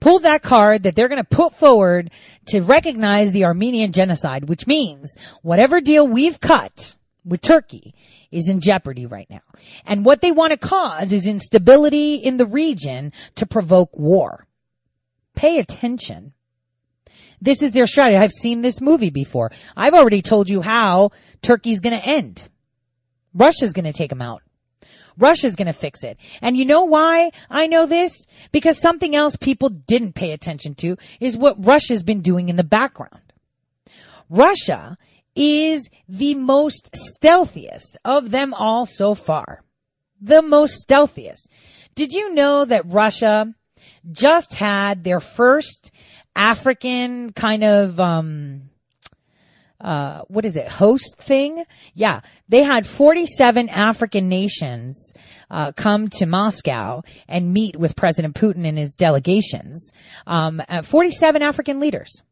Pull 0.00 0.20
that 0.20 0.42
card 0.42 0.84
that 0.84 0.96
they're 0.96 1.08
going 1.08 1.22
to 1.22 1.36
put 1.36 1.54
forward 1.54 2.10
to 2.46 2.60
recognize 2.60 3.32
the 3.32 3.44
Armenian 3.44 3.92
genocide, 3.92 4.48
which 4.48 4.66
means 4.66 5.16
whatever 5.42 5.80
deal 5.80 6.06
we've 6.06 6.40
cut 6.40 6.94
with 7.24 7.40
Turkey 7.40 7.94
is 8.30 8.48
in 8.48 8.60
jeopardy 8.60 9.06
right 9.06 9.28
now. 9.30 9.40
And 9.84 10.04
what 10.04 10.20
they 10.20 10.32
want 10.32 10.52
to 10.52 10.56
cause 10.56 11.12
is 11.12 11.26
instability 11.26 12.16
in 12.16 12.36
the 12.36 12.46
region 12.46 13.12
to 13.36 13.46
provoke 13.46 13.96
war. 13.96 14.46
Pay 15.34 15.58
attention. 15.58 16.32
This 17.40 17.62
is 17.62 17.72
their 17.72 17.86
strategy. 17.86 18.18
I've 18.18 18.32
seen 18.32 18.62
this 18.62 18.80
movie 18.80 19.10
before. 19.10 19.52
I've 19.76 19.94
already 19.94 20.22
told 20.22 20.48
you 20.48 20.60
how 20.60 21.12
Turkey's 21.40 21.80
gonna 21.80 22.02
end. 22.04 22.42
Russia's 23.32 23.72
gonna 23.72 23.92
take 23.92 24.10
them 24.10 24.22
out. 24.22 24.42
Russia's 25.16 25.56
gonna 25.56 25.72
fix 25.72 26.04
it. 26.04 26.18
And 26.42 26.56
you 26.56 26.64
know 26.64 26.84
why 26.84 27.30
I 27.50 27.66
know 27.66 27.86
this? 27.86 28.26
Because 28.52 28.80
something 28.80 29.14
else 29.14 29.36
people 29.36 29.68
didn't 29.68 30.14
pay 30.14 30.32
attention 30.32 30.74
to 30.76 30.96
is 31.20 31.36
what 31.36 31.64
Russia's 31.64 32.02
been 32.02 32.20
doing 32.20 32.48
in 32.48 32.56
the 32.56 32.64
background. 32.64 33.22
Russia 34.28 34.96
is 35.38 35.88
the 36.08 36.34
most 36.34 36.90
stealthiest 36.96 37.96
of 38.04 38.30
them 38.30 38.52
all 38.52 38.86
so 38.86 39.14
far. 39.14 39.62
The 40.20 40.42
most 40.42 40.82
stealthiest. 40.82 41.48
Did 41.94 42.12
you 42.12 42.34
know 42.34 42.64
that 42.64 42.92
Russia 42.92 43.54
just 44.10 44.52
had 44.52 45.04
their 45.04 45.20
first 45.20 45.92
African 46.34 47.32
kind 47.32 47.62
of, 47.62 48.00
um, 48.00 48.70
uh, 49.80 50.22
what 50.26 50.44
is 50.44 50.56
it, 50.56 50.68
host 50.68 51.18
thing? 51.18 51.64
Yeah, 51.94 52.20
they 52.48 52.64
had 52.64 52.84
47 52.84 53.68
African 53.68 54.28
nations 54.28 55.12
uh, 55.48 55.70
come 55.70 56.08
to 56.08 56.26
Moscow 56.26 57.02
and 57.28 57.52
meet 57.52 57.78
with 57.78 57.94
President 57.94 58.34
Putin 58.34 58.66
and 58.66 58.76
his 58.76 58.96
delegations. 58.96 59.92
Um, 60.26 60.60
47 60.82 61.42
African 61.42 61.78
leaders 61.78 62.22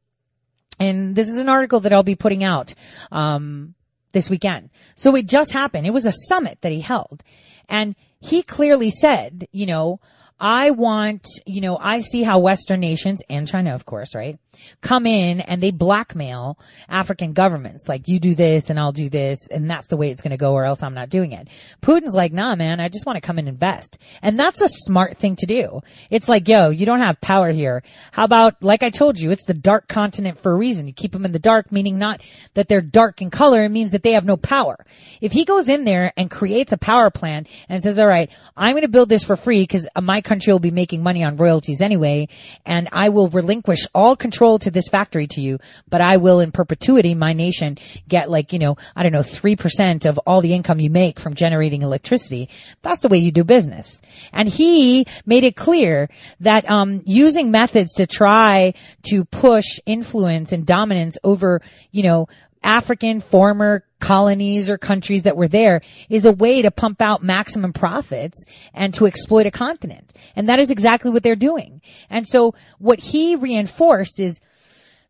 and 0.79 1.15
this 1.15 1.29
is 1.29 1.39
an 1.39 1.49
article 1.49 1.81
that 1.81 1.93
I'll 1.93 2.03
be 2.03 2.17
putting 2.17 2.45
out 2.45 2.75
um, 3.11 3.75
this 4.13 4.29
weekend. 4.31 4.71
So 4.95 5.15
it 5.17 5.27
just 5.27 5.53
happened. 5.53 5.87
It 5.87 5.93
was 5.93 6.07
a 6.07 6.13
summit 6.13 6.59
that 6.61 6.73
he 6.73 6.81
held, 6.81 7.23
and 7.69 7.95
he 8.21 8.43
clearly 8.43 8.91
said, 8.91 9.49
you 9.53 9.67
know, 9.67 10.01
I 10.39 10.71
want, 10.71 11.27
you 11.47 11.63
know, 11.63 11.79
I 11.81 12.01
see 12.01 12.23
how 12.23 12.41
Western 12.41 12.81
nations 12.81 13.23
and 13.31 13.49
China, 13.49 13.75
of 13.75 13.87
course, 13.87 14.15
right, 14.15 14.39
come 14.83 15.07
in 15.07 15.41
and 15.41 15.63
they 15.63 15.71
blackmail 15.71 16.59
African 16.91 17.33
governments. 17.33 17.89
Like, 17.89 18.07
you 18.07 18.21
do 18.21 18.35
this 18.35 18.69
and 18.69 18.79
I'll 18.79 18.93
do 18.93 19.09
this 19.09 19.49
and 19.49 19.71
that's 19.71 19.89
the 19.89 19.97
way 19.97 20.11
it's 20.11 20.21
going 20.21 20.33
to 20.33 20.37
go 20.37 20.53
or 20.53 20.67
else 20.67 20.83
I'm 20.83 20.93
not 20.93 21.09
doing 21.09 21.33
it. 21.33 21.49
Putin's 21.81 22.13
like, 22.13 22.35
nah, 22.35 22.55
man, 22.55 22.81
I 22.81 22.89
just 22.89 23.07
want 23.07 23.17
to 23.17 23.27
come 23.27 23.39
and 23.39 23.49
invest. 23.49 23.97
And 24.21 24.39
that's 24.39 24.61
a 24.61 24.69
smart 24.69 25.17
thing 25.17 25.37
to 25.37 25.47
do. 25.47 25.81
It's 26.11 26.29
like, 26.29 26.49
yo, 26.49 26.69
you 26.69 26.85
don't 26.85 27.01
have 27.01 27.19
power 27.19 27.51
here. 27.51 27.83
How 28.13 28.25
about, 28.25 28.63
like 28.63 28.83
I 28.83 28.91
told 28.91 29.19
you, 29.19 29.31
it's 29.31 29.47
the 29.47 29.55
dark 29.55 29.89
continent 29.89 30.43
for 30.43 30.53
a 30.53 30.57
reason. 30.57 30.87
You 30.87 30.93
keep 30.93 31.13
them 31.13 31.25
in 31.25 31.33
the 31.33 31.39
dark, 31.39 31.73
meaning 31.73 31.99
not 31.99 32.21
that 32.53 32.69
they're 32.69 32.83
dark 32.83 33.23
in 33.23 33.31
color. 33.31 33.65
It 33.65 33.71
means 33.71 33.93
that 33.93 34.03
they 34.03 34.13
have 34.13 34.27
no 34.27 34.37
power. 34.37 34.85
If 35.23 35.33
he 35.33 35.47
goes 35.47 35.71
in 35.71 35.85
there 35.85 36.13
and 36.15 36.31
creates 36.31 36.73
a 36.73 36.79
power 36.79 37.11
plant 37.11 37.49
and 37.71 37.83
says, 37.83 37.99
all 37.99 38.07
right, 38.07 38.29
I'm 38.55 38.73
going 38.73 38.83
to 38.83 38.89
build 38.89 39.09
this 39.09 39.25
for 39.25 39.37
free 39.37 39.63
because 39.63 39.89
my 39.99 40.21
country 40.27 40.53
will 40.53 40.61
be 40.61 40.71
making 40.71 41.03
money 41.03 41.25
on 41.25 41.37
royalties 41.37 41.81
anyway, 41.81 42.29
and 42.67 42.89
I 42.93 43.09
will 43.09 43.29
relinquish 43.29 43.87
all 43.95 44.17
control 44.17 44.59
to 44.59 44.71
this 44.71 44.89
factory 44.89 45.27
to 45.29 45.41
you, 45.41 45.59
but 45.89 46.01
I 46.01 46.19
will 46.19 46.41
in 46.41 46.53
perpetuity, 46.53 47.15
my 47.15 47.33
nation, 47.33 47.79
get 48.07 48.31
like, 48.31 48.53
you 48.53 48.59
know, 48.59 48.77
I 48.95 49.03
don't 49.03 49.13
know, 49.13 49.21
3% 49.21 50.07
of 50.07 50.19
all 50.19 50.43
the 50.43 50.53
income 50.53 50.81
you 50.81 50.91
make 50.91 51.19
from 51.19 51.35
generating 51.35 51.83
electricity. 51.83 52.51
That's 52.83 53.01
the 53.01 53.09
way 53.09 53.19
you 53.19 53.33
do 53.33 53.45
business. 53.45 54.03
And 54.33 54.49
he 54.49 55.07
made 55.25 55.45
it 55.45 55.57
clear 55.57 56.11
that, 56.41 56.69
um, 56.71 57.03
using 57.07 57.51
methods 57.51 57.95
to 57.95 58.07
try 58.07 58.75
to 59.05 59.25
push 59.25 59.79
influence 59.87 60.53
and 60.53 60.67
dominance 60.67 61.17
over, 61.23 61.63
you 61.93 62.03
know, 62.03 62.27
African 62.63 63.21
former 63.21 63.85
colonies 63.99 64.69
or 64.71 64.79
countries 64.79 65.25
that 65.25 65.37
were 65.37 65.49
there 65.49 65.83
is 66.09 66.25
a 66.25 66.33
way 66.33 66.63
to 66.63 66.71
pump 66.71 67.01
out 67.01 67.23
maximum 67.23 67.73
profits 67.73 68.45
and 68.75 68.93
to 68.95 69.07
exploit 69.07 69.47
a 69.47 69.51
continent. 69.51 70.13
And 70.35 70.49
that 70.49 70.59
is 70.59 70.71
exactly 70.71 71.11
what 71.11 71.23
they're 71.23 71.37
doing. 71.37 71.81
And 72.11 72.27
so 72.27 72.55
what 72.79 73.01
he 73.01 73.37
reinforced 73.37 74.21
is 74.21 74.41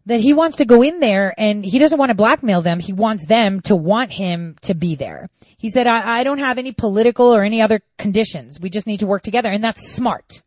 that 0.06 0.20
he 0.20 0.34
wants 0.34 0.58
to 0.58 0.64
go 0.64 0.82
in 0.82 1.00
there 1.00 1.34
and 1.36 1.64
he 1.64 1.78
doesn't 1.78 1.98
want 1.98 2.10
to 2.10 2.14
blackmail 2.14 2.62
them. 2.62 2.78
He 2.78 2.92
wants 2.92 3.26
them 3.26 3.60
to 3.62 3.74
want 3.74 4.12
him 4.12 4.56
to 4.62 4.74
be 4.74 4.94
there. 4.94 5.28
He 5.58 5.68
said, 5.68 5.88
I, 5.88 6.20
I 6.20 6.24
don't 6.24 6.38
have 6.38 6.58
any 6.58 6.72
political 6.72 7.34
or 7.34 7.42
any 7.42 7.60
other 7.60 7.80
conditions. 7.98 8.60
We 8.60 8.70
just 8.70 8.86
need 8.86 9.00
to 9.00 9.06
work 9.06 9.22
together. 9.22 9.50
And 9.50 9.64
that's 9.64 9.90
smart 9.90 10.42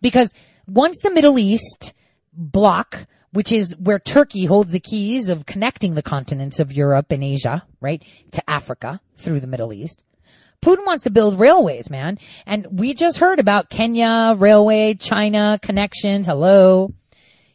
because 0.00 0.32
once 0.66 1.00
the 1.02 1.10
Middle 1.10 1.38
East 1.38 1.92
block 2.32 2.98
which 3.34 3.50
is 3.50 3.74
where 3.76 3.98
Turkey 3.98 4.44
holds 4.44 4.70
the 4.70 4.78
keys 4.78 5.28
of 5.28 5.44
connecting 5.44 5.94
the 5.94 6.02
continents 6.02 6.60
of 6.60 6.72
Europe 6.72 7.10
and 7.10 7.24
Asia, 7.24 7.64
right, 7.80 8.00
to 8.30 8.48
Africa 8.48 9.00
through 9.16 9.40
the 9.40 9.48
Middle 9.48 9.72
East. 9.72 10.04
Putin 10.62 10.86
wants 10.86 11.02
to 11.02 11.10
build 11.10 11.40
railways, 11.40 11.90
man. 11.90 12.18
And 12.46 12.78
we 12.78 12.94
just 12.94 13.18
heard 13.18 13.40
about 13.40 13.68
Kenya, 13.68 14.34
railway, 14.36 14.94
China, 14.94 15.58
connections. 15.60 16.26
Hello. 16.26 16.94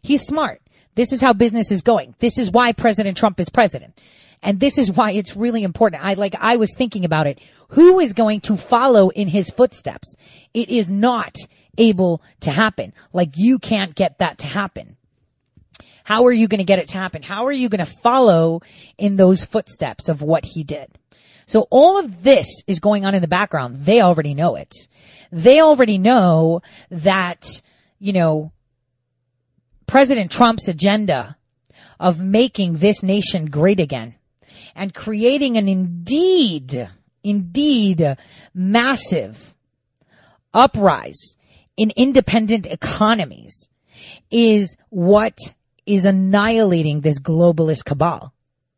He's 0.02 0.24
smart. 0.24 0.62
This 0.96 1.14
is 1.14 1.22
how 1.22 1.32
business 1.32 1.72
is 1.72 1.82
going. 1.82 2.14
This 2.20 2.38
is 2.38 2.52
why 2.52 2.74
President 2.74 3.16
Trump 3.16 3.40
is 3.40 3.50
president. 3.50 3.98
And 4.44 4.60
this 4.60 4.78
is 4.78 4.92
why 4.92 5.14
it's 5.14 5.38
really 5.38 5.64
important. 5.64 6.04
I 6.04 6.16
like, 6.16 6.36
I 6.38 6.58
was 6.58 6.76
thinking 6.76 7.06
about 7.06 7.26
it. 7.26 7.40
Who 7.70 8.02
is 8.02 8.14
going 8.14 8.42
to 8.42 8.58
follow 8.58 9.10
in 9.10 9.30
his 9.30 9.50
footsteps? 9.50 10.18
It 10.54 10.70
is 10.70 10.92
not 10.92 11.38
able 11.78 12.22
to 12.42 12.52
happen. 12.52 12.92
Like 13.14 13.38
you 13.38 13.60
can't 13.60 13.96
get 13.96 14.18
that 14.18 14.40
to 14.40 14.48
happen. 14.48 14.98
How 16.10 16.26
are 16.26 16.32
you 16.32 16.48
going 16.48 16.58
to 16.58 16.64
get 16.64 16.80
it 16.80 16.88
to 16.88 16.98
happen? 16.98 17.22
How 17.22 17.46
are 17.46 17.52
you 17.52 17.70
going 17.70 17.86
to 17.86 17.94
follow 18.02 18.62
in 18.98 19.16
those 19.16 19.46
footsteps 19.46 20.10
of 20.10 20.24
what 20.24 20.44
he 20.44 20.64
did? 20.64 20.90
So 21.46 21.68
all 21.70 22.00
of 22.00 22.24
this 22.24 22.64
is 22.66 22.80
going 22.80 23.06
on 23.06 23.14
in 23.14 23.22
the 23.22 23.28
background. 23.28 23.86
They 23.86 24.02
already 24.02 24.34
know 24.34 24.56
it. 24.56 24.74
They 25.32 25.62
already 25.62 26.00
know 26.00 26.64
that, 26.90 27.62
you 28.00 28.14
know, 28.14 28.52
President 29.86 30.32
Trump's 30.32 30.68
agenda 30.68 31.38
of 32.00 32.20
making 32.20 32.78
this 32.78 33.04
nation 33.04 33.46
great 33.46 33.80
again 33.80 34.16
and 34.76 34.92
creating 34.92 35.58
an 35.58 35.70
indeed, 35.70 36.90
indeed 37.24 38.18
massive 38.56 39.56
uprise 40.56 41.36
in 41.78 41.92
independent 41.96 42.66
economies 42.66 43.70
is 44.32 44.76
what 44.90 45.38
is 45.90 46.06
annihilating 46.06 47.02
this 47.02 47.20
globalist 47.20 47.86
cabal. 47.86 48.34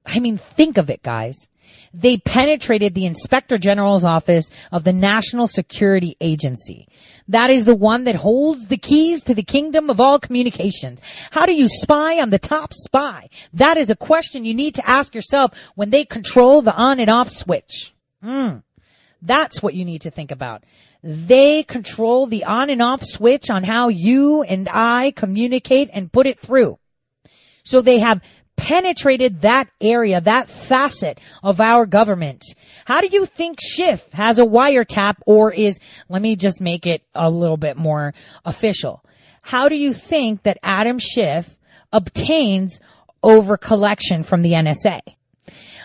I 0.05 0.19
mean, 0.19 0.37
think 0.37 0.77
of 0.77 0.89
it, 0.89 1.03
guys. 1.03 1.47
They 1.93 2.17
penetrated 2.17 2.93
the 2.93 3.05
Inspector 3.05 3.57
General's 3.57 4.05
office 4.05 4.49
of 4.71 4.83
the 4.83 4.93
National 4.93 5.47
Security 5.47 6.15
Agency. 6.21 6.87
That 7.27 7.49
is 7.49 7.65
the 7.65 7.75
one 7.75 8.05
that 8.05 8.15
holds 8.15 8.67
the 8.67 8.77
keys 8.77 9.23
to 9.25 9.35
the 9.35 9.43
kingdom 9.43 9.89
of 9.89 9.99
all 9.99 10.19
communications. 10.19 11.01
How 11.31 11.45
do 11.45 11.53
you 11.53 11.67
spy 11.67 12.21
on 12.21 12.29
the 12.29 12.39
top 12.39 12.73
spy? 12.73 13.29
That 13.53 13.77
is 13.77 13.89
a 13.89 13.95
question 13.95 14.45
you 14.45 14.53
need 14.53 14.75
to 14.75 14.89
ask 14.89 15.13
yourself 15.13 15.51
when 15.75 15.89
they 15.89 16.05
control 16.05 16.61
the 16.61 16.73
on 16.73 16.99
and 16.99 17.09
off 17.09 17.29
switch. 17.29 17.93
Mm. 18.23 18.63
That's 19.21 19.61
what 19.61 19.73
you 19.73 19.85
need 19.85 20.01
to 20.01 20.11
think 20.11 20.31
about. 20.31 20.63
They 21.03 21.63
control 21.63 22.27
the 22.27 22.45
on 22.45 22.69
and 22.69 22.81
off 22.81 23.03
switch 23.03 23.49
on 23.49 23.63
how 23.63 23.89
you 23.89 24.43
and 24.43 24.69
I 24.69 25.11
communicate 25.11 25.89
and 25.91 26.11
put 26.11 26.27
it 26.27 26.39
through. 26.39 26.79
So 27.63 27.81
they 27.81 27.99
have 27.99 28.21
penetrated 28.61 29.41
that 29.41 29.69
area, 29.79 30.21
that 30.21 30.49
facet 30.49 31.19
of 31.43 31.59
our 31.59 31.85
government. 31.85 32.43
How 32.85 33.01
do 33.01 33.07
you 33.11 33.25
think 33.25 33.59
Schiff 33.59 34.05
has 34.11 34.39
a 34.39 34.43
wiretap 34.43 35.15
or 35.25 35.51
is, 35.51 35.79
let 36.09 36.21
me 36.21 36.35
just 36.35 36.61
make 36.61 36.85
it 36.85 37.01
a 37.15 37.29
little 37.29 37.57
bit 37.57 37.75
more 37.75 38.13
official. 38.45 39.03
How 39.41 39.69
do 39.69 39.75
you 39.75 39.93
think 39.93 40.43
that 40.43 40.59
Adam 40.61 40.99
Schiff 40.99 41.49
obtains 41.91 42.79
over 43.23 43.57
collection 43.57 44.23
from 44.23 44.43
the 44.43 44.51
NSA? 44.51 45.01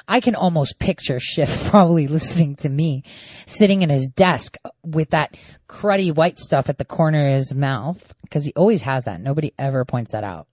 I 0.08 0.20
can 0.20 0.34
almost 0.34 0.78
picture 0.78 1.18
Schiff 1.18 1.68
probably 1.70 2.06
listening 2.08 2.56
to 2.56 2.68
me 2.68 3.04
sitting 3.46 3.82
in 3.82 3.90
his 3.90 4.10
desk 4.10 4.56
with 4.84 5.10
that 5.10 5.34
cruddy 5.68 6.14
white 6.14 6.38
stuff 6.38 6.68
at 6.68 6.78
the 6.78 6.84
corner 6.84 7.28
of 7.28 7.34
his 7.34 7.54
mouth 7.54 8.14
because 8.22 8.44
he 8.44 8.52
always 8.54 8.82
has 8.82 9.04
that. 9.04 9.20
Nobody 9.20 9.52
ever 9.58 9.84
points 9.84 10.12
that 10.12 10.24
out 10.24 10.46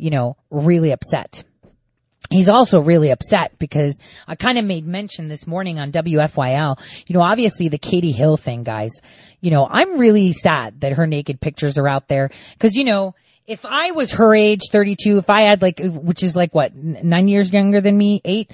you 0.00 0.10
know, 0.10 0.36
really 0.50 0.92
upset. 0.92 1.44
He's 2.30 2.48
also 2.48 2.80
really 2.80 3.10
upset 3.10 3.58
because 3.58 3.98
I 4.28 4.36
kind 4.36 4.56
of 4.56 4.64
made 4.64 4.86
mention 4.86 5.28
this 5.28 5.48
morning 5.48 5.80
on 5.80 5.90
WFYL, 5.90 6.78
you 7.08 7.14
know, 7.14 7.22
obviously 7.22 7.68
the 7.68 7.78
Katie 7.78 8.12
Hill 8.12 8.36
thing, 8.36 8.62
guys, 8.62 9.00
you 9.40 9.50
know, 9.50 9.66
I'm 9.68 9.98
really 9.98 10.32
sad 10.32 10.82
that 10.82 10.92
her 10.92 11.08
naked 11.08 11.40
pictures 11.40 11.76
are 11.76 11.88
out 11.88 12.06
there 12.06 12.30
because, 12.52 12.76
you 12.76 12.84
know, 12.84 13.16
if 13.46 13.66
I 13.66 13.90
was 13.90 14.12
her 14.12 14.32
age, 14.32 14.68
32, 14.70 15.18
if 15.18 15.28
I 15.28 15.42
had 15.42 15.60
like, 15.60 15.80
which 15.80 16.22
is 16.22 16.36
like 16.36 16.54
what, 16.54 16.72
nine 16.74 17.26
years 17.26 17.52
younger 17.52 17.80
than 17.80 17.98
me, 17.98 18.20
eight, 18.24 18.52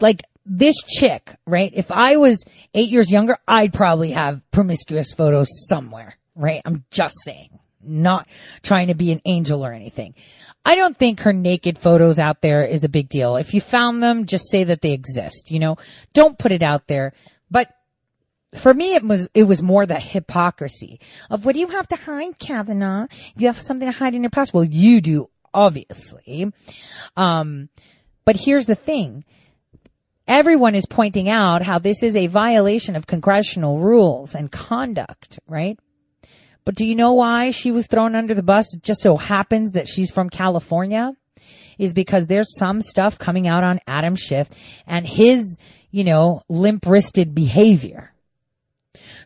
like 0.00 0.22
this 0.44 0.82
chick, 0.82 1.36
right? 1.46 1.70
If 1.72 1.92
I 1.92 2.16
was 2.16 2.44
eight 2.74 2.90
years 2.90 3.08
younger, 3.08 3.38
I'd 3.46 3.72
probably 3.72 4.10
have 4.12 4.40
promiscuous 4.50 5.12
photos 5.12 5.46
somewhere, 5.68 6.16
right? 6.34 6.60
I'm 6.64 6.84
just 6.90 7.14
saying, 7.24 7.50
not 7.82 8.28
trying 8.62 8.88
to 8.88 8.94
be 8.94 9.12
an 9.12 9.20
angel 9.24 9.64
or 9.64 9.72
anything. 9.72 10.14
I 10.64 10.76
don't 10.76 10.96
think 10.96 11.20
her 11.20 11.32
naked 11.32 11.78
photos 11.78 12.18
out 12.18 12.40
there 12.40 12.64
is 12.64 12.84
a 12.84 12.88
big 12.88 13.08
deal. 13.08 13.36
If 13.36 13.54
you 13.54 13.60
found 13.60 14.02
them, 14.02 14.26
just 14.26 14.50
say 14.50 14.64
that 14.64 14.80
they 14.80 14.92
exist, 14.92 15.50
you 15.50 15.58
know? 15.58 15.76
Don't 16.12 16.38
put 16.38 16.52
it 16.52 16.62
out 16.62 16.86
there. 16.86 17.14
But 17.50 17.68
for 18.54 18.72
me, 18.72 18.94
it 18.94 19.02
was, 19.02 19.28
it 19.34 19.44
was 19.44 19.62
more 19.62 19.86
the 19.86 19.98
hypocrisy 19.98 21.00
of 21.30 21.44
what 21.44 21.54
do 21.54 21.60
you 21.60 21.68
have 21.68 21.88
to 21.88 21.96
hide, 21.96 22.38
Kavanaugh? 22.38 23.06
You 23.36 23.48
have 23.48 23.60
something 23.60 23.86
to 23.86 23.92
hide 23.92 24.14
in 24.14 24.22
your 24.22 24.30
past. 24.30 24.54
Well, 24.54 24.64
you 24.64 25.00
do, 25.00 25.28
obviously. 25.52 26.52
Um, 27.16 27.68
but 28.24 28.36
here's 28.36 28.66
the 28.66 28.74
thing. 28.74 29.24
Everyone 30.28 30.76
is 30.76 30.86
pointing 30.86 31.28
out 31.28 31.62
how 31.62 31.80
this 31.80 32.02
is 32.04 32.14
a 32.14 32.28
violation 32.28 32.94
of 32.94 33.06
congressional 33.06 33.80
rules 33.80 34.36
and 34.36 34.52
conduct, 34.52 35.40
right? 35.48 35.78
But 36.64 36.76
do 36.76 36.86
you 36.86 36.94
know 36.94 37.14
why 37.14 37.50
she 37.50 37.72
was 37.72 37.86
thrown 37.86 38.14
under 38.14 38.34
the 38.34 38.42
bus? 38.42 38.74
It 38.74 38.82
just 38.82 39.02
so 39.02 39.16
happens 39.16 39.72
that 39.72 39.88
she's 39.88 40.10
from 40.10 40.30
California 40.30 41.12
is 41.78 41.94
because 41.94 42.26
there's 42.26 42.56
some 42.56 42.80
stuff 42.80 43.18
coming 43.18 43.48
out 43.48 43.64
on 43.64 43.80
Adam 43.86 44.14
Schiff 44.14 44.48
and 44.86 45.06
his, 45.06 45.58
you 45.90 46.04
know, 46.04 46.42
limp-wristed 46.48 47.34
behavior. 47.34 48.12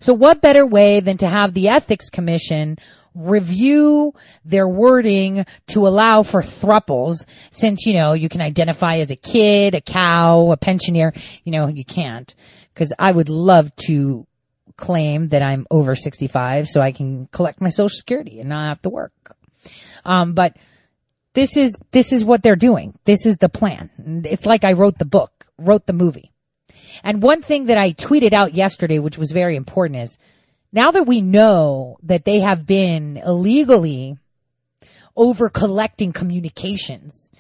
So 0.00 0.14
what 0.14 0.40
better 0.40 0.66
way 0.66 1.00
than 1.00 1.18
to 1.18 1.28
have 1.28 1.52
the 1.52 1.68
ethics 1.68 2.10
commission 2.10 2.78
review 3.14 4.12
their 4.44 4.68
wording 4.68 5.46
to 5.68 5.86
allow 5.86 6.22
for 6.22 6.42
thruples 6.42 7.24
since, 7.50 7.86
you 7.86 7.94
know, 7.94 8.12
you 8.12 8.28
can 8.28 8.42
identify 8.42 8.98
as 8.98 9.10
a 9.10 9.16
kid, 9.16 9.74
a 9.74 9.80
cow, 9.80 10.50
a 10.52 10.56
pensioner, 10.56 11.12
you 11.44 11.52
know, 11.52 11.68
you 11.68 11.84
can't. 11.84 12.34
Cause 12.74 12.92
I 12.98 13.10
would 13.10 13.30
love 13.30 13.74
to 13.86 14.26
claim 14.76 15.28
that 15.28 15.42
I'm 15.42 15.66
over 15.70 15.94
65 15.94 16.68
so 16.68 16.80
I 16.80 16.92
can 16.92 17.26
collect 17.26 17.60
my 17.60 17.70
social 17.70 17.96
security 17.96 18.40
and 18.40 18.48
not 18.48 18.68
have 18.68 18.82
to 18.82 18.90
work. 18.90 19.12
Um, 20.04 20.34
but 20.34 20.56
this 21.34 21.56
is, 21.56 21.76
this 21.90 22.12
is 22.12 22.24
what 22.24 22.42
they're 22.42 22.56
doing. 22.56 22.98
This 23.04 23.26
is 23.26 23.38
the 23.38 23.48
plan. 23.48 23.90
It's 24.24 24.46
like 24.46 24.64
I 24.64 24.72
wrote 24.72 24.98
the 24.98 25.04
book, 25.04 25.46
wrote 25.58 25.86
the 25.86 25.92
movie. 25.92 26.30
And 27.02 27.22
one 27.22 27.42
thing 27.42 27.66
that 27.66 27.78
I 27.78 27.92
tweeted 27.92 28.32
out 28.32 28.54
yesterday, 28.54 28.98
which 28.98 29.18
was 29.18 29.32
very 29.32 29.56
important 29.56 30.02
is 30.02 30.18
now 30.72 30.90
that 30.90 31.06
we 31.06 31.20
know 31.20 31.98
that 32.04 32.24
they 32.24 32.40
have 32.40 32.66
been 32.66 33.16
illegally 33.16 34.16
over 35.14 35.48
collecting 35.48 36.12
communications 36.12 37.30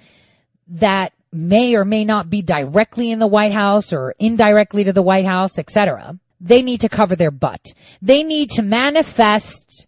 that 0.68 1.12
may 1.32 1.74
or 1.76 1.84
may 1.84 2.04
not 2.04 2.30
be 2.30 2.42
directly 2.42 3.10
in 3.10 3.18
the 3.18 3.26
White 3.26 3.52
House 3.52 3.92
or 3.92 4.14
indirectly 4.18 4.84
to 4.84 4.92
the 4.92 5.02
White 5.02 5.26
House, 5.26 5.58
etc 5.58 6.18
they 6.40 6.62
need 6.62 6.82
to 6.82 6.88
cover 6.88 7.16
their 7.16 7.30
butt. 7.30 7.66
They 8.02 8.22
need 8.22 8.50
to 8.52 8.62
manifest, 8.62 9.86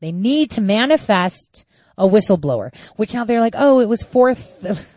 they 0.00 0.12
need 0.12 0.52
to 0.52 0.60
manifest 0.60 1.64
a 1.98 2.08
whistleblower, 2.08 2.74
which 2.96 3.14
now 3.14 3.24
they're 3.24 3.40
like, 3.40 3.54
oh, 3.56 3.80
it 3.80 3.88
was 3.88 4.02
fourth, 4.02 4.40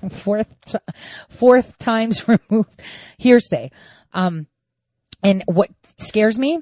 fourth, 0.11 0.76
fourth 1.30 1.77
times 1.77 2.26
removed 2.49 2.81
hearsay. 3.17 3.72
Um, 4.13 4.47
and 5.23 5.43
what 5.45 5.69
scares 5.97 6.38
me 6.38 6.59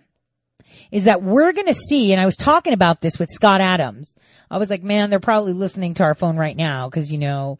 is 0.91 1.05
that 1.05 1.21
we're 1.21 1.53
going 1.53 1.67
to 1.67 1.73
see, 1.73 2.11
and 2.11 2.21
I 2.21 2.25
was 2.25 2.35
talking 2.35 2.73
about 2.73 3.01
this 3.01 3.19
with 3.19 3.29
Scott 3.29 3.61
Adams. 3.61 4.17
I 4.49 4.57
was 4.57 4.69
like, 4.69 4.83
man, 4.83 5.09
they're 5.09 5.19
probably 5.19 5.53
listening 5.53 5.95
to 5.95 6.03
our 6.03 6.15
phone 6.15 6.37
right 6.37 6.55
now 6.55 6.89
because, 6.89 7.11
you 7.11 7.17
know, 7.17 7.57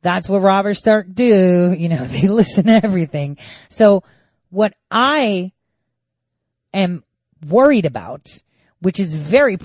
that's 0.00 0.28
what 0.28 0.42
Robert 0.42 0.76
Storch 0.76 1.14
do. 1.14 1.74
You 1.76 1.88
know, 1.88 2.04
they 2.04 2.28
listen 2.28 2.66
to 2.66 2.80
everything. 2.84 3.38
So 3.68 4.04
what 4.50 4.74
I 4.90 5.52
am 6.72 7.04
worried 7.46 7.86
about, 7.86 8.26
which 8.80 9.00
is 9.00 9.14
very 9.14 9.58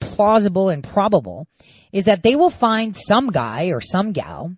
plausible 0.00 0.68
and 0.68 0.82
probable, 0.82 1.46
is 1.92 2.04
that 2.04 2.22
they 2.22 2.36
will 2.36 2.50
find 2.50 2.96
some 2.96 3.30
guy 3.30 3.66
or 3.66 3.80
some 3.80 4.12
gal 4.12 4.54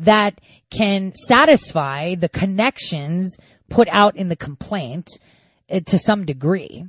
that 0.00 0.40
can 0.70 1.14
satisfy 1.14 2.14
the 2.14 2.28
connections 2.28 3.38
put 3.68 3.88
out 3.90 4.16
in 4.16 4.28
the 4.28 4.36
complaint 4.36 5.10
uh, 5.70 5.80
to 5.86 5.98
some 5.98 6.24
degree 6.24 6.84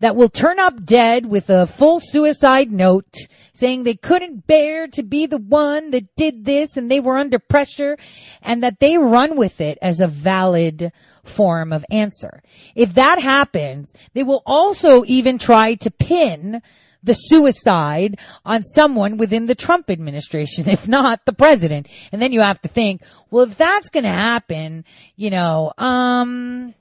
that 0.00 0.16
will 0.16 0.28
turn 0.28 0.58
up 0.58 0.84
dead 0.84 1.26
with 1.26 1.50
a 1.50 1.66
full 1.66 2.00
suicide 2.00 2.70
note 2.70 3.16
saying 3.52 3.82
they 3.82 3.94
couldn't 3.94 4.46
bear 4.46 4.86
to 4.88 5.02
be 5.02 5.26
the 5.26 5.38
one 5.38 5.90
that 5.90 6.14
did 6.16 6.44
this 6.44 6.76
and 6.76 6.90
they 6.90 7.00
were 7.00 7.18
under 7.18 7.38
pressure 7.38 7.96
and 8.42 8.62
that 8.62 8.78
they 8.78 8.98
run 8.98 9.36
with 9.36 9.60
it 9.60 9.78
as 9.80 10.00
a 10.00 10.06
valid 10.06 10.92
form 11.24 11.72
of 11.72 11.84
answer. 11.90 12.42
If 12.74 12.94
that 12.94 13.20
happens, 13.20 13.92
they 14.14 14.22
will 14.22 14.42
also 14.46 15.04
even 15.04 15.38
try 15.38 15.74
to 15.76 15.90
pin 15.90 16.62
the 17.02 17.14
suicide 17.14 18.18
on 18.44 18.62
someone 18.62 19.16
within 19.16 19.46
the 19.46 19.54
Trump 19.54 19.90
administration, 19.90 20.68
if 20.68 20.86
not 20.86 21.24
the 21.24 21.32
president. 21.32 21.88
And 22.12 22.20
then 22.20 22.32
you 22.32 22.40
have 22.40 22.60
to 22.62 22.68
think, 22.68 23.02
well, 23.30 23.44
if 23.44 23.56
that's 23.56 23.90
going 23.90 24.04
to 24.04 24.10
happen, 24.10 24.84
you 25.16 25.30
know, 25.30 25.72
um, 25.78 26.74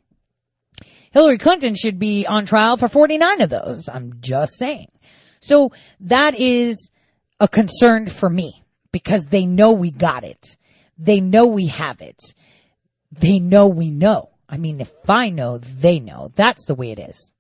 Hillary 1.11 1.37
Clinton 1.37 1.75
should 1.75 1.99
be 1.99 2.27
on 2.27 2.45
trial 2.45 2.77
for 2.77 2.87
49 2.87 3.41
of 3.41 3.49
those. 3.49 3.89
I'm 3.89 4.17
just 4.21 4.53
saying. 4.57 4.91
So 5.39 5.71
that 6.01 6.35
is 6.35 6.91
a 7.39 7.47
concern 7.47 8.07
for 8.07 8.29
me 8.29 8.63
because 8.91 9.25
they 9.25 9.45
know 9.45 9.71
we 9.71 9.91
got 9.91 10.23
it. 10.23 10.57
They 10.97 11.21
know 11.21 11.47
we 11.47 11.67
have 11.67 12.01
it. 12.01 12.21
They 13.11 13.39
know 13.39 13.67
we 13.67 13.89
know. 13.89 14.29
I 14.47 14.57
mean, 14.57 14.81
if 14.81 14.91
I 15.07 15.29
know, 15.29 15.57
they 15.57 15.99
know. 15.99 16.31
That's 16.35 16.65
the 16.65 16.75
way 16.75 16.91
it 16.91 16.99
is. 16.99 17.31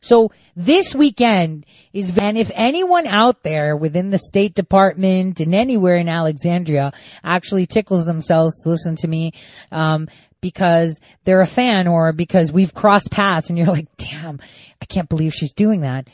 So 0.00 0.32
this 0.54 0.94
weekend 0.94 1.64
is, 1.94 2.16
and 2.18 2.36
if 2.36 2.50
anyone 2.54 3.06
out 3.06 3.42
there 3.42 3.74
within 3.74 4.10
the 4.10 4.18
State 4.18 4.54
Department 4.54 5.40
and 5.40 5.54
anywhere 5.54 5.96
in 5.96 6.10
Alexandria 6.10 6.92
actually 7.22 7.64
tickles 7.64 8.04
themselves 8.04 8.60
to 8.62 8.68
listen 8.68 8.96
to 8.96 9.08
me, 9.08 9.32
um, 9.72 10.08
because 10.42 11.00
they're 11.24 11.40
a 11.40 11.46
fan 11.46 11.88
or 11.88 12.12
because 12.12 12.52
we've 12.52 12.74
crossed 12.74 13.10
paths 13.10 13.48
and 13.48 13.56
you're 13.56 13.66
like, 13.66 13.88
damn, 13.96 14.40
I 14.80 14.84
can't 14.84 15.08
believe 15.08 15.32
she's 15.32 15.54
doing 15.54 15.80
that. 15.80 16.06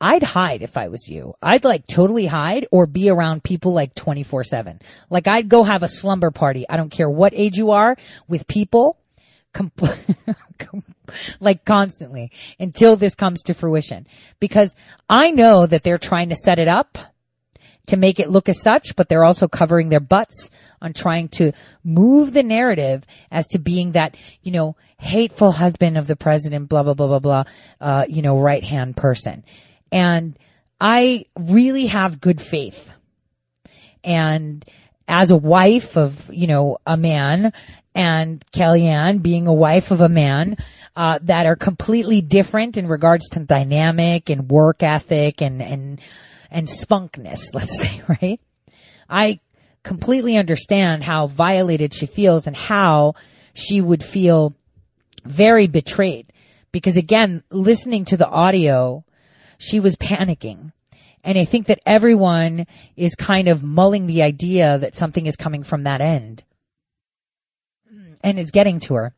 I'd 0.00 0.22
hide 0.22 0.62
if 0.62 0.78
I 0.78 0.88
was 0.88 1.08
you. 1.08 1.34
I'd 1.42 1.64
like 1.64 1.86
totally 1.86 2.26
hide 2.26 2.66
or 2.70 2.86
be 2.86 3.10
around 3.10 3.42
people 3.42 3.74
like 3.74 3.94
24 3.94 4.44
7. 4.44 4.80
Like 5.10 5.28
I'd 5.28 5.48
go 5.48 5.62
have 5.62 5.82
a 5.82 5.88
slumber 5.88 6.30
party. 6.30 6.64
I 6.68 6.76
don't 6.76 6.90
care 6.90 7.10
what 7.10 7.34
age 7.34 7.58
you 7.58 7.72
are 7.72 7.96
with 8.28 8.46
people. 8.46 8.98
Like 11.40 11.64
constantly 11.64 12.30
until 12.60 12.94
this 12.94 13.16
comes 13.16 13.42
to 13.44 13.54
fruition 13.54 14.06
because 14.38 14.76
I 15.08 15.32
know 15.32 15.66
that 15.66 15.82
they're 15.82 15.98
trying 15.98 16.28
to 16.28 16.36
set 16.36 16.60
it 16.60 16.68
up 16.68 16.98
to 17.86 17.96
make 17.96 18.20
it 18.20 18.30
look 18.30 18.48
as 18.48 18.62
such, 18.62 18.94
but 18.94 19.08
they're 19.08 19.24
also 19.24 19.48
covering 19.48 19.88
their 19.88 19.98
butts 19.98 20.50
on 20.80 20.92
trying 20.92 21.28
to 21.28 21.52
move 21.82 22.32
the 22.32 22.44
narrative 22.44 23.04
as 23.30 23.48
to 23.48 23.58
being 23.58 23.92
that, 23.92 24.16
you 24.42 24.52
know, 24.52 24.76
hateful 24.98 25.50
husband 25.50 25.98
of 25.98 26.06
the 26.06 26.14
president, 26.14 26.68
blah, 26.68 26.84
blah, 26.84 26.94
blah, 26.94 27.08
blah, 27.08 27.18
blah, 27.18 27.44
uh, 27.80 28.04
you 28.08 28.22
know, 28.22 28.38
right 28.38 28.62
hand 28.62 28.96
person. 28.96 29.42
And 29.92 30.38
I 30.80 31.26
really 31.38 31.86
have 31.86 32.20
good 32.20 32.40
faith. 32.40 32.92
And 34.02 34.64
as 35.06 35.30
a 35.30 35.36
wife 35.36 35.96
of, 35.96 36.30
you 36.32 36.46
know, 36.46 36.78
a 36.86 36.96
man 36.96 37.52
and 37.94 38.44
Kellyanne 38.52 39.22
being 39.22 39.46
a 39.46 39.52
wife 39.52 39.90
of 39.90 40.00
a 40.00 40.08
man, 40.08 40.56
uh, 40.96 41.18
that 41.22 41.46
are 41.46 41.56
completely 41.56 42.20
different 42.20 42.76
in 42.76 42.86
regards 42.86 43.30
to 43.30 43.40
dynamic 43.40 44.30
and 44.30 44.50
work 44.50 44.82
ethic 44.82 45.40
and, 45.40 45.62
and, 45.62 46.00
and 46.50 46.68
spunkness, 46.68 47.48
let's 47.54 47.80
say, 47.80 48.02
right? 48.08 48.40
I 49.08 49.40
completely 49.82 50.36
understand 50.36 51.02
how 51.02 51.26
violated 51.26 51.94
she 51.94 52.06
feels 52.06 52.46
and 52.46 52.56
how 52.56 53.14
she 53.54 53.80
would 53.80 54.04
feel 54.04 54.54
very 55.24 55.66
betrayed. 55.66 56.32
Because 56.72 56.96
again, 56.96 57.42
listening 57.50 58.04
to 58.06 58.16
the 58.16 58.28
audio, 58.28 59.04
she 59.60 59.78
was 59.78 59.94
panicking. 59.96 60.72
And 61.22 61.38
I 61.38 61.44
think 61.44 61.66
that 61.66 61.80
everyone 61.84 62.66
is 62.96 63.14
kind 63.14 63.48
of 63.48 63.62
mulling 63.62 64.06
the 64.06 64.22
idea 64.22 64.78
that 64.78 64.94
something 64.94 65.26
is 65.26 65.36
coming 65.36 65.64
from 65.64 65.84
that 65.84 66.00
end. 66.00 66.42
And 68.24 68.38
is 68.38 68.52
getting 68.52 68.80
to 68.80 68.94
her. 68.94 69.14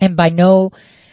And 0.00 0.16
by 0.16 0.28
no, 0.28 0.70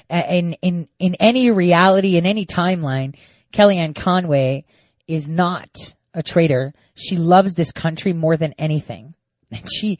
in, 0.09 0.53
in, 0.61 0.87
in 0.99 1.15
any 1.19 1.49
reality, 1.49 2.17
in 2.17 2.27
any 2.27 2.45
timeline, 2.45 3.15
Kellyanne 3.51 3.95
Conway 3.95 4.65
is 5.07 5.27
not 5.27 5.69
a 6.13 6.21
traitor. 6.21 6.73
She 6.93 7.17
loves 7.17 7.55
this 7.55 7.71
country 7.71 8.13
more 8.13 8.37
than 8.37 8.53
anything. 8.59 9.15
And 9.49 9.67
she 9.73 9.99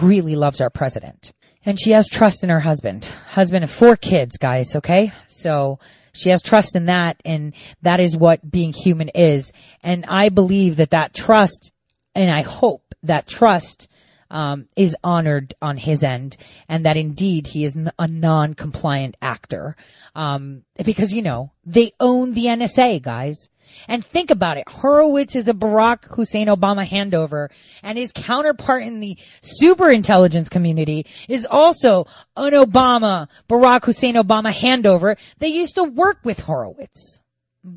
really 0.00 0.36
loves 0.36 0.60
our 0.60 0.70
president. 0.70 1.32
And 1.64 1.78
she 1.78 1.92
has 1.92 2.08
trust 2.08 2.44
in 2.44 2.50
her 2.50 2.60
husband. 2.60 3.04
Husband 3.28 3.62
of 3.64 3.70
four 3.70 3.96
kids, 3.96 4.36
guys, 4.38 4.76
okay? 4.76 5.12
So 5.26 5.78
she 6.12 6.30
has 6.30 6.42
trust 6.42 6.76
in 6.76 6.86
that 6.86 7.20
and 7.24 7.54
that 7.82 8.00
is 8.00 8.16
what 8.16 8.48
being 8.48 8.72
human 8.72 9.08
is. 9.08 9.52
And 9.82 10.06
I 10.08 10.28
believe 10.28 10.76
that 10.76 10.90
that 10.90 11.14
trust 11.14 11.72
and 12.14 12.30
I 12.30 12.42
hope 12.42 12.94
that 13.04 13.26
trust 13.26 13.88
um, 14.32 14.66
is 14.74 14.96
honored 15.04 15.54
on 15.60 15.76
his 15.76 16.02
end, 16.02 16.38
and 16.66 16.86
that 16.86 16.96
indeed 16.96 17.46
he 17.46 17.64
is 17.64 17.76
a 17.98 18.08
non-compliant 18.08 19.16
actor. 19.20 19.76
Um, 20.14 20.62
because 20.82 21.12
you 21.12 21.20
know 21.20 21.52
they 21.66 21.92
own 22.00 22.32
the 22.32 22.46
NSA, 22.46 23.02
guys. 23.02 23.50
And 23.88 24.04
think 24.04 24.30
about 24.30 24.58
it. 24.58 24.68
Horowitz 24.68 25.36
is 25.36 25.48
a 25.48 25.54
Barack 25.54 26.04
Hussein 26.14 26.48
Obama 26.48 26.86
handover 26.86 27.48
and 27.82 27.98
his 27.98 28.12
counterpart 28.12 28.84
in 28.84 29.00
the 29.00 29.18
super 29.42 29.90
intelligence 29.90 30.48
community 30.48 31.06
is 31.28 31.46
also 31.46 32.06
an 32.36 32.52
Obama, 32.52 33.28
Barack 33.48 33.84
Hussein 33.84 34.14
Obama 34.14 34.52
handover. 34.52 35.16
They 35.38 35.48
used 35.48 35.76
to 35.76 35.84
work 35.84 36.18
with 36.24 36.40
Horowitz. 36.40 37.20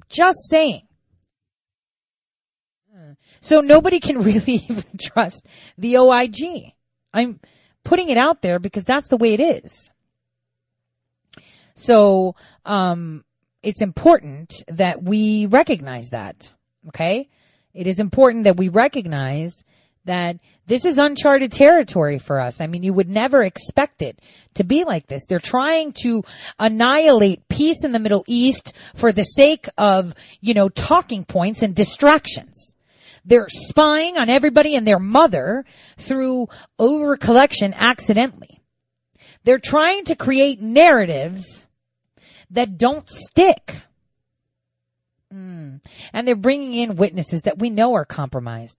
Just 0.09 0.49
saying. 0.49 0.81
So 3.41 3.61
nobody 3.61 3.99
can 3.99 4.21
really 4.23 4.55
even 4.67 4.83
trust 4.99 5.45
the 5.77 5.97
OIG. 5.97 6.73
I'm 7.13 7.39
putting 7.83 8.09
it 8.09 8.17
out 8.17 8.41
there 8.41 8.59
because 8.59 8.85
that's 8.85 9.09
the 9.09 9.17
way 9.17 9.33
it 9.33 9.39
is. 9.39 9.91
So, 11.75 12.35
um, 12.65 13.23
it's 13.65 13.81
important 13.81 14.63
that 14.67 15.01
we 15.01 15.47
recognize 15.47 16.11
that. 16.11 16.51
Okay? 16.89 17.29
It 17.73 17.87
is 17.87 17.99
important 17.99 18.45
that 18.45 18.57
we 18.57 18.69
recognize 18.69 19.65
that 20.05 20.37
this 20.67 20.85
is 20.85 20.99
uncharted 20.99 21.51
territory 21.51 22.19
for 22.19 22.39
us. 22.39 22.61
I 22.61 22.67
mean, 22.67 22.83
you 22.83 22.93
would 22.93 23.09
never 23.09 23.43
expect 23.43 24.03
it 24.03 24.21
to 24.53 24.63
be 24.63 24.83
like 24.83 25.07
this. 25.07 25.25
They're 25.25 25.39
trying 25.39 25.93
to 26.03 26.23
annihilate 26.59 27.47
peace 27.47 27.83
in 27.83 27.91
the 27.91 27.99
Middle 27.99 28.23
East 28.27 28.73
for 28.93 29.11
the 29.11 29.23
sake 29.23 29.67
of, 29.79 30.13
you 30.41 30.53
know, 30.53 30.69
talking 30.69 31.25
points 31.25 31.63
and 31.63 31.73
distractions. 31.73 32.75
They're 33.25 33.47
spying 33.49 34.17
on 34.17 34.29
everybody 34.29 34.75
and 34.75 34.87
their 34.87 34.99
mother 34.99 35.65
through 35.97 36.49
over 36.77 37.17
collection 37.17 37.73
accidentally. 37.75 38.59
They're 39.43 39.57
trying 39.57 40.05
to 40.05 40.15
create 40.15 40.61
narratives 40.61 41.64
that 42.51 42.77
don't 42.77 43.07
stick. 43.09 43.81
Mm. 45.33 45.81
And 46.13 46.27
they're 46.27 46.35
bringing 46.35 46.73
in 46.73 46.95
witnesses 46.95 47.43
that 47.43 47.59
we 47.59 47.69
know 47.69 47.95
are 47.95 48.05
compromised. 48.05 48.77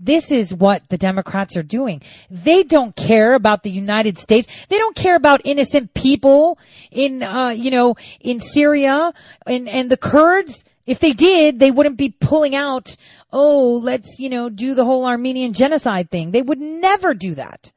This 0.00 0.30
is 0.30 0.54
what 0.54 0.88
the 0.88 0.98
Democrats 0.98 1.56
are 1.56 1.62
doing. 1.64 2.02
They 2.30 2.62
don't 2.62 2.94
care 2.94 3.34
about 3.34 3.62
the 3.62 3.70
United 3.70 4.18
States. 4.18 4.46
They 4.68 4.78
don't 4.78 4.94
care 4.94 5.16
about 5.16 5.42
innocent 5.44 5.92
people 5.92 6.58
in, 6.92 7.22
uh, 7.22 7.48
you 7.48 7.72
know, 7.72 7.96
in 8.20 8.40
Syria 8.40 9.12
and, 9.44 9.68
and 9.68 9.90
the 9.90 9.96
Kurds. 9.96 10.64
If 10.86 11.00
they 11.00 11.12
did, 11.12 11.58
they 11.58 11.72
wouldn't 11.72 11.96
be 11.96 12.10
pulling 12.10 12.54
out, 12.54 12.96
oh, 13.32 13.80
let's, 13.82 14.20
you 14.20 14.30
know, 14.30 14.48
do 14.48 14.74
the 14.74 14.84
whole 14.84 15.04
Armenian 15.04 15.52
genocide 15.52 16.10
thing. 16.10 16.30
They 16.30 16.42
would 16.42 16.60
never 16.60 17.12
do 17.12 17.34
that 17.34 17.72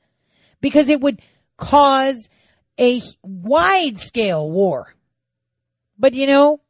because 0.62 0.90
it 0.90 1.02
would 1.02 1.22
cause 1.58 2.30
a 2.80 3.02
wide 3.22 3.98
scale 3.98 4.50
war. 4.50 4.94
But 5.98 6.14
you 6.14 6.28
know, 6.28 6.62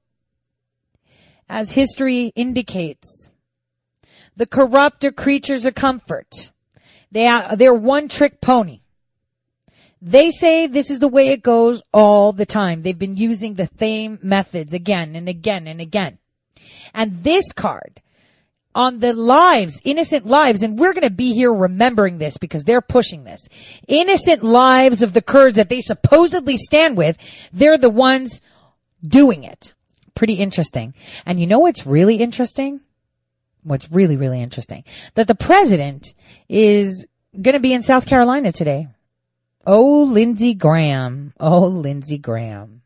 as 1.47 1.69
history 1.69 2.31
indicates, 2.35 3.29
the 4.35 4.45
corrupt 4.45 5.03
are 5.03 5.11
creatures 5.11 5.65
of 5.65 5.75
comfort. 5.75 6.51
They 7.11 7.27
are, 7.27 7.55
they're 7.55 7.73
one 7.73 8.07
trick 8.07 8.39
pony. 8.39 8.81
They 10.01 10.31
say 10.31 10.67
this 10.67 10.89
is 10.89 10.99
the 10.99 11.07
way 11.07 11.29
it 11.29 11.43
goes 11.43 11.83
all 11.93 12.31
the 12.31 12.45
time. 12.45 12.81
They've 12.81 12.97
been 12.97 13.17
using 13.17 13.53
the 13.53 13.69
same 13.79 14.17
methods 14.23 14.73
again 14.73 15.15
and 15.15 15.29
again 15.29 15.67
and 15.67 15.79
again. 15.79 16.17
And 16.93 17.23
this 17.23 17.51
card 17.51 18.01
on 18.73 18.99
the 18.99 19.13
lives, 19.13 19.81
innocent 19.83 20.25
lives, 20.25 20.63
and 20.63 20.79
we're 20.79 20.93
to 21.03 21.09
be 21.09 21.33
here 21.33 21.51
remembering 21.51 22.17
this 22.17 22.37
because 22.37 22.63
they're 22.63 22.81
pushing 22.81 23.23
this. 23.23 23.47
Innocent 23.87 24.43
lives 24.43 25.03
of 25.03 25.13
the 25.13 25.21
Kurds 25.21 25.57
that 25.57 25.69
they 25.69 25.81
supposedly 25.81 26.57
stand 26.57 26.97
with, 26.97 27.17
they're 27.51 27.77
the 27.77 27.89
ones 27.89 28.41
doing 29.05 29.43
it. 29.43 29.73
Pretty 30.15 30.35
interesting. 30.35 30.93
And 31.25 31.39
you 31.39 31.47
know 31.47 31.59
what's 31.59 31.85
really 31.85 32.15
interesting? 32.15 32.81
What's 33.63 33.91
really, 33.91 34.17
really 34.17 34.41
interesting? 34.41 34.83
That 35.15 35.27
the 35.27 35.35
president 35.35 36.13
is 36.49 37.05
to 37.53 37.59
be 37.59 37.73
in 37.73 37.81
South 37.81 38.05
Carolina 38.05 38.51
today. 38.51 38.87
Oh, 39.65 40.03
Lindsey 40.03 40.53
Graham. 40.53 41.33
Oh, 41.39 41.67
Lindsey 41.67 42.17
Graham. 42.17 42.80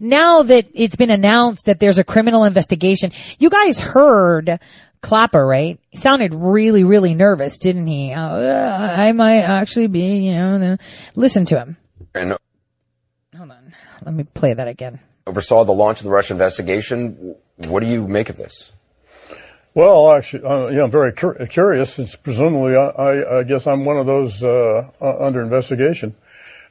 Now 0.00 0.42
that 0.42 0.66
it's 0.74 0.96
been 0.96 1.10
announced 1.10 1.66
that 1.66 1.80
there's 1.80 1.98
a 1.98 2.04
criminal 2.04 2.44
investigation, 2.44 3.12
you 3.38 3.50
guys 3.50 3.80
heard 3.80 4.60
Clapper, 5.00 5.44
right? 5.46 5.78
He 5.90 5.98
sounded 5.98 6.34
really, 6.34 6.84
really 6.84 7.14
nervous, 7.14 7.58
didn't 7.58 7.86
he? 7.86 8.12
Uh, 8.12 8.20
I 8.20 9.12
might 9.12 9.42
actually 9.42 9.86
be, 9.86 10.26
you 10.26 10.32
know, 10.34 10.76
listen 11.14 11.44
to 11.46 11.58
him. 11.58 11.76
And 12.14 12.36
Hold 13.36 13.50
on. 13.50 13.74
Let 14.04 14.14
me 14.14 14.24
play 14.24 14.54
that 14.54 14.68
again. 14.68 15.00
oversaw 15.26 15.64
the 15.64 15.72
launch 15.72 15.98
of 16.00 16.04
the 16.04 16.10
Russia 16.10 16.32
investigation. 16.34 17.34
What 17.56 17.80
do 17.80 17.86
you 17.86 18.06
make 18.08 18.30
of 18.30 18.36
this? 18.36 18.72
Well, 19.74 20.10
actually, 20.12 20.44
uh, 20.44 20.68
yeah, 20.68 20.84
I'm 20.84 20.90
very 20.90 21.12
cur- 21.12 21.46
curious. 21.46 21.92
Since 21.92 22.16
presumably, 22.16 22.76
I, 22.76 22.86
I, 22.86 23.38
I 23.40 23.42
guess 23.42 23.66
I'm 23.66 23.84
one 23.84 23.98
of 23.98 24.06
those 24.06 24.42
uh, 24.42 24.90
uh, 25.00 25.16
under 25.18 25.42
investigation, 25.42 26.14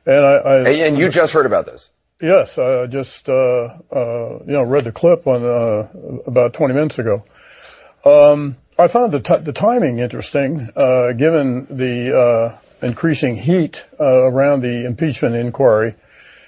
and 0.07 0.25
I, 0.25 0.33
I 0.33 0.57
And, 0.57 0.67
and 0.67 0.97
you 0.97 1.09
just 1.09 1.33
heard 1.33 1.45
about 1.45 1.67
this. 1.67 1.89
Yes, 2.21 2.57
I 2.57 2.85
just 2.87 3.27
uh, 3.27 3.77
uh, 3.91 4.39
you 4.45 4.53
know 4.53 4.63
read 4.63 4.85
the 4.85 4.93
clip 4.93 5.27
on 5.27 5.43
uh, 5.43 5.89
about 6.25 6.53
20 6.53 6.73
minutes 6.73 6.97
ago. 6.97 7.25
Um, 8.05 8.55
I 8.79 8.87
found 8.87 9.11
the 9.11 9.19
t- 9.19 9.43
the 9.43 9.51
timing 9.51 9.99
interesting, 9.99 10.69
uh, 10.77 11.11
given 11.11 11.67
the 11.69 12.17
uh, 12.17 12.57
increasing 12.81 13.35
heat 13.35 13.83
uh, 13.99 14.05
around 14.05 14.61
the 14.61 14.85
impeachment 14.85 15.35
inquiry, 15.35 15.95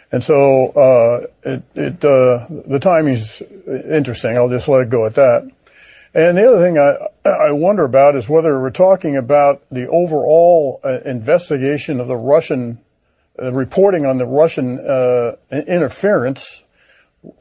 and 0.09 0.23
so 0.23 0.69
uh, 0.69 1.27
it 1.43 1.63
it 1.75 1.99
the 1.99 2.79
timing's 2.81 3.41
interesting. 3.67 4.37
I'll 4.37 4.49
just 4.49 4.69
let 4.69 4.83
it 4.83 4.89
go 4.89 5.05
at 5.05 5.15
that. 5.15 5.51
And 6.13 6.37
the 6.37 6.47
other 6.47 6.61
thing 6.61 6.77
I, 6.77 7.29
I 7.29 7.51
wonder 7.51 7.83
about 7.83 8.15
is 8.15 8.29
whether 8.29 8.57
we're 8.57 8.69
talking 8.69 9.17
about 9.17 9.63
the 9.69 9.89
overall 9.89 10.79
investigation 11.03 11.99
of 11.99 12.07
the 12.07 12.15
Russian, 12.15 12.79
reporting 13.37 14.05
on 14.05 14.17
the 14.17 14.25
Russian 14.25 14.79
uh, 14.79 15.35
interference, 15.51 16.63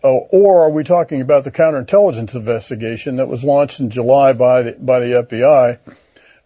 uh, 0.02 0.08
or 0.08 0.62
are 0.62 0.70
we 0.70 0.84
talking 0.84 1.20
about 1.20 1.44
the 1.44 1.50
counterintelligence 1.50 2.34
investigation 2.34 3.16
that 3.16 3.28
was 3.28 3.44
launched 3.44 3.80
in 3.80 3.90
July 3.90 4.32
by 4.32 4.62
the, 4.62 4.72
by 4.72 5.00
the 5.00 5.26
FBI 5.28 5.78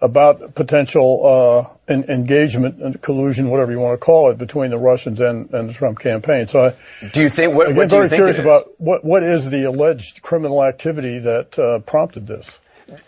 about 0.00 0.54
potential 0.54 1.76
uh, 1.88 1.92
engagement 1.92 2.82
and 2.82 3.00
collusion, 3.02 3.50
whatever 3.50 3.70
you 3.70 3.78
want 3.78 4.00
to 4.00 4.04
call 4.04 4.30
it, 4.30 4.38
between 4.38 4.70
the 4.70 4.78
Russians 4.78 5.20
and, 5.20 5.52
and 5.52 5.68
the 5.68 5.74
Trump 5.74 5.98
campaign. 5.98 6.48
So, 6.48 6.66
I, 6.66 7.08
do 7.12 7.20
you 7.20 7.28
think? 7.28 7.54
What, 7.54 7.66
again, 7.66 7.76
what 7.76 7.88
do 7.88 7.96
very 7.96 8.04
you 8.04 8.08
think 8.08 8.18
curious 8.18 8.38
about 8.38 8.80
what 8.80 9.04
what 9.04 9.22
is 9.22 9.48
the 9.50 9.64
alleged 9.64 10.22
criminal 10.22 10.64
activity 10.64 11.18
that 11.20 11.58
uh, 11.58 11.80
prompted 11.80 12.26
this? 12.26 12.58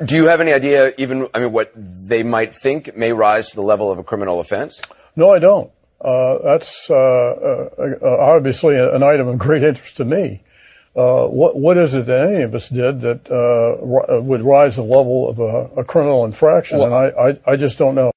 Do 0.05 0.16
you 0.16 0.27
have 0.27 0.40
any 0.40 0.52
idea, 0.52 0.93
even 0.98 1.28
I 1.35 1.40
mean, 1.40 1.52
what 1.52 1.73
they 1.74 2.23
might 2.23 2.55
think 2.55 2.97
may 2.97 3.12
rise 3.12 3.51
to 3.51 3.56
the 3.56 3.62
level 3.62 3.90
of 3.90 3.98
a 3.98 4.05
criminal 4.05 4.40
offense? 4.40 4.81
No, 5.16 5.31
I 5.31 5.39
don't. 5.39 5.73
Uh, 6.03 6.39
that's 6.43 6.91
uh, 6.91 6.95
uh, 6.95 7.99
obviously 8.03 8.77
an 8.77 9.03
item 9.03 9.29
of 9.29 9.39
great 9.39 9.62
interest 9.62 9.99
to 9.99 10.05
me. 10.05 10.43
Uh, 10.97 11.27
what 11.27 11.57
what 11.57 11.79
is 11.79 11.95
it 11.95 12.07
that 12.07 12.27
any 12.29 12.43
of 12.43 12.55
us 12.55 12.69
did 12.69 13.01
that 13.03 13.31
uh, 13.31 14.20
would 14.20 14.43
rise 14.43 14.77
the 14.77 14.83
level 14.83 15.29
of 15.29 15.39
a, 15.39 15.81
a 15.81 15.85
criminal 15.85 16.24
infraction? 16.24 16.79
Well, 16.79 16.93
and 16.93 17.15
I, 17.16 17.29
I 17.29 17.53
I 17.53 17.57
just 17.57 17.79
don't 17.79 17.95
know. 17.95 18.11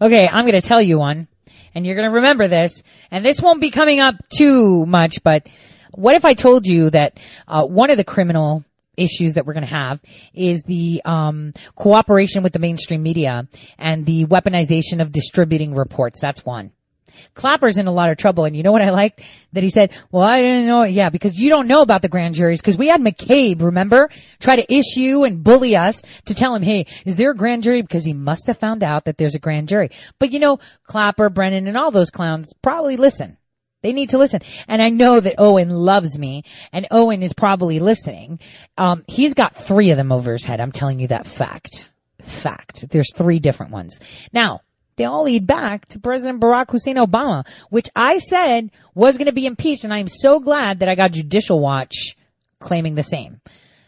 Okay, 0.00 0.26
I'm 0.26 0.46
going 0.46 0.60
to 0.60 0.66
tell 0.66 0.80
you 0.80 0.98
one, 0.98 1.28
and 1.74 1.84
you're 1.84 1.96
going 1.96 2.08
to 2.08 2.14
remember 2.14 2.48
this, 2.48 2.82
and 3.10 3.24
this 3.24 3.42
won't 3.42 3.60
be 3.60 3.70
coming 3.70 4.00
up 4.00 4.14
too 4.28 4.86
much, 4.86 5.22
but 5.22 5.48
what 5.92 6.14
if 6.14 6.24
I 6.24 6.34
told 6.34 6.66
you 6.66 6.90
that 6.90 7.18
uh, 7.46 7.64
one 7.64 7.90
of 7.90 7.96
the 7.96 8.04
criminal 8.04 8.64
issues 8.96 9.34
that 9.34 9.46
we're 9.46 9.54
going 9.54 9.66
to 9.66 9.74
have 9.74 10.00
is 10.32 10.62
the 10.62 11.02
um, 11.04 11.52
cooperation 11.74 12.42
with 12.42 12.52
the 12.52 12.58
mainstream 12.58 13.02
media 13.02 13.48
and 13.78 14.06
the 14.06 14.26
weaponization 14.26 15.00
of 15.00 15.12
distributing 15.12 15.74
reports. 15.74 16.20
That's 16.20 16.44
one. 16.44 16.70
Clapper's 17.34 17.78
in 17.78 17.86
a 17.86 17.92
lot 17.92 18.10
of 18.10 18.16
trouble. 18.16 18.44
And 18.44 18.56
you 18.56 18.62
know 18.62 18.72
what 18.72 18.82
I 18.82 18.90
liked? 18.90 19.22
That 19.52 19.62
he 19.62 19.70
said, 19.70 19.92
well, 20.10 20.24
I 20.24 20.42
didn't 20.42 20.66
know. 20.66 20.82
Yeah, 20.84 21.10
because 21.10 21.38
you 21.38 21.50
don't 21.50 21.66
know 21.66 21.82
about 21.82 22.02
the 22.02 22.08
grand 22.08 22.34
juries. 22.34 22.60
Cause 22.60 22.76
we 22.76 22.88
had 22.88 23.00
McCabe, 23.00 23.62
remember? 23.62 24.10
Try 24.40 24.56
to 24.56 24.74
issue 24.74 25.24
and 25.24 25.42
bully 25.42 25.76
us 25.76 26.02
to 26.26 26.34
tell 26.34 26.54
him, 26.54 26.62
hey, 26.62 26.86
is 27.04 27.16
there 27.16 27.30
a 27.30 27.36
grand 27.36 27.62
jury? 27.62 27.82
Because 27.82 28.04
he 28.04 28.12
must 28.12 28.46
have 28.48 28.58
found 28.58 28.82
out 28.82 29.04
that 29.04 29.18
there's 29.18 29.34
a 29.34 29.40
grand 29.40 29.68
jury. 29.68 29.90
But 30.18 30.32
you 30.32 30.38
know, 30.38 30.58
Clapper, 30.84 31.30
Brennan, 31.30 31.66
and 31.66 31.76
all 31.76 31.90
those 31.90 32.10
clowns 32.10 32.52
probably 32.62 32.96
listen. 32.96 33.36
They 33.84 33.92
need 33.92 34.10
to 34.10 34.18
listen. 34.18 34.40
And 34.66 34.80
I 34.80 34.88
know 34.88 35.20
that 35.20 35.34
Owen 35.36 35.68
loves 35.68 36.18
me 36.18 36.44
and 36.72 36.86
Owen 36.90 37.22
is 37.22 37.34
probably 37.34 37.80
listening. 37.80 38.40
Um, 38.78 39.04
he's 39.06 39.34
got 39.34 39.56
three 39.56 39.90
of 39.90 39.98
them 39.98 40.10
over 40.10 40.32
his 40.32 40.46
head. 40.46 40.58
I'm 40.58 40.72
telling 40.72 41.00
you 41.00 41.08
that 41.08 41.26
fact. 41.26 41.86
Fact. 42.22 42.88
There's 42.88 43.12
three 43.14 43.40
different 43.40 43.72
ones. 43.72 44.00
Now, 44.32 44.60
they 44.96 45.04
all 45.04 45.24
lead 45.24 45.46
back 45.46 45.86
to 45.86 45.98
President 45.98 46.40
Barack 46.40 46.70
Hussein 46.70 46.96
Obama, 46.96 47.46
which 47.70 47.88
I 47.94 48.18
said 48.18 48.70
was 48.94 49.16
going 49.16 49.26
to 49.26 49.32
be 49.32 49.46
impeached, 49.46 49.84
and 49.84 49.92
I'm 49.92 50.08
so 50.08 50.40
glad 50.40 50.80
that 50.80 50.88
I 50.88 50.94
got 50.94 51.12
Judicial 51.12 51.58
Watch 51.58 52.16
claiming 52.60 52.94
the 52.94 53.02
same. 53.02 53.40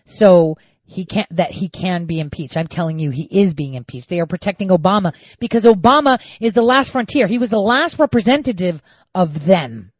So 0.04 0.58
he 0.84 1.04
can't, 1.04 1.28
that 1.36 1.50
he 1.50 1.68
can 1.68 2.06
be 2.06 2.20
impeached. 2.20 2.56
I'm 2.56 2.68
telling 2.68 2.98
you, 2.98 3.10
he 3.10 3.24
is 3.24 3.54
being 3.54 3.74
impeached. 3.74 4.08
They 4.08 4.20
are 4.20 4.26
protecting 4.26 4.68
Obama 4.68 5.14
because 5.40 5.64
Obama 5.64 6.20
is 6.40 6.52
the 6.52 6.62
last 6.62 6.92
frontier. 6.92 7.26
He 7.26 7.38
was 7.38 7.50
the 7.50 7.60
last 7.60 7.98
representative 7.98 8.80
of 9.14 9.44
them. 9.44 9.92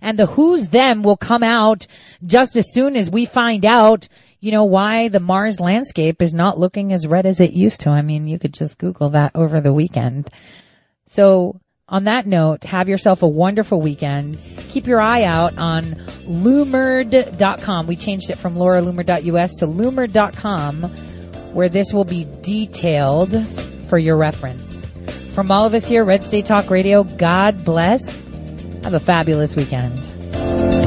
And 0.00 0.18
the 0.18 0.26
who's 0.26 0.68
them 0.68 1.02
will 1.02 1.16
come 1.16 1.42
out 1.42 1.86
just 2.24 2.56
as 2.56 2.72
soon 2.72 2.96
as 2.96 3.10
we 3.10 3.26
find 3.26 3.66
out 3.66 4.08
you 4.40 4.52
know, 4.52 4.64
why 4.64 5.08
the 5.08 5.20
Mars 5.20 5.60
landscape 5.60 6.22
is 6.22 6.32
not 6.32 6.58
looking 6.58 6.92
as 6.92 7.06
red 7.06 7.26
as 7.26 7.40
it 7.40 7.52
used 7.52 7.82
to. 7.82 7.90
I 7.90 8.02
mean, 8.02 8.26
you 8.26 8.38
could 8.38 8.54
just 8.54 8.78
Google 8.78 9.10
that 9.10 9.32
over 9.34 9.60
the 9.60 9.72
weekend. 9.72 10.30
So 11.06 11.60
on 11.88 12.04
that 12.04 12.26
note, 12.26 12.64
have 12.64 12.88
yourself 12.88 13.22
a 13.22 13.28
wonderful 13.28 13.80
weekend. 13.80 14.38
Keep 14.70 14.86
your 14.86 15.00
eye 15.00 15.24
out 15.24 15.58
on 15.58 15.82
loomered.com. 15.82 17.86
We 17.86 17.96
changed 17.96 18.30
it 18.30 18.38
from 18.38 18.54
lauraloomer.us 18.54 19.56
to 19.56 19.66
loomer.com 19.66 20.82
where 21.52 21.68
this 21.68 21.92
will 21.92 22.04
be 22.04 22.26
detailed 22.42 23.34
for 23.88 23.98
your 23.98 24.16
reference. 24.16 24.86
From 25.34 25.50
all 25.50 25.66
of 25.66 25.74
us 25.74 25.86
here, 25.86 26.04
Red 26.04 26.24
State 26.24 26.46
Talk 26.46 26.70
Radio, 26.70 27.02
God 27.02 27.64
bless. 27.64 28.28
Have 28.84 28.94
a 28.94 29.00
fabulous 29.00 29.56
weekend. 29.56 30.79